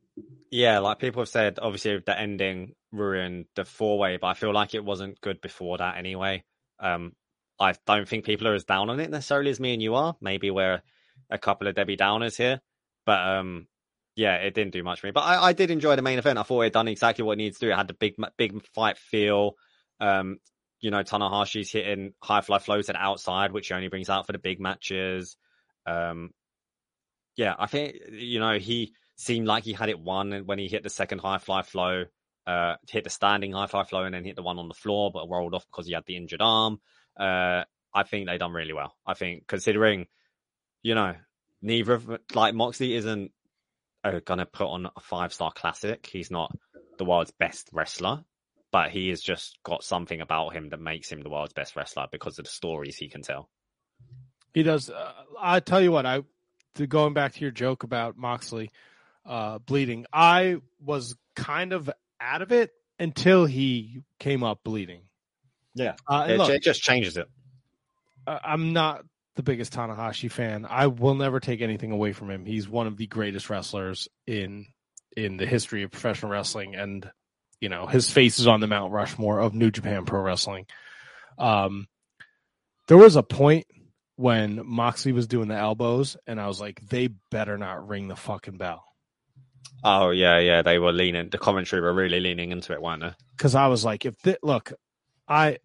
Yeah, 0.51 0.81
like 0.81 0.99
people 0.99 1.23
have 1.23 1.29
said, 1.29 1.59
obviously 1.63 1.99
the 2.05 2.19
ending 2.19 2.75
ruined 2.93 3.47
the 3.55 3.65
four 3.65 3.99
way, 3.99 4.17
but 4.17 4.27
I 4.27 4.35
feel 4.35 4.53
like 4.53 4.75
it 4.75 4.85
wasn't 4.85 5.21
good 5.21 5.41
before 5.41 5.79
that 5.79 5.97
anyway. 5.97 6.43
Um, 6.81 7.13
I 7.61 7.75
don't 7.87 8.09
think 8.09 8.25
people 8.25 8.49
are 8.49 8.55
as 8.55 8.65
down 8.65 8.91
on 8.91 9.01
it 9.01 9.11
necessarily 9.11 9.51
as 9.51 9.61
me 9.61 9.75
and 9.75 9.83
you 9.83 9.95
are. 9.95 10.17
Maybe 10.21 10.51
we're 10.51 10.83
a 11.31 11.39
couple 11.39 11.69
of 11.69 11.75
Debbie 11.75 11.97
Downers 11.97 12.37
here, 12.37 12.61
but 13.05 13.21
um, 13.21 13.67
yeah, 14.17 14.37
it 14.37 14.55
didn't 14.55 14.73
do 14.73 14.83
much 14.83 15.01
for 15.01 15.07
me. 15.07 15.13
But 15.13 15.25
I, 15.25 15.49
I 15.49 15.53
did 15.53 15.71
enjoy 15.71 15.97
the 15.97 16.03
main 16.03 16.19
event. 16.19 16.39
I 16.39 16.43
thought 16.43 16.63
it 16.63 16.73
done 16.73 16.89
exactly 16.89 17.25
what 17.25 17.35
it 17.35 17.37
needs 17.37 17.59
to 17.59 17.67
do. 17.67 17.73
It 17.73 17.77
had 17.77 17.89
the 17.89 17.95
big, 17.95 18.15
big 18.37 18.65
fight 18.75 18.99
feel. 18.99 19.57
Um, 20.01 20.39
you 20.81 20.91
know, 20.91 21.03
Tanahashi's 21.03 21.71
hitting 21.71 22.15
high 22.23 22.41
fly 22.41 22.59
flows 22.59 22.89
at 22.89 22.97
outside, 22.97 23.53
which 23.53 23.69
he 23.69 23.75
only 23.75 23.89
brings 23.89 24.09
out 24.09 24.27
for 24.27 24.33
the 24.33 24.39
big 24.39 24.61
matches. 24.61 25.37
Um, 25.87 26.31
yeah, 27.37 27.55
I 27.59 27.67
think 27.67 27.97
you 28.11 28.41
know 28.41 28.59
he 28.59 28.95
seemed 29.17 29.47
like 29.47 29.65
he 29.65 29.75
had 29.75 29.91
it 29.91 30.01
won 30.01 30.47
when 30.47 30.59
he 30.59 30.69
hit 30.69 30.83
the 30.83 30.91
second 30.91 31.19
high 31.21 31.39
fly 31.39 31.63
flow, 31.63 32.05
uh, 32.47 32.77
hit 32.89 33.05
the 33.05 33.11
standing 33.11 33.53
high 33.53 33.67
fly 33.67 33.85
flow, 33.85 34.05
and 34.05 34.15
then 34.15 34.25
hit 34.25 34.37
the 34.37 34.43
one 34.43 34.59
on 34.59 34.69
the 34.69 34.75
floor, 34.75 35.11
but 35.13 35.29
rolled 35.29 35.55
off 35.55 35.67
because 35.67 35.87
he 35.87 35.93
had 35.93 36.05
the 36.07 36.17
injured 36.17 36.43
arm. 36.43 36.81
Uh, 37.19 37.65
I 37.95 38.03
think 38.05 38.27
they 38.27 38.39
done 38.39 38.53
really 38.53 38.73
well. 38.73 38.95
I 39.07 39.15
think 39.15 39.47
considering, 39.47 40.07
you 40.83 40.95
know, 40.95 41.15
neither 41.63 41.95
of 41.95 42.21
like 42.35 42.55
Moxley 42.55 42.95
isn't 42.95 43.33
uh, 44.05 44.21
gonna 44.25 44.47
put 44.47 44.67
on 44.67 44.87
a 44.87 45.01
five 45.01 45.33
star 45.33 45.53
classic. 45.53 46.09
He's 46.11 46.31
not 46.31 46.57
the 46.99 47.05
world's 47.05 47.33
best 47.33 47.69
wrestler, 47.73 48.25
but 48.73 48.91
he 48.91 49.09
has 49.09 49.21
just 49.21 49.59
got 49.65 49.83
something 49.83 50.21
about 50.21 50.55
him 50.55 50.69
that 50.71 50.81
makes 50.81 51.11
him 51.11 51.23
the 51.23 51.31
world's 51.31 51.53
best 51.53 51.77
wrestler 51.77 52.07
because 52.11 52.39
of 52.39 52.45
the 52.45 52.51
stories 52.51 52.97
he 52.97 53.09
can 53.09 53.23
tell. 53.23 53.49
He 54.55 54.63
does. 54.63 54.91
Uh, 54.91 55.13
I 55.41 55.61
tell 55.61 55.81
you 55.81 55.93
what, 55.93 56.07
I 56.07 56.23
going 56.89 57.13
back 57.13 57.35
to 57.35 57.41
your 57.41 57.51
joke 57.51 57.83
about 57.83 58.17
Moxley 58.17 58.71
uh, 59.27 59.59
bleeding. 59.59 60.07
I 60.13 60.57
was 60.83 61.17
kind 61.37 61.73
of 61.73 61.91
out 62.21 62.43
of 62.43 62.53
it 62.53 62.71
until 62.99 63.45
he 63.47 64.03
came 64.19 64.43
up 64.43 64.61
bleeding. 64.65 65.03
Yeah, 65.81 65.95
Uh, 66.07 66.27
it, 66.29 66.37
look, 66.37 66.51
it 66.51 66.63
just 66.63 66.83
changes 66.83 67.17
it. 67.17 67.27
I'm 68.27 68.73
not 68.73 69.03
the 69.37 69.43
biggest 69.43 69.73
Tanahashi 69.73 70.31
fan. 70.31 70.67
I 70.69 70.89
will 70.89 71.15
never 71.15 71.41
take 71.41 71.63
anything 71.63 71.91
away 71.91 72.13
from 72.13 72.31
him. 72.31 72.45
He's 72.45 72.69
one 72.69 72.87
of 72.87 72.97
the 72.97 73.07
greatest 73.07 73.49
wrestlers 73.49 74.09
in 74.27 74.67
in 75.17 75.37
the 75.39 75.47
history 75.47 75.83
of 75.83 75.91
professional 75.91 76.31
wrestling, 76.31 76.75
and 76.75 77.11
you 77.61 77.69
know 77.71 77.87
his 77.87 78.11
face 78.11 78.39
is 78.39 78.47
on 78.47 78.61
the 78.61 78.67
Mount 78.67 78.93
Rushmore 78.93 79.41
of 79.41 79.55
New 79.55 79.71
Japan 79.71 80.05
Pro 80.05 80.21
Wrestling. 80.21 80.67
Um, 81.39 81.89
there 82.89 82.99
was 82.99 83.17
a 83.17 83.23
point 83.23 83.67
when 84.17 84.61
Moxley 84.67 85.13
was 85.13 85.27
doing 85.27 85.49
the 85.49 85.57
elbows, 85.57 86.17
and 86.27 86.39
I 86.39 86.47
was 86.47 86.61
like, 86.61 86.81
they 86.87 87.09
better 87.31 87.57
not 87.57 87.89
ring 87.89 88.09
the 88.09 88.17
fucking 88.17 88.59
bell. 88.59 88.85
Oh 89.83 90.11
yeah, 90.11 90.39
yeah, 90.39 90.61
they 90.61 90.79
were 90.79 90.93
leaning. 90.93 91.31
The 91.31 91.39
commentary 91.39 91.81
were 91.81 91.95
really 91.95 92.21
leaning 92.21 92.53
into 92.53 92.75
it, 92.75 92.83
weren't 92.83 93.01
they? 93.01 93.13
Because 93.37 93.55
I 93.55 93.69
was 93.69 93.83
like, 93.85 94.05
if 94.05 94.21
th- 94.23 94.37
look, 94.43 94.75
I 95.27 95.59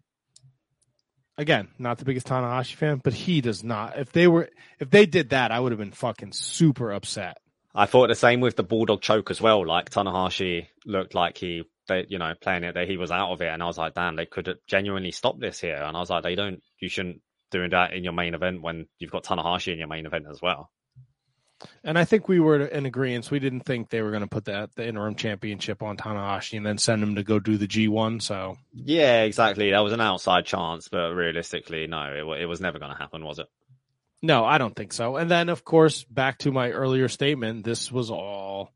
again 1.38 1.68
not 1.78 1.98
the 1.98 2.04
biggest 2.04 2.26
Tanahashi 2.26 2.74
fan, 2.74 3.00
but 3.02 3.12
he 3.12 3.40
does 3.40 3.62
not. 3.62 3.98
If 3.98 4.12
they 4.12 4.26
were, 4.26 4.48
if 4.78 4.90
they 4.90 5.06
did 5.06 5.30
that, 5.30 5.50
I 5.50 5.60
would 5.60 5.72
have 5.72 5.78
been 5.78 5.92
fucking 5.92 6.32
super 6.32 6.92
upset. 6.92 7.38
I 7.74 7.84
thought 7.84 8.08
the 8.08 8.14
same 8.14 8.40
with 8.40 8.56
the 8.56 8.62
bulldog 8.62 9.02
choke 9.02 9.30
as 9.30 9.40
well. 9.40 9.66
Like 9.66 9.90
Tanahashi 9.90 10.68
looked 10.86 11.14
like 11.14 11.36
he, 11.36 11.64
they, 11.88 12.06
you 12.08 12.18
know, 12.18 12.32
playing 12.40 12.64
it 12.64 12.72
that 12.72 12.88
he 12.88 12.96
was 12.96 13.10
out 13.10 13.32
of 13.32 13.42
it, 13.42 13.48
and 13.48 13.62
I 13.62 13.66
was 13.66 13.76
like, 13.76 13.92
damn, 13.94 14.16
they 14.16 14.24
could 14.24 14.46
have 14.46 14.56
genuinely 14.66 15.10
stopped 15.10 15.40
this 15.40 15.60
here. 15.60 15.76
And 15.76 15.94
I 15.94 16.00
was 16.00 16.08
like, 16.08 16.22
they 16.22 16.34
don't, 16.34 16.62
you 16.80 16.88
shouldn't 16.88 17.20
doing 17.50 17.70
that 17.70 17.92
in 17.92 18.02
your 18.02 18.14
main 18.14 18.34
event 18.34 18.62
when 18.62 18.86
you've 18.98 19.10
got 19.10 19.24
Tanahashi 19.24 19.72
in 19.72 19.78
your 19.78 19.88
main 19.88 20.06
event 20.06 20.24
as 20.30 20.40
well. 20.40 20.70
And 21.82 21.98
I 21.98 22.04
think 22.04 22.28
we 22.28 22.38
were 22.38 22.66
in 22.66 22.84
agreement. 22.86 23.30
We 23.30 23.38
didn't 23.38 23.60
think 23.60 23.88
they 23.88 24.02
were 24.02 24.10
going 24.10 24.22
to 24.22 24.28
put 24.28 24.44
that 24.44 24.74
the 24.74 24.86
interim 24.86 25.14
championship 25.14 25.82
on 25.82 25.96
Tanahashi 25.96 26.56
and 26.56 26.66
then 26.66 26.78
send 26.78 27.02
him 27.02 27.14
to 27.14 27.22
go 27.22 27.38
do 27.38 27.56
the 27.56 27.66
G1. 27.66 28.20
So 28.20 28.58
yeah, 28.74 29.22
exactly. 29.22 29.70
That 29.70 29.80
was 29.80 29.92
an 29.92 30.00
outside 30.00 30.44
chance, 30.44 30.88
but 30.88 31.14
realistically, 31.14 31.86
no, 31.86 32.02
it, 32.02 32.42
it 32.42 32.46
was 32.46 32.60
never 32.60 32.78
going 32.78 32.92
to 32.92 32.98
happen, 32.98 33.24
was 33.24 33.38
it? 33.38 33.46
No, 34.22 34.44
I 34.44 34.58
don't 34.58 34.74
think 34.74 34.92
so. 34.92 35.16
And 35.16 35.30
then, 35.30 35.48
of 35.48 35.64
course, 35.64 36.04
back 36.04 36.38
to 36.38 36.52
my 36.52 36.70
earlier 36.70 37.08
statement, 37.08 37.64
this 37.64 37.92
was 37.92 38.10
all 38.10 38.72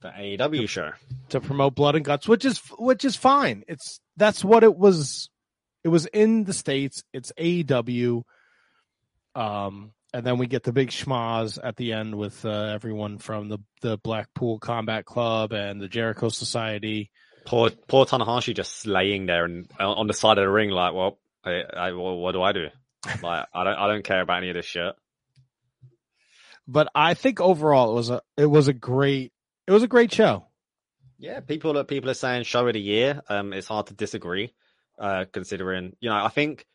the 0.00 0.08
AEW 0.08 0.68
show 0.68 0.92
to 1.30 1.40
promote 1.40 1.74
Blood 1.74 1.96
and 1.96 2.04
Guts, 2.04 2.28
which 2.28 2.44
is 2.44 2.58
which 2.78 3.04
is 3.04 3.16
fine. 3.16 3.64
It's 3.68 4.00
that's 4.16 4.44
what 4.44 4.62
it 4.64 4.76
was. 4.76 5.30
It 5.82 5.88
was 5.88 6.06
in 6.06 6.44
the 6.44 6.52
states. 6.52 7.02
It's 7.12 7.32
AEW. 7.38 8.22
Um, 9.34 9.92
and 10.12 10.24
then 10.24 10.38
we 10.38 10.46
get 10.46 10.62
the 10.62 10.72
big 10.72 10.90
schmaz 10.90 11.58
at 11.62 11.76
the 11.76 11.92
end 11.92 12.14
with 12.14 12.44
uh, 12.44 12.50
everyone 12.50 13.18
from 13.18 13.48
the 13.48 13.58
the 13.82 13.98
Blackpool 13.98 14.58
Combat 14.58 15.04
Club 15.04 15.52
and 15.52 15.80
the 15.80 15.88
Jericho 15.88 16.28
Society. 16.28 17.10
Poor 17.44 17.70
poor 17.70 18.06
Tanahashi 18.06 18.54
just 18.54 18.76
slaying 18.76 19.26
there 19.26 19.44
and 19.44 19.70
uh, 19.78 19.92
on 19.92 20.06
the 20.06 20.14
side 20.14 20.38
of 20.38 20.44
the 20.44 20.50
ring, 20.50 20.70
like, 20.70 20.94
well, 20.94 21.18
I, 21.44 21.62
I, 21.76 21.92
what 21.92 22.32
do 22.32 22.42
I 22.42 22.52
do? 22.52 22.68
Like, 23.22 23.46
I 23.52 23.64
don't 23.64 23.76
I 23.76 23.86
don't 23.88 24.04
care 24.04 24.20
about 24.20 24.38
any 24.38 24.50
of 24.50 24.54
this 24.54 24.66
shit. 24.66 24.94
But 26.66 26.88
I 26.94 27.14
think 27.14 27.40
overall 27.40 27.92
it 27.92 27.94
was 27.94 28.10
a 28.10 28.22
it 28.36 28.46
was 28.46 28.68
a 28.68 28.72
great 28.72 29.32
it 29.66 29.72
was 29.72 29.82
a 29.82 29.88
great 29.88 30.12
show. 30.12 30.46
Yeah, 31.18 31.40
people 31.40 31.78
are 31.78 31.84
people 31.84 32.10
are 32.10 32.14
saying 32.14 32.44
show 32.44 32.66
of 32.66 32.74
the 32.74 32.80
year. 32.80 33.22
Um, 33.28 33.52
it's 33.52 33.68
hard 33.68 33.86
to 33.86 33.94
disagree, 33.94 34.52
uh, 34.98 35.26
considering 35.32 35.96
you 36.00 36.10
know 36.10 36.16
I 36.16 36.28
think 36.28 36.66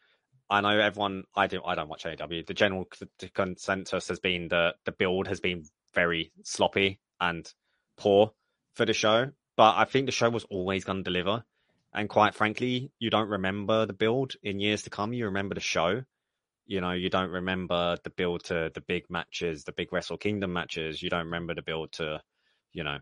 I 0.51 0.59
know 0.59 0.77
everyone. 0.77 1.23
I 1.33 1.47
don't. 1.47 1.63
I 1.65 1.75
don't 1.75 1.87
watch 1.87 2.03
AEW. 2.03 2.45
The 2.45 2.53
general 2.53 2.85
consensus 3.33 4.09
has 4.09 4.19
been 4.19 4.49
that 4.49 4.75
the 4.83 4.91
build 4.91 5.27
has 5.29 5.39
been 5.39 5.63
very 5.95 6.33
sloppy 6.43 6.99
and 7.21 7.49
poor 7.95 8.33
for 8.73 8.85
the 8.85 8.93
show. 8.93 9.31
But 9.55 9.77
I 9.77 9.85
think 9.85 10.07
the 10.07 10.11
show 10.11 10.29
was 10.29 10.43
always 10.45 10.83
going 10.83 10.97
to 10.97 11.09
deliver. 11.09 11.45
And 11.93 12.09
quite 12.09 12.35
frankly, 12.35 12.91
you 12.99 13.09
don't 13.09 13.29
remember 13.29 13.85
the 13.85 13.93
build 13.93 14.33
in 14.43 14.59
years 14.59 14.83
to 14.83 14.89
come. 14.89 15.13
You 15.13 15.25
remember 15.25 15.55
the 15.55 15.61
show. 15.61 16.03
You 16.65 16.81
know, 16.81 16.91
you 16.91 17.09
don't 17.09 17.31
remember 17.31 17.97
the 18.03 18.09
build 18.09 18.43
to 18.45 18.71
the 18.73 18.81
big 18.81 19.09
matches, 19.09 19.63
the 19.63 19.71
big 19.71 19.93
Wrestle 19.93 20.17
Kingdom 20.17 20.51
matches. 20.51 21.01
You 21.01 21.09
don't 21.09 21.25
remember 21.25 21.55
the 21.55 21.61
build 21.61 21.93
to, 21.93 22.21
you 22.73 22.83
know, 22.83 22.99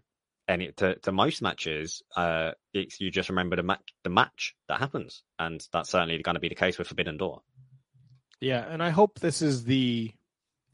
any 0.50 0.72
to, 0.78 0.96
to 0.96 1.12
most 1.12 1.42
matches, 1.42 2.02
uh, 2.16 2.52
it's, 2.74 3.00
you 3.00 3.12
just 3.12 3.30
remember 3.30 3.56
the 3.56 3.64
match, 3.64 3.94
the 4.04 4.10
match 4.10 4.56
that 4.68 4.80
happens, 4.80 5.24
and 5.38 5.66
that's 5.72 5.92
certainly 5.92 6.22
going 6.22 6.36
to 6.36 6.42
be 6.42 6.50
the 6.50 6.56
case 6.56 6.78
with 6.78 6.88
Forbidden 6.88 7.18
Door. 7.18 7.42
Yeah, 8.42 8.66
and 8.68 8.82
I 8.82 8.90
hope 8.90 9.20
this 9.20 9.42
is 9.42 9.64
the. 9.64 10.12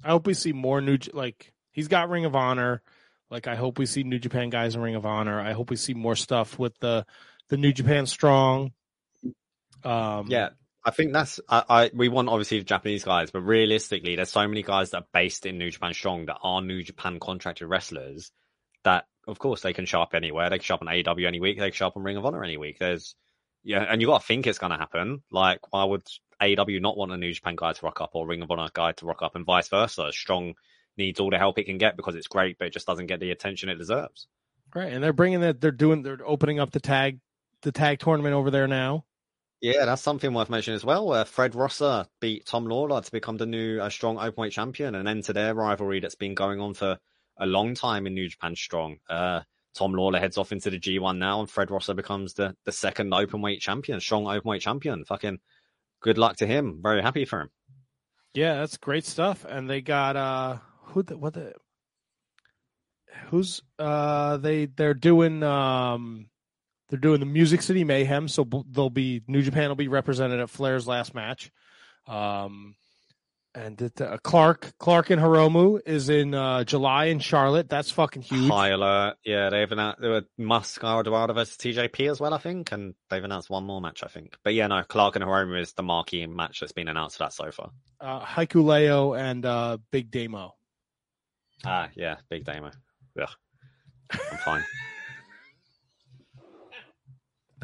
I 0.04 0.10
hope 0.10 0.28
we 0.28 0.34
see 0.34 0.54
more 0.54 0.82
new 0.82 0.98
like 1.14 1.52
he's 1.72 1.88
got 1.88 2.10
Ring 2.10 2.26
of 2.26 2.36
Honor. 2.36 2.82
Like 3.30 3.48
I 3.48 3.56
hope 3.56 3.78
we 3.78 3.86
see 3.86 4.04
New 4.04 4.20
Japan 4.20 4.50
guys 4.50 4.76
in 4.76 4.82
Ring 4.82 4.96
of 4.96 5.06
Honor. 5.06 5.40
I 5.40 5.54
hope 5.54 5.70
we 5.70 5.76
see 5.76 5.94
more 5.94 6.16
stuff 6.16 6.58
with 6.58 6.78
the 6.80 7.06
the 7.50 7.58
New 7.58 7.74
Japan 7.74 8.06
Strong. 8.06 8.72
Um, 9.84 10.28
yeah, 10.28 10.50
I 10.84 10.92
think 10.92 11.14
that's 11.14 11.40
I, 11.50 11.64
I, 11.68 11.92
we 11.94 12.10
want 12.10 12.30
obviously 12.30 12.60
the 12.60 12.66
Japanese 12.66 13.04
guys, 13.04 13.32
but 13.32 13.42
realistically, 13.42 14.16
there's 14.16 14.30
so 14.30 14.48
many 14.48 14.62
guys 14.62 14.92
that 14.92 14.98
are 14.98 15.08
based 15.12 15.46
in 15.46 15.58
New 15.58 15.72
Japan 15.72 15.94
Strong 15.94 16.28
that 16.28 16.38
are 16.44 16.62
New 16.62 16.84
Japan 16.84 17.20
contracted 17.20 17.68
wrestlers 17.68 18.32
that 18.84 19.06
of 19.28 19.40
course 19.40 19.62
they 19.62 19.74
can 19.74 19.86
shop 19.86 20.14
anywhere. 20.14 20.50
They 20.50 20.58
can 20.58 20.64
shop 20.64 20.82
on 20.82 20.88
AEW 20.88 21.28
any 21.28 21.40
week. 21.40 21.60
They 21.60 21.70
can 21.70 21.76
shop 21.76 21.98
on 21.98 22.04
Ring 22.04 22.18
of 22.18 22.26
Honor 22.26 22.44
any 22.44 22.58
week. 22.58 22.80
There's 22.80 23.16
yeah, 23.64 23.84
and 23.90 24.00
you 24.00 24.08
got 24.08 24.22
to 24.22 24.28
think 24.28 24.46
it's 24.46 24.60
going 24.60 24.72
to 24.72 24.78
happen. 24.78 25.24
Like, 25.32 25.60
why 25.72 25.84
would 25.84 26.04
AEW 26.42 26.82
not 26.82 26.98
want 26.98 27.12
a 27.12 27.18
New 27.18 27.34
Japan 27.34 27.56
guy 27.56 27.74
to 27.74 27.86
rock 27.86 28.00
up 28.00 28.12
or 28.14 28.28
Ring 28.28 28.44
of 28.44 28.52
Honor 28.52 28.70
guy 28.72 28.92
to 28.94 29.06
rock 29.06 29.24
up, 29.24 29.36
and 29.36 29.46
vice 29.46 29.68
versa? 29.68 30.12
Strong 30.12 30.54
needs 30.98 31.20
all 31.20 31.32
the 31.32 31.40
help 31.40 31.58
it 31.58 31.66
can 31.66 31.80
get 31.80 31.98
because 31.98 32.16
it's 32.16 32.28
great, 32.28 32.58
but 32.60 32.68
it 32.68 32.74
just 32.74 32.86
doesn't 32.86 33.08
get 33.08 33.20
the 33.20 33.32
attention 33.32 33.70
it 33.70 33.76
deserves. 33.76 34.28
Right, 34.74 34.94
and 34.94 35.04
they're 35.04 35.14
bringing 35.14 35.42
that. 35.42 35.62
They're 35.62 35.72
doing. 35.72 36.04
They're 36.04 36.20
opening 36.24 36.60
up 36.60 36.72
the 36.72 36.80
tag, 36.80 37.20
the 37.64 37.72
tag 37.72 38.00
tournament 38.00 38.36
over 38.36 38.52
there 38.52 38.68
now. 38.68 39.06
Yeah, 39.62 39.86
that's 39.86 40.02
something 40.04 40.32
worth 40.32 40.50
mentioning 40.52 40.76
as 40.76 40.86
well. 40.86 41.08
Where 41.08 41.26
Fred 41.26 41.56
Rosser 41.56 42.06
beat 42.20 42.46
Tom 42.46 42.68
Lawlor 42.68 43.02
to 43.04 43.12
become 43.12 43.38
the 43.38 43.48
new 43.48 43.80
uh, 43.80 43.90
strong 43.90 44.18
openweight 44.18 44.52
champion, 44.52 44.94
and 44.94 45.08
enter 45.08 45.34
their 45.34 45.56
rivalry 45.56 46.02
that's 46.02 46.14
been 46.14 46.36
going 46.36 46.60
on 46.60 46.76
for 46.76 47.00
a 47.38 47.46
long 47.46 47.76
time 47.76 48.08
in 48.08 48.14
New 48.14 48.30
Japan 48.30 48.56
Strong. 48.56 48.98
Uh, 49.10 49.42
Tom 49.76 49.94
Lawlor 49.94 50.20
heads 50.20 50.38
off 50.38 50.54
into 50.54 50.70
the 50.70 50.80
G1 50.80 51.18
now, 51.18 51.42
and 51.42 51.50
Fred 51.50 51.70
Rosser 51.70 51.94
becomes 51.94 52.34
the, 52.34 52.56
the 52.64 52.72
second 52.72 53.12
openweight 53.12 53.60
champion, 53.60 54.00
strong 54.00 54.24
openweight 54.24 54.62
champion. 54.62 55.04
Fucking 55.04 55.40
good 56.00 56.18
luck 56.18 56.38
to 56.38 56.48
him. 56.48 56.80
Very 56.82 57.02
happy 57.02 57.26
for 57.26 57.42
him. 57.42 57.50
Yeah, 58.34 58.56
that's 58.56 58.78
great 58.78 59.06
stuff. 59.06 59.46
And 59.48 59.70
they 59.70 59.82
got 59.82 60.16
uh 60.16 60.58
who 60.84 61.04
the 61.04 61.18
what 61.18 61.34
the 61.34 61.54
who's 63.28 63.62
uh 63.80 64.38
they 64.38 64.66
they're 64.66 64.94
doing 64.94 65.42
um 65.42 66.30
they're 66.90 67.00
doing 67.00 67.20
the 67.22 67.26
Music 67.26 67.62
City 67.62 67.84
Mayhem, 67.84 68.28
so 68.28 68.48
they'll 68.70 68.90
be 68.90 69.24
New 69.28 69.42
Japan 69.42 69.70
will 69.70 69.76
be 69.76 69.88
represented 69.88 70.40
at 70.40 70.50
Flair's 70.50 70.88
last 70.88 71.16
match. 71.16 71.52
Um 72.08 72.76
and 73.56 73.82
it, 73.82 74.02
uh, 74.02 74.18
Clark, 74.22 74.74
Clark 74.78 75.10
and 75.10 75.22
Hiromu 75.22 75.80
is 75.86 76.10
in 76.10 76.34
uh, 76.34 76.64
July 76.66 77.06
in 77.06 77.20
Charlotte. 77.20 77.70
That's 77.70 77.90
fucking 77.90 78.22
huge. 78.22 78.52
High 78.52 78.70
alert. 78.70 79.16
Yeah, 79.24 79.50
they've 79.50 79.72
announced 79.72 80.02
there 80.02 80.12
were 80.12 80.24
Mascara 80.38 81.04
Dorada 81.04 81.34
versus 81.34 81.56
TJP 81.58 82.12
as 82.12 82.20
well, 82.20 82.34
I 82.34 82.38
think, 82.38 82.72
and 82.74 82.94
they've 83.10 83.24
announced 83.24 83.50
one 83.50 83.64
more 83.64 83.80
match, 83.80 84.04
I 84.04 84.08
think. 84.08 84.36
But 84.44 84.54
yeah, 84.54 84.68
no, 84.68 84.84
Clark 84.84 85.16
and 85.16 85.24
Hiromu 85.24 85.62
is 85.62 85.74
the 85.74 85.84
marquee 85.84 86.26
match 86.28 86.60
that's 86.60 86.74
been 86.74 86.90
announced 86.90 87.18
for 87.18 87.24
that 87.24 87.34
so 87.34 87.50
far. 87.52 87.72
Uh, 88.00 88.26
Hikuleo 88.26 89.18
and 89.18 89.46
uh, 89.46 89.78
Big 89.92 90.12
Damo. 90.12 90.56
Ah, 91.66 91.90
yeah, 91.96 92.18
Big 92.30 92.44
Damo. 92.44 92.72
Yeah, 93.16 93.28
I'm 94.12 94.38
fine. 94.40 94.66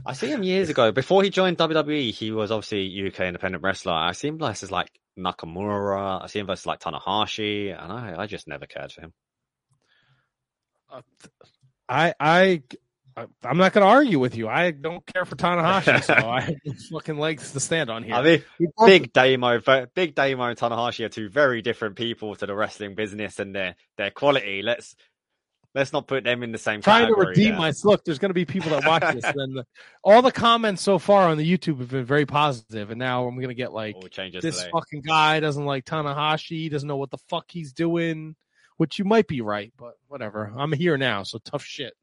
I 0.05 0.13
see 0.13 0.31
him 0.31 0.41
years 0.41 0.69
ago. 0.69 0.91
Before 0.91 1.21
he 1.21 1.29
joined 1.29 1.57
WWE, 1.57 2.11
he 2.11 2.31
was 2.31 2.49
obviously 2.49 3.07
UK 3.07 3.19
independent 3.21 3.63
wrestler. 3.63 3.93
I 3.93 4.13
see 4.13 4.29
him 4.29 4.41
as 4.41 4.71
like 4.71 4.89
Nakamura. 5.17 6.23
I 6.23 6.27
see 6.27 6.39
him 6.39 6.47
versus 6.47 6.65
like 6.65 6.79
Tanahashi, 6.79 7.71
and 7.71 7.91
I, 7.91 8.15
I 8.17 8.27
just 8.27 8.47
never 8.47 8.65
cared 8.65 8.91
for 8.91 9.01
him. 9.01 9.13
Uh, 10.89 11.01
I 11.87 12.13
I 12.19 12.63
I'm 13.43 13.57
not 13.57 13.73
going 13.73 13.85
to 13.85 13.91
argue 13.91 14.19
with 14.19 14.35
you. 14.35 14.47
I 14.47 14.71
don't 14.71 15.05
care 15.05 15.25
for 15.25 15.35
Tanahashi, 15.35 16.03
so 16.03 16.13
I 16.29 16.41
have 16.41 16.55
fucking 16.91 17.17
legs 17.17 17.51
to 17.51 17.59
stand 17.59 17.89
on 17.89 18.03
here. 18.03 18.15
I 18.15 18.23
mean, 18.23 18.43
Big 18.85 19.11
Damo, 19.11 19.59
Big 19.93 20.15
Damo 20.15 20.43
and 20.43 20.57
Tanahashi 20.57 21.05
are 21.05 21.09
two 21.09 21.29
very 21.29 21.61
different 21.61 21.95
people 21.95 22.35
to 22.35 22.45
the 22.45 22.55
wrestling 22.55 22.95
business 22.95 23.39
and 23.39 23.53
their 23.53 23.75
their 23.97 24.11
quality. 24.11 24.61
Let's 24.61 24.95
let's 25.73 25.93
not 25.93 26.07
put 26.07 26.23
them 26.23 26.43
in 26.43 26.51
the 26.51 26.57
same. 26.57 26.81
Trying 26.81 27.07
to 27.07 27.13
redeem 27.13 27.55
my 27.55 27.73
look. 27.83 28.03
There's 28.03 28.19
going 28.19 28.29
to 28.29 28.33
be 28.33 28.45
people 28.45 28.71
that 28.71 28.85
watch 28.85 29.13
this, 29.13 29.23
and 29.35 29.57
the, 29.57 29.65
all 30.03 30.21
the 30.21 30.31
comments 30.31 30.81
so 30.81 30.99
far 30.99 31.29
on 31.29 31.37
the 31.37 31.57
YouTube 31.57 31.79
have 31.79 31.89
been 31.89 32.05
very 32.05 32.25
positive, 32.25 32.91
and 32.91 32.99
now 32.99 33.27
I'm 33.27 33.35
going 33.35 33.49
to 33.49 33.55
get 33.55 33.71
like 33.71 33.95
this 34.01 34.57
today. 34.57 34.69
fucking 34.71 35.01
guy 35.01 35.39
doesn't 35.39 35.65
like 35.65 35.85
Tanahashi, 35.85 36.69
doesn't 36.69 36.87
know 36.87 36.97
what 36.97 37.11
the 37.11 37.17
fuck 37.29 37.45
he's 37.49 37.73
doing. 37.73 38.35
Which 38.77 38.97
you 38.97 39.05
might 39.05 39.27
be 39.27 39.41
right, 39.41 39.71
but 39.77 39.93
whatever. 40.07 40.51
I'm 40.57 40.71
here 40.71 40.97
now, 40.97 41.21
so 41.21 41.37
tough 41.37 41.63
shit. 41.63 41.93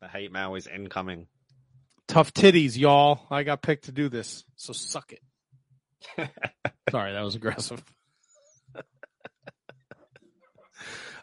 The 0.00 0.08
hate 0.08 0.32
mail 0.32 0.56
is 0.56 0.66
incoming. 0.66 1.28
Tough 2.08 2.34
titties, 2.34 2.76
y'all. 2.76 3.20
I 3.30 3.44
got 3.44 3.62
picked 3.62 3.84
to 3.84 3.92
do 3.92 4.08
this, 4.08 4.42
so 4.56 4.72
suck 4.72 5.12
it. 5.12 5.20
Sorry, 6.90 7.12
that 7.12 7.22
was 7.22 7.36
aggressive. 7.36 7.82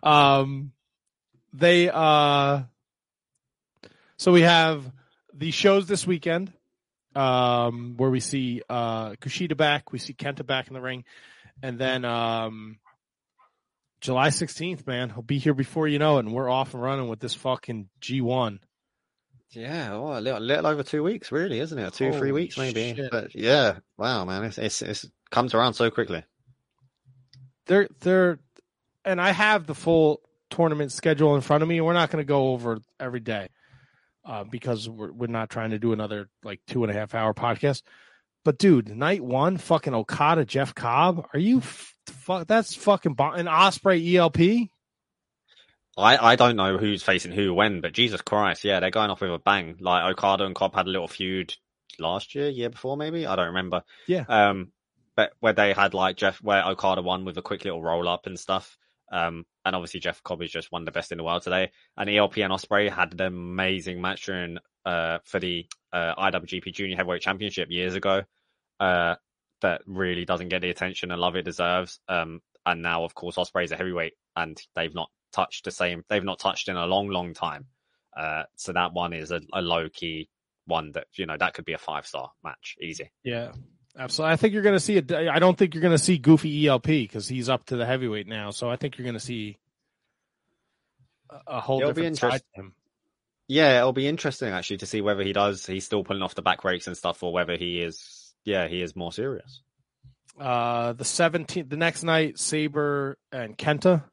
um 0.02 0.72
they 1.54 1.90
uh 1.90 2.62
so 4.18 4.32
we 4.32 4.42
have 4.42 4.84
the 5.34 5.52
shows 5.52 5.88
this 5.88 6.06
weekend 6.06 6.52
um 7.16 7.96
where 7.98 8.10
we 8.10 8.20
see 8.20 8.62
uh 8.70 9.12
Kushida 9.12 9.58
back, 9.58 9.92
we 9.92 10.00
see 10.00 10.14
Kenta 10.14 10.46
back 10.46 10.68
in 10.68 10.74
the 10.74 10.82
ring, 10.82 11.06
and 11.62 11.80
then 11.80 12.06
um 12.06 12.80
July 14.02 14.30
16th, 14.30 14.88
man, 14.88 15.10
he'll 15.10 15.22
be 15.22 15.40
here 15.40 15.54
before 15.54 15.88
you 15.88 16.00
know 16.00 16.18
it, 16.18 16.26
and 16.26 16.34
we're 16.34 16.50
off 16.50 16.74
and 16.74 16.82
running 16.82 17.10
with 17.10 17.20
this 17.20 17.34
fucking 17.34 17.90
G1. 18.02 18.60
Yeah, 19.52 19.94
oh, 19.94 20.18
a 20.18 20.22
little, 20.22 20.40
little 20.40 20.68
over 20.68 20.84
two 20.84 21.04
weeks, 21.04 21.32
really, 21.32 21.60
isn't 21.60 21.78
it? 21.78 21.94
Two, 21.94 22.14
three 22.14 22.32
weeks, 22.32 22.58
maybe. 22.58 22.94
shit. 22.96 23.12
But 23.12 23.36
yeah, 23.36 23.80
wow, 23.98 24.24
man, 24.24 24.44
it's, 24.44 24.60
it's 24.60 24.82
it's 24.82 25.06
comes 25.32 25.56
around 25.56 25.74
so 25.74 25.90
quickly. 25.90 26.24
They're 27.66 27.88
they're, 28.02 28.40
and 29.04 29.20
I 29.20 29.32
have 29.32 29.66
the 29.66 29.74
full 29.74 30.22
tournament 30.50 30.92
schedule 30.92 31.36
in 31.36 31.42
front 31.42 31.64
of 31.64 31.70
me. 31.70 31.78
and 31.78 31.86
We're 31.86 31.94
not 31.94 32.10
going 32.12 32.22
to 32.22 32.28
go 32.28 32.50
over 32.52 32.80
every 33.00 33.20
day, 33.20 33.50
uh, 34.26 34.44
because 34.44 34.90
we're 34.90 35.12
we're 35.12 35.28
not 35.28 35.50
trying 35.50 35.72
to 35.72 35.80
do 35.80 35.94
another 35.94 36.30
like 36.44 36.62
two 36.68 36.84
and 36.84 36.92
a 36.92 36.96
half 36.96 37.16
hour 37.16 37.34
podcast. 37.34 37.84
But 38.46 38.58
dude, 38.58 38.90
night 38.96 39.24
one, 39.24 39.58
fucking 39.58 39.94
Okada, 39.94 40.46
Jeff 40.46 40.74
Cobb. 40.74 41.28
Are 41.34 41.40
you? 41.40 41.58
F- 41.60 41.94
fuck, 42.08 42.48
that's 42.48 42.76
fucking 42.76 43.14
bon- 43.14 43.40
an 43.40 43.48
Ospreay 43.48 44.16
ELP. 44.16 44.70
I, 45.98 46.32
I 46.32 46.36
don't 46.38 46.56
know 46.56 46.78
who's 46.78 47.04
facing 47.04 47.34
who 47.34 47.54
when, 47.54 47.82
but 47.82 47.94
Jesus 47.94 48.22
Christ, 48.22 48.64
yeah, 48.64 48.80
they're 48.80 48.92
going 48.92 49.10
off 49.10 49.22
with 49.22 49.32
a 49.32 49.40
bang. 49.40 49.76
Like 49.80 50.10
Okada 50.12 50.46
and 50.46 50.56
Cobb 50.56 50.74
had 50.74 50.88
a 50.88 50.90
little 50.90 51.10
feud 51.10 51.54
last 52.00 52.36
year, 52.36 52.48
year 52.50 52.70
before 52.70 52.96
maybe. 52.96 53.28
I 53.28 53.36
don't 53.36 53.48
remember. 53.48 53.84
Yeah. 54.08 54.24
Um, 54.30 54.72
but 55.16 55.34
where 55.42 55.52
they 55.54 55.74
had 55.74 55.94
like 55.94 56.16
Jeff, 56.16 56.42
where 56.42 56.66
Okada 56.66 57.02
won 57.02 57.26
with 57.26 57.38
a 57.38 57.42
quick 57.42 57.66
little 57.66 57.82
roll 57.84 58.08
up 58.08 58.26
and 58.26 58.40
stuff. 58.40 58.78
Um, 59.12 59.46
and 59.70 59.76
obviously 59.76 60.00
Jeff 60.00 60.24
Cobb 60.24 60.41
is 60.41 60.52
just 60.52 60.72
one 60.72 60.82
of 60.82 60.86
the 60.88 60.91
best 60.91 61.12
in 61.12 61.20
the 61.20 61.24
world 61.24 61.44
today. 61.44 61.70
And 61.96 62.10
ELP 62.10 62.40
and 62.40 62.52
Ospreay 62.52 62.90
had 62.90 63.14
an 63.14 63.22
amazing 63.22 64.02
match 64.02 64.26
during 64.26 64.58
uh 64.84 65.20
for 65.26 65.40
the 65.40 65.68
uh 65.94 66.16
IWGP 66.16 66.74
Junior 66.74 66.96
Heavyweight 66.96 67.22
Championship 67.22 67.70
years 67.70 67.94
ago. 67.94 68.24
Uh, 68.80 69.16
that 69.62 69.82
really 69.86 70.26
doesn't 70.26 70.50
get 70.50 70.62
the 70.62 70.70
attention 70.70 71.12
and 71.12 71.22
love 71.22 71.36
it 71.36 71.44
deserves. 71.44 72.00
Um, 72.08 72.41
and 72.66 72.82
now 72.82 73.04
of 73.04 73.14
course 73.14 73.36
Ospreay's 73.36 73.72
a 73.72 73.76
heavyweight, 73.76 74.14
and 74.36 74.60
they've 74.74 74.96
not 74.96 75.10
touched 75.34 75.66
the 75.66 75.72
same. 75.72 76.04
They've 76.10 76.24
not 76.24 76.40
touched 76.40 76.68
in 76.68 76.76
a 76.76 76.86
long, 76.86 77.10
long 77.10 77.34
time. 77.34 77.68
Uh, 78.18 78.44
so 78.56 78.74
that 78.74 78.94
one 78.94 79.14
is 79.14 79.32
a, 79.32 79.41
a 79.54 79.62
low 79.62 79.88
key 79.90 80.30
one 80.66 80.91
that 80.94 81.08
you 81.16 81.26
know 81.26 81.38
that 81.38 81.54
could 81.54 81.66
be 81.66 81.74
a 81.74 81.78
five 81.78 82.08
star 82.08 82.32
match, 82.44 82.76
easy. 82.82 83.12
Yeah, 83.24 83.52
absolutely. 83.98 84.34
I 84.34 84.36
think 84.36 84.53
you're 84.53 84.64
going 84.64 84.76
to 84.76 84.80
see 84.80 84.98
it. 84.98 85.11
I 85.11 85.40
don't 85.40 85.57
think 85.57 85.74
you're 85.74 85.82
going 85.82 85.98
to 85.98 86.03
see 86.03 86.18
Goofy 86.18 86.68
ELP 86.68 86.84
because 86.84 87.28
he's 87.28 87.49
up 87.49 87.66
to 87.68 87.78
the 87.78 87.86
heavyweight 87.86 88.28
now. 88.28 88.52
So 88.52 88.70
I 88.70 88.76
think 88.76 88.98
you're 88.98 89.06
going 89.06 89.14
to 89.14 89.20
see 89.20 89.57
a, 91.48 91.60
whole 91.60 91.82
It'll 91.82 91.94
different 91.94 92.18
side 92.18 92.41
to 92.56 92.61
him. 92.61 92.74
Yeah, 93.48 93.80
it'll 93.80 93.94
be 93.94 94.07
interesting 94.07 94.49
actually 94.49 94.78
to 94.78 94.86
see 94.86 95.02
whether 95.02 95.24
he 95.24 95.34
does. 95.34 95.66
He's 95.66 95.86
still 95.86 96.03
pulling 96.03 96.22
off 96.22 96.36
the 96.36 96.41
back 96.41 96.64
rakes 96.64 96.88
and 96.88 96.95
stuff, 96.95 97.24
or 97.24 97.34
whether 97.34 97.56
he 97.56 97.82
is. 97.82 98.34
Yeah, 98.45 98.68
he 98.68 98.82
is 98.82 98.95
more 98.95 99.11
serious. 99.11 99.61
Uh, 100.40 100.94
the 100.94 101.03
17th, 101.03 101.70
the 101.70 101.76
next 101.76 102.03
night, 102.03 102.40
Sabre 102.40 103.18
and 103.32 103.57
Kenta. 103.57 104.03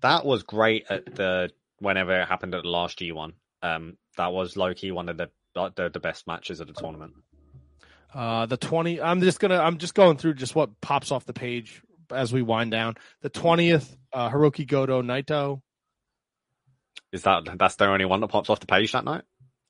That 0.00 0.24
was 0.24 0.44
great 0.44 0.86
at 0.88 1.14
the 1.14 1.50
whenever 1.80 2.20
it 2.20 2.28
happened 2.28 2.54
at 2.54 2.62
the 2.62 2.68
last 2.68 2.98
G 2.98 3.10
one. 3.10 3.32
Um, 3.62 3.96
that 4.16 4.32
was 4.32 4.56
low 4.56 4.74
key 4.74 4.92
one 4.92 5.08
of 5.08 5.16
the 5.16 5.30
the, 5.54 5.90
the 5.92 5.98
best 5.98 6.26
matches 6.26 6.60
of 6.60 6.68
the 6.68 6.72
tournament. 6.72 7.14
Uh, 8.12 8.46
the 8.46 8.56
20. 8.56 9.00
I'm 9.00 9.20
just 9.20 9.38
gonna. 9.40 9.58
I'm 9.58 9.78
just 9.78 9.94
going 9.94 10.16
through 10.16 10.34
just 10.34 10.54
what 10.54 10.80
pops 10.80 11.12
off 11.12 11.26
the 11.26 11.32
page 11.32 11.82
as 12.10 12.32
we 12.32 12.42
wind 12.42 12.70
down. 12.70 12.94
The 13.22 13.30
20th, 13.30 13.86
uh, 14.12 14.30
Hiroki 14.30 14.66
Goto, 14.66 15.02
Naito. 15.02 15.60
Is 17.12 17.22
that 17.22 17.44
that's 17.58 17.76
the 17.76 17.86
only 17.86 18.04
one 18.04 18.20
that 18.20 18.28
pops 18.28 18.50
off 18.50 18.60
the 18.60 18.66
page 18.66 18.92
that 18.92 19.04
night? 19.04 19.22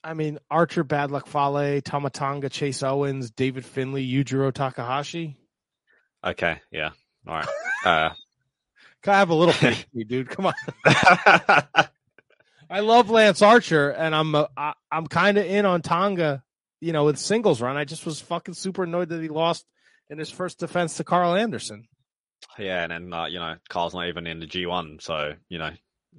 I 0.02 0.14
mean, 0.14 0.38
Archer, 0.50 0.84
Bad 0.84 1.10
Luck 1.10 1.26
Fale, 1.26 1.80
Tama 1.80 2.10
Tonga, 2.10 2.48
Chase 2.48 2.82
Owens, 2.82 3.30
David 3.30 3.64
Finlay, 3.64 4.06
Yujiro 4.06 4.52
Takahashi. 4.52 5.36
Okay, 6.24 6.60
yeah, 6.70 6.90
all 7.26 7.34
right. 7.34 7.48
Uh, 7.84 8.10
Gotta 9.02 9.18
have 9.18 9.30
a 9.30 9.34
little 9.34 9.54
me, 9.94 10.02
dude. 10.02 10.28
Come 10.28 10.46
on. 10.46 10.54
I 12.70 12.80
love 12.80 13.08
Lance 13.08 13.40
Archer, 13.40 13.90
and 13.90 14.14
I'm 14.14 14.34
uh, 14.34 14.46
I, 14.56 14.74
I'm 14.90 15.06
kind 15.06 15.38
of 15.38 15.46
in 15.46 15.64
on 15.64 15.80
Tonga, 15.80 16.42
you 16.80 16.92
know, 16.92 17.04
with 17.04 17.18
singles 17.18 17.60
run. 17.60 17.76
I 17.76 17.84
just 17.84 18.06
was 18.06 18.20
fucking 18.20 18.54
super 18.54 18.84
annoyed 18.84 19.08
that 19.10 19.22
he 19.22 19.28
lost 19.28 19.64
in 20.10 20.18
his 20.18 20.30
first 20.30 20.58
defense 20.58 20.96
to 20.96 21.04
Karl 21.04 21.34
Anderson. 21.34 21.86
Yeah, 22.58 22.82
and 22.84 22.92
then 22.92 23.12
uh, 23.12 23.26
you 23.26 23.38
know 23.38 23.56
Karl's 23.68 23.94
not 23.94 24.08
even 24.08 24.26
in 24.26 24.40
the 24.40 24.46
G 24.46 24.66
one, 24.66 24.98
so 25.00 25.34
you 25.48 25.58
know 25.58 25.70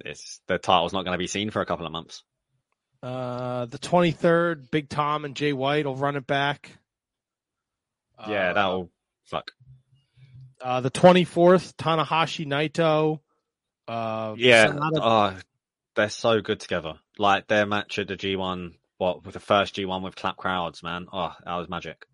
it's 0.04 0.40
the 0.46 0.58
title's 0.58 0.92
not 0.92 1.04
going 1.04 1.14
to 1.14 1.18
be 1.18 1.26
seen 1.26 1.50
for 1.50 1.60
a 1.62 1.66
couple 1.66 1.86
of 1.86 1.92
months. 1.92 2.22
Uh, 3.02 3.64
the 3.64 3.78
23rd, 3.78 4.70
Big 4.70 4.90
Tom 4.90 5.24
and 5.24 5.34
Jay 5.34 5.54
White 5.54 5.86
will 5.86 5.96
run 5.96 6.16
it 6.16 6.26
back. 6.26 6.70
yeah, 8.28 8.50
Uh, 8.50 8.52
that'll 8.52 8.90
fuck. 9.24 9.50
Uh, 10.60 10.80
the 10.82 10.90
24th, 10.90 11.74
Tanahashi 11.76 12.46
Naito. 12.46 13.20
Uh, 13.88 14.34
Yeah, 14.36 14.66
Sonada- 14.66 15.00
oh, 15.00 15.36
they're 15.96 16.10
so 16.10 16.42
good 16.42 16.60
together. 16.60 16.94
Like 17.18 17.46
their 17.46 17.64
match 17.64 17.98
at 17.98 18.08
the 18.08 18.16
G 18.16 18.36
one, 18.36 18.74
what 19.00 19.24
with 19.24 19.32
the 19.32 19.40
first 19.40 19.74
G 19.74 19.86
one 19.86 20.02
with 20.02 20.14
clap 20.14 20.36
crowds, 20.36 20.82
man. 20.82 21.06
Oh, 21.10 21.32
that 21.44 21.54
was 21.56 21.68
magic. 21.70 22.04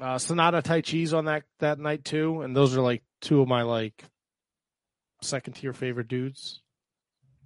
uh, 0.00 0.16
Sonada 0.16 0.62
Tai 0.62 0.82
Chi's 0.82 1.14
on 1.14 1.24
that 1.24 1.44
that 1.60 1.78
night 1.78 2.04
too, 2.04 2.42
and 2.42 2.54
those 2.54 2.76
are 2.76 2.82
like 2.82 3.02
two 3.22 3.40
of 3.40 3.48
my 3.48 3.62
like 3.62 4.04
second 5.22 5.54
tier 5.54 5.72
favorite 5.72 6.08
dudes. 6.08 6.60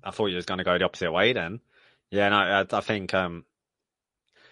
I 0.02 0.10
thought 0.10 0.26
you 0.26 0.36
was 0.36 0.46
going 0.46 0.58
to 0.58 0.64
go 0.64 0.76
the 0.76 0.84
opposite 0.84 1.12
way 1.12 1.32
then. 1.32 1.60
Yeah, 2.10 2.28
no, 2.30 2.36
I, 2.36 2.64
I 2.68 2.80
think 2.80 3.14
um, 3.14 3.44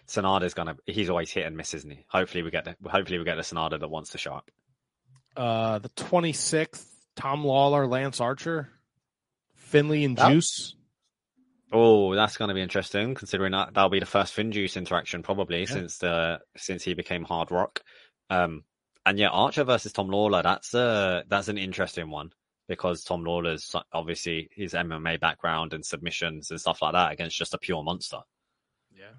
Sonada's 0.06 0.54
gonna. 0.54 0.76
He's 0.86 1.10
always 1.10 1.30
hit 1.32 1.44
and 1.46 1.56
miss, 1.56 1.74
isn't 1.74 1.90
he? 1.90 2.04
Hopefully 2.08 2.42
we 2.44 2.50
get 2.52 2.64
the. 2.64 2.76
Hopefully 2.88 3.18
we 3.18 3.24
get 3.24 3.34
the 3.36 3.42
Sonada 3.42 3.80
that 3.80 3.88
wants 3.88 4.10
to 4.10 4.18
show 4.18 4.34
up. 4.34 4.50
Uh, 5.36 5.78
the 5.80 5.88
26th, 5.90 6.84
Tom 7.16 7.42
Lawlor, 7.44 7.88
Lance 7.88 8.20
Archer, 8.20 8.68
Finlay 9.56 10.04
and 10.04 10.16
That- 10.16 10.30
Juice. 10.30 10.74
Oh, 11.72 12.14
that's 12.14 12.36
going 12.38 12.48
to 12.48 12.54
be 12.54 12.62
interesting. 12.62 13.14
Considering 13.14 13.52
that 13.52 13.74
that'll 13.74 13.90
be 13.90 14.00
the 14.00 14.06
first 14.06 14.34
Finjuice 14.34 14.76
interaction 14.76 15.22
probably 15.22 15.60
Yeah. 15.60 15.66
since 15.66 15.98
the 15.98 16.40
since 16.56 16.82
he 16.82 16.94
became 16.94 17.24
Hard 17.24 17.50
Rock. 17.50 17.82
Um, 18.30 18.64
and 19.04 19.18
yeah, 19.18 19.28
Archer 19.28 19.64
versus 19.64 19.92
Tom 19.92 20.08
Lawlor. 20.08 20.42
That's 20.42 20.74
uh 20.74 21.22
that's 21.28 21.48
an 21.48 21.58
interesting 21.58 22.10
one 22.10 22.32
because 22.68 23.02
Tom 23.04 23.24
Lawlor's 23.24 23.74
obviously 23.92 24.48
his 24.52 24.74
MMA 24.74 25.20
background 25.20 25.72
and 25.74 25.84
submissions 25.84 26.50
and 26.50 26.60
stuff 26.60 26.82
like 26.82 26.92
that 26.92 27.12
against 27.12 27.36
just 27.36 27.54
a 27.54 27.58
pure 27.58 27.82
monster. 27.82 28.20
Yeah. 28.94 29.12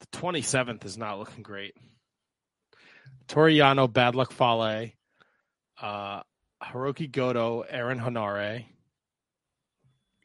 The 0.00 0.06
27th 0.18 0.84
is 0.84 0.98
not 0.98 1.18
looking 1.18 1.42
great. 1.42 1.74
Toru 3.28 3.50
Yano, 3.52 3.90
Bad 3.92 4.14
Luck 4.16 4.32
Fale, 4.32 4.90
uh, 5.80 6.22
Hiroki 6.62 7.10
Goto, 7.10 7.60
Aaron 7.62 8.00
Henare, 8.00 8.66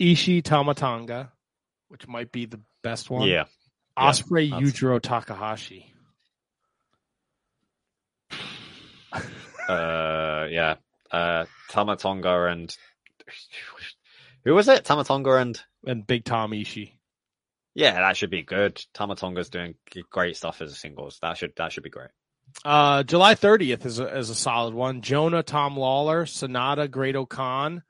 Ishii 0.01 0.43
Tama 0.43 0.73
Tonga, 0.73 1.31
which 1.89 2.07
might 2.07 2.31
be 2.31 2.45
the 2.45 2.61
best 2.81 3.09
one. 3.09 3.27
Yeah, 3.27 3.45
Ospreay 3.97 4.49
that's- 4.51 4.71
Yujiro 4.71 5.01
Takahashi. 5.01 5.93
uh, 9.67 10.47
yeah. 10.49 10.75
Uh, 11.11 11.45
Tama 11.69 11.95
Tonga 11.97 12.45
and 12.45 12.75
who 14.43 14.53
was 14.53 14.67
it? 14.67 14.85
Tama 14.85 15.03
Tonga 15.03 15.35
and 15.35 15.59
and 15.85 16.05
Big 16.05 16.23
Tom 16.25 16.51
Ishii. 16.51 16.93
yeah, 17.73 17.93
that 17.93 18.17
should 18.17 18.29
be 18.29 18.43
good. 18.43 18.81
Tama 18.93 19.15
Tonga's 19.15 19.49
doing 19.49 19.75
great 20.09 20.37
stuff 20.37 20.61
as 20.61 20.71
a 20.71 20.75
singles. 20.75 21.19
That 21.21 21.37
should 21.37 21.53
that 21.57 21.71
should 21.71 21.83
be 21.83 21.89
great. 21.89 22.09
Uh, 22.65 23.03
July 23.03 23.35
30th 23.35 23.85
is 23.85 23.99
a, 23.99 24.17
is 24.17 24.31
a 24.31 24.35
solid 24.35 24.73
one. 24.73 25.01
Jonah, 25.01 25.43
Tom 25.43 25.75
Lawlor, 25.75 26.23
Sonada, 26.25 26.89
Great 26.89 27.15
Khan, 27.29 27.83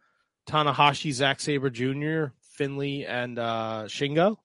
Tanahashi, 0.50 1.14
Zack 1.14 1.40
Sabre 1.40 1.70
Jr., 1.70 2.34
Finlay, 2.60 3.06
and 3.06 3.40
uh, 3.40 3.84
Shingo. 3.88 4.36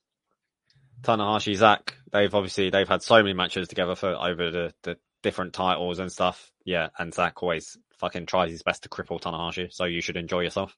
Tanahashi, 1.02 1.56
Zack, 1.56 1.96
they've 2.12 2.32
obviously 2.32 2.70
they've 2.70 2.88
had 2.88 3.02
so 3.02 3.16
many 3.16 3.34
matches 3.34 3.66
together 3.66 3.96
for 3.96 4.14
over 4.14 4.52
the, 4.52 4.72
the 4.84 4.96
different 5.24 5.52
titles 5.52 5.98
and 5.98 6.12
stuff. 6.12 6.52
Yeah, 6.64 6.90
and 6.96 7.12
Zack 7.12 7.42
always 7.42 7.76
fucking 7.98 8.26
tries 8.26 8.52
his 8.52 8.62
best 8.62 8.84
to 8.84 8.88
cripple 8.88 9.20
Tanahashi, 9.20 9.72
so 9.72 9.84
you 9.84 10.00
should 10.00 10.16
enjoy 10.16 10.42
yourself. 10.42 10.76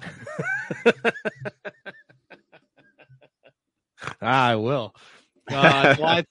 I 4.22 4.56
will. 4.56 4.94
Uh, 5.50 5.94
July, 5.96 6.24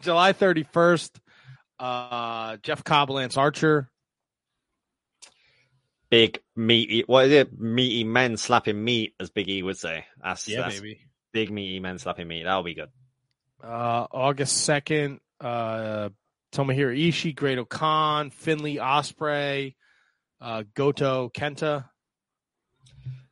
July 0.00 0.32
31st, 0.32 1.10
uh, 1.80 2.56
Jeff 2.62 2.84
Cobb, 2.84 3.10
Lance 3.10 3.36
Archer. 3.36 3.90
Big 6.14 6.38
meaty, 6.54 7.02
what 7.08 7.24
is 7.24 7.32
it? 7.32 7.58
Meaty 7.58 8.04
men 8.04 8.36
slapping 8.36 8.84
meat, 8.84 9.14
as 9.18 9.30
Big 9.30 9.48
E 9.48 9.64
would 9.64 9.76
say. 9.76 10.04
That's, 10.22 10.44
that's 10.44 10.78
baby. 10.78 11.00
big 11.32 11.50
meaty 11.50 11.80
men 11.80 11.98
slapping 11.98 12.28
meat. 12.28 12.44
That'll 12.44 12.62
be 12.62 12.74
good. 12.74 12.90
Uh, 13.60 14.06
August 14.12 14.68
2nd, 14.68 15.18
uh, 15.40 16.10
Tomohiro 16.52 16.96
Ishii, 16.96 17.34
Great 17.34 17.68
Khan, 17.68 18.30
Finlay, 18.30 18.76
Ospreay, 18.76 19.74
uh, 20.40 20.62
Goto, 20.76 21.30
Kenta. 21.30 21.86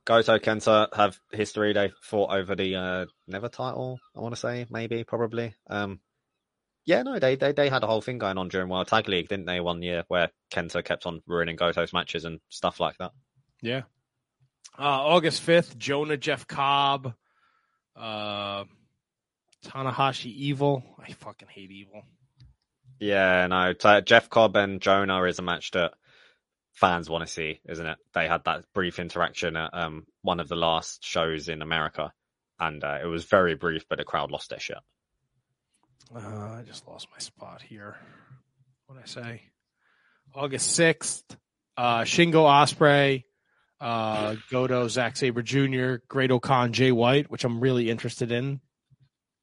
Goto 0.05 0.39
Kenta 0.41 0.89
have 0.93 1.17
history. 1.31 1.75
They 1.75 1.93
fought 2.03 2.35
over 2.35 2.57
the 2.57 2.75
uh, 2.75 3.07
Never 3.29 3.49
title. 3.49 4.01
I 4.17 4.19
want 4.19 4.35
to 4.35 4.41
say 4.41 4.67
maybe, 4.71 5.05
probably. 5.05 5.55
Um, 5.71 6.01
yeah, 6.85 7.03
no, 7.03 7.19
they, 7.19 7.37
they 7.37 7.53
they 7.53 7.69
had 7.69 7.83
a 7.83 7.87
whole 7.87 8.01
thing 8.01 8.19
going 8.19 8.39
on 8.39 8.49
during 8.49 8.69
World 8.69 8.89
Tag 8.89 9.09
League, 9.09 9.29
didn't 9.29 9.47
they? 9.47 9.61
One 9.61 9.83
year 9.83 10.05
where 10.09 10.31
Kenta 10.53 10.85
kept 10.85 11.07
on 11.07 11.23
ruining 11.27 11.57
Goto's 11.57 11.93
matches 11.93 12.25
and 12.25 12.41
stuff 12.49 12.81
like 12.81 12.99
that. 12.99 13.13
Yeah. 13.61 13.83
Uh, 14.79 14.83
August 14.83 15.47
5th, 15.47 15.77
Jonah, 15.77 16.17
Jeff 16.17 16.47
Cobb. 16.47 17.15
Uh, 17.95 18.65
Tanahashi 19.67 20.33
Evil. 20.33 20.83
I 20.99 21.13
fucking 21.13 21.49
hate 21.49 21.71
Evil. 21.71 22.03
Yeah, 22.99 23.47
no. 23.49 23.73
T- 23.73 24.03
Jeff 24.03 24.29
Cobb 24.31 24.57
and 24.57 24.81
Jonah 24.81 25.23
is 25.25 25.39
a 25.39 25.43
match 25.43 25.73
that 25.73 25.93
fans 26.73 27.09
want 27.09 27.27
to 27.27 27.33
see, 27.33 27.61
isn't 27.69 27.87
it? 27.87 27.99
They 28.15 28.27
had 28.27 28.45
that 28.45 28.65
brief 28.75 28.99
interaction 28.99 29.57
at 29.57 29.75
um, 29.75 30.07
one 30.23 30.41
of 30.41 30.49
the 30.49 30.57
last 30.57 31.05
shows 31.05 31.49
in 31.49 31.63
America, 31.63 32.13
and 32.59 32.83
uh, 32.83 32.99
it 33.03 33.07
was 33.07 33.25
very 33.25 33.55
brief, 33.55 33.85
but 33.89 33.99
the 33.99 34.05
crowd 34.05 34.31
lost 34.31 34.51
their 34.51 34.61
shit. 34.61 34.79
Uh, 36.15 36.19
I 36.19 36.62
just 36.66 36.87
lost 36.87 37.09
my 37.11 37.19
spot 37.19 37.62
here. 37.62 37.97
What 38.87 38.99
I 39.03 39.07
say? 39.07 39.43
August 40.35 40.73
sixth. 40.73 41.37
Uh, 41.77 42.03
Shingo 42.03 42.45
Ospreay, 42.45 43.24
uh, 43.81 44.37
Goto, 44.51 44.89
Zack 44.89 45.16
Sabre 45.16 45.43
Jr., 45.43 45.97
Great-O-Khan, 46.07 46.73
Jay 46.73 46.93
White, 46.93 47.31
which 47.31 47.45
I'm 47.45 47.61
really 47.61 47.89
interested 47.89 48.31
in. 48.31 48.61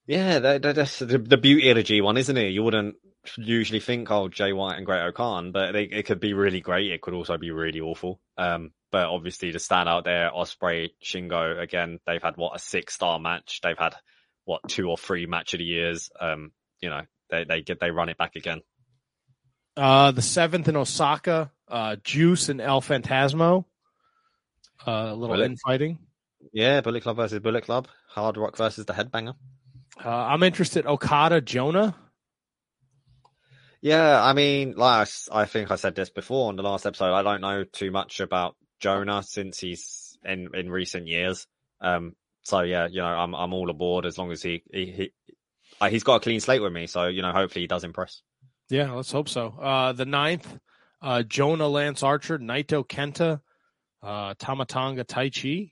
Yeah, 0.06 0.40
that, 0.40 0.62
that, 0.62 0.76
that's 0.76 1.00
the, 1.00 1.18
the 1.18 1.38
beauty 1.38 1.70
of 1.70 1.76
the 1.76 1.84
G1, 1.84 2.20
isn't 2.20 2.38
it? 2.38 2.50
You 2.50 2.64
wouldn't 2.64 2.96
usually 3.38 3.80
think, 3.80 4.10
oh, 4.12 4.28
Jay 4.28 4.54
White 4.54 4.78
and 4.78 4.86
Great-O-Khan, 4.86 5.52
but 5.52 5.72
they, 5.72 5.84
it 5.84 6.06
could 6.06 6.20
be 6.20 6.34
really 6.34 6.62
great. 6.62 6.92
It 6.92 7.02
could 7.02 7.14
also 7.14 7.38
be 7.38 7.52
really 7.52 7.82
awful. 7.82 8.20
Um, 8.38 8.72
but 8.92 9.06
obviously 9.08 9.52
to 9.52 9.60
stand 9.60 9.90
out 9.90 10.04
there, 10.04 10.32
Ospreay, 10.32 10.90
Shingo, 11.04 11.60
again, 11.60 12.00
they've 12.06 12.22
had 12.22 12.38
what 12.38 12.56
a 12.56 12.60
six 12.60 12.94
star 12.94 13.20
match. 13.20 13.60
They've 13.64 13.78
had 13.78 13.96
what 14.50 14.68
two 14.68 14.90
or 14.90 14.98
three 14.98 15.28
match 15.28 15.54
of 15.54 15.60
the 15.60 15.64
years. 15.64 16.10
Um, 16.20 16.52
you 16.82 16.90
know, 16.90 17.02
they 17.30 17.44
they 17.44 17.62
get 17.62 17.80
they 17.80 17.92
run 17.92 18.10
it 18.10 18.18
back 18.18 18.36
again. 18.36 18.62
Uh, 19.78 20.10
the 20.12 20.24
seventh 20.24 20.68
in 20.68 20.76
Osaka, 20.76 21.52
uh, 21.68 21.96
Juice 22.04 22.50
and 22.50 22.60
El 22.60 22.82
Phantasmo. 22.82 23.66
Uh, 24.88 24.92
a 24.92 25.16
little 25.16 25.36
Bullet. 25.36 25.46
infighting. 25.52 26.00
Yeah, 26.52 26.82
Bullet 26.82 27.04
Club 27.04 27.18
versus 27.18 27.40
Bullet 27.40 27.64
Club, 27.64 27.88
Hard 28.10 28.38
Rock 28.38 28.58
versus 28.58 28.86
the 28.86 28.94
Headbanger. 28.94 29.36
Uh, 30.04 30.10
I'm 30.10 30.42
interested. 30.42 30.88
Okada, 30.88 31.42
Jonah. 31.42 31.96
Yeah, 33.82 34.22
I 34.22 34.34
mean, 34.34 34.74
last 34.76 35.30
I 35.32 35.46
think 35.46 35.70
I 35.70 35.76
said 35.76 35.94
this 35.96 36.10
before 36.10 36.50
on 36.50 36.56
the 36.56 36.64
last 36.64 36.88
episode. 36.88 37.14
I 37.14 37.22
don't 37.22 37.42
know 37.42 37.66
too 37.66 37.92
much 37.92 38.20
about 38.20 38.56
Jonah 38.80 39.22
since 39.22 39.60
he's 39.60 40.18
in 40.26 40.50
in 40.56 40.72
recent 40.72 41.08
years. 41.08 41.46
Um, 41.82 42.16
so 42.44 42.62
yeah, 42.62 42.88
you 42.88 43.02
know, 43.02 43.08
I'm 43.08 43.34
I'm 43.36 43.54
all 43.54 43.70
aboard 43.70 44.06
as 44.06 44.18
long 44.18 44.32
as 44.32 44.42
he 44.42 44.64
he, 44.72 44.86
he 44.86 45.12
uh, 45.82 45.90
he's 45.90 46.04
got 46.04 46.16
a 46.16 46.20
clean 46.20 46.40
slate 46.40 46.62
with 46.62 46.74
me. 46.74 46.88
So 46.88 47.08
you 47.08 47.22
know, 47.22 47.32
hopefully 47.32 47.64
he 47.64 47.68
does 47.68 47.84
impress. 47.84 48.22
Yeah, 48.70 48.92
let's 48.92 49.12
hope 49.12 49.30
so. 49.30 49.48
Uh, 49.60 49.94
the 49.94 50.06
ninth, 50.06 50.48
uh, 51.02 51.24
Jonah, 51.24 51.68
Lance 51.68 52.04
Archer, 52.04 52.38
Naito, 52.38 52.86
Kenta, 52.88 53.42
uh, 54.04 54.36
Tama 54.38 54.66
Tonga, 54.66 55.04
Tai 55.04 55.30
Chi. 55.30 55.72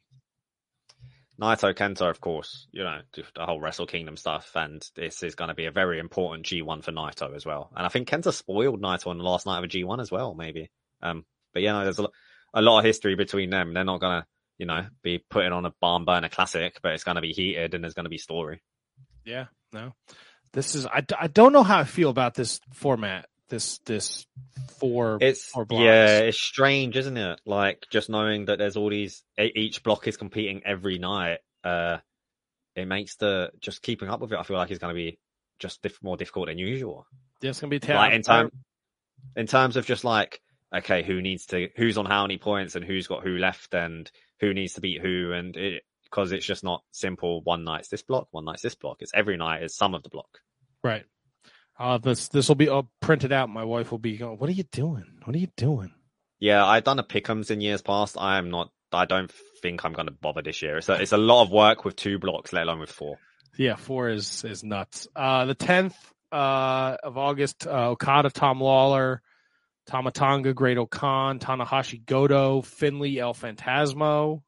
Naito 1.39 1.71
Kenta, 1.75 2.09
of 2.09 2.19
course, 2.19 2.67
you 2.71 2.83
know, 2.83 2.99
the 3.13 3.45
whole 3.45 3.61
Wrestle 3.61 3.85
Kingdom 3.85 4.17
stuff, 4.17 4.49
and 4.55 4.81
this 4.95 5.21
is 5.21 5.35
going 5.35 5.49
to 5.49 5.53
be 5.53 5.65
a 5.65 5.71
very 5.71 5.99
important 5.99 6.47
G1 6.47 6.83
for 6.83 6.91
Naito 6.91 7.35
as 7.35 7.45
well. 7.45 7.69
And 7.75 7.85
I 7.85 7.89
think 7.89 8.09
Kenta 8.09 8.33
spoiled 8.33 8.81
Naito 8.81 9.07
on 9.07 9.19
the 9.19 9.23
last 9.23 9.45
night 9.45 9.59
of 9.59 9.63
a 9.63 9.67
G1 9.67 10.01
as 10.01 10.09
well, 10.09 10.33
maybe. 10.33 10.71
Um, 11.03 11.25
but 11.53 11.61
yeah, 11.61 11.73
no, 11.73 11.83
there's 11.83 11.99
a, 11.99 12.07
a 12.55 12.61
lot 12.61 12.79
of 12.79 12.85
history 12.85 13.15
between 13.15 13.51
them. 13.51 13.73
They're 13.73 13.83
not 13.83 14.01
going 14.01 14.21
to, 14.21 14.27
you 14.57 14.65
know, 14.65 14.85
be 15.03 15.23
putting 15.29 15.51
on 15.51 15.65
a 15.65 15.73
barn 15.81 16.05
burner 16.05 16.29
classic, 16.29 16.79
but 16.81 16.93
it's 16.93 17.03
going 17.03 17.15
to 17.15 17.21
be 17.21 17.33
heated 17.33 17.73
and 17.73 17.83
there's 17.83 17.93
going 17.93 18.05
to 18.05 18.09
be 18.09 18.17
story. 18.17 18.61
Yeah, 19.25 19.45
no, 19.73 19.93
this 20.53 20.75
is. 20.75 20.85
I, 20.85 21.03
I 21.19 21.27
don't 21.27 21.53
know 21.53 21.63
how 21.63 21.79
I 21.79 21.83
feel 21.83 22.09
about 22.09 22.33
this 22.33 22.59
format. 22.73 23.27
This 23.49 23.79
this 23.79 24.25
four. 24.79 25.17
It's 25.21 25.47
four 25.47 25.65
blocks. 25.65 25.83
yeah, 25.83 26.19
it's 26.19 26.39
strange, 26.39 26.97
isn't 26.97 27.17
it? 27.17 27.39
Like 27.45 27.85
just 27.89 28.09
knowing 28.09 28.45
that 28.45 28.57
there's 28.57 28.77
all 28.77 28.89
these 28.89 29.23
each 29.37 29.83
block 29.83 30.07
is 30.07 30.17
competing 30.17 30.61
every 30.65 30.97
night. 30.97 31.39
Uh, 31.63 31.97
it 32.75 32.85
makes 32.85 33.15
the 33.15 33.51
just 33.59 33.81
keeping 33.81 34.09
up 34.09 34.19
with 34.19 34.31
it. 34.31 34.39
I 34.39 34.43
feel 34.43 34.57
like 34.57 34.69
it's 34.69 34.79
going 34.79 34.93
to 34.93 34.99
be 34.99 35.17
just 35.59 35.81
diff- 35.81 36.01
more 36.03 36.17
difficult 36.17 36.47
than 36.47 36.57
usual. 36.57 37.05
Yeah, 37.41 37.51
it's 37.51 37.59
gonna 37.59 37.77
be 37.77 37.85
like 37.87 38.13
in 38.13 38.21
time 38.21 38.51
in 39.35 39.47
terms 39.47 39.77
of 39.77 39.85
just 39.85 40.03
like 40.03 40.41
okay 40.75 41.03
who 41.03 41.21
needs 41.21 41.45
to 41.47 41.69
who's 41.75 41.97
on 41.97 42.05
how 42.05 42.23
many 42.23 42.37
points 42.37 42.75
and 42.75 42.83
who's 42.83 43.07
got 43.07 43.23
who 43.23 43.37
left 43.37 43.73
and 43.73 44.09
who 44.39 44.53
needs 44.53 44.73
to 44.73 44.81
beat 44.81 45.01
who 45.01 45.31
and 45.33 45.55
it 45.55 45.83
because 46.03 46.31
it's 46.31 46.45
just 46.45 46.63
not 46.63 46.83
simple 46.91 47.41
one 47.43 47.63
night's 47.63 47.89
this 47.89 48.01
block 48.01 48.27
one 48.31 48.45
night's 48.45 48.61
this 48.61 48.75
block 48.75 48.97
it's 49.01 49.11
every 49.13 49.37
night 49.37 49.63
is 49.63 49.75
some 49.75 49.93
of 49.93 50.03
the 50.03 50.09
block 50.09 50.39
Right. 50.83 51.05
Uh, 51.79 51.97
this 51.97 52.29
this 52.29 52.47
will 52.47 52.55
be 52.55 52.69
uh, 52.69 52.83
printed 53.01 53.31
out. 53.31 53.49
My 53.49 53.63
wife 53.63 53.91
will 53.91 53.97
be 53.99 54.15
going. 54.17 54.37
What 54.37 54.49
are 54.49 54.53
you 54.53 54.63
doing? 54.71 55.05
What 55.25 55.35
are 55.35 55.39
you 55.39 55.49
doing? 55.57 55.91
yeah 56.39 56.63
i've 56.65 56.83
done 56.83 56.99
a 56.99 57.03
pickums 57.03 57.49
in 57.49 57.61
years 57.61 57.81
past 57.81 58.15
i 58.19 58.37
am 58.37 58.51
not 58.51 58.69
i 58.91 59.05
don't 59.05 59.31
think 59.63 59.83
i'm 59.83 59.93
going 59.93 60.05
to 60.05 60.13
bother 60.13 60.43
this 60.43 60.61
year 60.61 60.77
it's 60.77 60.87
a, 60.87 60.93
it's 61.01 61.11
a 61.11 61.17
lot 61.17 61.41
of 61.41 61.49
work 61.51 61.83
with 61.83 61.95
two 61.95 62.19
blocks 62.19 62.53
let 62.53 62.63
alone 62.63 62.79
with 62.79 62.91
four 62.91 63.17
Yeah, 63.57 63.75
four 63.75 64.09
is 64.09 64.43
is 64.43 64.63
nuts. 64.63 65.07
Uh, 65.15 65.45
the 65.45 65.55
tenth 65.55 65.95
uh, 66.31 66.95
of 67.01 67.17
August, 67.17 67.65
uh, 67.65 67.89
Okada, 67.89 68.29
Tom 68.29 68.59
Lawlor, 68.59 69.21
Tama 69.87 70.11
Tonga, 70.11 70.53
Great 70.53 70.77
Okan, 70.77 71.39
Tanahashi, 71.39 72.05
Goto, 72.05 72.61
Finlay, 72.61 73.17
El 73.17 73.33
Phantasmo. 73.33 74.41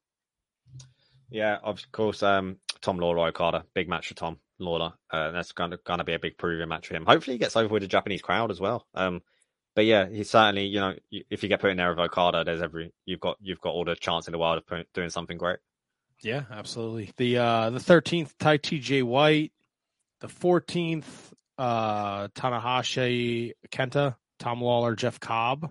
yeah 1.31 1.57
of 1.63 1.79
course 1.91 2.23
um 2.23 2.57
tom 2.81 2.97
lawlor 2.99 3.27
okada 3.29 3.63
big 3.73 3.87
match 3.87 4.07
for 4.07 4.15
tom 4.15 4.37
lawlor 4.59 4.93
uh, 5.11 5.31
that's 5.31 5.51
going 5.51 5.71
to, 5.71 5.77
going 5.85 5.99
to 5.99 6.03
be 6.03 6.13
a 6.13 6.19
big 6.19 6.37
proving 6.37 6.67
match 6.67 6.87
for 6.87 6.95
him 6.95 7.05
hopefully 7.05 7.35
he 7.35 7.39
gets 7.39 7.55
over 7.55 7.71
with 7.73 7.81
the 7.83 7.87
japanese 7.87 8.21
crowd 8.21 8.51
as 8.51 8.59
well 8.59 8.85
um 8.95 9.21
but 9.75 9.85
yeah, 9.85 10.09
he's 10.09 10.29
certainly 10.29 10.65
you 10.65 10.79
know 10.81 10.93
if 11.11 11.41
you 11.41 11.47
get 11.47 11.61
put 11.61 11.69
in 11.71 11.77
there 11.77 11.89
with 11.89 11.99
Okada, 11.99 12.43
there's 12.43 12.61
every 12.61 12.91
you've 13.05 13.21
got 13.21 13.37
you've 13.39 13.61
got 13.61 13.69
all 13.69 13.85
the 13.85 13.95
chance 13.95 14.27
in 14.27 14.33
the 14.33 14.37
world 14.37 14.61
of 14.69 14.85
doing 14.93 15.09
something 15.09 15.37
great. 15.37 15.59
Yeah, 16.21 16.43
absolutely. 16.51 17.13
The 17.15 17.37
uh, 17.37 17.69
the 17.69 17.79
thirteenth, 17.79 18.37
Tai 18.37 18.57
T.J. 18.57 19.03
White. 19.03 19.53
The 20.19 20.27
fourteenth, 20.27 21.33
uh, 21.57 22.27
Tanahashi, 22.29 23.53
Kenta, 23.71 24.15
Tom 24.39 24.61
Lawlor, 24.61 24.95
Jeff 24.95 25.19
Cobb. 25.19 25.69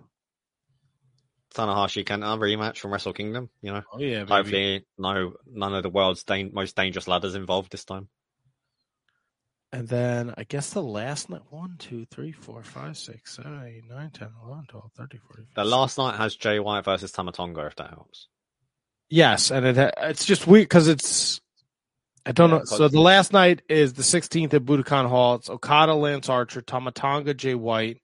Tanahashi 1.55 2.05
Kenta 2.05 2.37
rematch 2.37 2.77
from 2.77 2.91
Wrestle 2.93 3.13
Kingdom. 3.13 3.49
You 3.61 3.73
know, 3.73 3.81
Oh 3.93 3.99
yeah, 3.99 4.19
baby. 4.23 4.31
hopefully 4.31 4.85
no 4.99 5.33
none 5.51 5.73
of 5.73 5.81
the 5.83 5.89
world's 5.89 6.23
dan- 6.23 6.51
most 6.53 6.75
dangerous 6.75 7.07
ladders 7.07 7.33
involved 7.35 7.71
this 7.71 7.85
time. 7.85 8.07
And 9.71 9.87
then 9.87 10.33
I 10.37 10.43
guess 10.45 10.71
the 10.71 10.81
last 10.81 11.29
night, 11.29 11.41
1, 11.51 11.75
2, 11.77 12.05
3, 12.09 12.31
4, 12.31 12.63
5, 12.63 12.97
6, 12.97 13.35
7, 13.35 13.63
8, 13.63 13.81
9, 13.87 14.09
10, 14.11 14.29
11, 14.47 14.65
12, 14.67 14.91
13, 14.97 15.21
14, 15.27 15.47
The 15.55 15.63
last 15.65 15.97
night 15.99 16.15
has 16.17 16.35
Jay 16.35 16.59
White 16.59 16.85
versus 16.85 17.11
Tama 17.11 17.31
Tonga, 17.31 17.65
if 17.67 17.75
that 17.75 17.89
helps. 17.89 18.27
Yes, 19.11 19.49
and 19.51 19.65
it 19.65 19.93
it's 19.97 20.25
just 20.25 20.45
weird 20.47 20.65
because 20.65 20.87
it's 20.87 21.39
I 22.25 22.31
don't 22.31 22.49
Yeah, 22.51 22.57
know. 22.59 22.63
So 22.65 22.87
the 22.87 22.99
last 22.99 23.31
night 23.33 23.61
is 23.69 23.93
the 23.93 24.03
16th 24.03 24.53
at 24.53 24.63
Budokan 24.65 25.07
Hall. 25.07 25.35
It's 25.35 25.49
Okada, 25.49 25.93
Lance 25.95 26.29
Archer, 26.29 26.61
Tama 26.61 26.91
Tonga, 26.91 27.33
Jay 27.33 27.55
White, 27.55 28.01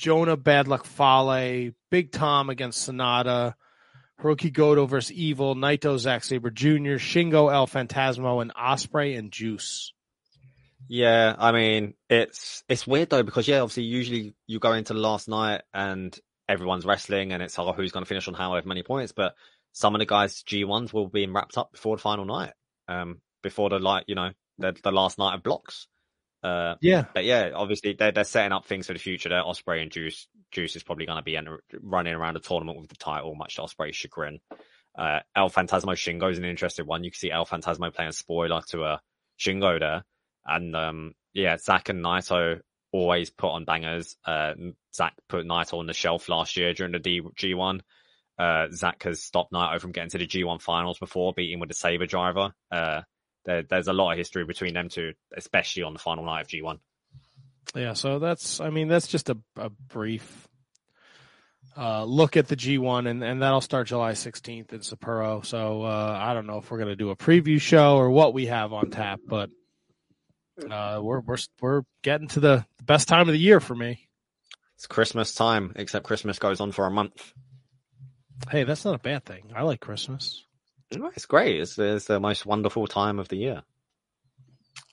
Jonah, 0.00 0.38
Bad 0.38 0.66
Luck 0.66 0.86
Fale, 0.86 1.72
Big 1.90 2.10
Tom 2.10 2.48
against 2.48 2.88
Sonada, 2.88 3.54
Hiroki 4.18 4.50
Goto 4.50 4.86
versus 4.86 5.12
Evil, 5.12 5.54
Naito, 5.54 5.98
Zack 5.98 6.24
Sabre 6.24 6.50
Jr., 6.50 6.96
Shingo, 6.96 7.52
El 7.52 7.66
Phantasmo, 7.66 8.40
and 8.40 8.50
Ospreay 8.54 9.18
and 9.18 9.30
Juice. 9.30 9.92
Yeah, 10.88 11.36
I 11.38 11.52
mean 11.52 11.94
it's 12.08 12.64
it's 12.66 12.86
weird 12.86 13.10
though 13.10 13.22
because 13.22 13.46
yeah, 13.46 13.60
obviously 13.60 13.82
usually 13.82 14.34
you 14.46 14.58
go 14.58 14.72
into 14.72 14.94
last 14.94 15.28
night 15.28 15.60
and 15.74 16.18
everyone's 16.48 16.86
wrestling 16.86 17.32
and 17.32 17.42
it's 17.42 17.58
oh 17.58 17.72
who's 17.72 17.92
going 17.92 18.02
to 18.02 18.08
finish 18.08 18.26
on 18.26 18.32
however 18.32 18.66
many 18.66 18.82
points, 18.82 19.12
but 19.12 19.34
some 19.72 19.94
of 19.94 19.98
the 19.98 20.06
guys 20.06 20.42
G 20.42 20.64
ones 20.64 20.94
will 20.94 21.08
be 21.08 21.26
wrapped 21.26 21.58
up 21.58 21.72
before 21.72 21.96
the 21.96 22.02
final 22.02 22.24
night, 22.24 22.54
um, 22.88 23.20
before 23.42 23.68
the 23.68 23.78
like 23.78 24.04
you 24.08 24.14
know 24.14 24.30
the 24.58 24.74
the 24.82 24.92
last 24.92 25.18
night 25.18 25.34
of 25.34 25.42
blocks. 25.42 25.86
Uh, 26.42 26.74
Yeah, 26.80 27.04
but 27.14 27.24
yeah, 27.24 27.50
obviously 27.54 27.94
they're 27.98 28.12
they're 28.12 28.24
setting 28.24 28.52
up 28.52 28.66
things 28.66 28.86
for 28.86 28.92
the 28.92 28.98
future. 28.98 29.28
There, 29.28 29.42
Ospreay 29.42 29.82
and 29.82 29.90
Juice 29.90 30.26
Juice 30.50 30.76
is 30.76 30.82
probably 30.82 31.06
going 31.06 31.18
to 31.18 31.22
be 31.22 31.36
enter, 31.36 31.62
running 31.80 32.14
around 32.14 32.34
the 32.34 32.40
tournament 32.40 32.80
with 32.80 32.88
the 32.88 32.96
title, 32.96 33.34
much 33.34 33.56
to 33.56 33.62
Ospreay's 33.62 33.96
chagrin. 33.96 34.40
Uh, 34.98 35.20
El 35.36 35.50
Phantasmo 35.50 35.92
Shingo 35.94 36.30
is 36.30 36.38
an 36.38 36.44
interesting 36.44 36.86
one. 36.86 37.04
You 37.04 37.10
can 37.10 37.18
see 37.18 37.30
El 37.30 37.46
Phantasmo 37.46 37.94
playing 37.94 38.12
spoiler 38.12 38.62
to 38.68 38.84
a 38.84 39.00
Shingo 39.38 39.78
there, 39.78 40.04
and 40.44 40.74
um, 40.74 41.12
yeah, 41.32 41.56
Zack 41.58 41.88
and 41.88 42.04
Naito 42.04 42.60
always 42.92 43.30
put 43.30 43.50
on 43.50 43.64
bangers. 43.64 44.16
Uh, 44.24 44.54
Zack 44.94 45.14
put 45.28 45.46
Naito 45.46 45.78
on 45.78 45.86
the 45.86 45.92
shelf 45.92 46.28
last 46.28 46.56
year 46.56 46.72
during 46.74 46.92
the 46.92 46.98
D- 46.98 47.20
G1. 47.20 47.80
Uh, 48.38 48.68
Zack 48.72 49.02
has 49.04 49.22
stopped 49.22 49.52
Naito 49.52 49.80
from 49.80 49.92
getting 49.92 50.10
to 50.10 50.18
the 50.18 50.26
G1 50.26 50.60
finals 50.60 50.98
before, 50.98 51.32
beating 51.34 51.60
with 51.60 51.68
the 51.68 51.74
Sabre 51.74 52.06
driver. 52.06 52.52
Uh, 52.72 53.02
there, 53.44 53.62
there's 53.62 53.88
a 53.88 53.92
lot 53.92 54.12
of 54.12 54.18
history 54.18 54.44
between 54.44 54.74
them 54.74 54.88
two, 54.88 55.14
especially 55.36 55.82
on 55.82 55.92
the 55.92 55.98
final 55.98 56.24
night 56.24 56.42
of 56.42 56.48
G1. 56.48 56.78
Yeah, 57.74 57.92
so 57.92 58.18
that's 58.18 58.60
I 58.60 58.70
mean 58.70 58.88
that's 58.88 59.06
just 59.06 59.30
a, 59.30 59.38
a 59.56 59.70
brief 59.70 60.48
uh, 61.76 62.04
look 62.04 62.36
at 62.36 62.48
the 62.48 62.56
G1 62.56 63.08
and, 63.08 63.22
and 63.22 63.42
that'll 63.42 63.60
start 63.60 63.86
July 63.86 64.12
16th 64.12 64.72
in 64.72 64.80
Sapporo. 64.80 65.44
So 65.44 65.82
uh, 65.82 66.18
I 66.20 66.34
don't 66.34 66.46
know 66.46 66.58
if 66.58 66.70
we're 66.70 66.78
going 66.78 66.88
to 66.88 66.96
do 66.96 67.10
a 67.10 67.16
preview 67.16 67.60
show 67.60 67.96
or 67.96 68.10
what 68.10 68.34
we 68.34 68.46
have 68.46 68.72
on 68.72 68.90
tap, 68.90 69.20
but 69.26 69.50
uh, 70.68 71.00
we're 71.02 71.20
we're 71.20 71.38
we're 71.60 71.82
getting 72.02 72.28
to 72.28 72.40
the 72.40 72.66
best 72.84 73.08
time 73.08 73.22
of 73.28 73.32
the 73.32 73.38
year 73.38 73.60
for 73.60 73.74
me. 73.74 74.08
It's 74.76 74.86
Christmas 74.86 75.34
time, 75.34 75.72
except 75.76 76.06
Christmas 76.06 76.38
goes 76.38 76.60
on 76.60 76.72
for 76.72 76.86
a 76.86 76.90
month. 76.90 77.32
Hey, 78.50 78.64
that's 78.64 78.84
not 78.84 78.94
a 78.94 78.98
bad 78.98 79.24
thing. 79.24 79.52
I 79.54 79.62
like 79.62 79.80
Christmas. 79.80 80.44
It's 80.90 81.26
great. 81.26 81.60
It's, 81.60 81.78
it's 81.78 82.06
the 82.06 82.20
most 82.20 82.46
wonderful 82.46 82.86
time 82.86 83.18
of 83.18 83.28
the 83.28 83.36
year. 83.36 83.62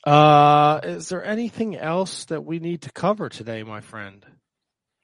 Uh, 0.04 0.80
is 0.84 1.10
there 1.10 1.26
anything 1.26 1.76
else 1.76 2.26
that 2.26 2.46
we 2.46 2.60
need 2.60 2.84
to 2.84 2.92
cover 2.92 3.30
today, 3.30 3.64
my 3.64 3.82
friend? 3.82 4.26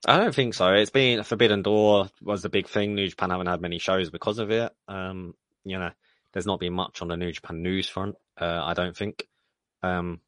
I 0.05 0.17
don't 0.17 0.35
think 0.35 0.53
so. 0.53 0.69
It's 0.73 0.91
been 0.91 1.23
Forbidden 1.23 1.61
Door 1.61 2.09
was 2.21 2.41
the 2.41 2.49
big 2.49 2.67
thing. 2.67 2.95
New 2.95 3.07
Japan 3.07 3.29
haven't 3.29 3.47
had 3.47 3.61
many 3.61 3.79
shows 3.79 4.09
because 4.09 4.39
of 4.39 4.51
it. 4.51 4.71
Um, 4.87 5.33
you 5.63 5.79
know, 5.79 5.91
there's 6.33 6.45
not 6.45 6.59
been 6.59 6.73
much 6.73 7.01
on 7.01 7.07
the 7.07 7.17
New 7.17 7.31
Japan 7.31 7.61
news 7.61 7.87
front. 7.87 8.15
Uh, 8.37 8.61
I 8.63 8.73
don't 8.73 8.95
think. 8.95 9.27
Um, 9.81 10.19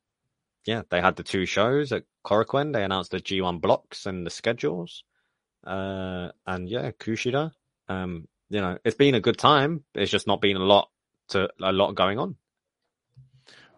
yeah, 0.65 0.83
they 0.89 1.01
had 1.01 1.15
the 1.15 1.23
two 1.23 1.45
shows 1.45 1.91
at 1.91 2.03
Korakuen. 2.25 2.73
They 2.73 2.83
announced 2.83 3.11
the 3.11 3.19
G1 3.19 3.61
blocks 3.61 4.05
and 4.05 4.25
the 4.25 4.29
schedules. 4.29 5.03
Uh, 5.65 6.29
and 6.47 6.69
yeah, 6.69 6.91
Kushida. 6.91 7.51
Um, 7.87 8.27
you 8.49 8.61
know, 8.61 8.77
it's 8.83 8.97
been 8.97 9.15
a 9.15 9.21
good 9.21 9.37
time. 9.37 9.83
It's 9.93 10.11
just 10.11 10.27
not 10.27 10.41
been 10.41 10.57
a 10.57 10.63
lot 10.63 10.89
to 11.29 11.49
a 11.61 11.71
lot 11.71 11.93
going 11.93 12.19
on. 12.19 12.35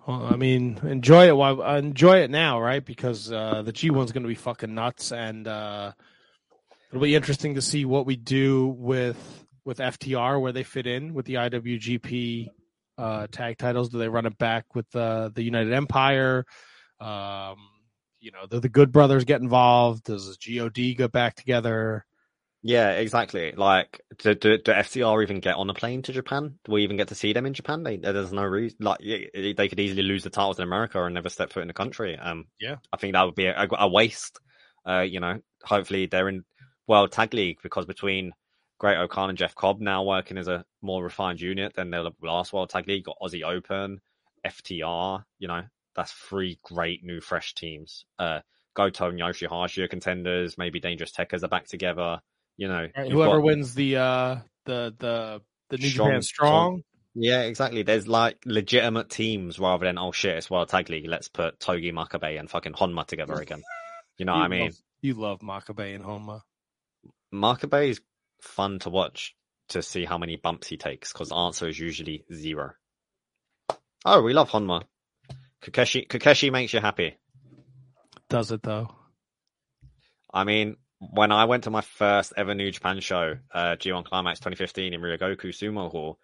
Well, 0.07 0.26
I 0.26 0.38
mean, 0.38 0.80
enjoy 0.84 1.27
it 1.27 1.35
while 1.35 1.61
uh, 1.61 1.77
enjoy 1.77 2.19
it 2.19 2.30
now, 2.30 2.61
right? 2.61 2.84
Because 2.84 3.31
uh, 3.31 3.61
the 3.64 3.73
G 3.73 3.89
one's 3.89 4.11
going 4.11 4.23
to 4.23 4.30
be 4.30 4.35
fucking 4.35 4.73
nuts, 4.73 5.11
and 5.11 5.48
uh, 5.48 5.91
it'll 6.89 7.02
be 7.02 7.15
interesting 7.15 7.56
to 7.56 7.61
see 7.61 7.85
what 7.85 8.06
we 8.06 8.15
do 8.15 8.68
with 8.68 9.45
with 9.65 9.80
FTR, 9.80 10.39
where 10.39 10.53
they 10.53 10.64
fit 10.64 10.88
in 10.88 11.14
with 11.14 11.26
the 11.26 11.35
IWGP 11.35 12.48
uh, 12.98 13.27
tag 13.27 13.57
titles. 13.57 13.89
Do 13.89 13.98
they 13.98 14.07
run 14.07 14.26
it 14.26 14.38
back 14.38 14.76
with 14.76 14.89
the 14.91 15.31
the 15.35 15.44
United 15.44 15.73
Empire? 15.73 16.45
Um, 17.02 17.57
you 18.19 18.31
know, 18.31 18.48
do 18.49 18.60
the 18.60 18.69
Good 18.69 18.91
Brothers 18.91 19.26
get 19.26 19.41
involved? 19.41 20.06
Does 20.06 20.38
God 20.38 20.73
get 20.73 21.11
back 21.11 21.35
together? 21.35 22.06
Yeah, 22.63 22.91
exactly. 22.91 23.53
Like, 23.53 24.01
do, 24.17 24.34
do, 24.34 24.57
do 24.57 24.71
FTR 24.71 25.21
even 25.21 25.39
get 25.39 25.55
on 25.55 25.69
a 25.69 25.73
plane 25.73 26.01
to 26.03 26.11
Japan? 26.11 26.57
Do 26.65 26.71
we 26.71 26.84
even 26.84 26.97
get 26.97 27.07
to 27.09 27.15
see 27.15 27.31
them 27.31 27.45
in 27.45 27.53
Japan? 27.53 27.84
They, 27.84 27.97
there's 27.97 28.34
no 28.34 28.43
reason. 28.43 28.77
Like, 28.81 28.99
they 28.99 29.67
could 29.69 29.79
easily 29.79 30.01
lose 30.01 30.23
the 30.23 30.29
titles 30.29 30.59
in 30.59 30.63
America 30.63 31.03
and 31.03 31.13
never 31.13 31.29
step 31.29 31.51
foot 31.51 31.61
in 31.61 31.67
the 31.67 31.73
country. 31.73 32.17
Um, 32.17 32.45
yeah, 32.59 32.77
I 32.91 32.97
think 32.97 33.13
that 33.13 33.23
would 33.23 33.35
be 33.35 33.45
a, 33.45 33.67
a 33.79 33.88
waste. 33.88 34.39
Uh, 34.88 35.01
you 35.01 35.19
know, 35.19 35.39
hopefully 35.63 36.07
they're 36.07 36.29
in 36.29 36.43
World 36.88 37.11
Tag 37.11 37.34
League 37.34 37.59
because 37.61 37.85
between 37.85 38.31
Great-O-Khan 38.79 39.29
and 39.29 39.38
Jeff 39.38 39.55
Cobb 39.55 39.79
now 39.79 40.03
working 40.03 40.38
as 40.38 40.47
a 40.47 40.65
more 40.81 41.03
refined 41.03 41.39
unit 41.41 41.73
than 41.75 41.91
the 41.91 42.11
last 42.21 42.53
World 42.53 42.69
Tag 42.69 42.88
League, 42.88 43.05
got 43.05 43.17
Aussie 43.21 43.43
Open, 43.43 43.99
FTR. 44.43 45.23
You 45.39 45.47
know, 45.47 45.61
that's 45.95 46.11
three 46.11 46.57
great 46.63 47.03
new 47.03 47.21
fresh 47.21 47.53
teams. 47.53 48.05
Uh, 48.17 48.39
Goto 48.73 49.09
and 49.09 49.19
Yoshihashi 49.19 49.84
are 49.84 49.88
contenders. 49.88 50.57
Maybe 50.57 50.79
Dangerous 50.79 51.11
Tekkers 51.11 51.43
are 51.43 51.49
back 51.49 51.67
together. 51.67 52.19
You 52.57 52.67
know, 52.67 52.88
right, 52.95 53.11
whoever 53.11 53.38
got, 53.38 53.43
wins 53.43 53.73
the 53.75 53.97
uh 53.97 54.35
the 54.65 54.93
the 54.97 55.41
the 55.69 55.77
New 55.77 55.89
strong, 55.89 56.09
Japan 56.09 56.21
Strong. 56.21 56.84
Yeah, 57.13 57.41
exactly. 57.43 57.84
There's 57.84 58.07
like 58.07 58.38
legitimate 58.45 59.09
teams 59.09 59.59
rather 59.59 59.85
than 59.85 59.97
oh 59.97 60.11
shit, 60.11 60.35
it's 60.38 60.49
World 60.49 60.69
Tag 60.69 60.89
League. 60.89 61.07
Let's 61.07 61.29
put 61.29 61.59
Togi 61.59 61.91
Makabe 61.91 62.39
and 62.39 62.49
fucking 62.49 62.73
Honma 62.73 63.05
together 63.05 63.35
again. 63.35 63.63
You 64.17 64.25
know 64.25 64.34
you 64.35 64.39
what 64.39 64.45
I 64.45 64.47
mean? 64.49 64.61
Love, 64.61 64.75
you 65.01 65.13
love 65.15 65.39
Makabe 65.39 65.95
and 65.95 66.03
Honma. 66.03 66.41
Makabe 67.34 67.89
is 67.89 68.01
fun 68.41 68.79
to 68.79 68.89
watch 68.89 69.35
to 69.69 69.81
see 69.81 70.05
how 70.05 70.17
many 70.17 70.38
bumps 70.38 70.67
he 70.67 70.77
takes 70.77 71.11
because 71.11 71.29
the 71.29 71.35
answer 71.35 71.67
is 71.67 71.79
usually 71.79 72.23
zero. 72.34 72.73
Oh, 74.05 74.21
we 74.21 74.34
love 74.34 74.49
Honma. 74.49 74.84
Kokeshi 75.61 76.07
Kokeshi 76.07 76.51
makes 76.51 76.73
you 76.73 76.79
happy. 76.79 77.17
Does 78.29 78.51
it 78.51 78.61
though? 78.63 78.93
I 80.34 80.43
mean, 80.43 80.77
when 80.99 81.32
I 81.32 81.45
went 81.45 81.65
to 81.65 81.69
my 81.69 81.82
first 81.82 82.34
ever 82.36 82.56
New 82.56 82.72
Japan 82.72 82.99
show, 82.99 83.38
uh, 83.53 83.76
G1 83.76 84.03
Climax 84.03 84.40
2015 84.40 84.94
in 84.94 85.02
Ryogoku 85.02 85.49
Sumo 85.49 85.91
Hall, 85.91 86.19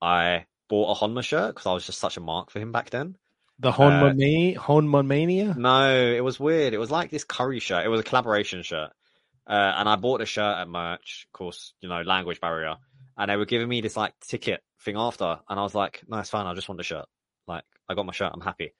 I 0.00 0.46
bought 0.68 0.96
a 0.96 1.00
Honma 1.00 1.22
shirt 1.22 1.54
because 1.54 1.66
I 1.66 1.72
was 1.72 1.86
just 1.86 1.98
such 1.98 2.16
a 2.16 2.20
mark 2.20 2.50
for 2.50 2.58
him 2.58 2.72
back 2.72 2.90
then. 2.90 3.16
The 3.58 3.72
Honma, 3.72 4.10
uh, 4.10 4.14
Ma- 4.14 4.62
Honma 4.62 5.06
Mania? 5.06 5.54
No, 5.56 5.94
it 5.94 6.22
was 6.22 6.38
weird. 6.38 6.74
It 6.74 6.78
was 6.78 6.90
like 6.90 7.10
this 7.10 7.24
curry 7.24 7.60
shirt. 7.60 7.86
It 7.86 7.88
was 7.88 8.00
a 8.00 8.04
collaboration 8.04 8.62
shirt. 8.62 8.90
Uh, 9.46 9.72
and 9.76 9.88
I 9.88 9.96
bought 9.96 10.20
a 10.20 10.26
shirt 10.26 10.58
at 10.58 10.68
merch, 10.68 11.26
of 11.28 11.32
course, 11.32 11.72
you 11.80 11.88
know, 11.88 12.02
language 12.02 12.40
barrier. 12.40 12.76
And 13.16 13.30
they 13.30 13.36
were 13.36 13.46
giving 13.46 13.68
me 13.68 13.80
this 13.80 13.96
like 13.96 14.12
ticket 14.20 14.62
thing 14.82 14.96
after. 14.96 15.38
And 15.48 15.58
I 15.58 15.62
was 15.62 15.74
like, 15.74 16.02
no, 16.08 16.18
it's 16.18 16.30
fine. 16.30 16.46
I 16.46 16.54
just 16.54 16.68
want 16.68 16.78
the 16.78 16.84
shirt. 16.84 17.06
Like, 17.46 17.64
I 17.88 17.94
got 17.94 18.04
my 18.04 18.12
shirt. 18.12 18.32
I'm 18.34 18.40
happy. 18.40 18.74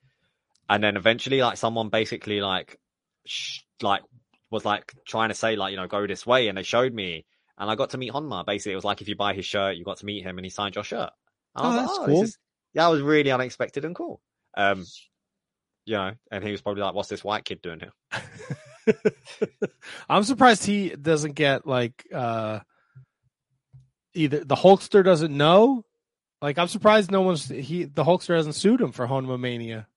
And 0.69 0.83
then 0.83 0.97
eventually, 0.97 1.41
like, 1.41 1.57
someone 1.57 1.89
basically 1.89 2.41
like, 2.41 2.79
sh- 3.25 3.61
like 3.81 4.03
was 4.51 4.65
like 4.65 4.95
trying 5.07 5.29
to 5.29 5.35
say 5.35 5.57
like 5.57 5.73
you 5.73 5.77
know 5.77 5.87
go 5.87 6.07
this 6.07 6.27
way, 6.27 6.49
and 6.49 6.57
they 6.57 6.63
showed 6.63 6.93
me, 6.93 7.25
and 7.59 7.71
I 7.71 7.75
got 7.75 7.91
to 7.91 7.99
meet 7.99 8.13
Honma. 8.13 8.45
Basically, 8.45 8.73
it 8.73 8.77
was 8.77 8.85
like 8.85 9.01
if 9.01 9.09
you 9.09 9.17
buy 9.17 9.35
his 9.35 9.47
shirt, 9.47 9.77
you 9.77 9.85
got 9.85 9.99
to 9.99 10.07
meet 10.07 10.25
him, 10.25 10.39
and 10.39 10.45
he 10.45 10.51
signed 10.51 10.75
your 10.75 10.85
shirt. 10.85 11.11
And 11.55 11.67
oh, 11.67 11.73
that's 11.73 11.93
like, 11.93 12.01
oh, 12.01 12.07
cool. 12.07 12.23
Is... 12.23 12.39
yeah, 12.75 12.85
that 12.85 12.89
was 12.89 13.03
really 13.03 13.31
unexpected 13.31 13.85
and 13.85 13.95
cool. 13.95 14.21
Um, 14.57 14.85
you 15.85 15.95
know, 15.95 16.13
and 16.31 16.45
he 16.45 16.53
was 16.53 16.63
probably 16.63 16.83
like, 16.83 16.95
"What's 16.95 17.09
this 17.09 17.25
white 17.25 17.45
kid 17.45 17.63
doing 17.63 17.81
here?" 17.81 18.95
I'm 20.09 20.23
surprised 20.23 20.65
he 20.65 20.91
doesn't 20.91 21.33
get 21.33 21.67
like 21.67 22.07
uh 22.15 22.61
either 24.15 24.45
the 24.45 24.55
Hulkster 24.55 25.05
doesn't 25.05 25.37
know. 25.37 25.85
Like 26.41 26.59
I'm 26.59 26.69
surprised 26.69 27.11
no 27.11 27.23
one's 27.23 27.49
he 27.49 27.85
the 27.85 28.05
Hulkster 28.05 28.37
hasn't 28.37 28.55
sued 28.55 28.81
him 28.81 28.93
for 28.93 29.07
Honma 29.07 29.41
Mania. 29.41 29.89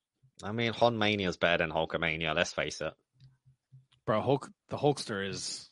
I 0.42 0.52
mean, 0.52 0.72
Hon 0.72 0.98
Mania 0.98 1.28
is 1.28 1.36
better 1.36 1.58
than 1.58 1.70
Hulkamania. 1.70 2.34
Let's 2.34 2.52
face 2.52 2.80
it 2.80 2.94
bro. 4.10 4.20
Hulk, 4.20 4.50
the 4.70 4.76
Hulkster 4.76 5.28
is 5.28 5.70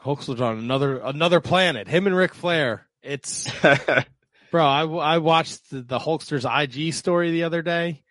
Hulkster's 0.00 0.40
on 0.40 0.58
another 0.58 0.98
another 0.98 1.40
planet. 1.40 1.88
Him 1.88 2.06
and 2.06 2.16
Ric 2.16 2.32
Flair. 2.32 2.86
It's 3.02 3.50
bro. 4.52 4.64
I 4.64 4.84
I 4.84 5.18
watched 5.18 5.70
the, 5.70 5.82
the 5.82 5.98
Hulkster's 5.98 6.44
IG 6.44 6.94
story 6.94 7.32
the 7.32 7.42
other 7.42 7.62
day. 7.62 8.04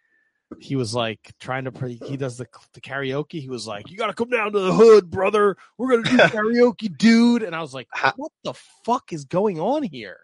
He 0.60 0.76
was 0.76 0.93
like 0.93 1.19
trying 1.39 1.64
to 1.65 1.88
he 1.88 2.18
does 2.18 2.38
the 2.38 2.47
the 2.73 2.81
karaoke. 2.81 3.39
He 3.39 3.47
was 3.47 3.65
like, 3.65 3.89
"You 3.89 3.95
got 3.95 4.07
to 4.07 4.14
come 4.14 4.30
down 4.30 4.52
to 4.52 4.60
the 4.60 4.73
hood, 4.73 5.10
brother. 5.10 5.56
We're 5.77 5.91
gonna 5.91 6.18
do 6.18 6.18
karaoke, 6.38 6.97
dude." 6.97 7.43
And 7.43 7.56
I 7.56 7.61
was 7.61 7.73
like, 7.73 7.88
"What 8.18 8.34
the 8.43 8.53
fuck 8.84 9.14
is 9.14 9.23
going 9.23 9.57
on 9.57 9.84
here?" 9.84 10.18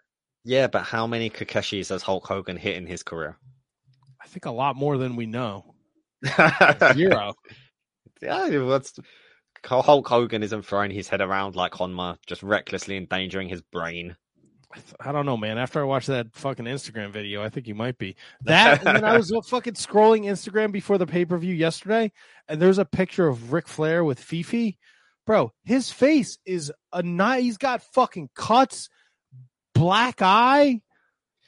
Yeah, 0.44 0.66
but 0.66 0.82
how 0.82 1.06
many 1.06 1.30
Kokeshis 1.30 1.88
has 1.88 2.02
Hulk 2.02 2.26
Hogan 2.26 2.58
hit 2.58 2.76
in 2.76 2.86
his 2.86 3.02
career? 3.02 3.38
I 4.22 4.26
think 4.26 4.44
a 4.44 4.50
lot 4.50 4.76
more 4.76 4.98
than 4.98 5.16
we 5.16 5.24
know. 5.24 5.74
Zero 6.92 7.34
yeah, 8.22 8.58
what's 8.62 8.98
Hulk 9.64 10.08
Hogan 10.08 10.42
isn't 10.42 10.62
throwing 10.62 10.90
his 10.90 11.08
head 11.08 11.20
around 11.20 11.56
like 11.56 11.72
Honma, 11.72 12.16
just 12.26 12.42
recklessly 12.42 12.96
endangering 12.96 13.48
his 13.48 13.62
brain. 13.62 14.16
I 15.00 15.12
don't 15.12 15.26
know, 15.26 15.36
man. 15.36 15.58
After 15.58 15.80
I 15.80 15.84
watched 15.84 16.06
that 16.06 16.28
fucking 16.32 16.64
Instagram 16.64 17.10
video, 17.10 17.42
I 17.42 17.50
think 17.50 17.68
you 17.68 17.74
might 17.74 17.98
be 17.98 18.16
that. 18.42 18.86
and 18.86 19.04
I 19.04 19.16
was 19.16 19.32
fucking 19.46 19.74
scrolling 19.74 20.24
Instagram 20.24 20.72
before 20.72 20.98
the 20.98 21.06
pay 21.06 21.24
per 21.24 21.36
view 21.36 21.54
yesterday, 21.54 22.12
and 22.48 22.60
there's 22.60 22.78
a 22.78 22.84
picture 22.84 23.28
of 23.28 23.52
Ric 23.52 23.68
Flair 23.68 24.04
with 24.04 24.18
Fifi. 24.18 24.78
Bro, 25.26 25.52
his 25.64 25.90
face 25.90 26.38
is 26.44 26.72
a 26.92 27.02
night. 27.02 27.42
He's 27.42 27.58
got 27.58 27.82
fucking 27.94 28.30
cuts, 28.34 28.88
black 29.74 30.20
eye. 30.20 30.80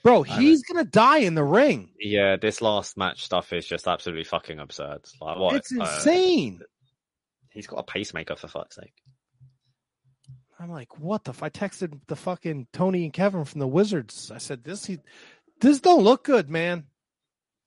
Bro, 0.04 0.24
he's 0.24 0.62
gonna 0.62 0.84
die 0.84 1.20
in 1.20 1.34
the 1.34 1.42
ring. 1.42 1.88
Yeah, 1.98 2.36
this 2.36 2.60
last 2.60 2.98
match 2.98 3.24
stuff 3.24 3.54
is 3.54 3.66
just 3.66 3.88
absolutely 3.88 4.24
fucking 4.24 4.58
absurd. 4.58 5.00
Like 5.18 5.38
what? 5.38 5.56
It's 5.56 5.72
insane. 5.72 6.58
Uh, 6.60 6.66
he's 7.48 7.66
got 7.66 7.78
a 7.78 7.82
pacemaker 7.84 8.36
for 8.36 8.46
fuck's 8.46 8.76
sake. 8.76 8.92
I'm 10.60 10.70
like, 10.70 10.98
what 10.98 11.24
the? 11.24 11.30
F-? 11.30 11.42
I 11.42 11.48
texted 11.48 11.98
the 12.06 12.16
fucking 12.16 12.66
Tony 12.70 13.04
and 13.04 13.14
Kevin 13.14 13.46
from 13.46 13.60
the 13.60 13.66
Wizards. 13.66 14.30
I 14.30 14.36
said, 14.36 14.62
this 14.62 14.84
he, 14.84 14.98
this 15.62 15.80
don't 15.80 16.04
look 16.04 16.22
good, 16.22 16.50
man. 16.50 16.84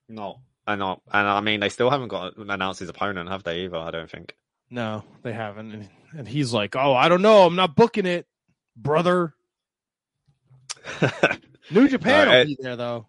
No, 0.08 0.42
I 0.68 0.76
know, 0.76 1.02
and 1.12 1.28
I 1.28 1.42
mean, 1.42 1.60
they 1.60 1.70
still 1.70 1.90
haven't 1.90 2.10
got 2.10 2.38
announced 2.38 2.80
his 2.80 2.90
opponent, 2.90 3.30
have 3.30 3.44
they? 3.44 3.62
Either 3.62 3.78
I 3.78 3.90
don't 3.90 4.12
think. 4.12 4.36
No, 4.70 5.04
they 5.24 5.34
haven't. 5.34 5.72
And, 5.72 5.90
and 6.16 6.28
he's 6.28 6.54
like, 6.54 6.76
oh, 6.76 6.94
I 6.94 7.10
don't 7.10 7.24
know. 7.24 7.48
I'm 7.48 7.56
not 7.56 7.76
booking 7.76 8.06
it, 8.06 8.28
brother. 8.76 9.34
New 11.72 11.88
Japan 11.88 12.28
uh, 12.28 12.32
will 12.32 12.46
be 12.46 12.58
there 12.60 12.76
though. 12.76 13.08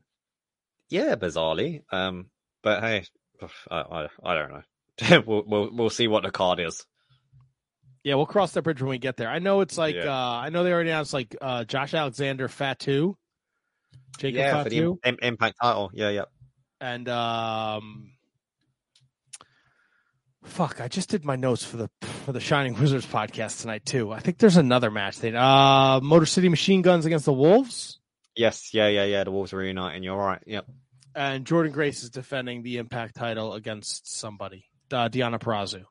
Yeah, 0.90 1.14
bizarrely. 1.16 1.82
Um, 1.92 2.26
but 2.62 2.80
hey, 2.82 3.04
I, 3.70 3.76
I, 3.76 4.08
I 4.22 4.34
don't 4.34 4.50
know. 4.50 5.22
we'll, 5.26 5.44
we'll 5.46 5.70
we'll 5.72 5.90
see 5.90 6.08
what 6.08 6.24
the 6.24 6.30
card 6.30 6.60
is. 6.60 6.84
Yeah, 8.04 8.14
we'll 8.14 8.26
cross 8.26 8.52
that 8.52 8.62
bridge 8.62 8.80
when 8.80 8.90
we 8.90 8.98
get 8.98 9.16
there. 9.16 9.28
I 9.28 9.38
know 9.38 9.60
it's 9.60 9.76
like 9.76 9.94
yeah. 9.94 10.10
uh 10.10 10.40
I 10.40 10.48
know 10.50 10.64
they 10.64 10.72
already 10.72 10.90
announced 10.90 11.12
like 11.12 11.36
uh 11.40 11.64
Josh 11.64 11.94
Alexander 11.94 12.48
Fatu. 12.48 13.16
Jacob 14.18 14.38
yeah, 14.38 14.62
Fatu. 14.62 14.94
for 14.94 14.98
the 15.02 15.08
Im- 15.08 15.18
Impact 15.22 15.56
title. 15.60 15.90
Yeah, 15.92 16.10
yeah. 16.10 16.24
And 16.80 17.08
um 17.08 18.12
fuck, 20.44 20.80
I 20.80 20.88
just 20.88 21.10
did 21.10 21.24
my 21.24 21.36
notes 21.36 21.64
for 21.64 21.76
the 21.76 21.90
for 22.24 22.32
the 22.32 22.40
Shining 22.40 22.74
Wizards 22.80 23.06
podcast 23.06 23.60
tonight 23.60 23.84
too. 23.84 24.12
I 24.12 24.20
think 24.20 24.38
there's 24.38 24.56
another 24.56 24.90
match. 24.90 25.18
They 25.18 25.34
uh 25.34 26.00
Motor 26.00 26.26
City 26.26 26.48
Machine 26.48 26.82
Guns 26.82 27.04
against 27.04 27.26
the 27.26 27.32
Wolves. 27.32 27.98
Yes, 28.38 28.72
yeah, 28.72 28.86
yeah, 28.86 29.04
yeah. 29.04 29.24
The 29.24 29.32
Wolves 29.32 29.52
are 29.52 29.56
reuniting. 29.56 30.04
You're 30.04 30.16
right. 30.16 30.40
Yep. 30.46 30.66
And 31.16 31.44
Jordan 31.44 31.72
Grace 31.72 32.04
is 32.04 32.10
defending 32.10 32.62
the 32.62 32.76
Impact 32.76 33.16
title 33.16 33.54
against 33.54 34.16
somebody, 34.16 34.66
uh, 34.92 35.08
Deonna 35.08 35.40
Purrazzo. 35.40 35.82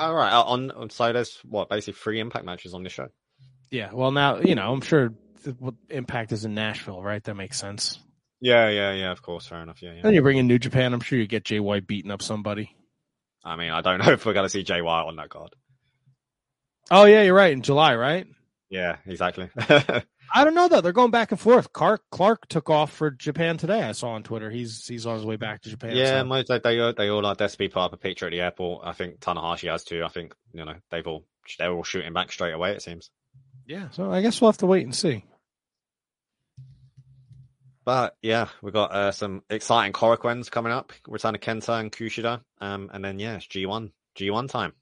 All 0.00 0.14
right. 0.14 0.32
Uh, 0.32 0.42
on, 0.42 0.70
on 0.70 0.88
so 0.88 1.12
there's 1.12 1.38
what 1.44 1.68
basically 1.68 2.00
three 2.00 2.18
Impact 2.18 2.46
matches 2.46 2.72
on 2.72 2.82
this 2.82 2.94
show. 2.94 3.08
Yeah. 3.70 3.90
Well, 3.92 4.10
now 4.10 4.38
you 4.38 4.54
know. 4.54 4.72
I'm 4.72 4.80
sure 4.80 5.12
Impact 5.90 6.32
is 6.32 6.46
in 6.46 6.54
Nashville, 6.54 7.02
right? 7.02 7.22
That 7.22 7.34
makes 7.34 7.58
sense. 7.60 7.98
Yeah, 8.40 8.70
yeah, 8.70 8.94
yeah. 8.94 9.12
Of 9.12 9.20
course, 9.20 9.46
fair 9.46 9.60
enough. 9.60 9.82
Yeah, 9.82 9.92
yeah. 9.92 10.02
Then 10.02 10.14
you 10.14 10.22
bring 10.22 10.38
in 10.38 10.46
New 10.46 10.58
Japan. 10.58 10.94
I'm 10.94 11.00
sure 11.00 11.18
you 11.18 11.26
get 11.26 11.44
Jay 11.44 11.60
White 11.60 11.86
beating 11.86 12.10
up 12.10 12.22
somebody. 12.22 12.74
I 13.44 13.56
mean, 13.56 13.70
I 13.70 13.82
don't 13.82 13.98
know 14.04 14.12
if 14.12 14.24
we're 14.24 14.32
gonna 14.32 14.48
see 14.48 14.62
Jay 14.62 14.80
White 14.80 15.02
on 15.02 15.16
that 15.16 15.28
card. 15.28 15.50
Oh 16.90 17.04
yeah, 17.04 17.20
you're 17.20 17.34
right. 17.34 17.52
In 17.52 17.60
July, 17.60 17.96
right? 17.96 18.26
Yeah, 18.70 18.96
exactly. 19.04 19.50
I 20.34 20.44
don't 20.44 20.54
know 20.54 20.68
though. 20.68 20.80
They're 20.80 20.92
going 20.92 21.10
back 21.10 21.30
and 21.30 21.40
forth. 21.40 21.72
Clark 21.72 22.02
Clark 22.10 22.48
took 22.48 22.68
off 22.70 22.92
for 22.92 23.10
Japan 23.10 23.56
today. 23.58 23.82
I 23.82 23.92
saw 23.92 24.10
on 24.10 24.22
Twitter. 24.22 24.50
He's 24.50 24.86
he's 24.86 25.06
on 25.06 25.16
his 25.16 25.24
way 25.24 25.36
back 25.36 25.62
to 25.62 25.70
Japan. 25.70 25.96
yeah, 25.96 26.20
so- 26.20 26.24
most 26.24 26.48
they 26.48 26.58
they 26.58 26.80
all, 26.80 26.92
they 26.92 27.08
all 27.08 27.22
like 27.22 27.36
desperately 27.38 27.68
put 27.72 27.80
up 27.80 27.92
a 27.92 27.96
picture 27.96 28.26
at 28.26 28.30
the 28.30 28.40
airport. 28.40 28.86
I 28.86 28.92
think 28.92 29.20
Tanahashi 29.20 29.70
has 29.70 29.84
too. 29.84 30.02
I 30.04 30.08
think 30.08 30.34
you 30.52 30.64
know 30.64 30.74
they've 30.90 31.06
all 31.06 31.24
they're 31.58 31.72
all 31.72 31.82
shooting 31.84 32.12
back 32.12 32.32
straight 32.32 32.52
away. 32.52 32.72
It 32.72 32.82
seems. 32.82 33.10
yeah. 33.66 33.88
So 33.90 34.10
I 34.12 34.22
guess 34.22 34.40
we'll 34.40 34.50
have 34.50 34.58
to 34.58 34.66
wait 34.66 34.84
and 34.84 34.94
see. 34.94 35.24
But 37.84 38.16
yeah, 38.22 38.46
we've 38.62 38.72
got 38.72 38.92
uh, 38.92 39.10
some 39.12 39.42
exciting 39.50 39.92
Korakuens 39.92 40.50
coming 40.50 40.72
up. 40.72 40.92
Return 41.08 41.34
of 41.34 41.40
Kenta 41.40 41.80
and 41.80 41.90
Kushida. 41.90 42.40
Um, 42.60 42.90
and 42.94 43.04
then 43.04 43.18
yeah, 43.18 43.36
it's 43.36 43.46
G1 43.46 43.90
G1 44.16 44.48
time. 44.48 44.72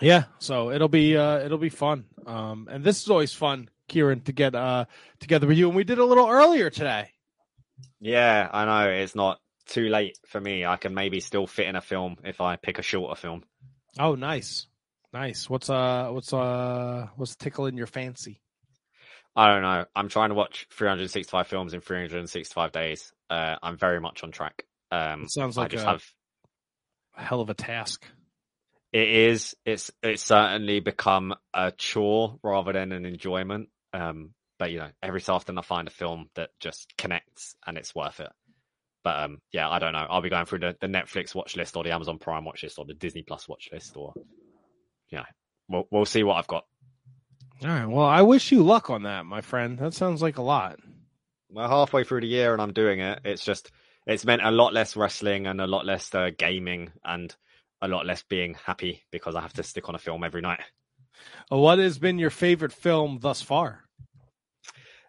Yeah. 0.00 0.24
So 0.40 0.72
it'll 0.72 0.88
be 0.88 1.16
uh 1.16 1.38
it'll 1.38 1.58
be 1.58 1.68
fun. 1.68 2.06
Um, 2.26 2.68
and 2.70 2.82
this 2.82 3.00
is 3.02 3.08
always 3.10 3.32
fun, 3.32 3.68
Ciaran, 3.88 4.20
to 4.22 4.32
get 4.32 4.54
uh 4.54 4.86
together 5.20 5.46
with 5.46 5.56
you. 5.58 5.68
And 5.68 5.76
we 5.76 5.84
did 5.84 5.98
a 5.98 6.04
little 6.04 6.28
earlier 6.28 6.70
today. 6.70 7.10
Yeah, 8.00 8.48
I 8.52 8.64
know 8.64 8.90
it's 8.90 9.14
not 9.14 9.40
too 9.66 9.88
late 9.88 10.18
for 10.26 10.40
me. 10.40 10.64
I 10.64 10.76
can 10.76 10.94
maybe 10.94 11.20
still 11.20 11.46
fit 11.46 11.66
in 11.66 11.76
a 11.76 11.80
film 11.80 12.16
if 12.24 12.40
I 12.40 12.56
pick 12.56 12.78
a 12.78 12.82
shorter 12.82 13.18
film. 13.20 13.44
Oh, 13.98 14.14
nice, 14.14 14.66
nice. 15.12 15.48
What's 15.48 15.70
uh 15.70 16.08
what's 16.10 16.32
uh 16.32 17.08
what's 17.16 17.36
tickling 17.36 17.76
your 17.76 17.86
fancy? 17.86 18.40
I 19.36 19.48
don't 19.52 19.62
know. 19.62 19.84
I'm 19.96 20.08
trying 20.08 20.28
to 20.28 20.36
watch 20.36 20.68
365 20.72 21.48
films 21.48 21.74
in 21.74 21.80
365 21.80 22.70
days. 22.70 23.12
Uh, 23.28 23.56
I'm 23.62 23.76
very 23.76 24.00
much 24.00 24.22
on 24.22 24.30
track. 24.30 24.64
Um, 24.92 25.24
It 25.24 25.32
sounds 25.32 25.58
I 25.58 25.62
like 25.62 25.72
just 25.72 25.84
a 25.84 25.88
have. 25.90 26.04
hell 27.16 27.40
of 27.40 27.50
a 27.50 27.54
task. 27.54 28.04
It 28.92 29.08
is. 29.08 29.56
It's. 29.64 29.90
It's 30.04 30.22
certainly 30.22 30.78
become 30.78 31.34
a 31.52 31.72
chore 31.72 32.38
rather 32.44 32.72
than 32.72 32.92
an 32.92 33.04
enjoyment. 33.06 33.70
Um, 33.94 34.34
but 34.58 34.70
you 34.70 34.78
know, 34.78 34.90
every 35.02 35.20
so 35.20 35.34
often 35.34 35.56
I 35.56 35.62
find 35.62 35.88
a 35.88 35.92
film 35.92 36.28
that 36.34 36.50
just 36.60 36.92
connects 36.98 37.54
and 37.66 37.78
it's 37.78 37.94
worth 37.94 38.20
it. 38.20 38.30
But 39.02 39.24
um, 39.24 39.38
yeah, 39.52 39.68
I 39.68 39.78
don't 39.78 39.92
know. 39.92 40.06
I'll 40.08 40.22
be 40.22 40.30
going 40.30 40.46
through 40.46 40.60
the, 40.60 40.76
the 40.80 40.86
Netflix 40.86 41.34
watch 41.34 41.56
list 41.56 41.76
or 41.76 41.84
the 41.84 41.92
Amazon 41.92 42.18
Prime 42.18 42.44
watch 42.44 42.62
list 42.62 42.78
or 42.78 42.84
the 42.84 42.94
Disney 42.94 43.22
Plus 43.22 43.48
watch 43.48 43.68
list 43.72 43.96
or, 43.96 44.14
yeah, 45.10 45.24
we'll 45.68 45.86
we'll 45.90 46.06
see 46.06 46.22
what 46.22 46.36
I've 46.36 46.46
got. 46.46 46.64
All 47.62 47.68
right. 47.68 47.86
Well, 47.86 48.06
I 48.06 48.22
wish 48.22 48.50
you 48.50 48.62
luck 48.62 48.90
on 48.90 49.04
that, 49.04 49.26
my 49.26 49.40
friend. 49.40 49.78
That 49.78 49.94
sounds 49.94 50.22
like 50.22 50.38
a 50.38 50.42
lot. 50.42 50.78
We're 51.50 51.68
halfway 51.68 52.04
through 52.04 52.22
the 52.22 52.26
year 52.26 52.52
and 52.52 52.60
I'm 52.60 52.72
doing 52.72 53.00
it. 53.00 53.20
It's 53.24 53.44
just 53.44 53.70
it's 54.06 54.24
meant 54.24 54.42
a 54.42 54.50
lot 54.50 54.72
less 54.72 54.96
wrestling 54.96 55.46
and 55.46 55.60
a 55.60 55.66
lot 55.66 55.86
less 55.86 56.12
uh, 56.14 56.30
gaming 56.36 56.90
and 57.04 57.34
a 57.80 57.88
lot 57.88 58.06
less 58.06 58.22
being 58.22 58.54
happy 58.54 59.04
because 59.12 59.34
I 59.34 59.40
have 59.42 59.52
to 59.54 59.62
stick 59.62 59.88
on 59.88 59.94
a 59.94 59.98
film 59.98 60.24
every 60.24 60.40
night. 60.40 60.60
What 61.48 61.78
has 61.78 61.98
been 61.98 62.18
your 62.18 62.30
favorite 62.30 62.72
film 62.72 63.18
thus 63.20 63.42
far? 63.42 63.83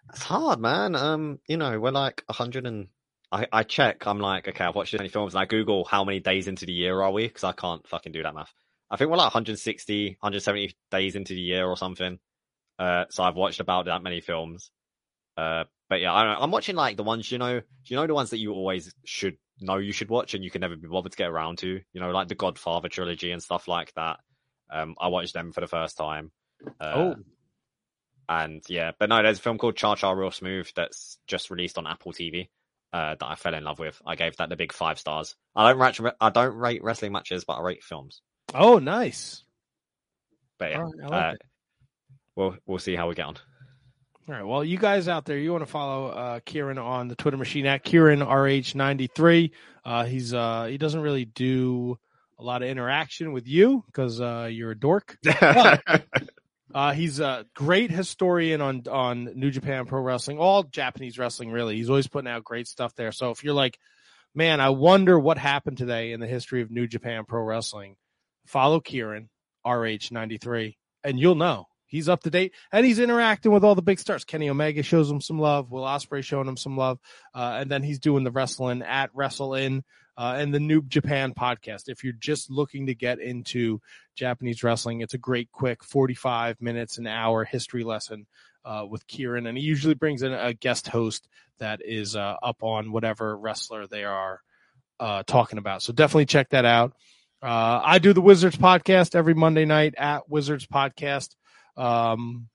It's 0.10 0.24
hard, 0.24 0.60
man. 0.60 0.96
Um, 0.96 1.40
you 1.48 1.58
know, 1.58 1.80
we're 1.80 1.92
like 1.92 2.24
a 2.30 2.34
hundred 2.34 2.66
and 2.66 2.88
I, 3.32 3.48
I 3.52 3.64
check. 3.64 4.06
I'm 4.08 4.20
like, 4.20 4.48
okay, 4.48 4.64
I've 4.64 4.76
watched 4.76 4.92
this 4.92 5.00
many 5.00 5.10
films, 5.10 5.34
and 5.34 5.42
I 5.42 5.46
Google 5.46 5.84
how 5.84 6.04
many 6.04 6.20
days 6.20 6.48
into 6.48 6.66
the 6.66 6.74
year 6.74 7.02
are 7.02 7.12
we 7.12 7.28
because 7.28 7.44
I 7.44 7.52
can't 7.52 7.86
fucking 7.88 8.12
do 8.12 8.24
that 8.24 8.36
math. 8.36 8.54
I 8.90 8.98
think 8.98 9.10
we're 9.10 9.18
like 9.18 9.34
160, 9.34 10.18
170 10.20 10.76
days 10.92 11.16
into 11.16 11.34
the 11.34 11.42
year 11.42 11.66
or 11.68 11.76
something. 11.76 12.20
Uh, 12.78 13.06
so 13.10 13.24
I've 13.24 13.36
watched 13.36 13.60
about 13.60 13.86
that 13.86 14.04
many 14.04 14.22
films. 14.22 14.70
Uh, 15.38 15.66
but 15.90 16.00
yeah, 16.02 16.14
I, 16.14 16.42
I'm 16.42 16.52
watching 16.52 16.76
like 16.76 16.98
the 16.98 17.04
ones 17.04 17.32
you 17.32 17.38
know. 17.38 17.62
You 17.86 17.96
know 17.96 18.08
the 18.08 18.14
ones 18.14 18.30
that 18.30 18.40
you 18.40 18.54
always 18.54 18.94
should 19.06 19.38
know 19.60 19.78
you 19.78 19.92
should 19.92 20.10
watch, 20.10 20.34
and 20.34 20.44
you 20.44 20.52
can 20.52 20.62
never 20.62 20.76
be 20.76 20.88
bothered 20.88 21.12
to 21.12 21.18
get 21.18 21.30
around 21.30 21.58
to. 21.60 21.82
You 21.94 22.02
know, 22.02 22.12
like 22.12 22.28
the 22.28 22.36
Godfather 22.36 22.90
trilogy 22.90 23.32
and 23.32 23.42
stuff 23.42 23.68
like 23.68 23.94
that. 23.96 24.20
Um, 24.72 24.96
I 25.00 25.08
watched 25.08 25.34
them 25.34 25.52
for 25.52 25.62
the 25.62 25.68
first 25.68 25.98
time. 25.98 26.32
Uh, 26.80 26.94
oh, 26.96 27.16
and 28.28 28.64
yeah, 28.68 28.92
but 29.00 29.10
no, 29.10 29.22
there's 29.22 29.40
a 29.40 29.42
film 29.42 29.58
called 29.58 29.76
Cha 29.76 29.96
Cha 29.96 30.12
Real 30.12 30.32
Smooth 30.32 30.68
that's 30.76 31.18
just 31.28 31.50
released 31.50 31.78
on 31.78 31.88
Apple 31.88 32.14
TV. 32.14 32.50
Uh, 32.94 33.16
that 33.20 33.26
I 33.26 33.36
fell 33.36 33.54
in 33.54 33.66
love 33.66 33.78
with. 33.78 34.02
I 34.06 34.16
gave 34.16 34.38
that 34.38 34.48
the 34.48 34.56
big 34.56 34.72
five 34.72 34.98
stars. 35.00 35.36
I 35.54 35.70
don't 35.70 35.80
rate 35.80 36.14
I 36.22 36.30
don't 36.30 36.56
rate 36.56 36.82
wrestling 36.82 37.12
matches, 37.12 37.44
but 37.44 37.56
I 37.56 37.62
rate 37.62 37.84
films. 37.84 38.22
oh, 38.54 38.80
nice. 38.80 39.44
But 40.58 40.72
yeah, 40.72 40.78
right, 40.78 40.92
like 41.02 41.12
uh, 41.12 41.34
we'll 42.38 42.58
we'll 42.66 42.80
see 42.80 42.96
how 42.96 43.10
we 43.10 43.16
get 43.16 43.26
on. 43.26 43.38
All 44.28 44.34
right. 44.34 44.44
Well, 44.44 44.64
you 44.64 44.78
guys 44.78 45.08
out 45.08 45.26
there, 45.26 45.38
you 45.38 45.52
want 45.52 45.64
to 45.64 45.70
follow 45.70 46.08
uh, 46.08 46.40
Ciaran 46.48 46.78
on 46.78 47.10
the 47.10 47.16
Twitter 47.16 47.38
machine 47.38 47.68
at 47.68 47.84
Ciaran 47.84 48.22
RH93. 48.22 49.52
Uh, 49.84 50.06
he's 50.06 50.34
uh, 50.34 50.66
he 50.66 50.78
doesn't 50.78 51.02
really 51.02 51.26
do 51.26 52.00
a 52.40 52.44
lot 52.44 52.64
of 52.64 52.70
interaction 52.70 53.34
with 53.34 53.48
you 53.48 53.84
because 53.86 54.20
uh, 54.20 54.50
you're 54.52 54.72
a 54.72 54.80
dork. 54.80 55.18
Uh, 56.76 56.92
he's 56.92 57.22
a 57.22 57.46
great 57.56 57.90
historian 57.90 58.60
on 58.60 58.84
on 58.92 59.30
New 59.34 59.50
Japan 59.50 59.86
Pro 59.86 60.02
Wrestling, 60.02 60.40
all 60.40 60.62
Japanese 60.62 61.18
wrestling, 61.18 61.50
really. 61.50 61.78
He's 61.78 61.90
always 61.90 62.10
putting 62.10 62.30
out 62.30 62.44
great 62.44 62.68
stuff 62.68 62.94
there. 62.96 63.14
So 63.14 63.32
if 63.32 63.46
you're 63.46 63.54
like, 63.54 63.80
man, 64.36 64.60
I 64.60 64.72
wonder 64.72 65.18
what 65.18 65.38
happened 65.38 65.78
today 65.78 66.12
in 66.12 66.20
the 66.20 66.28
history 66.28 66.62
of 66.62 66.70
New 66.70 66.86
Japan 66.86 67.24
Pro 67.26 67.42
Wrestling, 67.44 67.96
follow 68.46 68.82
Ciaran 68.82 69.30
RH93, 69.66 70.76
and 71.06 71.18
you'll 71.18 71.36
know 71.36 71.68
he's 71.88 72.10
up 72.10 72.24
to 72.24 72.30
date 72.30 72.54
and 72.72 72.86
he's 72.86 73.00
interacting 73.00 73.52
with 73.52 73.64
all 73.64 73.76
the 73.76 73.82
big 73.82 74.00
stars. 74.00 74.24
Kenny 74.24 74.50
Omega 74.50 74.84
shows 74.84 75.10
him 75.10 75.22
some 75.22 75.40
love, 75.40 75.72
Will 75.72 75.84
Ospreay 75.84 76.24
showing 76.24 76.48
him 76.48 76.58
some 76.58 76.78
love, 76.78 77.00
uh, 77.34 77.58
and 77.60 77.70
then 77.70 77.84
he's 77.84 78.00
doing 78.00 78.24
the 78.24 78.32
wrestling 78.32 78.82
at 78.82 79.10
Wrestle 79.14 79.56
In 79.56 79.84
uh, 80.18 80.36
and 80.38 80.54
the 80.54 80.60
New 80.60 80.82
Japan 80.82 81.34
podcast. 81.34 81.84
If 81.88 82.04
you're 82.04 82.14
just 82.14 82.50
looking 82.50 82.88
to 82.88 82.96
get 82.96 83.20
into 83.20 83.82
Japanese 84.16 84.64
wrestling, 84.64 85.02
it's 85.02 85.14
a 85.14 85.20
great, 85.20 85.52
quick 85.52 85.84
45 85.84 86.62
minutes, 86.62 86.98
an 86.98 87.08
hour 87.08 87.44
history 87.44 87.84
lesson 87.84 88.26
uh, 88.64 88.86
with 88.90 89.06
Ciaran, 89.08 89.46
and 89.46 89.58
he 89.58 89.64
usually 89.64 89.94
brings 89.94 90.24
in 90.24 90.34
a 90.34 90.54
guest 90.54 90.88
host 90.88 91.28
that 91.60 91.82
is 91.84 92.16
uh, 92.16 92.36
up 92.42 92.64
on 92.64 92.92
whatever 92.92 93.38
wrestler 93.38 93.88
they 93.88 94.04
are 94.04 94.42
uh, 95.00 95.24
talking 95.28 95.60
about. 95.60 95.82
So 95.82 95.94
definitely 95.94 96.26
check 96.26 96.50
that 96.50 96.66
out. 96.66 96.94
Uh, 97.42 97.80
I 97.84 98.00
do 98.00 98.14
the 98.14 98.22
Wizards 98.22 98.58
podcast 98.58 99.14
every 99.14 99.34
Monday 99.34 99.66
night 99.66 99.94
at 99.98 100.30
Wizards 100.30 100.66
Podcast. 100.66 101.36
Um, 101.78 102.48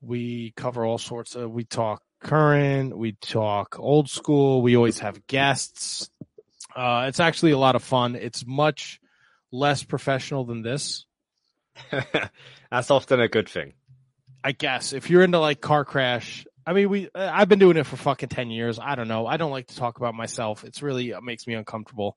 we 0.00 0.52
cover 0.56 0.84
all 0.84 0.98
sorts 0.98 1.36
of. 1.36 1.50
We 1.50 1.64
talk 1.64 2.02
current, 2.20 2.96
we 2.96 3.12
talk 3.12 3.78
old 3.78 4.08
school. 4.08 4.62
We 4.62 4.76
always 4.76 5.00
have 5.00 5.26
guests. 5.26 6.10
Uh, 6.74 7.06
it's 7.08 7.20
actually 7.20 7.52
a 7.52 7.58
lot 7.58 7.76
of 7.76 7.82
fun. 7.82 8.14
It's 8.14 8.46
much 8.46 9.00
less 9.50 9.82
professional 9.82 10.44
than 10.44 10.62
this. 10.62 11.06
That's 12.70 12.90
often 12.90 13.20
a 13.20 13.28
good 13.28 13.48
thing. 13.48 13.74
I 14.42 14.52
guess 14.52 14.92
if 14.92 15.10
you're 15.10 15.22
into 15.22 15.38
like 15.38 15.60
car 15.60 15.84
crash, 15.84 16.46
I 16.66 16.72
mean, 16.72 16.88
we 16.88 17.08
uh, 17.14 17.30
I've 17.32 17.48
been 17.48 17.58
doing 17.58 17.76
it 17.76 17.84
for 17.84 17.96
fucking 17.96 18.28
ten 18.28 18.50
years. 18.50 18.78
I 18.78 18.94
don't 18.94 19.08
know. 19.08 19.26
I 19.26 19.36
don't 19.36 19.50
like 19.50 19.66
to 19.68 19.76
talk 19.76 19.98
about 19.98 20.14
myself. 20.14 20.64
It's 20.64 20.82
really 20.82 21.10
it 21.10 21.22
makes 21.22 21.46
me 21.46 21.54
uncomfortable. 21.54 22.16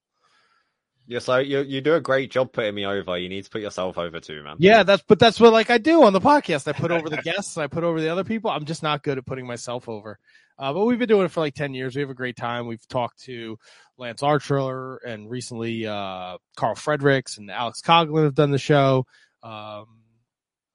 Yeah, 1.05 1.19
so 1.19 1.37
you 1.37 1.61
you 1.61 1.81
do 1.81 1.95
a 1.95 2.01
great 2.01 2.31
job 2.31 2.53
putting 2.53 2.75
me 2.75 2.85
over. 2.85 3.17
You 3.17 3.27
need 3.27 3.43
to 3.43 3.49
put 3.49 3.61
yourself 3.61 3.97
over 3.97 4.19
too, 4.19 4.41
man. 4.43 4.55
Yeah, 4.59 4.83
that's 4.83 5.03
but 5.07 5.19
that's 5.19 5.39
what 5.39 5.51
like 5.51 5.69
I 5.69 5.77
do 5.77 6.03
on 6.03 6.13
the 6.13 6.21
podcast. 6.21 6.67
I 6.67 6.71
put 6.71 6.91
over 6.91 7.09
the 7.09 7.17
guests, 7.23 7.57
I 7.57 7.67
put 7.67 7.83
over 7.83 7.99
the 7.99 8.09
other 8.09 8.23
people. 8.23 8.49
I'm 8.49 8.65
just 8.65 8.83
not 8.83 9.03
good 9.03 9.17
at 9.17 9.25
putting 9.25 9.45
myself 9.45 9.89
over. 9.89 10.17
Uh, 10.57 10.71
but 10.71 10.85
we've 10.85 10.99
been 10.99 11.09
doing 11.09 11.25
it 11.25 11.31
for 11.31 11.41
like 11.41 11.55
ten 11.55 11.73
years. 11.73 11.95
We 11.95 12.01
have 12.01 12.09
a 12.09 12.15
great 12.15 12.37
time. 12.37 12.67
We've 12.67 12.87
talked 12.87 13.23
to 13.23 13.57
Lance 13.97 14.23
Archer 14.23 14.97
and 14.97 15.29
recently 15.29 15.85
uh, 15.85 16.37
Karl 16.55 16.75
Fredericks 16.75 17.37
and 17.37 17.51
Alex 17.51 17.81
Coughlin 17.81 18.23
have 18.23 18.35
done 18.35 18.51
the 18.51 18.57
show. 18.57 19.05
Um, 19.41 19.87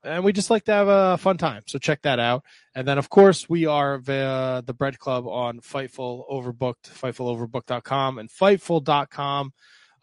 and 0.05 0.25
we 0.25 0.33
just 0.33 0.51
like 0.51 0.65
to 0.65 0.73
have 0.73 0.89
a 0.89 1.19
fun 1.19 1.39
time. 1.39 1.63
So 1.67 1.79
check 1.79 2.03
that 2.03 2.19
out. 2.19 2.45
And 2.75 2.87
then, 2.87 2.99
of 2.99 3.11
course, 3.11 3.49
we 3.49 3.67
are 3.67 3.99
the, 3.99 4.63
the 4.65 4.73
Bread 4.73 4.99
Club 4.99 5.27
on 5.27 5.61
Fightful 5.61 6.31
Overbooked, 6.31 6.89
FightfulOverbooked.com 6.89 8.19
and 8.19 8.31
Fightful.com. 8.31 9.53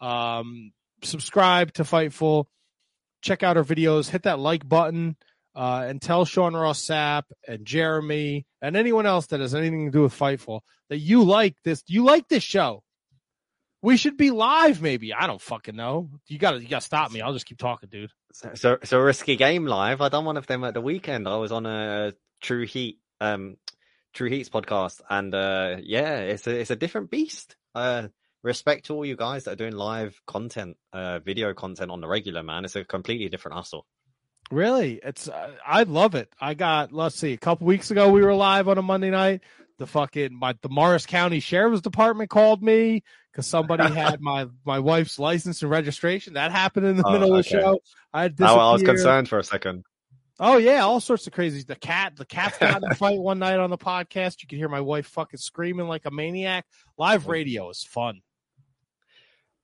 Um, 0.00 0.72
subscribe 1.02 1.72
to 1.74 1.82
Fightful. 1.82 2.46
Check 3.22 3.42
out 3.42 3.56
our 3.56 3.64
videos. 3.64 4.08
Hit 4.08 4.24
that 4.24 4.38
like 4.38 4.68
button. 4.68 5.16
Uh, 5.54 5.86
and 5.88 6.02
tell 6.02 6.26
Sean 6.26 6.54
Ross 6.54 6.84
Sapp 6.84 7.22
and 7.48 7.64
Jeremy 7.64 8.44
and 8.60 8.76
anyone 8.76 9.06
else 9.06 9.28
that 9.28 9.40
has 9.40 9.54
anything 9.54 9.86
to 9.86 9.90
do 9.90 10.02
with 10.02 10.12
Fightful 10.12 10.60
that 10.90 10.98
you 10.98 11.22
like 11.24 11.56
this. 11.64 11.82
You 11.86 12.04
like 12.04 12.28
this 12.28 12.42
show. 12.42 12.82
We 13.80 13.96
should 13.96 14.18
be 14.18 14.30
live, 14.30 14.82
maybe. 14.82 15.14
I 15.14 15.26
don't 15.26 15.40
fucking 15.40 15.74
know. 15.74 16.10
You 16.26 16.38
gotta, 16.38 16.60
you 16.60 16.68
gotta 16.68 16.84
stop 16.84 17.10
me. 17.10 17.22
I'll 17.22 17.32
just 17.32 17.46
keep 17.46 17.56
talking, 17.56 17.88
dude. 17.88 18.10
So, 18.32 18.50
so, 18.54 18.78
so 18.84 18.98
risky 18.98 19.36
game 19.36 19.64
live. 19.64 20.02
I 20.02 20.10
done 20.10 20.26
one 20.26 20.36
of 20.36 20.46
them 20.46 20.62
at 20.64 20.74
the 20.74 20.80
weekend. 20.82 21.26
I 21.26 21.36
was 21.36 21.52
on 21.52 21.64
a 21.64 22.12
True 22.42 22.66
Heat, 22.66 22.98
um, 23.22 23.56
True 24.12 24.28
Heat's 24.28 24.50
podcast, 24.50 25.00
and 25.08 25.34
uh, 25.34 25.76
yeah, 25.82 26.18
it's 26.18 26.46
a 26.46 26.50
it's 26.50 26.70
a 26.70 26.76
different 26.76 27.10
beast. 27.10 27.56
Uh, 27.74 28.08
respect 28.46 28.86
to 28.86 28.94
all 28.94 29.04
you 29.04 29.16
guys 29.16 29.44
that 29.44 29.52
are 29.52 29.56
doing 29.56 29.74
live 29.74 30.18
content, 30.26 30.76
uh, 30.92 31.18
video 31.18 31.52
content 31.52 31.90
on 31.90 32.00
the 32.00 32.06
regular. 32.08 32.42
Man, 32.42 32.64
it's 32.64 32.76
a 32.76 32.84
completely 32.84 33.28
different 33.28 33.56
hustle. 33.56 33.84
Really, 34.50 35.00
it's 35.02 35.28
uh, 35.28 35.50
I 35.66 35.82
love 35.82 36.14
it. 36.14 36.32
I 36.40 36.54
got 36.54 36.92
let's 36.92 37.16
see, 37.16 37.32
a 37.32 37.36
couple 37.36 37.66
weeks 37.66 37.90
ago 37.90 38.10
we 38.10 38.22
were 38.22 38.34
live 38.34 38.68
on 38.68 38.78
a 38.78 38.82
Monday 38.82 39.10
night. 39.10 39.40
the 39.78 39.86
fucking 39.86 40.32
my 40.32 40.54
the 40.62 40.68
Morris 40.68 41.04
County 41.04 41.40
Sheriff's 41.40 41.80
Department 41.82 42.30
called 42.30 42.62
me 42.62 43.02
because 43.32 43.46
somebody 43.48 43.92
had 43.92 44.20
my 44.20 44.46
my 44.64 44.78
wife's 44.78 45.18
license 45.18 45.62
and 45.62 45.70
registration. 45.70 46.34
That 46.34 46.52
happened 46.52 46.86
in 46.86 46.96
the 46.96 47.02
Oh, 47.04 47.12
middle 47.12 47.34
of 47.34 47.44
the 47.44 47.48
show. 47.48 47.80
I 48.14 48.32
Oh, 48.40 48.44
I 48.58 48.72
was 48.72 48.82
concerned 48.84 49.28
for 49.28 49.38
a 49.40 49.44
second. 49.44 49.84
Oh 50.38 50.58
yeah, 50.58 50.80
all 50.82 51.00
sorts 51.00 51.26
of 51.26 51.32
crazy. 51.32 51.62
The 51.64 51.74
cat, 51.74 52.14
the 52.14 52.24
cat 52.26 52.56
got 52.60 52.82
in 52.84 52.90
a 52.90 52.94
fight 52.94 53.18
one 53.18 53.38
night 53.40 53.58
on 53.58 53.70
the 53.70 53.78
podcast. 53.78 54.42
You 54.42 54.48
could 54.48 54.58
hear 54.58 54.68
my 54.68 54.80
wife 54.82 55.06
fucking 55.08 55.38
screaming 55.38 55.88
like 55.88 56.04
a 56.04 56.10
maniac. 56.12 56.66
Live 56.98 57.26
radio 57.36 57.68
is 57.70 57.82
fun. 57.82 58.20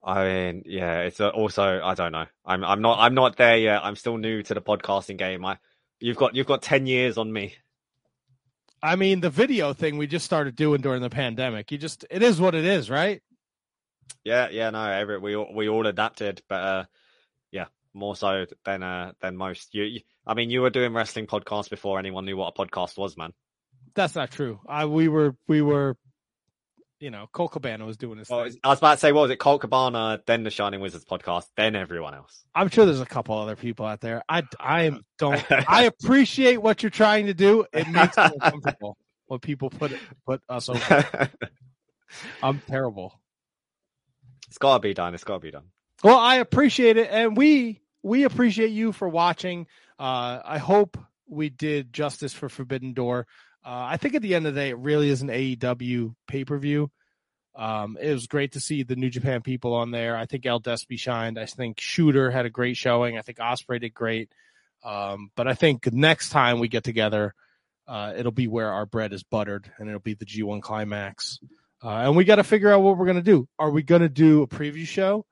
I 0.04 0.24
mean, 0.24 0.62
yeah, 0.66 1.00
it's 1.02 1.20
uh, 1.20 1.28
also 1.28 1.80
I 1.82 1.94
don't 1.94 2.12
know. 2.12 2.26
I'm 2.44 2.64
I'm 2.64 2.82
not 2.82 2.98
I'm 2.98 3.14
not 3.14 3.36
there 3.36 3.56
yet. 3.56 3.84
I'm 3.84 3.96
still 3.96 4.16
new 4.16 4.42
to 4.42 4.54
the 4.54 4.60
podcasting 4.60 5.16
game. 5.18 5.44
I 5.44 5.58
you've 6.00 6.16
got 6.16 6.34
you've 6.34 6.46
got 6.46 6.62
ten 6.62 6.86
years 6.86 7.18
on 7.18 7.32
me. 7.32 7.54
I 8.82 8.96
mean, 8.96 9.20
the 9.20 9.30
video 9.30 9.72
thing 9.74 9.96
we 9.96 10.08
just 10.08 10.24
started 10.26 10.56
doing 10.56 10.80
during 10.80 11.02
the 11.02 11.10
pandemic. 11.10 11.70
You 11.70 11.78
just 11.78 12.04
it 12.10 12.22
is 12.22 12.40
what 12.40 12.54
it 12.56 12.64
is, 12.64 12.90
right? 12.90 13.22
Yeah, 14.24 14.48
yeah, 14.50 14.70
no, 14.70 14.84
every 14.84 15.18
we 15.18 15.36
all- 15.36 15.54
we 15.54 15.68
all 15.68 15.86
adapted, 15.86 16.42
but 16.48 16.54
uh, 16.62 16.84
yeah, 17.52 17.66
more 17.94 18.16
so 18.16 18.46
than 18.64 18.82
uh 18.82 19.12
than 19.20 19.36
most. 19.36 19.72
You, 19.74 19.84
you, 19.84 20.00
I 20.26 20.34
mean, 20.34 20.50
you 20.50 20.62
were 20.62 20.70
doing 20.70 20.92
wrestling 20.92 21.26
podcasts 21.28 21.70
before 21.70 21.98
anyone 21.98 22.24
knew 22.24 22.36
what 22.36 22.54
a 22.56 22.66
podcast 22.66 22.98
was, 22.98 23.16
man. 23.16 23.32
That's 23.94 24.14
not 24.16 24.30
true. 24.32 24.60
I 24.66 24.86
we 24.86 25.06
were 25.08 25.36
we 25.46 25.62
were, 25.62 25.96
you 27.02 27.10
know, 27.10 27.28
Colt 27.32 27.50
Cabana 27.50 27.84
was 27.84 27.96
doing 27.96 28.16
this. 28.16 28.30
Well. 28.30 28.48
I 28.62 28.68
was 28.68 28.78
about 28.78 28.94
to 28.94 28.98
say, 28.98 29.10
what 29.10 29.22
was 29.22 29.30
it? 29.32 29.40
Colt 29.40 29.60
Cabana, 29.60 30.22
then 30.24 30.44
the 30.44 30.50
Shining 30.50 30.80
Wizards 30.80 31.04
podcast, 31.04 31.46
then 31.56 31.74
everyone 31.74 32.14
else. 32.14 32.44
I'm 32.54 32.68
sure 32.68 32.86
there's 32.86 33.00
a 33.00 33.06
couple 33.06 33.36
other 33.36 33.56
people 33.56 33.84
out 33.84 34.00
there. 34.00 34.22
I 34.28 34.44
I 34.60 34.84
am 34.84 35.04
don't. 35.18 35.44
I 35.50 35.82
appreciate 36.02 36.58
what 36.58 36.82
you're 36.84 36.90
trying 36.90 37.26
to 37.26 37.34
do. 37.34 37.66
It 37.72 37.88
makes 37.88 38.16
me 38.16 38.22
uncomfortable 38.40 38.96
when 39.26 39.40
people 39.40 39.68
put 39.68 39.90
it, 39.90 39.98
put 40.24 40.42
us 40.48 40.68
over. 40.68 41.28
I'm 42.42 42.62
terrible. 42.68 43.20
it's 44.46 44.58
got 44.58 44.74
to 44.74 44.80
be 44.80 44.94
done. 44.94 45.14
It's 45.14 45.24
got 45.24 45.34
to 45.34 45.40
be 45.40 45.50
done. 45.50 45.64
Well, 46.04 46.18
I 46.18 46.36
appreciate 46.36 46.96
it, 46.98 47.08
and 47.10 47.36
we 47.36 47.80
we 48.04 48.22
appreciate 48.22 48.70
you 48.70 48.92
for 48.92 49.08
watching. 49.08 49.66
Uh, 49.98 50.38
I 50.44 50.58
hope 50.58 50.96
we 51.26 51.48
did 51.48 51.92
justice 51.92 52.32
for 52.32 52.48
Forbidden 52.48 52.92
Door. 52.92 53.26
Uh, 53.64 53.86
I 53.90 53.96
think 53.96 54.14
at 54.14 54.22
the 54.22 54.34
end 54.34 54.46
of 54.46 54.54
the 54.54 54.60
day, 54.60 54.70
it 54.70 54.78
really 54.78 55.08
is 55.08 55.22
an 55.22 55.28
AEW 55.28 56.14
pay 56.26 56.44
per 56.44 56.58
view. 56.58 56.90
Um, 57.54 57.98
it 58.00 58.12
was 58.12 58.26
great 58.26 58.52
to 58.52 58.60
see 58.60 58.82
the 58.82 58.96
New 58.96 59.10
Japan 59.10 59.42
people 59.42 59.74
on 59.74 59.90
there. 59.90 60.16
I 60.16 60.26
think 60.26 60.46
El 60.46 60.60
Despy 60.60 60.98
shined. 60.98 61.38
I 61.38 61.46
think 61.46 61.80
Shooter 61.80 62.30
had 62.30 62.46
a 62.46 62.50
great 62.50 62.76
showing. 62.76 63.18
I 63.18 63.22
think 63.22 63.38
Ospreay 63.38 63.80
did 63.80 63.94
great. 63.94 64.32
Um, 64.82 65.30
but 65.36 65.46
I 65.46 65.54
think 65.54 65.92
next 65.92 66.30
time 66.30 66.58
we 66.58 66.68
get 66.68 66.82
together, 66.82 67.34
uh, 67.86 68.14
it'll 68.16 68.32
be 68.32 68.48
where 68.48 68.72
our 68.72 68.86
bread 68.86 69.12
is 69.12 69.22
buttered, 69.22 69.70
and 69.78 69.88
it'll 69.88 70.00
be 70.00 70.14
the 70.14 70.24
G1 70.24 70.62
climax. 70.62 71.38
Uh, 71.82 71.88
and 71.88 72.16
we 72.16 72.24
got 72.24 72.36
to 72.36 72.44
figure 72.44 72.72
out 72.72 72.80
what 72.80 72.96
we're 72.96 73.06
gonna 73.06 73.22
do. 73.22 73.48
Are 73.58 73.70
we 73.70 73.82
gonna 73.82 74.08
do 74.08 74.42
a 74.42 74.46
preview 74.46 74.86
show? 74.86 75.26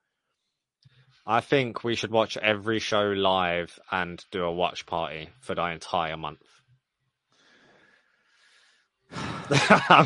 I 1.25 1.39
think 1.39 1.83
we 1.83 1.95
should 1.95 2.11
watch 2.11 2.35
every 2.37 2.79
show 2.79 3.03
live 3.03 3.79
and 3.91 4.23
do 4.31 4.43
a 4.43 4.51
watch 4.51 4.85
party 4.85 5.29
for 5.39 5.55
the 5.55 5.65
entire 5.65 6.17
month. 6.17 6.41
I 9.13 10.03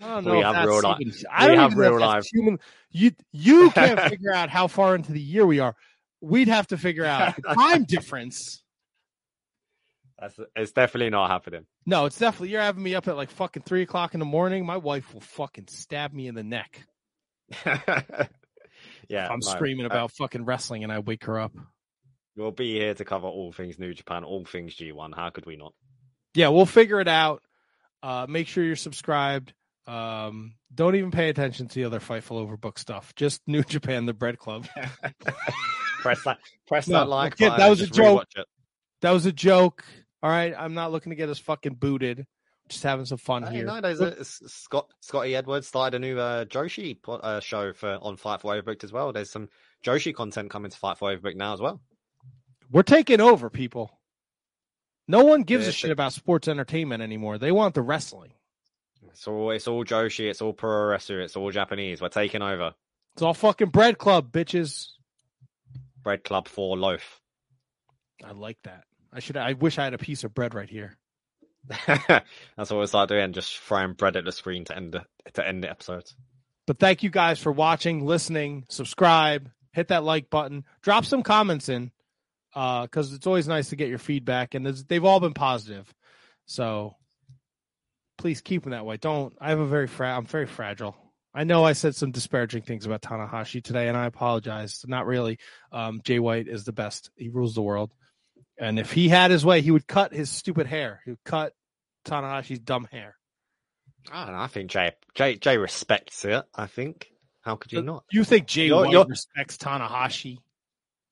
don't 0.00 0.24
know. 0.24 0.32
We 0.32 0.40
have 0.40 0.66
real 0.66 0.78
li- 0.80 0.96
even- 1.00 1.14
I 1.30 1.46
don't 1.46 1.58
have 1.58 1.72
even 1.72 1.78
know 1.78 1.84
if 1.84 1.90
real 1.92 2.00
life. 2.00 2.26
Human, 2.26 2.58
you 2.90 3.12
you 3.32 3.70
can't 3.74 4.00
figure 4.00 4.32
out 4.32 4.50
how 4.50 4.66
far 4.66 4.94
into 4.94 5.12
the 5.12 5.20
year 5.20 5.46
we 5.46 5.60
are. 5.60 5.74
We'd 6.20 6.48
have 6.48 6.66
to 6.68 6.78
figure 6.78 7.04
out 7.04 7.36
the 7.36 7.42
time 7.54 7.84
difference. 7.84 8.62
That's, 10.18 10.38
it's 10.56 10.72
definitely 10.72 11.10
not 11.10 11.30
happening. 11.30 11.66
No, 11.86 12.06
it's 12.06 12.18
definitely 12.18 12.48
you're 12.48 12.60
having 12.60 12.82
me 12.82 12.96
up 12.96 13.06
at 13.06 13.16
like 13.16 13.30
fucking 13.30 13.62
three 13.62 13.82
o'clock 13.82 14.14
in 14.14 14.20
the 14.20 14.26
morning. 14.26 14.66
My 14.66 14.76
wife 14.76 15.14
will 15.14 15.20
fucking 15.20 15.68
stab 15.68 16.12
me 16.12 16.26
in 16.26 16.34
the 16.34 16.42
neck. 16.42 16.84
yeah, 17.64 19.28
I'm 19.30 19.38
no, 19.40 19.48
screaming 19.48 19.84
uh, 19.84 19.90
about 19.90 20.10
fucking 20.12 20.44
wrestling 20.44 20.82
and 20.82 20.92
I 20.92 20.98
wake 20.98 21.24
her 21.24 21.38
up. 21.38 21.52
We'll 22.36 22.50
be 22.50 22.74
here 22.74 22.94
to 22.94 23.04
cover 23.04 23.28
all 23.28 23.52
things 23.52 23.78
New 23.78 23.94
Japan, 23.94 24.24
all 24.24 24.44
things 24.44 24.74
G1. 24.74 25.14
How 25.14 25.30
could 25.30 25.46
we 25.46 25.56
not? 25.56 25.72
Yeah, 26.34 26.48
we'll 26.48 26.66
figure 26.66 27.00
it 27.00 27.08
out. 27.08 27.42
Uh, 28.02 28.26
make 28.28 28.46
sure 28.48 28.62
you're 28.64 28.76
subscribed. 28.76 29.52
Um, 29.86 30.54
don't 30.74 30.94
even 30.96 31.10
pay 31.10 31.28
attention 31.30 31.66
to 31.68 31.74
the 31.74 31.84
other 31.84 31.98
Fightful 32.00 32.46
Overbook 32.46 32.78
stuff. 32.78 33.14
Just 33.16 33.40
New 33.46 33.62
Japan, 33.62 34.06
the 34.06 34.12
Bread 34.14 34.38
Club. 34.38 34.66
press 36.00 36.22
that, 36.24 36.38
press 36.66 36.88
No, 36.88 36.98
that 37.00 37.08
like 37.08 37.36
kid, 37.36 37.48
button 37.48 37.58
that 37.60 37.68
was 37.70 37.80
a 37.80 37.86
joke. 37.86 38.26
it. 38.36 38.46
That 39.00 39.12
was 39.12 39.26
a 39.26 39.32
joke. 39.32 39.84
All 40.22 40.30
right, 40.30 40.52
I'm 40.56 40.74
not 40.74 40.92
looking 40.92 41.10
to 41.10 41.16
get 41.16 41.28
us 41.28 41.38
fucking 41.38 41.74
booted. 41.74 42.26
Just 42.68 42.82
having 42.82 43.06
some 43.06 43.16
fun 43.18 43.44
Hey, 43.44 43.56
here. 43.56 43.64
no, 43.64 43.80
there's 43.80 44.00
a, 44.02 44.18
S- 44.20 44.42
Scott 44.46 44.90
Scotty 45.00 45.34
Edwards 45.34 45.66
started 45.66 45.96
a 45.96 46.00
new 46.00 46.18
uh, 46.18 46.44
Joshi 46.44 46.98
uh, 47.08 47.40
show 47.40 47.72
for 47.72 47.98
on 48.02 48.18
Fightful 48.18 48.62
Overbooked 48.62 48.84
as 48.84 48.92
well. 48.92 49.10
There's 49.12 49.30
some 49.30 49.48
Joshi 49.82 50.14
content 50.14 50.50
coming 50.50 50.70
to 50.70 50.78
Fightful 50.78 51.16
Overbooked 51.18 51.36
now 51.36 51.54
as 51.54 51.60
well. 51.62 51.80
We're 52.70 52.82
taking 52.82 53.22
over, 53.22 53.48
people. 53.48 53.97
No 55.08 55.24
one 55.24 55.42
gives 55.42 55.64
Yeah, 55.64 55.70
a 55.70 55.72
shit 55.72 55.90
about 55.90 56.12
sports 56.12 56.46
entertainment 56.48 57.02
anymore. 57.02 57.38
They 57.38 57.50
want 57.50 57.74
the 57.74 57.82
wrestling. 57.82 58.32
It's 59.10 59.26
all 59.26 59.50
it's 59.50 59.66
all 59.66 59.84
Joshi, 59.84 60.28
it's 60.30 60.42
all 60.42 60.52
pro 60.52 60.86
wrestling, 60.86 61.20
it's 61.20 61.34
all 61.34 61.50
Japanese. 61.50 62.00
We're 62.00 62.08
taking 62.08 62.42
over. 62.42 62.74
It's 63.14 63.22
all 63.22 63.34
fucking 63.34 63.70
bread 63.70 63.98
club, 63.98 64.30
bitches. 64.30 64.88
Bread 66.04 66.22
Club 66.22 66.46
for 66.46 66.76
loaf. 66.76 67.20
I 68.24 68.30
like 68.32 68.58
that. 68.62 68.84
I 69.12 69.20
should. 69.20 69.36
I 69.36 69.54
wish 69.54 69.78
I 69.78 69.84
had 69.84 69.94
a 69.94 69.98
piece 69.98 70.24
of 70.24 70.34
bread 70.34 70.54
right 70.54 70.68
here. 70.68 70.96
That's 71.86 72.20
what 72.56 72.72
we'll 72.72 72.86
start 72.86 73.08
doing. 73.08 73.32
Just 73.32 73.58
frying 73.58 73.94
bread 73.94 74.16
at 74.16 74.24
the 74.24 74.32
screen 74.32 74.64
to 74.66 74.76
end 74.76 74.92
the 74.92 75.04
to 75.34 75.46
end 75.46 75.64
the 75.64 75.70
episode. 75.70 76.04
But 76.66 76.78
thank 76.78 77.02
you 77.02 77.10
guys 77.10 77.38
for 77.38 77.50
watching, 77.50 78.04
listening, 78.06 78.66
subscribe, 78.68 79.50
hit 79.72 79.88
that 79.88 80.04
like 80.04 80.30
button, 80.30 80.64
drop 80.82 81.04
some 81.04 81.22
comments 81.22 81.68
in, 81.68 81.90
because 82.52 83.12
it's 83.12 83.26
always 83.26 83.46
nice 83.48 83.68
to 83.70 83.76
get 83.76 83.88
your 83.88 83.98
feedback, 83.98 84.54
and 84.54 84.66
they've 84.66 85.04
all 85.04 85.20
been 85.20 85.34
positive. 85.34 85.92
So 86.46 86.94
please 88.16 88.40
keep 88.40 88.62
them 88.62 88.72
that 88.72 88.86
way. 88.86 88.96
Don't. 88.96 89.34
I 89.40 89.50
have 89.50 89.60
a 89.60 89.66
very 89.66 89.86
fra- 89.86 90.16
I'm 90.16 90.26
very 90.26 90.46
fragile. 90.46 90.96
I 91.34 91.44
know 91.44 91.62
I 91.64 91.74
said 91.74 91.94
some 91.94 92.10
disparaging 92.10 92.62
things 92.62 92.86
about 92.86 93.02
Tanahashi 93.02 93.62
today, 93.62 93.88
and 93.88 93.96
I 93.96 94.06
apologize. 94.06 94.82
Not 94.86 95.06
really. 95.06 95.38
Um, 95.70 96.00
Jay 96.02 96.18
White 96.18 96.48
is 96.48 96.64
the 96.64 96.72
best. 96.72 97.10
He 97.16 97.28
rules 97.28 97.54
the 97.54 97.62
world, 97.62 97.92
and 98.58 98.78
if 98.78 98.92
he 98.92 99.08
had 99.08 99.30
his 99.30 99.44
way, 99.44 99.60
he 99.60 99.70
would 99.70 99.86
cut 99.86 100.12
his 100.12 100.30
stupid 100.30 100.66
hair. 100.66 101.00
He 101.04 101.10
would 101.12 101.24
cut 101.24 101.52
Tanahashi's 102.06 102.58
dumb 102.60 102.88
hair. 102.90 103.14
I 104.10 104.24
don't 104.24 104.34
know. 104.34 104.40
I 104.40 104.46
think 104.46 104.70
Jay 104.70 104.92
Jay 105.14 105.36
Jay 105.36 105.58
respects 105.58 106.24
it. 106.24 106.44
I 106.54 106.66
think. 106.66 107.08
How 107.42 107.56
could 107.56 107.72
you 107.72 107.82
not? 107.82 108.04
You 108.10 108.24
think 108.24 108.46
Jay 108.46 108.66
You're- 108.66 108.80
White 108.86 108.90
you're- 108.92 109.06
respects 109.08 109.56
Tanahashi? 109.58 110.38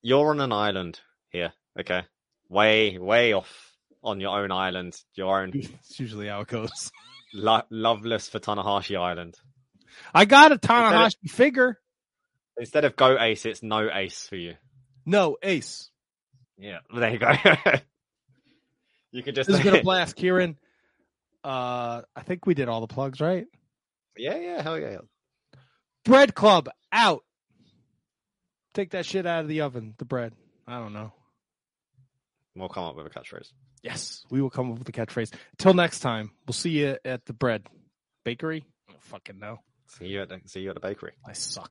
You're 0.02 0.30
on 0.30 0.40
an 0.40 0.52
island 0.52 1.00
here. 1.36 1.52
Okay, 1.78 2.02
way 2.48 2.98
way 2.98 3.32
off 3.32 3.72
on 4.02 4.20
your 4.20 4.38
own 4.38 4.50
island. 4.50 4.96
Your 5.14 5.40
own 5.40 5.52
It's 5.54 5.98
usually 6.00 6.28
how 6.28 6.40
it 6.40 6.48
goes. 6.48 6.90
lo- 7.34 7.62
loveless 7.70 8.28
for 8.28 8.38
Tanahashi 8.38 8.98
Island. 8.98 9.36
I 10.14 10.24
got 10.24 10.52
a 10.52 10.56
Tanahashi 10.56 11.30
figure. 11.30 11.78
Instead 12.58 12.84
of 12.84 12.96
go 12.96 13.18
ace, 13.20 13.44
it's 13.44 13.62
no 13.62 13.88
ace 13.92 14.26
for 14.28 14.36
you. 14.36 14.54
No, 15.04 15.36
Ace. 15.42 15.90
Yeah, 16.58 16.78
there 16.92 17.10
you 17.12 17.18
go. 17.18 17.30
you 19.12 19.22
could 19.22 19.36
just 19.36 19.46
This 19.46 19.58
has 19.58 19.64
been 19.64 19.80
a 19.80 19.82
blast, 19.82 20.16
Ciaran. 20.16 20.56
Uh, 21.44 22.02
I 22.16 22.22
think 22.22 22.44
we 22.44 22.54
did 22.54 22.68
all 22.68 22.80
the 22.80 22.88
plugs, 22.88 23.20
right? 23.20 23.46
yeah, 24.16 24.36
yeah, 24.36 24.62
hell 24.62 24.78
yeah. 24.78 24.98
Bread 26.04 26.34
Club 26.34 26.68
out. 26.92 27.22
Take 28.74 28.90
that 28.92 29.06
shit 29.06 29.26
out 29.26 29.42
of 29.42 29.48
the 29.48 29.60
oven. 29.60 29.94
The 29.98 30.04
bread. 30.04 30.32
I 30.66 30.80
don't 30.80 30.92
know. 30.92 31.12
We'll 32.56 32.68
come 32.68 32.84
up 32.84 32.96
with 32.96 33.06
a 33.06 33.10
catchphrase. 33.10 33.52
Yes, 33.82 34.24
we 34.30 34.40
will 34.40 34.50
come 34.50 34.72
up 34.72 34.78
with 34.78 34.88
a 34.88 34.92
catchphrase. 34.92 35.32
Till 35.58 35.74
next 35.74 36.00
time, 36.00 36.30
we'll 36.46 36.54
see 36.54 36.70
you 36.70 36.96
at 37.04 37.26
the 37.26 37.34
bread 37.34 37.66
bakery. 38.24 38.64
I 38.88 38.92
don't 38.92 39.02
fucking 39.02 39.38
know. 39.38 39.60
See 39.88 40.06
you 40.06 40.22
at 40.22 40.30
the, 40.30 40.40
see 40.46 40.60
you 40.60 40.70
at 40.70 40.74
the 40.74 40.80
bakery. 40.80 41.12
I 41.24 41.32
suck. 41.34 41.70